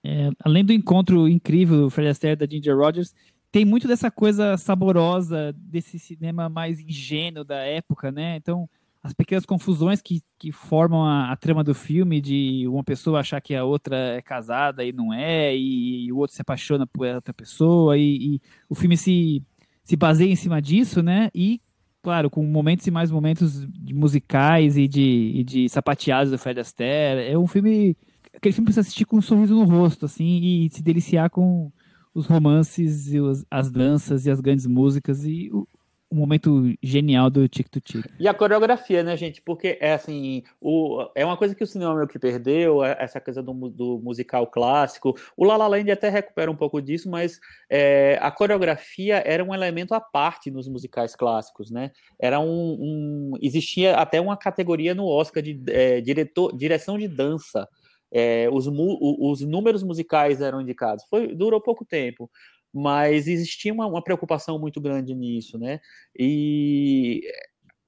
é, 0.05 0.31
além 0.45 0.65
do 0.65 0.73
encontro 0.73 1.29
incrível 1.29 1.83
do 1.83 1.91
Fred 1.91 2.09
Astaire 2.09 2.37
da 2.37 2.47
Ginger 2.47 2.77
Rogers, 2.77 3.15
tem 3.53 3.65
muito 3.65 3.89
dessa 3.89 4.11
coisa 4.11 4.57
saborosa 4.57 5.53
desse 5.57 5.99
cinema 5.99 6.49
mais 6.49 6.81
ingênuo 6.81 7.45
da 7.45 7.57
época, 7.57 8.13
né? 8.13 8.37
Então, 8.37 8.69
as 9.03 9.13
pequenas 9.13 9.47
confusões 9.47 10.01
que, 10.01 10.23
que 10.39 10.53
formam 10.53 11.05
a, 11.05 11.33
a, 11.33 11.37
trama 11.37 11.65
do 11.65 11.75
filme, 11.75 12.21
de 12.21 12.67
uma 12.69 12.85
pessoa 12.85 13.21
achar 13.21 13.41
que 13.41 13.55
a 13.55 13.65
outra 13.65 13.97
é 13.97 14.23
casada 14.23 14.85
e 14.85 14.93
não 14.93 15.13
é, 15.13 15.57
e, 15.57 16.07
e 16.07 16.13
o 16.13 16.19
outro 16.19 16.37
se 16.37 16.43
apaixona 16.43 16.87
por 16.87 17.07
outra 17.07 17.33
pessoa, 17.33 17.97
e, 17.99 18.35
e, 18.35 18.41
o 18.69 18.75
filme 18.75 18.97
se, 18.97 19.43
se 19.83 19.97
baseia 19.97 20.31
em 20.31 20.37
cima 20.37 20.61
disso, 20.61 21.03
né? 21.03 21.31
E, 21.35 21.61
claro, 22.03 22.31
com 22.31 22.45
momentos 22.45 22.87
e 22.87 22.91
mais 22.91 23.11
momentos 23.11 23.67
musicais 23.93 24.77
e 24.77 24.87
de, 24.87 25.33
e 25.35 25.45
de 25.45 25.69
sapateados 25.69 26.31
do 26.31 26.39
Fred 26.39 26.61
Astaire. 26.61 27.27
É 27.27 27.39
um 27.39 27.47
filme 27.47 27.97
aquele 28.41 28.55
filme 28.55 28.65
precisa 28.65 28.81
assistir 28.81 29.05
com 29.05 29.19
um 29.19 29.23
sorriso 29.23 29.55
no 29.55 29.65
rosto, 29.65 30.07
assim, 30.07 30.41
e 30.43 30.71
se 30.71 30.83
deliciar 30.83 31.29
com 31.29 31.71
os 32.15 32.27
romances 32.27 33.13
e 33.13 33.21
os, 33.21 33.45
as 33.51 33.71
danças 33.71 34.25
e 34.25 34.31
as 34.31 34.41
grandes 34.41 34.67
músicas 34.67 35.25
e 35.25 35.51
o, 35.53 35.69
o 36.11 36.15
momento 36.17 36.75
genial 36.83 37.29
do 37.29 37.47
Tic 37.47 37.69
to 37.69 37.81
Tic. 37.81 38.05
E 38.19 38.27
a 38.27 38.33
coreografia, 38.33 39.03
né, 39.03 39.15
gente? 39.15 39.43
Porque 39.43 39.77
é 39.79 39.93
assim, 39.93 40.43
o, 40.59 41.07
é 41.15 41.25
uma 41.25 41.37
coisa 41.37 41.55
que 41.55 41.63
o 41.63 41.67
cinema 41.67 41.95
meio 41.95 42.09
que 42.09 42.19
perdeu, 42.19 42.83
é 42.83 42.97
essa 42.99 43.21
coisa 43.21 43.43
do, 43.43 43.53
do 43.69 44.01
musical 44.03 44.47
clássico. 44.47 45.15
O 45.37 45.45
La 45.45 45.59
La 45.59 45.69
Land 45.69 45.91
até 45.91 46.09
recupera 46.09 46.51
um 46.51 46.57
pouco 46.57 46.81
disso, 46.81 47.11
mas 47.11 47.39
é, 47.69 48.19
a 48.23 48.31
coreografia 48.31 49.23
era 49.25 49.45
um 49.45 49.55
elemento 49.55 49.93
à 49.93 50.01
parte 50.01 50.51
nos 50.51 50.67
musicais 50.67 51.15
clássicos, 51.15 51.71
né? 51.71 51.91
Era 52.19 52.41
um, 52.41 52.77
um 52.81 53.33
existia 53.43 53.97
até 53.97 54.19
uma 54.19 54.37
categoria 54.37 54.95
no 54.95 55.07
Oscar 55.07 55.43
de 55.43 55.61
é, 55.69 56.01
diretor, 56.01 56.57
direção 56.57 56.99
de 56.99 57.07
dança 57.07 57.69
é, 58.13 58.49
os, 58.51 58.67
os 58.67 59.41
números 59.43 59.83
musicais 59.83 60.41
eram 60.41 60.61
indicados. 60.61 61.05
Foi, 61.09 61.35
durou 61.35 61.61
pouco 61.61 61.85
tempo, 61.85 62.31
mas 62.73 63.27
existia 63.29 63.73
uma, 63.73 63.87
uma 63.87 64.03
preocupação 64.03 64.59
muito 64.59 64.81
grande 64.81 65.15
nisso, 65.15 65.59
né? 65.59 65.81
E 66.19 67.23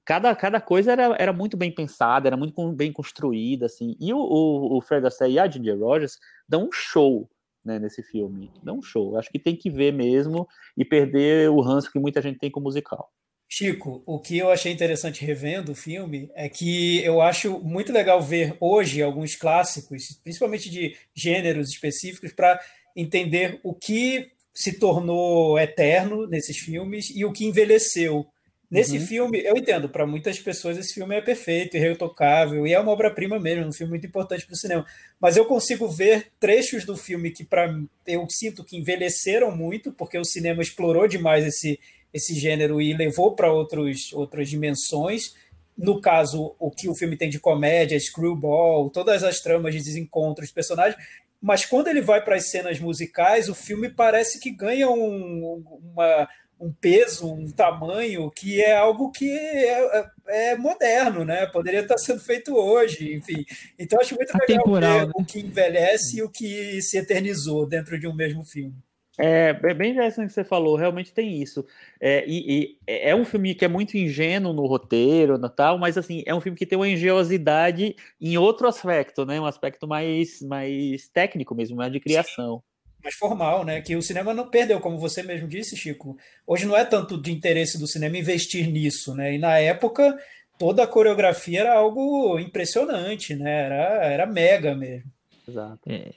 cada, 0.05 0.35
cada 0.35 0.61
coisa 0.61 0.91
era, 0.91 1.15
era 1.17 1.33
muito 1.33 1.57
bem 1.57 1.73
pensada, 1.73 2.27
era 2.27 2.37
muito 2.37 2.71
bem 2.73 2.91
construída, 2.91 3.65
assim. 3.65 3.95
E 3.99 4.13
o, 4.13 4.17
o, 4.17 4.77
o 4.77 4.81
Fred 4.81 5.05
Astaire 5.05 5.35
e 5.35 5.39
a 5.39 5.49
Ginger 5.49 5.79
Rogers 5.79 6.17
dão 6.47 6.67
um 6.67 6.71
show 6.71 7.29
né, 7.63 7.79
nesse 7.79 8.03
filme. 8.03 8.51
Dão 8.61 8.79
um 8.79 8.81
show. 8.81 9.17
Acho 9.17 9.29
que 9.29 9.39
tem 9.39 9.55
que 9.55 9.69
ver 9.69 9.93
mesmo 9.93 10.47
e 10.77 10.83
perder 10.83 11.49
o 11.49 11.61
ranço 11.61 11.91
que 11.91 11.99
muita 11.99 12.21
gente 12.21 12.39
tem 12.39 12.51
com 12.51 12.59
o 12.59 12.63
musical. 12.63 13.11
Chico, 13.55 14.01
o 14.07 14.17
que 14.17 14.35
eu 14.35 14.49
achei 14.49 14.71
interessante 14.71 15.23
revendo 15.23 15.73
o 15.73 15.75
filme 15.75 16.27
é 16.33 16.49
que 16.49 17.03
eu 17.03 17.21
acho 17.21 17.59
muito 17.59 17.93
legal 17.93 18.19
ver 18.19 18.57
hoje 18.59 18.99
alguns 18.99 19.35
clássicos, 19.35 20.19
principalmente 20.23 20.71
de 20.71 20.97
gêneros 21.13 21.69
específicos, 21.69 22.31
para 22.31 22.59
entender 22.95 23.59
o 23.61 23.71
que 23.71 24.31
se 24.51 24.79
tornou 24.79 25.59
eterno 25.59 26.25
nesses 26.25 26.57
filmes 26.57 27.11
e 27.15 27.23
o 27.25 27.31
que 27.31 27.45
envelheceu. 27.45 28.25
Nesse 28.71 28.97
uhum. 28.97 29.05
filme, 29.05 29.43
eu 29.43 29.55
entendo, 29.55 29.87
para 29.87 30.07
muitas 30.07 30.39
pessoas 30.39 30.75
esse 30.75 30.95
filme 30.95 31.15
é 31.15 31.21
perfeito, 31.21 31.77
irretocável, 31.77 32.65
e 32.65 32.73
é 32.73 32.79
uma 32.79 32.91
obra-prima 32.91 33.39
mesmo, 33.39 33.67
um 33.67 33.71
filme 33.71 33.91
muito 33.91 34.07
importante 34.07 34.47
para 34.47 34.53
o 34.53 34.57
cinema. 34.57 34.83
Mas 35.21 35.37
eu 35.37 35.45
consigo 35.45 35.87
ver 35.87 36.31
trechos 36.39 36.85
do 36.85 36.97
filme 36.97 37.29
que 37.29 37.43
para 37.43 37.79
eu 38.07 38.27
sinto 38.31 38.63
que 38.63 38.77
envelheceram 38.77 39.55
muito, 39.55 39.91
porque 39.91 40.17
o 40.17 40.25
cinema 40.25 40.63
explorou 40.63 41.07
demais 41.07 41.45
esse 41.45 41.79
esse 42.13 42.35
gênero 42.35 42.81
e 42.81 42.93
levou 42.93 43.35
para 43.35 43.51
outras 43.51 44.49
dimensões. 44.49 45.33
No 45.75 45.99
caso, 45.99 46.55
o 46.59 46.69
que 46.69 46.87
o 46.87 46.93
filme 46.93 47.17
tem 47.17 47.29
de 47.29 47.39
comédia, 47.39 47.99
screwball, 47.99 48.89
todas 48.89 49.23
as 49.23 49.39
tramas 49.39 49.73
de 49.73 49.81
desencontros 49.81 50.49
de 50.49 50.53
personagens. 50.53 51.01
Mas 51.41 51.65
quando 51.65 51.87
ele 51.87 52.01
vai 52.01 52.23
para 52.23 52.35
as 52.35 52.49
cenas 52.49 52.79
musicais, 52.79 53.49
o 53.49 53.55
filme 53.55 53.89
parece 53.89 54.39
que 54.39 54.51
ganha 54.51 54.89
um, 54.89 55.63
uma, 55.91 56.27
um 56.59 56.71
peso, 56.71 57.33
um 57.33 57.51
tamanho 57.51 58.31
que 58.31 58.61
é 58.61 58.73
algo 58.73 59.11
que 59.11 59.29
é, 59.29 59.81
é, 59.81 60.51
é, 60.51 60.55
moderno, 60.55 61.25
né? 61.25 61.45
Poderia 61.47 61.81
estar 61.81 61.97
sendo 61.97 62.21
feito 62.21 62.55
hoje, 62.55 63.13
enfim. 63.13 63.43
Então 63.77 63.99
acho 63.99 64.15
muito 64.15 64.31
legal 64.47 64.65
ver 64.65 65.07
né? 65.07 65.11
o 65.13 65.25
que 65.25 65.39
envelhece 65.39 66.17
e 66.17 66.23
o 66.23 66.29
que 66.29 66.81
se 66.81 66.97
eternizou 66.97 67.65
dentro 67.65 67.99
de 67.99 68.07
um 68.07 68.13
mesmo 68.13 68.45
filme. 68.45 68.75
É, 69.17 69.49
é 69.63 69.73
bem 69.73 69.91
interessante 69.91 70.27
que 70.27 70.33
você 70.33 70.43
falou, 70.43 70.75
realmente 70.75 71.13
tem 71.13 71.41
isso. 71.41 71.65
É, 72.01 72.25
e, 72.27 72.51
e, 72.51 72.77
é 72.87 73.15
um 73.15 73.23
filme 73.23 73.53
que 73.53 73.63
é 73.63 73.67
muito 73.67 73.95
ingênuo 73.95 74.53
no 74.53 74.65
roteiro, 74.65 75.37
no 75.37 75.49
tal, 75.49 75.77
mas 75.77 75.97
assim, 75.97 76.23
é 76.25 76.33
um 76.33 76.41
filme 76.41 76.57
que 76.57 76.65
tem 76.65 76.77
uma 76.77 76.89
engenhosidade 76.89 77.95
em 78.19 78.37
outro 78.37 78.67
aspecto, 78.67 79.25
né? 79.25 79.39
Um 79.39 79.45
aspecto 79.45 79.87
mais, 79.87 80.41
mais 80.41 81.07
técnico 81.09 81.53
mesmo, 81.53 81.77
mais 81.77 81.91
de 81.91 81.99
criação. 81.99 82.57
Sim 82.57 82.73
mais 83.03 83.15
formal, 83.15 83.65
né? 83.65 83.81
Que 83.81 83.95
o 83.95 84.01
cinema 84.01 84.33
não 84.33 84.49
perdeu, 84.49 84.79
como 84.79 84.97
você 84.97 85.21
mesmo 85.21 85.47
disse, 85.47 85.75
Chico. 85.75 86.17
Hoje 86.47 86.65
não 86.65 86.75
é 86.75 86.85
tanto 86.85 87.21
de 87.21 87.31
interesse 87.31 87.77
do 87.77 87.85
cinema 87.85 88.17
investir 88.17 88.71
nisso, 88.71 89.13
né? 89.13 89.35
E 89.35 89.37
na 89.37 89.57
época 89.59 90.17
toda 90.57 90.83
a 90.83 90.87
coreografia 90.87 91.59
era 91.59 91.73
algo 91.73 92.39
impressionante, 92.39 93.35
né? 93.35 93.65
Era, 93.65 94.05
era 94.05 94.25
mega 94.25 94.73
mesmo. 94.73 95.11
Exato. 95.45 95.81
É, 95.85 96.13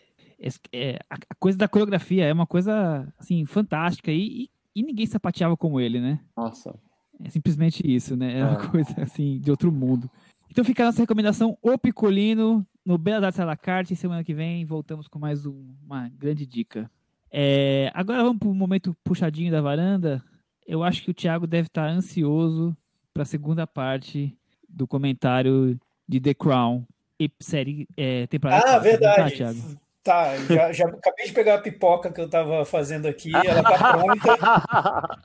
é, 0.73 0.99
a 1.09 1.35
coisa 1.39 1.57
da 1.57 1.69
coreografia 1.69 2.25
é 2.25 2.33
uma 2.33 2.47
coisa 2.47 3.13
assim 3.19 3.45
fantástica 3.47 4.11
e, 4.11 4.45
e, 4.45 4.51
e, 4.75 4.83
ninguém 4.83 5.07
sapateava 5.07 5.57
como 5.57 5.81
ele, 5.81 6.01
né? 6.01 6.21
Nossa. 6.37 6.79
É 7.25 7.31
simplesmente 7.31 7.83
isso, 7.85 8.17
né? 8.17 8.39
É 8.39 8.45
uma 8.45 8.63
é. 8.63 8.69
coisa 8.69 8.95
assim 9.03 9.41
de 9.41 9.51
outro 9.51 9.73
mundo. 9.73 10.11
Então 10.51 10.65
fica 10.65 10.83
a 10.83 10.87
nossa 10.87 11.01
recomendação 11.01 11.57
O 11.63 11.79
Picolino 11.79 12.67
no 12.85 12.99
Bela 12.99 13.27
Artes 13.27 13.41
à 13.41 13.45
la 13.45 13.57
carte. 13.57 13.97
Semana 13.97 14.23
que 14.23 14.35
vem 14.35 14.65
voltamos 14.65 15.09
com 15.09 15.19
mais 15.19 15.47
um, 15.47 15.75
uma 15.85 16.09
grande 16.11 16.47
dica. 16.47 16.91
É, 17.31 17.91
agora 17.95 18.23
vamos 18.23 18.39
para 18.39 18.49
o 18.49 18.55
momento 18.55 18.97
puxadinho 19.03 19.51
da 19.51 19.61
varanda. 19.61 20.23
Eu 20.67 20.83
acho 20.83 21.03
que 21.03 21.11
o 21.11 21.15
Thiago 21.15 21.47
deve 21.47 21.69
estar 21.69 21.89
ansioso 21.89 22.77
para 23.13 23.23
a 23.23 23.27
segunda 23.27 23.67
parte 23.67 24.37
do 24.69 24.87
comentário 24.87 25.79
de 26.09 26.21
The 26.21 26.35
Crown 26.35 26.85
e 27.19 27.31
série 27.41 27.89
é, 27.97 28.27
temporada. 28.27 28.77
Ah, 28.77 28.79
verdade. 28.79 29.31
Tá, 29.31 29.37
Thiago? 29.37 29.86
Tá, 30.07 30.37
já, 30.37 30.71
já 30.71 30.87
acabei 30.87 31.27
de 31.27 31.33
pegar 31.33 31.57
a 31.57 31.61
pipoca 31.61 32.13
que 32.13 32.21
eu 32.21 32.27
estava 32.27 32.65
fazendo 32.65 33.09
aqui, 33.09 33.33
ela 33.35 33.61
tá 33.61 33.93
pronta. 33.93 35.19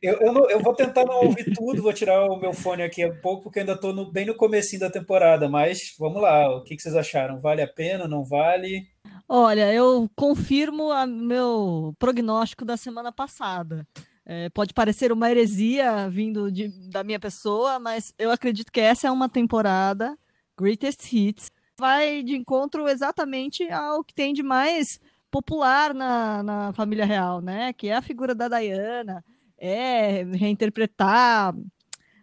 Eu, 0.00 0.14
eu, 0.20 0.32
não, 0.32 0.48
eu, 0.48 0.60
vou 0.60 0.74
tentar 0.74 1.04
não 1.04 1.24
ouvir 1.24 1.52
tudo, 1.52 1.82
vou 1.82 1.92
tirar 1.92 2.24
o 2.26 2.36
meu 2.36 2.52
fone 2.52 2.84
aqui 2.84 3.04
um 3.04 3.20
pouco, 3.20 3.42
porque 3.42 3.60
ainda 3.60 3.72
estou 3.72 4.12
bem 4.12 4.26
no 4.26 4.36
comecinho 4.36 4.80
da 4.80 4.90
temporada, 4.90 5.48
mas 5.48 5.94
vamos 5.98 6.22
lá, 6.22 6.56
o 6.56 6.62
que, 6.62 6.76
que 6.76 6.82
vocês 6.82 6.94
acharam? 6.94 7.40
Vale 7.40 7.62
a 7.62 7.66
pena, 7.66 8.06
não 8.06 8.24
vale? 8.24 8.86
Olha, 9.28 9.72
eu 9.74 10.08
confirmo 10.14 10.92
o 10.92 11.06
meu 11.06 11.94
prognóstico 11.98 12.64
da 12.64 12.76
semana 12.76 13.12
passada. 13.12 13.84
É, 14.24 14.48
pode 14.50 14.72
parecer 14.72 15.10
uma 15.10 15.30
heresia 15.30 16.08
vindo 16.08 16.50
de, 16.50 16.68
da 16.90 17.02
minha 17.02 17.18
pessoa, 17.18 17.80
mas 17.80 18.14
eu 18.16 18.30
acredito 18.30 18.70
que 18.70 18.80
essa 18.80 19.08
é 19.08 19.10
uma 19.10 19.28
temporada 19.28 20.16
Greatest 20.56 21.12
Hits 21.12 21.50
vai 21.82 22.22
de 22.22 22.36
encontro 22.36 22.88
exatamente 22.88 23.68
ao 23.72 24.04
que 24.04 24.14
tem 24.14 24.32
de 24.32 24.40
mais 24.40 25.00
popular 25.32 25.92
na, 25.92 26.40
na 26.40 26.72
família 26.72 27.04
real, 27.04 27.40
né? 27.40 27.72
Que 27.72 27.88
é 27.88 27.96
a 27.96 28.02
figura 28.02 28.36
da 28.36 28.48
Diana, 28.48 29.24
é 29.58 30.22
reinterpretar 30.22 31.52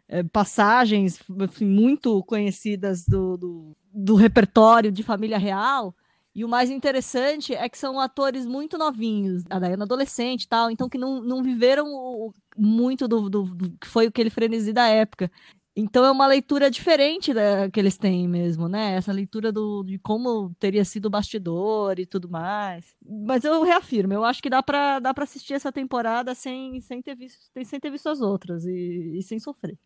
é, 0.08 0.24
passagens 0.24 1.20
assim, 1.42 1.66
muito 1.66 2.24
conhecidas 2.24 3.06
do, 3.06 3.36
do, 3.36 3.78
do 3.94 4.16
repertório 4.16 4.94
de 4.94 5.04
família 5.04 5.38
real. 5.38 5.94
E 6.34 6.46
o 6.46 6.48
mais 6.48 6.70
interessante 6.70 7.54
é 7.54 7.68
que 7.68 7.78
são 7.78 8.00
atores 8.00 8.46
muito 8.46 8.78
novinhos, 8.78 9.44
a 9.50 9.60
Diana 9.60 9.84
adolescente 9.84 10.44
e 10.44 10.48
tal, 10.48 10.72
então 10.72 10.88
que 10.88 10.98
não, 10.98 11.22
não 11.22 11.44
viveram 11.44 12.32
muito 12.58 13.10
do, 13.10 13.30
do, 13.30 13.44
do, 13.44 13.72
que 13.78 13.88
foi 13.88 14.06
aquele 14.06 14.30
frenesi 14.30 14.72
da 14.72 14.88
época. 14.88 15.30
Então 15.76 16.04
é 16.04 16.12
uma 16.12 16.28
leitura 16.28 16.70
diferente 16.70 17.34
da, 17.34 17.70
que 17.70 17.80
eles 17.80 17.98
têm 17.98 18.28
mesmo, 18.28 18.68
né? 18.68 18.96
Essa 18.96 19.14
leitura 19.14 19.52
do, 19.52 19.84
de 19.84 19.98
como 20.00 20.54
teria 20.60 20.84
sido 20.84 21.06
o 21.06 21.10
bastidor 21.10 22.00
e 22.00 22.06
tudo 22.06 22.30
mais. 22.30 22.96
Mas 23.02 23.44
eu 23.44 23.64
reafirmo, 23.64 24.14
eu 24.14 24.26
acho 24.26 24.42
que 24.42 24.50
dá 24.50 24.62
para 24.62 25.00
dá 25.00 25.14
pra 25.14 25.24
assistir 25.24 25.54
essa 25.54 25.72
temporada 25.72 26.36
sem, 26.36 26.82
sem, 26.82 27.02
ter, 27.02 27.16
visto, 27.16 27.40
sem 27.64 27.80
ter 27.80 27.92
visto 27.92 28.10
as 28.10 28.20
outras 28.20 28.66
e, 28.66 29.18
e 29.18 29.24
sem 29.24 29.40
sofrer. 29.40 29.78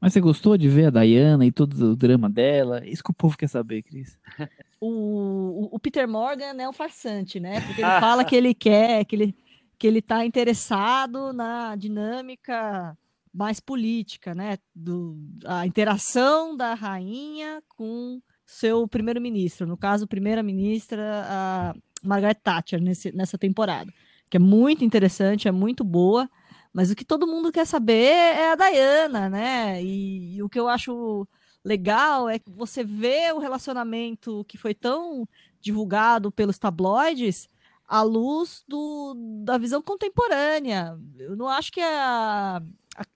Mas 0.00 0.12
você 0.12 0.20
gostou 0.20 0.56
de 0.56 0.68
ver 0.68 0.86
a 0.86 1.02
Diana 1.02 1.44
e 1.44 1.52
todo 1.52 1.92
o 1.92 1.96
drama 1.96 2.28
dela? 2.28 2.86
Isso 2.86 3.02
que 3.02 3.10
o 3.10 3.14
povo 3.14 3.36
quer 3.36 3.48
saber, 3.48 3.82
Cris. 3.82 4.18
O, 4.80 5.74
o, 5.74 5.78
Peter 5.80 6.06
Morgan 6.06 6.54
é 6.56 6.68
um 6.68 6.72
farsante, 6.72 7.40
né? 7.40 7.60
Porque 7.62 7.80
ele 7.80 8.00
fala 8.00 8.24
que 8.24 8.36
ele 8.36 8.54
quer, 8.54 9.04
que 9.04 9.16
ele, 9.16 9.36
que 9.76 9.84
ele 9.88 10.00
tá 10.00 10.24
interessado 10.24 11.32
na 11.32 11.74
dinâmica 11.74 12.96
mais 13.32 13.60
política, 13.60 14.34
né? 14.34 14.58
Do, 14.74 15.16
a 15.44 15.66
interação 15.66 16.56
da 16.56 16.74
rainha 16.74 17.62
com 17.68 18.20
seu 18.46 18.88
primeiro-ministro, 18.88 19.66
no 19.66 19.76
caso, 19.76 20.06
primeira-ministra, 20.06 21.24
a 21.26 21.74
Margaret 22.02 22.36
Thatcher, 22.36 22.80
nesse, 22.80 23.12
nessa 23.12 23.36
temporada, 23.36 23.92
que 24.30 24.36
é 24.36 24.40
muito 24.40 24.84
interessante, 24.84 25.48
é 25.48 25.52
muito 25.52 25.84
boa, 25.84 26.28
mas 26.72 26.90
o 26.90 26.96
que 26.96 27.04
todo 27.04 27.26
mundo 27.26 27.52
quer 27.52 27.66
saber 27.66 28.12
é 28.12 28.52
a 28.52 28.56
Diana, 28.56 29.28
né? 29.28 29.82
E, 29.82 30.36
e 30.36 30.42
o 30.42 30.48
que 30.48 30.58
eu 30.58 30.68
acho 30.68 31.26
legal 31.64 32.28
é 32.28 32.38
que 32.38 32.50
você 32.50 32.82
vê 32.82 33.32
o 33.32 33.38
relacionamento 33.38 34.44
que 34.46 34.56
foi 34.56 34.74
tão 34.74 35.28
divulgado 35.60 36.30
pelos 36.30 36.58
tabloides 36.58 37.48
à 37.86 38.02
luz 38.02 38.64
do, 38.66 39.14
da 39.44 39.58
visão 39.58 39.82
contemporânea. 39.82 40.98
Eu 41.18 41.36
não 41.36 41.48
acho 41.48 41.72
que 41.72 41.80
a, 41.80 42.62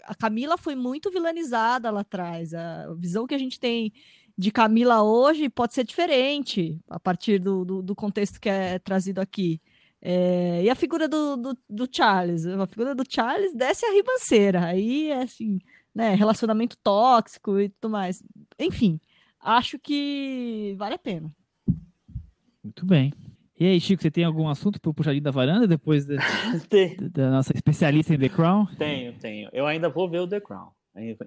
a, 0.05 0.15
Camila 0.15 0.57
foi 0.57 0.75
muito 0.75 1.11
vilanizada 1.11 1.91
lá 1.91 2.01
atrás. 2.01 2.55
A 2.55 2.93
visão 2.95 3.27
que 3.27 3.35
a 3.35 3.39
gente 3.39 3.59
tem 3.59 3.93
de 4.37 4.51
Camila 4.51 5.03
hoje 5.03 5.49
pode 5.49 5.75
ser 5.75 5.85
diferente 5.85 6.81
a 6.89 6.99
partir 6.99 7.39
do, 7.39 7.65
do, 7.65 7.83
do 7.83 7.95
contexto 7.95 8.41
que 8.41 8.49
é 8.49 8.79
trazido 8.79 9.21
aqui. 9.21 9.61
É, 10.01 10.63
e 10.65 10.71
a 10.71 10.75
figura 10.75 11.09
do, 11.09 11.37
do, 11.37 11.59
do, 11.69 11.89
Charles? 11.91 12.47
A 12.47 12.67
figura 12.67 12.95
do 12.95 13.05
Charles 13.09 13.55
desce 13.55 13.87
a 13.87 13.93
ribanceira. 13.93 14.67
Aí 14.67 15.11
é 15.11 15.23
assim, 15.23 15.59
né? 15.95 16.15
Relacionamento 16.15 16.77
tóxico 16.83 17.59
e 17.61 17.69
tudo 17.69 17.91
mais. 17.91 18.23
Enfim, 18.59 19.01
acho 19.41 19.79
que 19.79 20.75
vale 20.77 20.95
a 20.95 20.99
pena. 20.99 21.33
Muito 22.63 22.87
bem. 22.87 23.13
E 23.59 23.67
aí, 23.67 23.81
Chico, 23.81 24.03
você 24.03 24.11
tem 24.11 24.25
algum 24.25 24.49
assunto 24.49 24.81
para 24.81 24.91
o 24.91 24.95
puxadinho 24.95 25.23
da 25.23 25.31
varanda 25.31 25.67
depois 25.67 26.07
da, 26.07 26.17
da, 27.13 27.31
nossa 27.31 27.53
especialista 27.55 28.15
em 28.15 28.19
The 28.19 28.29
Crown? 28.29 28.67
Tenho, 28.79 29.13
tenho. 29.19 29.51
Eu 29.53 29.67
ainda 29.67 29.89
vou 29.89 30.09
ver 30.09 30.21
o 30.21 30.27
The 30.27 30.41
Crown. 30.41 30.71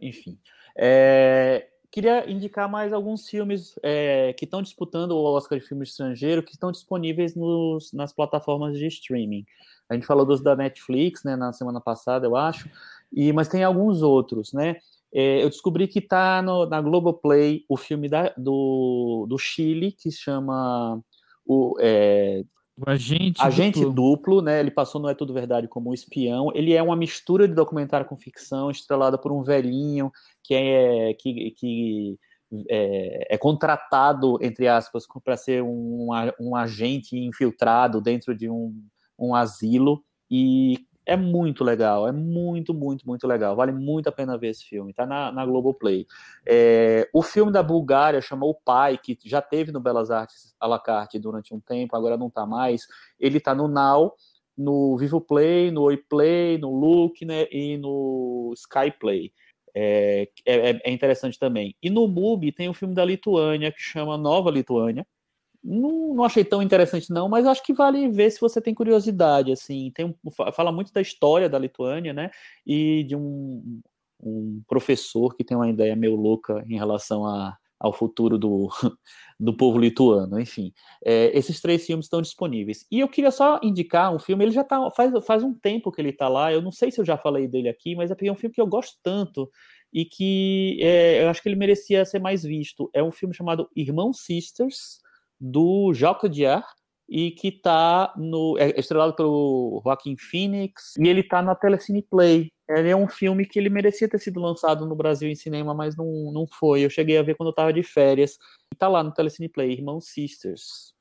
Enfim. 0.01 0.37
É, 0.77 1.67
queria 1.91 2.29
indicar 2.29 2.69
mais 2.69 2.91
alguns 2.91 3.27
filmes 3.29 3.79
é, 3.81 4.33
que 4.33 4.45
estão 4.45 4.61
disputando 4.61 5.11
o 5.11 5.23
Oscar 5.23 5.59
de 5.59 5.65
filme 5.65 5.83
estrangeiro, 5.83 6.43
que 6.43 6.51
estão 6.51 6.71
disponíveis 6.71 7.35
nos, 7.35 7.93
nas 7.93 8.13
plataformas 8.13 8.77
de 8.77 8.85
streaming. 8.87 9.45
A 9.89 9.93
gente 9.93 10.05
falou 10.05 10.25
dos 10.25 10.41
da 10.41 10.55
Netflix, 10.55 11.23
né, 11.23 11.35
na 11.35 11.53
semana 11.53 11.79
passada, 11.79 12.25
eu 12.25 12.35
acho, 12.35 12.69
e, 13.13 13.31
mas 13.31 13.47
tem 13.47 13.63
alguns 13.63 14.01
outros, 14.01 14.51
né? 14.51 14.77
É, 15.13 15.41
eu 15.43 15.49
descobri 15.49 15.87
que 15.87 15.99
está 15.99 16.41
na 16.41 16.81
Globoplay 16.81 17.63
o 17.69 17.77
filme 17.77 18.09
da, 18.09 18.33
do, 18.35 19.25
do 19.29 19.37
Chile, 19.37 19.93
que 19.93 20.11
se 20.11 20.17
chama 20.17 21.01
o, 21.45 21.75
é, 21.79 22.43
o 22.77 22.89
agente, 22.89 23.41
agente 23.41 23.79
duplo. 23.79 23.93
duplo. 23.93 24.41
né? 24.41 24.59
Ele 24.59 24.71
passou 24.71 24.99
no 24.99 25.09
É 25.09 25.13
Tudo 25.13 25.33
Verdade 25.33 25.67
como 25.67 25.91
um 25.91 25.93
espião. 25.93 26.51
Ele 26.53 26.73
é 26.73 26.81
uma 26.81 26.95
mistura 26.95 27.47
de 27.47 27.53
documentário 27.53 28.05
com 28.05 28.17
ficção, 28.17 28.69
estrelada 28.69 29.17
por 29.17 29.31
um 29.31 29.43
velhinho 29.43 30.11
que 30.43 30.53
é 30.53 31.13
que, 31.13 31.51
que 31.51 32.19
é, 32.69 33.35
é 33.35 33.37
contratado 33.37 34.37
entre 34.41 34.67
aspas 34.67 35.05
para 35.23 35.37
ser 35.37 35.63
um, 35.63 36.09
um 36.39 36.55
agente 36.55 37.17
infiltrado 37.17 38.01
dentro 38.01 38.35
de 38.35 38.49
um, 38.49 38.73
um 39.17 39.33
asilo 39.33 40.03
e 40.29 40.85
é 41.05 41.15
muito 41.15 41.63
legal, 41.63 42.07
é 42.07 42.11
muito, 42.11 42.73
muito, 42.73 43.07
muito 43.07 43.27
legal. 43.27 43.55
Vale 43.55 43.71
muito 43.71 44.07
a 44.07 44.11
pena 44.11 44.37
ver 44.37 44.49
esse 44.49 44.65
filme, 44.65 44.93
tá 44.93 45.05
na, 45.05 45.31
na 45.31 45.45
Globoplay. 45.45 46.05
É, 46.45 47.07
o 47.13 47.21
filme 47.21 47.51
da 47.51 47.61
Bulgária 47.61 48.21
chamou 48.21 48.51
O 48.51 48.55
Pai, 48.55 48.97
que 48.97 49.17
já 49.23 49.41
teve 49.41 49.71
no 49.71 49.79
Belas 49.79 50.09
Artes 50.11 50.55
à 50.59 50.67
la 50.67 50.79
carte 50.79 51.19
durante 51.19 51.53
um 51.53 51.59
tempo, 51.59 51.95
agora 51.95 52.17
não 52.17 52.29
tá 52.29 52.45
mais. 52.45 52.87
Ele 53.19 53.39
tá 53.39 53.53
no 53.53 53.67
Now, 53.67 54.13
no 54.57 54.97
Vivo 54.97 55.21
Play, 55.21 55.71
no 55.71 55.83
Oi 55.83 55.97
Play, 55.97 56.57
no 56.57 56.71
Look 56.71 57.23
né, 57.25 57.47
e 57.51 57.77
no 57.77 58.53
Sky 58.55 58.91
Play. 58.99 59.31
É, 59.77 60.29
é, 60.45 60.81
é 60.85 60.91
interessante 60.91 61.37
também. 61.37 61.75
E 61.83 61.89
no 61.89 62.07
MUBI 62.07 62.53
tem 62.53 62.69
o 62.69 62.71
um 62.71 62.73
filme 62.73 62.95
da 62.95 63.03
Lituânia 63.03 63.73
que 63.73 63.81
chama 63.81 64.17
Nova 64.17 64.49
Lituânia, 64.49 65.05
não, 65.65 66.13
não, 66.13 66.23
achei 66.23 66.45
tão 66.45 66.61
interessante 66.61 67.11
não, 67.11 67.27
mas 67.27 67.45
acho 67.45 67.63
que 67.63 67.73
vale 67.73 68.07
ver 68.09 68.29
se 68.29 68.39
você 68.39 68.61
tem 68.61 68.73
curiosidade, 68.73 69.51
assim, 69.51 69.91
tem 69.95 70.05
um, 70.05 70.31
fala 70.53 70.71
muito 70.71 70.93
da 70.93 71.01
história 71.01 71.49
da 71.49 71.57
Lituânia, 71.57 72.13
né, 72.13 72.29
e 72.65 73.03
de 73.03 73.15
um, 73.15 73.81
um 74.21 74.61
professor 74.67 75.35
que 75.35 75.43
tem 75.43 75.57
uma 75.57 75.69
ideia 75.69 75.95
meio 75.95 76.15
louca 76.15 76.63
em 76.67 76.77
relação 76.77 77.25
a, 77.25 77.57
ao 77.79 77.91
futuro 77.91 78.37
do, 78.37 78.69
do 79.39 79.57
povo 79.57 79.79
lituano, 79.79 80.39
enfim, 80.39 80.71
é, 81.03 81.35
esses 81.35 81.59
três 81.59 81.83
filmes 81.83 82.05
estão 82.05 82.21
disponíveis, 82.21 82.85
e 82.91 82.99
eu 82.99 83.07
queria 83.07 83.31
só 83.31 83.59
indicar 83.63 84.13
um 84.13 84.19
filme, 84.19 84.45
ele 84.45 84.51
já 84.51 84.63
tá, 84.63 84.91
faz, 84.91 85.11
faz 85.25 85.43
um 85.43 85.53
tempo 85.53 85.91
que 85.91 85.99
ele 85.99 86.13
tá 86.13 86.29
lá, 86.29 86.53
eu 86.53 86.61
não 86.61 86.71
sei 86.71 86.91
se 86.91 87.01
eu 87.01 87.05
já 87.05 87.17
falei 87.17 87.47
dele 87.47 87.69
aqui, 87.69 87.95
mas 87.95 88.11
é 88.11 88.31
um 88.31 88.35
filme 88.35 88.53
que 88.53 88.61
eu 88.61 88.67
gosto 88.67 88.99
tanto, 89.01 89.49
e 89.91 90.05
que 90.05 90.77
é, 90.81 91.23
eu 91.23 91.29
acho 91.29 91.41
que 91.41 91.49
ele 91.49 91.55
merecia 91.55 92.05
ser 92.05 92.19
mais 92.19 92.43
visto, 92.43 92.87
é 92.93 93.01
um 93.01 93.11
filme 93.11 93.33
chamado 93.33 93.67
Irmão 93.75 94.13
Sisters, 94.13 94.99
do 95.45 95.93
Jacques 95.93 96.29
Dier 96.31 96.63
e 97.07 97.31
que 97.31 97.51
tá 97.51 98.13
no 98.17 98.57
é 98.57 98.79
estrelado 98.79 99.15
pelo 99.15 99.81
Joaquim 99.83 100.15
Phoenix 100.17 100.95
e 100.97 101.07
ele 101.07 101.21
tá 101.21 101.41
na 101.41 101.53
Telecine 101.53 102.01
Play. 102.01 102.51
Ele 102.67 102.89
é 102.89 102.95
um 102.95 103.07
filme 103.07 103.45
que 103.45 103.59
ele 103.59 103.69
merecia 103.69 104.09
ter 104.09 104.17
sido 104.17 104.39
lançado 104.41 104.87
no 104.87 104.95
Brasil 104.95 105.29
em 105.29 105.35
cinema, 105.35 105.73
mas 105.73 105.95
não, 105.95 106.31
não 106.33 106.47
foi. 106.47 106.81
Eu 106.81 106.89
cheguei 106.89 107.15
a 107.17 107.21
ver 107.21 107.35
quando 107.35 107.49
eu 107.49 107.55
tava 107.55 107.71
de 107.71 107.83
férias. 107.83 108.39
E 108.73 108.75
tá 108.75 108.87
lá 108.87 109.03
no 109.03 109.13
Telecine 109.13 109.47
Play, 109.47 109.73
Irmão 109.73 110.01
Sisters. 110.01 110.95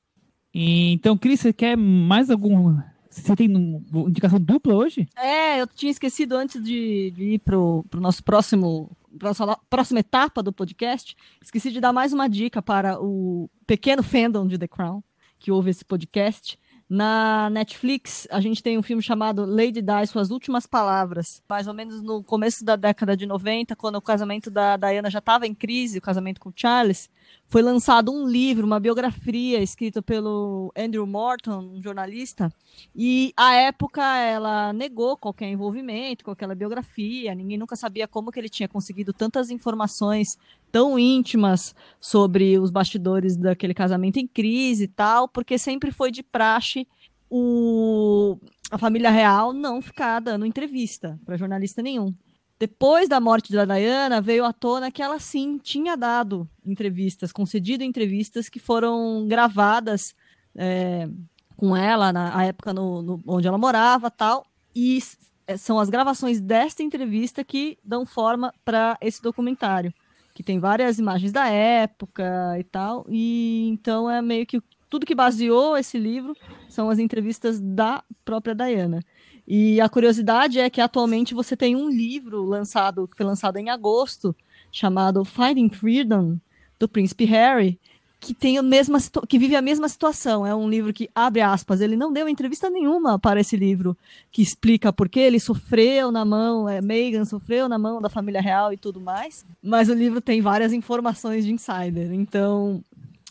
Então, 0.53 1.17
Cris, 1.17 1.39
você 1.39 1.51
quer 1.51 1.75
mais 1.75 2.29
algum 2.29 2.77
você 3.21 3.35
tem 3.35 3.47
indicação 3.47 4.39
dupla 4.39 4.75
hoje? 4.75 5.07
É, 5.15 5.61
eu 5.61 5.67
tinha 5.67 5.91
esquecido 5.91 6.35
antes 6.35 6.61
de, 6.61 7.11
de 7.11 7.23
ir 7.33 7.39
pro, 7.39 7.85
pro 7.89 8.01
nosso 8.01 8.23
próximo 8.23 8.95
nossa 9.21 9.57
próxima 9.69 10.01
etapa 10.01 10.43
do 10.43 10.51
podcast, 10.51 11.15
esqueci 11.41 11.71
de 11.71 11.79
dar 11.79 11.93
mais 11.93 12.11
uma 12.11 12.27
dica 12.27 12.61
para 12.61 12.99
o 13.01 13.49
pequeno 13.65 14.03
fandom 14.03 14.45
de 14.45 14.57
The 14.57 14.67
Crown, 14.67 15.01
que 15.39 15.51
ouve 15.51 15.69
esse 15.69 15.85
podcast. 15.85 16.59
Na 16.87 17.49
Netflix, 17.49 18.27
a 18.29 18.39
gente 18.39 18.61
tem 18.61 18.77
um 18.77 18.83
filme 18.83 19.01
chamado 19.01 19.43
Lady 19.43 19.81
Di, 19.81 20.05
Suas 20.07 20.29
Últimas 20.29 20.67
Palavras. 20.67 21.41
Mais 21.49 21.67
ou 21.67 21.73
menos 21.73 22.03
no 22.03 22.23
começo 22.23 22.63
da 22.63 22.75
década 22.75 23.17
de 23.17 23.25
90, 23.25 23.75
quando 23.75 23.95
o 23.95 24.01
casamento 24.01 24.51
da 24.51 24.77
Diana 24.77 25.09
já 25.09 25.17
estava 25.17 25.47
em 25.47 25.55
crise, 25.55 25.97
o 25.97 26.01
casamento 26.01 26.39
com 26.39 26.53
Charles, 26.55 27.09
foi 27.47 27.63
lançado 27.63 28.11
um 28.11 28.27
livro, 28.27 28.67
uma 28.67 28.79
biografia 28.79 29.63
escrita 29.63 29.99
pelo 29.99 30.71
Andrew 30.77 31.07
Morton, 31.07 31.59
um 31.75 31.81
jornalista, 31.81 32.53
e 32.95 33.33
à 33.35 33.55
época 33.55 34.03
ela 34.17 34.71
negou 34.71 35.17
qualquer 35.17 35.49
envolvimento 35.49 36.29
aquela 36.29 36.53
biografia, 36.53 37.33
ninguém 37.33 37.57
nunca 37.57 37.75
sabia 37.75 38.07
como 38.07 38.31
que 38.31 38.39
ele 38.39 38.49
tinha 38.49 38.67
conseguido 38.67 39.13
tantas 39.13 39.49
informações 39.49 40.37
tão 40.75 40.99
íntimas 40.99 41.73
sobre 42.01 42.59
os 42.59 42.69
bastidores 42.69 43.37
daquele 43.37 43.73
casamento 43.73 44.17
em 44.17 44.27
crise 44.27 44.83
e 44.83 44.87
tal, 44.89 45.25
porque 45.25 45.57
sempre 45.57 45.89
foi 45.89 46.11
de 46.11 46.21
praxe 46.21 46.85
o, 47.29 48.37
a 48.69 48.77
família 48.77 49.09
real 49.09 49.53
não 49.53 49.81
ficar 49.81 50.19
dando 50.19 50.45
entrevista 50.45 51.17
para 51.25 51.37
jornalista 51.37 51.81
nenhum. 51.81 52.13
Depois 52.59 53.07
da 53.07 53.21
morte 53.21 53.53
da 53.53 53.63
Diana, 53.63 54.19
veio 54.19 54.43
à 54.43 54.51
tona 54.51 54.91
que 54.91 55.01
ela 55.01 55.17
sim 55.17 55.57
tinha 55.57 55.95
dado 55.95 56.45
entrevistas, 56.65 57.31
concedido 57.31 57.81
entrevistas 57.81 58.49
que 58.49 58.59
foram 58.59 59.25
gravadas 59.29 60.13
é, 60.53 61.07
com 61.55 61.73
ela 61.73 62.11
na 62.11 62.43
época 62.43 62.73
no, 62.73 63.01
no, 63.01 63.23
onde 63.25 63.47
ela 63.47 63.57
morava 63.57 64.11
tal. 64.11 64.45
E 64.75 64.99
é, 65.47 65.55
são 65.55 65.79
as 65.79 65.89
gravações 65.89 66.41
desta 66.41 66.83
entrevista 66.83 67.45
que 67.45 67.77
dão 67.81 68.05
forma 68.05 68.53
para 68.65 68.97
esse 68.99 69.21
documentário, 69.21 69.93
que 70.35 70.43
tem 70.43 70.59
várias 70.59 70.99
imagens 70.99 71.31
da 71.31 71.47
época 71.47 72.59
e 72.59 72.63
tal. 72.65 73.05
E 73.09 73.69
então 73.69 74.11
é 74.11 74.21
meio 74.21 74.45
que 74.45 74.61
tudo 74.89 75.05
que 75.05 75.15
baseou 75.15 75.77
esse 75.77 75.97
livro 75.97 76.35
são 76.67 76.89
as 76.89 76.99
entrevistas 76.99 77.59
da 77.61 78.03
própria 78.25 78.53
Diana. 78.53 78.99
E 79.47 79.79
a 79.79 79.87
curiosidade 79.87 80.59
é 80.59 80.69
que 80.69 80.81
atualmente 80.81 81.33
você 81.33 81.55
tem 81.55 81.73
um 81.73 81.89
livro 81.89 82.43
lançado, 82.43 83.07
que 83.07 83.15
foi 83.15 83.25
lançado 83.25 83.57
em 83.57 83.69
agosto, 83.69 84.35
chamado 84.71 85.23
Finding 85.23 85.69
Freedom, 85.69 86.37
do 86.77 86.89
Príncipe 86.89 87.23
Harry, 87.23 87.79
que 88.25 88.33
tem 88.33 88.57
a 88.57 88.63
mesma 88.63 88.97
que 89.27 89.37
vive 89.37 89.55
a 89.55 89.61
mesma 89.61 89.87
situação. 89.87 90.47
É 90.47 90.55
um 90.55 90.67
livro 90.67 90.91
que 90.91 91.07
abre 91.13 91.41
aspas, 91.41 91.79
ele 91.79 91.95
não 91.95 92.11
deu 92.11 92.27
entrevista 92.27 92.71
nenhuma 92.71 93.19
para 93.19 93.39
esse 93.39 93.55
livro 93.55 93.95
que 94.31 94.41
explica 94.41 94.91
por 94.91 95.07
que 95.07 95.19
ele 95.19 95.39
sofreu 95.39 96.11
na 96.11 96.25
mão, 96.25 96.67
é, 96.67 96.81
Meghan 96.81 97.23
sofreu 97.23 97.69
na 97.69 97.77
mão 97.77 98.01
da 98.01 98.09
família 98.09 98.41
real 98.41 98.73
e 98.73 98.77
tudo 98.77 98.99
mais. 98.99 99.45
Mas 99.61 99.89
o 99.89 99.93
livro 99.93 100.19
tem 100.19 100.41
várias 100.41 100.73
informações 100.73 101.45
de 101.45 101.53
insider. 101.53 102.11
Então, 102.11 102.83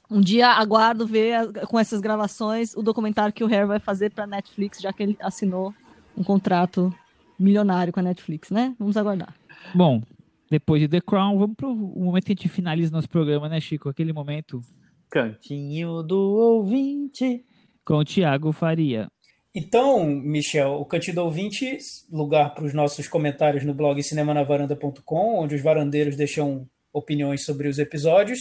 um 0.09 0.21
dia 0.21 0.49
aguardo 0.51 1.07
ver 1.07 1.51
com 1.67 1.79
essas 1.79 2.01
gravações 2.01 2.77
o 2.77 2.83
documentário 2.83 3.35
que 3.35 3.43
o 3.43 3.49
Harry 3.49 3.67
vai 3.67 3.81
fazer 3.81 4.11
para 4.11 4.29
Netflix, 4.29 4.81
já 4.81 4.93
que 4.93 5.03
ele 5.03 5.17
assinou 5.21 5.75
um 6.17 6.23
contrato 6.23 6.95
milionário 7.37 7.93
com 7.93 7.99
a 7.99 8.03
Netflix, 8.05 8.51
né? 8.51 8.77
Vamos 8.79 8.97
aguardar. 8.97 9.35
Bom, 9.75 10.01
depois 10.49 10.81
de 10.81 10.87
The 10.87 11.01
Crown, 11.01 11.37
vamos 11.37 11.57
para 11.57 11.67
o 11.67 11.75
momento 11.75 12.27
que 12.27 12.33
a 12.33 12.37
gente 12.37 12.49
finaliza 12.49 12.93
nosso 12.93 13.09
programa, 13.09 13.49
né, 13.49 13.61
Chico? 13.61 13.89
Aquele 13.89 14.13
momento. 14.13 14.61
Cantinho 15.15 16.03
do 16.03 16.19
ouvinte. 16.19 17.45
Com 17.85 17.99
o 17.99 18.05
Tiago 18.05 18.51
Faria. 18.51 19.07
Então, 19.55 20.05
Michel, 20.05 20.73
o 20.73 20.85
Cantinho 20.85 21.15
do 21.15 21.23
Ouvinte, 21.23 21.79
lugar 22.11 22.53
para 22.53 22.65
os 22.65 22.75
nossos 22.75 23.07
comentários 23.07 23.65
no 23.65 23.73
blog 23.73 24.03
cinemanavaranda.com, 24.03 25.39
onde 25.39 25.55
os 25.55 25.63
varandeiros 25.63 26.17
deixam 26.17 26.69
opiniões 26.93 27.45
sobre 27.45 27.69
os 27.69 27.79
episódios. 27.79 28.41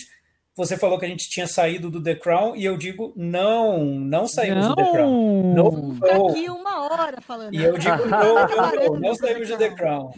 Você 0.58 0.76
falou 0.76 0.98
que 0.98 1.06
a 1.06 1.08
gente 1.08 1.30
tinha 1.30 1.46
saído 1.46 1.92
do 1.92 2.02
The 2.02 2.16
Crown 2.16 2.56
e 2.56 2.66
eu 2.66 2.76
digo 2.76 3.14
não, 3.16 3.86
não 3.86 4.28
saímos 4.28 4.66
não. 4.66 4.70
do 4.70 4.76
The 4.76 4.92
Crown. 4.92 5.54
Não, 5.54 5.94
Fica 5.94 6.32
aqui 6.32 6.50
uma 6.50 6.82
hora 6.88 7.22
falando. 7.22 7.54
E 7.54 7.64
eu 7.64 7.78
digo 7.78 8.06
não, 8.10 8.48
não, 8.48 8.76
não, 8.76 9.00
não 9.00 9.16
saímos 9.16 9.48
do 9.48 9.58
The 9.60 9.76
Crown. 9.76 10.12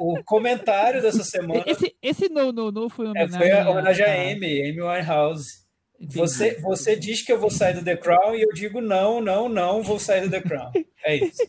O 0.00 0.24
comentário 0.24 1.02
dessa 1.02 1.22
semana. 1.22 1.62
Esse, 1.66 1.94
esse 2.02 2.28
no, 2.28 2.52
no, 2.52 2.72
no 2.72 2.88
foi 2.88 3.06
homenagem, 3.06 3.36
é, 3.36 3.38
foi 3.38 3.50
a 3.50 3.70
homenagem 3.70 4.04
a 4.04 4.32
Amy, 4.32 4.62
Amy 4.62 4.80
Winehouse. 4.80 5.60
Você, 6.00 6.58
você 6.60 6.96
diz 6.96 7.22
que 7.22 7.30
eu 7.30 7.38
vou 7.38 7.50
sair 7.50 7.74
do 7.74 7.84
The 7.84 7.96
Crown 7.96 8.34
e 8.34 8.40
eu 8.40 8.48
digo 8.54 8.80
não, 8.80 9.20
não, 9.20 9.48
não 9.48 9.82
vou 9.82 9.98
sair 9.98 10.22
do 10.22 10.30
The 10.30 10.40
Crown. 10.40 10.72
É 11.02 11.16
isso. 11.16 11.42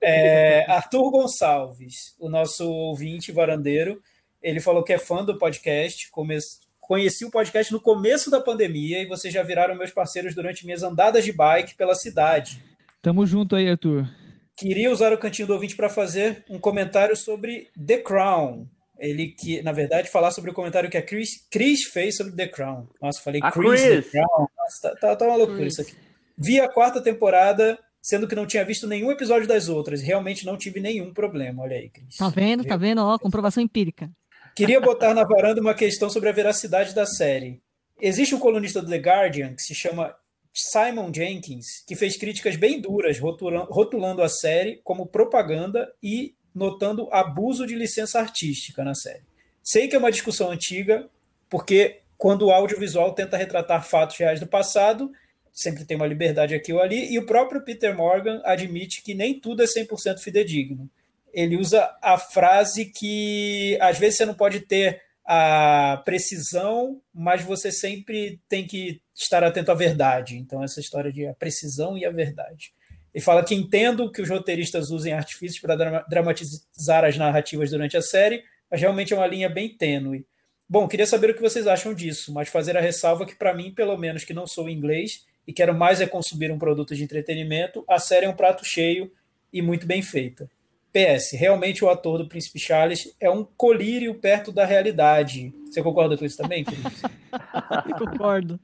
É, 0.00 0.64
Arthur 0.70 1.10
Gonçalves, 1.10 2.14
o 2.18 2.30
nosso 2.30 2.66
ouvinte 2.66 3.30
varandeiro, 3.30 4.00
ele 4.42 4.58
falou 4.58 4.82
que 4.82 4.94
é 4.94 4.98
fã 4.98 5.22
do 5.22 5.36
podcast, 5.36 6.10
começo, 6.10 6.60
Conheci 6.86 7.24
o 7.24 7.30
podcast 7.32 7.72
no 7.72 7.80
começo 7.80 8.30
da 8.30 8.40
pandemia 8.40 9.02
e 9.02 9.06
vocês 9.06 9.34
já 9.34 9.42
viraram 9.42 9.74
meus 9.74 9.90
parceiros 9.90 10.36
durante 10.36 10.64
minhas 10.64 10.84
andadas 10.84 11.24
de 11.24 11.32
bike 11.32 11.74
pela 11.74 11.96
cidade. 11.96 12.62
Tamo 13.02 13.26
junto 13.26 13.56
aí, 13.56 13.68
Arthur. 13.68 14.08
Queria 14.56 14.90
usar 14.90 15.12
o 15.12 15.18
cantinho 15.18 15.46
do 15.46 15.54
ouvinte 15.54 15.76
para 15.76 15.88
fazer 15.88 16.42
um 16.48 16.58
comentário 16.58 17.14
sobre 17.14 17.68
The 17.86 17.98
Crown. 17.98 18.66
Ele 18.98 19.28
que, 19.28 19.60
na 19.62 19.72
verdade, 19.72 20.08
falar 20.08 20.30
sobre 20.30 20.50
o 20.50 20.54
comentário 20.54 20.88
que 20.88 20.96
a 20.96 21.02
Chris, 21.02 21.46
Chris 21.50 21.84
fez 21.84 22.16
sobre 22.16 22.32
The 22.32 22.48
Crown. 22.48 22.88
Nossa, 23.00 23.20
falei 23.20 23.40
a 23.44 23.52
Chris, 23.52 23.82
Chris. 23.82 24.06
The 24.06 24.10
Crown. 24.10 24.48
Nossa, 24.56 24.82
tá, 24.82 24.96
tá, 24.96 25.16
tá 25.16 25.24
uma 25.26 25.36
loucura 25.36 25.58
Chris. 25.58 25.74
isso 25.74 25.82
aqui. 25.82 25.94
Vi 26.38 26.58
a 26.58 26.68
quarta 26.68 27.02
temporada, 27.02 27.78
sendo 28.00 28.26
que 28.26 28.34
não 28.34 28.46
tinha 28.46 28.64
visto 28.64 28.86
nenhum 28.86 29.12
episódio 29.12 29.46
das 29.46 29.68
outras. 29.68 30.00
Realmente 30.00 30.46
não 30.46 30.56
tive 30.56 30.80
nenhum 30.80 31.12
problema. 31.12 31.62
Olha 31.62 31.76
aí, 31.76 31.90
Cris. 31.90 32.16
Tá 32.16 32.30
vendo? 32.30 32.64
Tá 32.64 32.78
vendo? 32.78 33.02
Ó, 33.02 33.18
comprovação 33.18 33.62
empírica. 33.62 34.10
Queria 34.54 34.80
botar 34.80 35.12
na 35.12 35.22
varanda 35.22 35.60
uma 35.60 35.74
questão 35.74 36.08
sobre 36.08 36.30
a 36.30 36.32
veracidade 36.32 36.94
da 36.94 37.04
série. 37.04 37.60
Existe 38.00 38.34
um 38.34 38.38
colunista 38.38 38.80
do 38.80 38.88
The 38.88 38.96
Guardian 38.96 39.54
que 39.54 39.62
se 39.62 39.74
chama 39.74 40.14
Simon 40.58 41.12
Jenkins, 41.12 41.84
que 41.86 41.94
fez 41.94 42.16
críticas 42.16 42.56
bem 42.56 42.80
duras, 42.80 43.18
rotulando 43.18 44.22
a 44.22 44.28
série 44.28 44.80
como 44.82 45.06
propaganda 45.06 45.92
e 46.02 46.34
notando 46.54 47.08
abuso 47.12 47.66
de 47.66 47.74
licença 47.74 48.18
artística 48.18 48.82
na 48.82 48.94
série. 48.94 49.24
Sei 49.62 49.88
que 49.88 49.94
é 49.94 49.98
uma 49.98 50.10
discussão 50.10 50.50
antiga, 50.50 51.08
porque 51.50 52.00
quando 52.16 52.46
o 52.46 52.50
audiovisual 52.50 53.12
tenta 53.12 53.36
retratar 53.36 53.86
fatos 53.86 54.16
reais 54.16 54.40
do 54.40 54.46
passado, 54.46 55.12
sempre 55.52 55.84
tem 55.84 55.96
uma 55.96 56.06
liberdade 56.06 56.54
aqui 56.54 56.72
ou 56.72 56.80
ali, 56.80 57.12
e 57.12 57.18
o 57.18 57.26
próprio 57.26 57.62
Peter 57.62 57.94
Morgan 57.94 58.40
admite 58.44 59.02
que 59.02 59.14
nem 59.14 59.38
tudo 59.38 59.62
é 59.62 59.66
100% 59.66 60.20
fidedigno 60.20 60.90
ele 61.36 61.58
usa 61.58 61.94
a 62.00 62.16
frase 62.16 62.86
que 62.86 63.76
às 63.78 63.98
vezes 63.98 64.16
você 64.16 64.24
não 64.24 64.32
pode 64.32 64.60
ter 64.60 65.02
a 65.22 66.00
precisão, 66.02 67.02
mas 67.12 67.42
você 67.42 67.70
sempre 67.70 68.40
tem 68.48 68.66
que 68.66 69.02
estar 69.16 69.42
atento 69.42 69.72
à 69.72 69.74
verdade. 69.74 70.36
Então, 70.36 70.62
essa 70.62 70.80
história 70.80 71.10
de 71.10 71.26
a 71.26 71.34
precisão 71.34 71.96
e 71.96 72.04
a 72.04 72.10
verdade. 72.10 72.72
Ele 73.14 73.24
fala 73.24 73.42
que 73.42 73.54
entendo 73.54 74.12
que 74.12 74.20
os 74.20 74.28
roteiristas 74.28 74.90
usem 74.90 75.14
artifícios 75.14 75.58
para 75.58 75.74
dramatizar 76.06 77.04
as 77.04 77.16
narrativas 77.16 77.70
durante 77.70 77.96
a 77.96 78.02
série, 78.02 78.44
mas 78.70 78.80
realmente 78.80 79.14
é 79.14 79.16
uma 79.16 79.26
linha 79.26 79.48
bem 79.48 79.74
tênue. 79.74 80.26
Bom, 80.68 80.86
queria 80.86 81.06
saber 81.06 81.30
o 81.30 81.34
que 81.34 81.40
vocês 81.40 81.66
acham 81.66 81.94
disso, 81.94 82.32
mas 82.34 82.48
fazer 82.48 82.76
a 82.76 82.80
ressalva 82.80 83.24
que, 83.24 83.34
para 83.34 83.54
mim, 83.54 83.72
pelo 83.72 83.96
menos 83.96 84.24
que 84.24 84.34
não 84.34 84.46
sou 84.46 84.68
inglês 84.68 85.24
e 85.46 85.52
quero 85.52 85.74
mais 85.74 86.00
é 86.00 86.06
consumir 86.06 86.50
um 86.50 86.58
produto 86.58 86.94
de 86.94 87.04
entretenimento, 87.04 87.84
a 87.88 87.98
série 87.98 88.26
é 88.26 88.28
um 88.28 88.36
prato 88.36 88.64
cheio 88.64 89.10
e 89.52 89.62
muito 89.62 89.86
bem 89.86 90.02
feita. 90.02 90.50
PS, 90.96 91.32
realmente 91.32 91.84
o 91.84 91.90
ator 91.90 92.16
do 92.16 92.26
Príncipe 92.26 92.58
Charles 92.58 93.14
é 93.20 93.28
um 93.28 93.44
colírio 93.44 94.14
perto 94.14 94.50
da 94.50 94.64
realidade. 94.64 95.52
Você 95.66 95.82
concorda 95.82 96.16
com 96.16 96.24
isso 96.24 96.38
também, 96.38 96.64
Cris? 96.64 96.80
Concordo. 97.98 98.58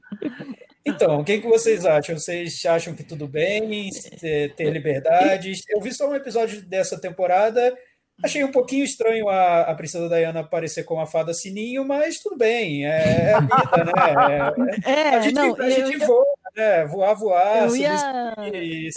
Então, 0.83 1.19
o 1.19 1.23
que, 1.23 1.39
que 1.39 1.47
vocês 1.47 1.85
acham? 1.85 2.17
Vocês 2.17 2.65
acham 2.65 2.95
que 2.95 3.03
tudo 3.03 3.27
bem 3.27 3.91
ter 4.57 4.71
liberdades? 4.71 5.61
Eu 5.69 5.79
vi 5.79 5.93
só 5.93 6.09
um 6.09 6.15
episódio 6.15 6.65
dessa 6.65 6.99
temporada, 6.99 7.77
achei 8.23 8.43
um 8.43 8.51
pouquinho 8.51 8.83
estranho 8.83 9.29
a, 9.29 9.61
a 9.61 9.75
Princesa 9.75 10.09
Diana 10.09 10.39
aparecer 10.39 10.83
com 10.85 10.99
a 10.99 11.05
fada 11.05 11.35
sininho, 11.35 11.85
mas 11.85 12.17
tudo 12.17 12.35
bem, 12.35 12.87
é, 12.87 13.29
é 13.29 13.33
a 13.33 13.39
vida, 13.41 13.85
né? 13.85 14.81
É, 14.83 14.89
é, 14.91 15.09
a 15.09 15.21
gente, 15.21 15.35
não, 15.35 15.55
a 15.55 15.69
gente 15.69 16.01
eu, 16.01 16.07
voa, 16.07 16.25
né? 16.55 16.85
Voar, 16.85 17.13
voar, 17.13 17.67
eu 17.67 17.75
ia, 17.75 18.33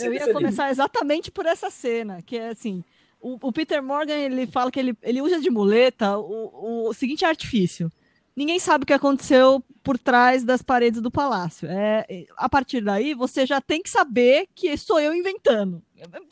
eu 0.01 0.15
ia 0.15 0.33
começar 0.33 0.71
exatamente 0.71 1.31
por 1.31 1.45
essa 1.45 1.71
cena, 1.71 2.23
que 2.23 2.39
é 2.39 2.49
assim 2.49 2.83
o, 3.27 3.39
o, 3.43 3.53
Peter 3.53 3.83
Morgan 3.83 4.15
ele 4.15 4.47
fala 4.47 4.71
que 4.71 4.79
ele, 4.79 4.97
ele 5.03 5.21
usa 5.21 5.41
de 5.41 5.51
muleta 5.51 6.17
o, 6.17 6.89
o, 6.89 6.95
seguinte 6.95 7.25
artifício. 7.25 7.91
Ninguém 8.37 8.61
sabe 8.61 8.85
o 8.85 8.87
que 8.87 8.93
aconteceu 8.93 9.65
por 9.83 9.99
trás 9.99 10.45
das 10.45 10.63
paredes 10.63 11.01
do 11.01 11.11
palácio. 11.11 11.67
É, 11.69 12.27
a 12.37 12.49
partir 12.49 12.83
daí, 12.83 13.15
você 13.15 13.45
já 13.45 13.61
tem 13.61 13.83
que 13.83 13.91
saber 13.91 14.47
que 14.55 14.77
sou 14.77 15.01
eu 15.01 15.13
inventando. 15.13 15.83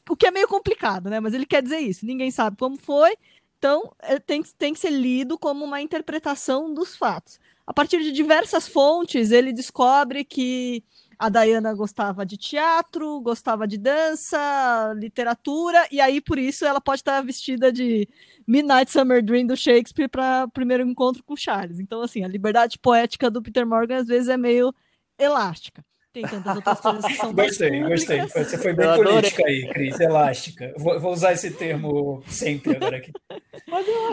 O 0.08 0.14
que 0.14 0.26
é 0.26 0.30
meio 0.30 0.46
complicado, 0.46 1.10
né? 1.10 1.18
Mas 1.18 1.34
ele 1.34 1.46
quer 1.46 1.62
dizer 1.62 1.78
isso. 1.78 2.06
Ninguém 2.06 2.30
sabe 2.30 2.56
como 2.56 2.76
foi, 2.76 3.16
então 3.58 3.92
é, 4.00 4.20
tem, 4.20 4.42
tem 4.56 4.72
que 4.72 4.78
ser 4.78 4.90
lido 4.90 5.36
como 5.36 5.64
uma 5.64 5.80
interpretação 5.80 6.72
dos 6.72 6.94
fatos. 6.94 7.40
A 7.66 7.72
partir 7.72 8.02
de 8.02 8.12
diversas 8.12 8.68
fontes, 8.68 9.32
ele 9.32 9.52
descobre 9.52 10.24
que 10.24 10.84
a 11.18 11.28
Diana 11.28 11.74
gostava 11.74 12.24
de 12.24 12.36
teatro, 12.36 13.20
gostava 13.20 13.66
de 13.66 13.78
dança, 13.78 14.92
literatura, 14.96 15.86
e 15.90 16.00
aí 16.00 16.20
por 16.20 16.38
isso 16.38 16.64
ela 16.64 16.80
pode 16.80 17.00
estar 17.00 17.20
vestida 17.22 17.72
de 17.72 18.08
Midnight 18.46 18.90
Summer 18.90 19.22
Dream 19.22 19.46
do 19.46 19.56
Shakespeare 19.56 20.08
para 20.08 20.44
o 20.44 20.50
primeiro 20.50 20.82
encontro 20.82 21.22
com 21.24 21.34
o 21.34 21.36
Charles. 21.36 21.78
Então, 21.78 22.02
assim, 22.02 22.24
a 22.24 22.28
liberdade 22.28 22.78
poética 22.78 23.30
do 23.30 23.42
Peter 23.42 23.66
Morgan 23.66 23.98
às 23.98 24.06
vezes 24.06 24.28
é 24.28 24.36
meio 24.36 24.74
elástica. 25.18 25.84
Tem 26.14 26.22
tantas 26.22 26.54
outras 26.54 26.80
coisas 26.80 27.04
que 27.06 27.16
são 27.16 27.32
Gostei, 27.34 27.82
gostei. 27.82 28.20
Você 28.28 28.56
foi 28.56 28.72
bem 28.72 28.86
política 28.94 29.42
aí, 29.44 29.68
Cris, 29.70 29.98
elástica. 29.98 30.72
Vou, 30.78 31.00
vou, 31.00 31.12
usar 31.12 31.32
esse 31.32 31.50
termo 31.50 32.22
sempre 32.28 32.76
agora 32.76 32.98
aqui. 32.98 33.10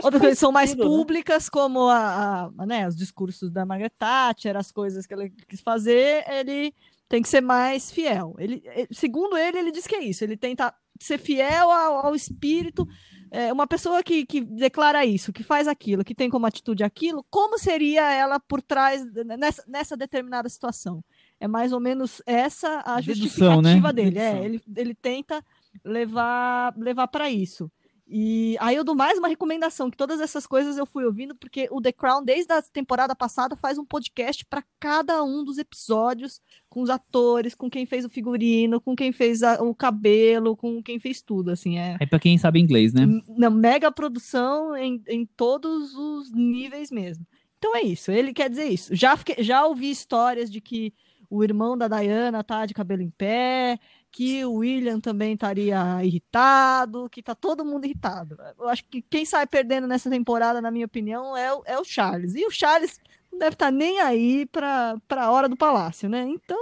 Outras 0.02 0.20
coisas 0.20 0.40
são 0.40 0.52
mais 0.52 0.74
né? 0.74 0.84
públicas, 0.84 1.48
como 1.48 1.88
a, 1.90 2.50
a, 2.58 2.66
né, 2.66 2.88
os 2.88 2.96
discursos 2.96 3.52
da 3.52 3.68
Margaret 3.68 3.92
Thatcher, 3.92 4.58
as 4.58 4.72
coisas 4.72 5.06
que 5.06 5.14
ela 5.14 5.30
quis 5.48 5.62
fazer, 5.62 6.26
ele 6.28 6.74
tem 7.12 7.22
que 7.22 7.28
ser 7.28 7.42
mais 7.42 7.92
fiel. 7.92 8.34
Ele, 8.40 8.64
segundo 8.90 9.38
ele, 9.38 9.60
ele 9.60 9.72
diz 9.72 9.86
que 9.86 9.96
é 9.96 10.02
isso. 10.02 10.24
Ele 10.24 10.38
tenta 10.38 10.74
ser 10.98 11.18
fiel 11.18 11.70
ao, 11.70 12.06
ao 12.06 12.16
espírito. 12.16 12.88
É, 13.30 13.52
uma 13.52 13.68
pessoa 13.68 14.02
que, 14.02 14.26
que 14.26 14.40
declara 14.40 15.06
isso, 15.06 15.34
que 15.34 15.44
faz 15.44 15.68
aquilo, 15.68 16.06
que 16.06 16.16
tem 16.16 16.30
como 16.30 16.46
atitude 16.46 16.86
aquilo, 16.86 17.26
como 17.30 17.60
seria 17.60 18.10
ela 18.14 18.40
por 18.40 18.62
trás 18.62 19.06
nessa, 19.38 19.62
nessa 19.68 19.98
determinada 19.98 20.48
situação? 20.48 21.04
É 21.38 21.50
mais 21.50 21.74
ou 21.74 21.82
menos 21.82 22.22
essa 22.26 22.82
a 22.86 23.02
Dedução, 23.02 23.62
justificativa 23.62 23.88
né? 23.88 23.94
dele. 23.94 24.20
É, 24.20 24.46
ele, 24.46 24.62
ele 24.74 24.96
tenta 24.96 25.44
levar 25.84 26.74
levar 26.78 27.10
para 27.10 27.30
isso. 27.30 27.70
E 28.14 28.58
aí 28.60 28.76
eu 28.76 28.84
dou 28.84 28.94
mais 28.94 29.18
uma 29.18 29.30
recomendação, 29.30 29.90
que 29.90 29.96
todas 29.96 30.20
essas 30.20 30.46
coisas 30.46 30.78
eu 30.78 30.86
fui 30.86 31.06
ouvindo, 31.06 31.34
porque 31.34 31.70
o 31.72 31.82
The 31.82 31.94
Crown, 31.94 32.22
desde 32.26 32.52
a 32.52 32.62
temporada 32.62 33.16
passada, 33.16 33.56
faz 33.56 33.78
um 33.78 33.86
podcast 33.86 34.46
para 34.46 34.62
cada 34.82 35.24
um 35.24 35.46
dos 35.46 35.58
episódios, 35.58 36.42
com 36.70 36.82
os 36.82 36.90
atores, 36.90 37.56
com 37.56 37.70
quem 37.70 37.86
fez 37.86 38.04
o 38.04 38.10
figurino, 38.10 38.82
com 38.82 38.98
quem 38.98 39.14
fez 39.14 39.42
a, 39.44 39.64
o 39.64 39.74
cabelo, 39.74 40.58
com 40.58 40.84
quem 40.84 41.00
fez 41.00 41.22
tudo, 41.22 41.52
assim, 41.52 41.78
é... 41.78 41.96
Aí 42.02 42.06
pra 42.06 42.20
quem 42.20 42.38
sabe 42.38 42.60
inglês, 42.60 42.94
né? 42.94 43.08
Na 43.30 43.50
mega 43.50 43.90
produção 43.90 44.76
em, 44.76 45.02
em 45.08 45.26
todos 45.26 45.96
os 45.96 46.34
níveis 46.34 46.92
mesmo. 46.92 47.26
Então 47.58 47.74
é 47.78 47.82
isso, 47.82 48.12
ele 48.12 48.34
quer 48.34 48.50
dizer 48.50 48.66
isso. 48.66 48.94
Já, 48.94 49.16
fiquei, 49.16 49.42
já 49.42 49.66
ouvi 49.66 49.90
histórias 49.90 50.52
de 50.52 50.60
que 50.60 50.94
o 51.30 51.46
irmão 51.46 51.78
da 51.78 51.88
Diana 51.88 52.44
tá 52.44 52.66
de 52.66 52.74
cabelo 52.74 53.02
em 53.02 53.10
pé, 53.10 53.80
que 54.12 54.44
o 54.44 54.56
William 54.56 55.00
também 55.00 55.34
estaria 55.34 56.04
irritado, 56.04 57.10
que 57.10 57.24
tá 57.24 57.34
todo 57.34 57.64
mundo 57.64 57.86
irritado. 57.86 58.38
Eu 58.60 58.68
acho 58.68 58.84
que 58.86 59.02
quem 59.02 59.26
sai 59.26 59.48
perdendo 59.48 59.88
nessa 59.88 60.10
temporada, 60.10 60.62
na 60.62 60.70
minha 60.70 60.86
opinião, 60.86 61.36
é 61.38 61.54
o, 61.54 61.64
é 61.66 61.80
o 61.80 61.86
Charles. 61.86 62.36
E 62.36 62.46
o 62.46 62.52
Charles 62.52 63.00
não 63.32 63.40
deve 63.40 63.54
estar 63.54 63.68
tá 63.68 63.72
nem 63.72 64.02
aí 64.02 64.46
para 64.46 65.00
a 65.10 65.32
hora 65.32 65.48
do 65.48 65.56
palácio, 65.56 66.10
né? 66.10 66.28
Então. 66.28 66.60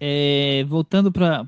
É, 0.00 0.64
voltando 0.66 1.12
para 1.12 1.46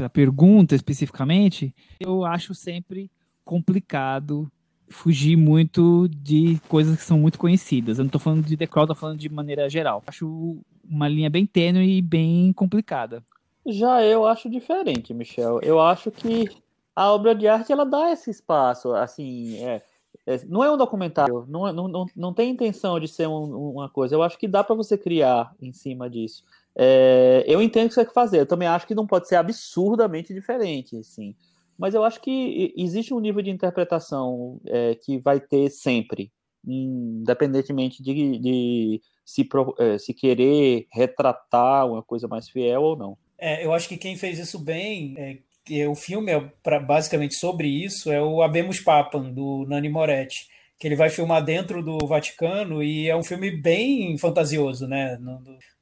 a 0.00 0.08
pergunta 0.08 0.74
especificamente, 0.74 1.74
eu 2.00 2.24
acho 2.24 2.54
sempre 2.54 3.10
complicado 3.44 4.50
fugir 4.88 5.36
muito 5.36 6.08
de 6.08 6.60
coisas 6.68 6.96
que 6.96 7.02
são 7.02 7.18
muito 7.18 7.38
conhecidas. 7.38 7.98
Eu 7.98 8.04
não 8.04 8.08
estou 8.08 8.20
falando 8.20 8.44
de 8.44 8.56
The 8.56 8.66
Crown, 8.66 8.84
estou 8.84 8.96
falando 8.96 9.18
de 9.18 9.28
maneira 9.28 9.68
geral. 9.68 10.02
Acho 10.06 10.58
uma 10.84 11.08
linha 11.08 11.30
bem 11.30 11.46
tênue 11.46 11.98
e 11.98 12.02
bem 12.02 12.52
complicada. 12.52 13.22
Já 13.66 14.02
eu 14.02 14.26
acho 14.26 14.50
diferente, 14.50 15.14
Michel. 15.14 15.60
Eu 15.62 15.80
acho 15.80 16.10
que 16.10 16.48
a 16.94 17.12
obra 17.12 17.34
de 17.34 17.46
arte 17.46 17.72
ela 17.72 17.84
dá 17.84 18.10
esse 18.10 18.30
espaço, 18.30 18.92
assim, 18.92 19.58
é, 19.64 19.82
é, 20.26 20.44
não 20.46 20.62
é 20.62 20.70
um 20.70 20.76
documentário, 20.76 21.44
não, 21.48 21.66
é, 21.66 21.72
não, 21.72 21.88
não, 21.88 22.06
não 22.14 22.34
tem 22.34 22.50
intenção 22.50 22.98
de 23.00 23.08
ser 23.08 23.26
um, 23.26 23.72
uma 23.72 23.88
coisa. 23.88 24.14
Eu 24.14 24.22
acho 24.22 24.38
que 24.38 24.46
dá 24.46 24.62
para 24.62 24.74
você 24.74 24.96
criar 24.98 25.54
em 25.60 25.72
cima 25.72 26.08
disso. 26.08 26.44
É, 26.74 27.44
eu 27.46 27.60
entendo 27.60 27.86
o 27.86 27.88
que 27.88 27.94
você 27.94 28.04
quer 28.04 28.12
fazer. 28.12 28.40
Eu 28.40 28.46
também 28.46 28.68
acho 28.68 28.86
que 28.86 28.94
não 28.94 29.06
pode 29.06 29.28
ser 29.28 29.36
absurdamente 29.36 30.32
diferente, 30.32 30.96
assim. 30.96 31.34
Mas 31.78 31.94
eu 31.94 32.04
acho 32.04 32.20
que 32.20 32.72
existe 32.76 33.12
um 33.12 33.20
nível 33.20 33.42
de 33.42 33.50
interpretação 33.50 34.60
é, 34.66 34.94
que 34.94 35.18
vai 35.18 35.40
ter 35.40 35.70
sempre, 35.70 36.30
independentemente 36.64 38.02
de, 38.02 38.38
de 38.38 39.02
se, 39.24 39.48
é, 39.78 39.98
se 39.98 40.14
querer 40.14 40.86
retratar 40.92 41.86
uma 41.86 42.02
coisa 42.02 42.28
mais 42.28 42.48
fiel 42.48 42.82
ou 42.82 42.96
não. 42.96 43.18
É, 43.44 43.64
eu 43.64 43.74
acho 43.74 43.88
que 43.88 43.96
quem 43.96 44.16
fez 44.16 44.38
isso 44.38 44.56
bem, 44.56 45.16
é, 45.18 45.38
que 45.64 45.84
o 45.84 45.96
filme 45.96 46.30
é 46.30 46.40
pra, 46.62 46.78
basicamente 46.78 47.34
sobre 47.34 47.66
isso, 47.66 48.12
é 48.12 48.22
o 48.22 48.40
Abemus 48.40 48.78
Papam, 48.78 49.32
do 49.32 49.66
Nani 49.68 49.88
Moretti, 49.88 50.46
que 50.78 50.86
ele 50.86 50.94
vai 50.94 51.10
filmar 51.10 51.44
dentro 51.44 51.82
do 51.82 51.98
Vaticano 52.06 52.84
e 52.84 53.08
é 53.08 53.16
um 53.16 53.24
filme 53.24 53.50
bem 53.50 54.16
fantasioso, 54.16 54.86
né? 54.86 55.18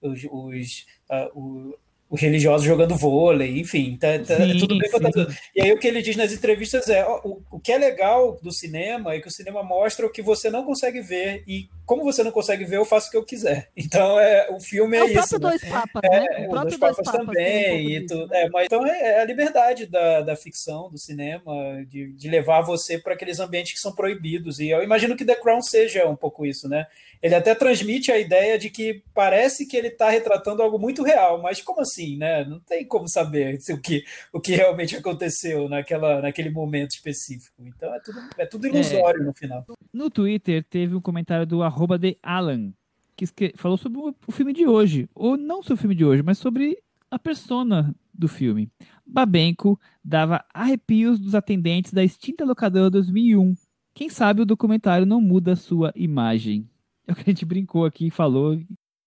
Os, 0.01 0.25
os, 0.25 0.87
uh, 1.35 1.79
os 2.09 2.19
religiosos 2.19 2.67
jogando 2.67 2.97
vôlei, 2.97 3.61
enfim, 3.61 3.95
tá, 3.99 4.19
tá 4.21 4.37
sim, 4.37 4.57
é 4.57 4.59
tudo 4.59 4.79
bem 4.79 4.91
fantasioso. 4.91 5.37
E 5.55 5.61
aí 5.61 5.71
o 5.71 5.79
que 5.79 5.87
ele 5.87 6.01
diz 6.01 6.17
nas 6.17 6.33
entrevistas 6.33 6.89
é: 6.89 7.07
o, 7.07 7.43
o 7.51 7.61
que 7.61 7.73
é 7.73 7.77
legal 7.79 8.39
do 8.43 8.51
cinema 8.51 9.13
é 9.13 9.21
que 9.21 9.29
o 9.29 9.31
cinema 9.31 9.63
mostra 9.63 10.07
o 10.07 10.11
que 10.11 10.23
você 10.23 10.49
não 10.49 10.65
consegue 10.65 11.03
ver, 11.03 11.45
e 11.47 11.69
como 11.91 12.05
você 12.05 12.23
não 12.23 12.31
consegue 12.31 12.65
ver, 12.65 12.77
eu 12.77 12.85
faço 12.85 13.09
o 13.09 13.11
que 13.11 13.17
eu 13.17 13.25
quiser. 13.25 13.69
Então, 13.91 14.21
é, 14.21 14.49
o 14.51 14.61
filme 14.61 14.97
é, 14.97 15.01
é 15.01 15.05
o 15.05 15.09
isso. 15.09 15.35
Né? 15.35 15.41
Dois 15.41 15.65
papas, 15.65 16.03
né? 16.09 16.27
É, 16.31 16.49
o 16.49 16.61
Dois 16.61 16.77
Papas, 16.77 16.97
papas 16.99 17.13
também. 17.13 17.75
Um 17.75 17.91
e 17.91 18.01
né? 18.01 18.43
é, 18.43 18.49
mas, 18.49 18.67
então, 18.67 18.87
é, 18.87 19.01
é, 19.01 19.21
a 19.21 19.25
liberdade 19.25 19.87
da, 19.87 20.21
da 20.21 20.37
ficção, 20.37 20.89
do 20.89 20.97
cinema, 20.97 21.85
de, 21.89 22.13
de 22.13 22.29
levar 22.29 22.61
você 22.61 22.97
para 22.97 23.15
aqueles 23.15 23.41
ambientes 23.41 23.73
que 23.73 23.81
são 23.81 23.93
proibidos. 23.93 24.61
E 24.61 24.69
eu 24.69 24.85
imagino 24.85 25.17
que 25.17 25.25
The 25.25 25.35
Crown 25.35 25.61
seja 25.63 26.07
um 26.07 26.15
pouco 26.15 26.47
isso, 26.47 26.69
né? 26.69 26.87
ele 27.23 27.35
até 27.35 27.55
transmite 27.55 28.11
a 28.11 28.19
ideia 28.19 28.59
de 28.59 28.71
que 28.71 29.03
parece 29.15 29.67
que 29.67 29.77
ele 29.77 29.89
está 29.89 30.09
retratando 30.09 30.63
algo 30.63 30.79
muito 30.79 31.03
real, 31.03 31.41
mas 31.41 31.61
como 31.61 31.81
assim, 31.81 32.17
né? 32.17 32.45
Não 32.45 32.59
tem 32.61 32.85
como 32.87 33.09
saber 33.09 33.59
o 33.71 33.79
que, 33.79 34.05
o 34.33 34.41
que 34.41 34.55
realmente 34.55 34.97
aconteceu 34.97 35.69
naquela, 35.69 36.23
naquele 36.23 36.51
momento 36.51 36.93
específico. 36.93 37.63
Então 37.67 37.95
é 37.95 38.01
tudo, 38.01 38.21
é 38.39 38.47
tudo 38.47 38.67
ilusório 38.67 39.21
é, 39.21 39.25
no 39.25 39.35
final. 39.35 39.65
No 39.93 40.09
Twitter 40.09 40.65
teve 40.65 40.95
um 40.95 41.01
comentário 41.01 41.47
do 41.47 41.63
arroba 41.63 41.80
de 41.99 42.17
Alan, 42.23 42.73
que 43.17 43.27
falou 43.57 43.77
sobre 43.77 43.99
o 43.99 44.33
filme 44.33 44.53
de 44.53 44.67
hoje, 44.67 45.09
ou 45.15 45.37
não 45.37 45.63
sobre 45.63 45.75
o 45.75 45.79
filme 45.79 45.95
de 45.95 46.05
hoje, 46.05 46.23
mas 46.23 46.39
sobre 46.39 46.79
a 47.11 47.19
persona 47.19 47.95
do 48.13 48.29
filme. 48.29 48.71
Babenco 49.05 49.79
dava 50.05 50.45
arrepios 50.55 51.19
dos 51.19 51.35
atendentes 51.35 51.93
da 51.93 52.05
extinta 52.05 52.45
locadora 52.45 52.91
2001. 52.91 53.55
Quem 53.93 54.09
sabe 54.09 54.43
o 54.43 54.47
documentário 54.47 55.05
não 55.05 55.21
muda 55.21 55.53
a 55.53 55.57
sua 55.57 55.93
imagem. 55.95 56.69
É 57.07 57.13
o 57.13 57.17
que 57.17 57.23
a 57.23 57.33
gente 57.33 57.45
brincou 57.45 57.85
aqui 57.85 58.07
e 58.07 58.11
falou 58.11 58.57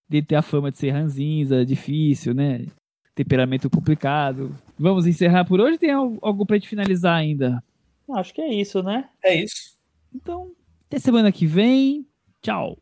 dele 0.09 0.25
ter 0.25 0.35
a 0.35 0.41
fama 0.41 0.69
de 0.69 0.77
ser 0.77 0.89
ranzinza, 0.89 1.65
difícil, 1.65 2.33
né? 2.33 2.65
Temperamento 3.15 3.69
complicado. 3.69 4.53
Vamos 4.77 5.07
encerrar 5.07 5.45
por 5.45 5.61
hoje? 5.61 5.77
Tem 5.77 5.91
algo 5.91 6.45
pra 6.45 6.57
gente 6.57 6.67
finalizar 6.67 7.15
ainda? 7.15 7.63
Acho 8.11 8.33
que 8.33 8.41
é 8.41 8.53
isso, 8.53 8.83
né? 8.83 9.07
É 9.23 9.41
isso. 9.41 9.77
Então, 10.13 10.51
até 10.85 10.99
semana 10.99 11.31
que 11.31 11.45
vem. 11.45 12.05
叫。 12.43 12.75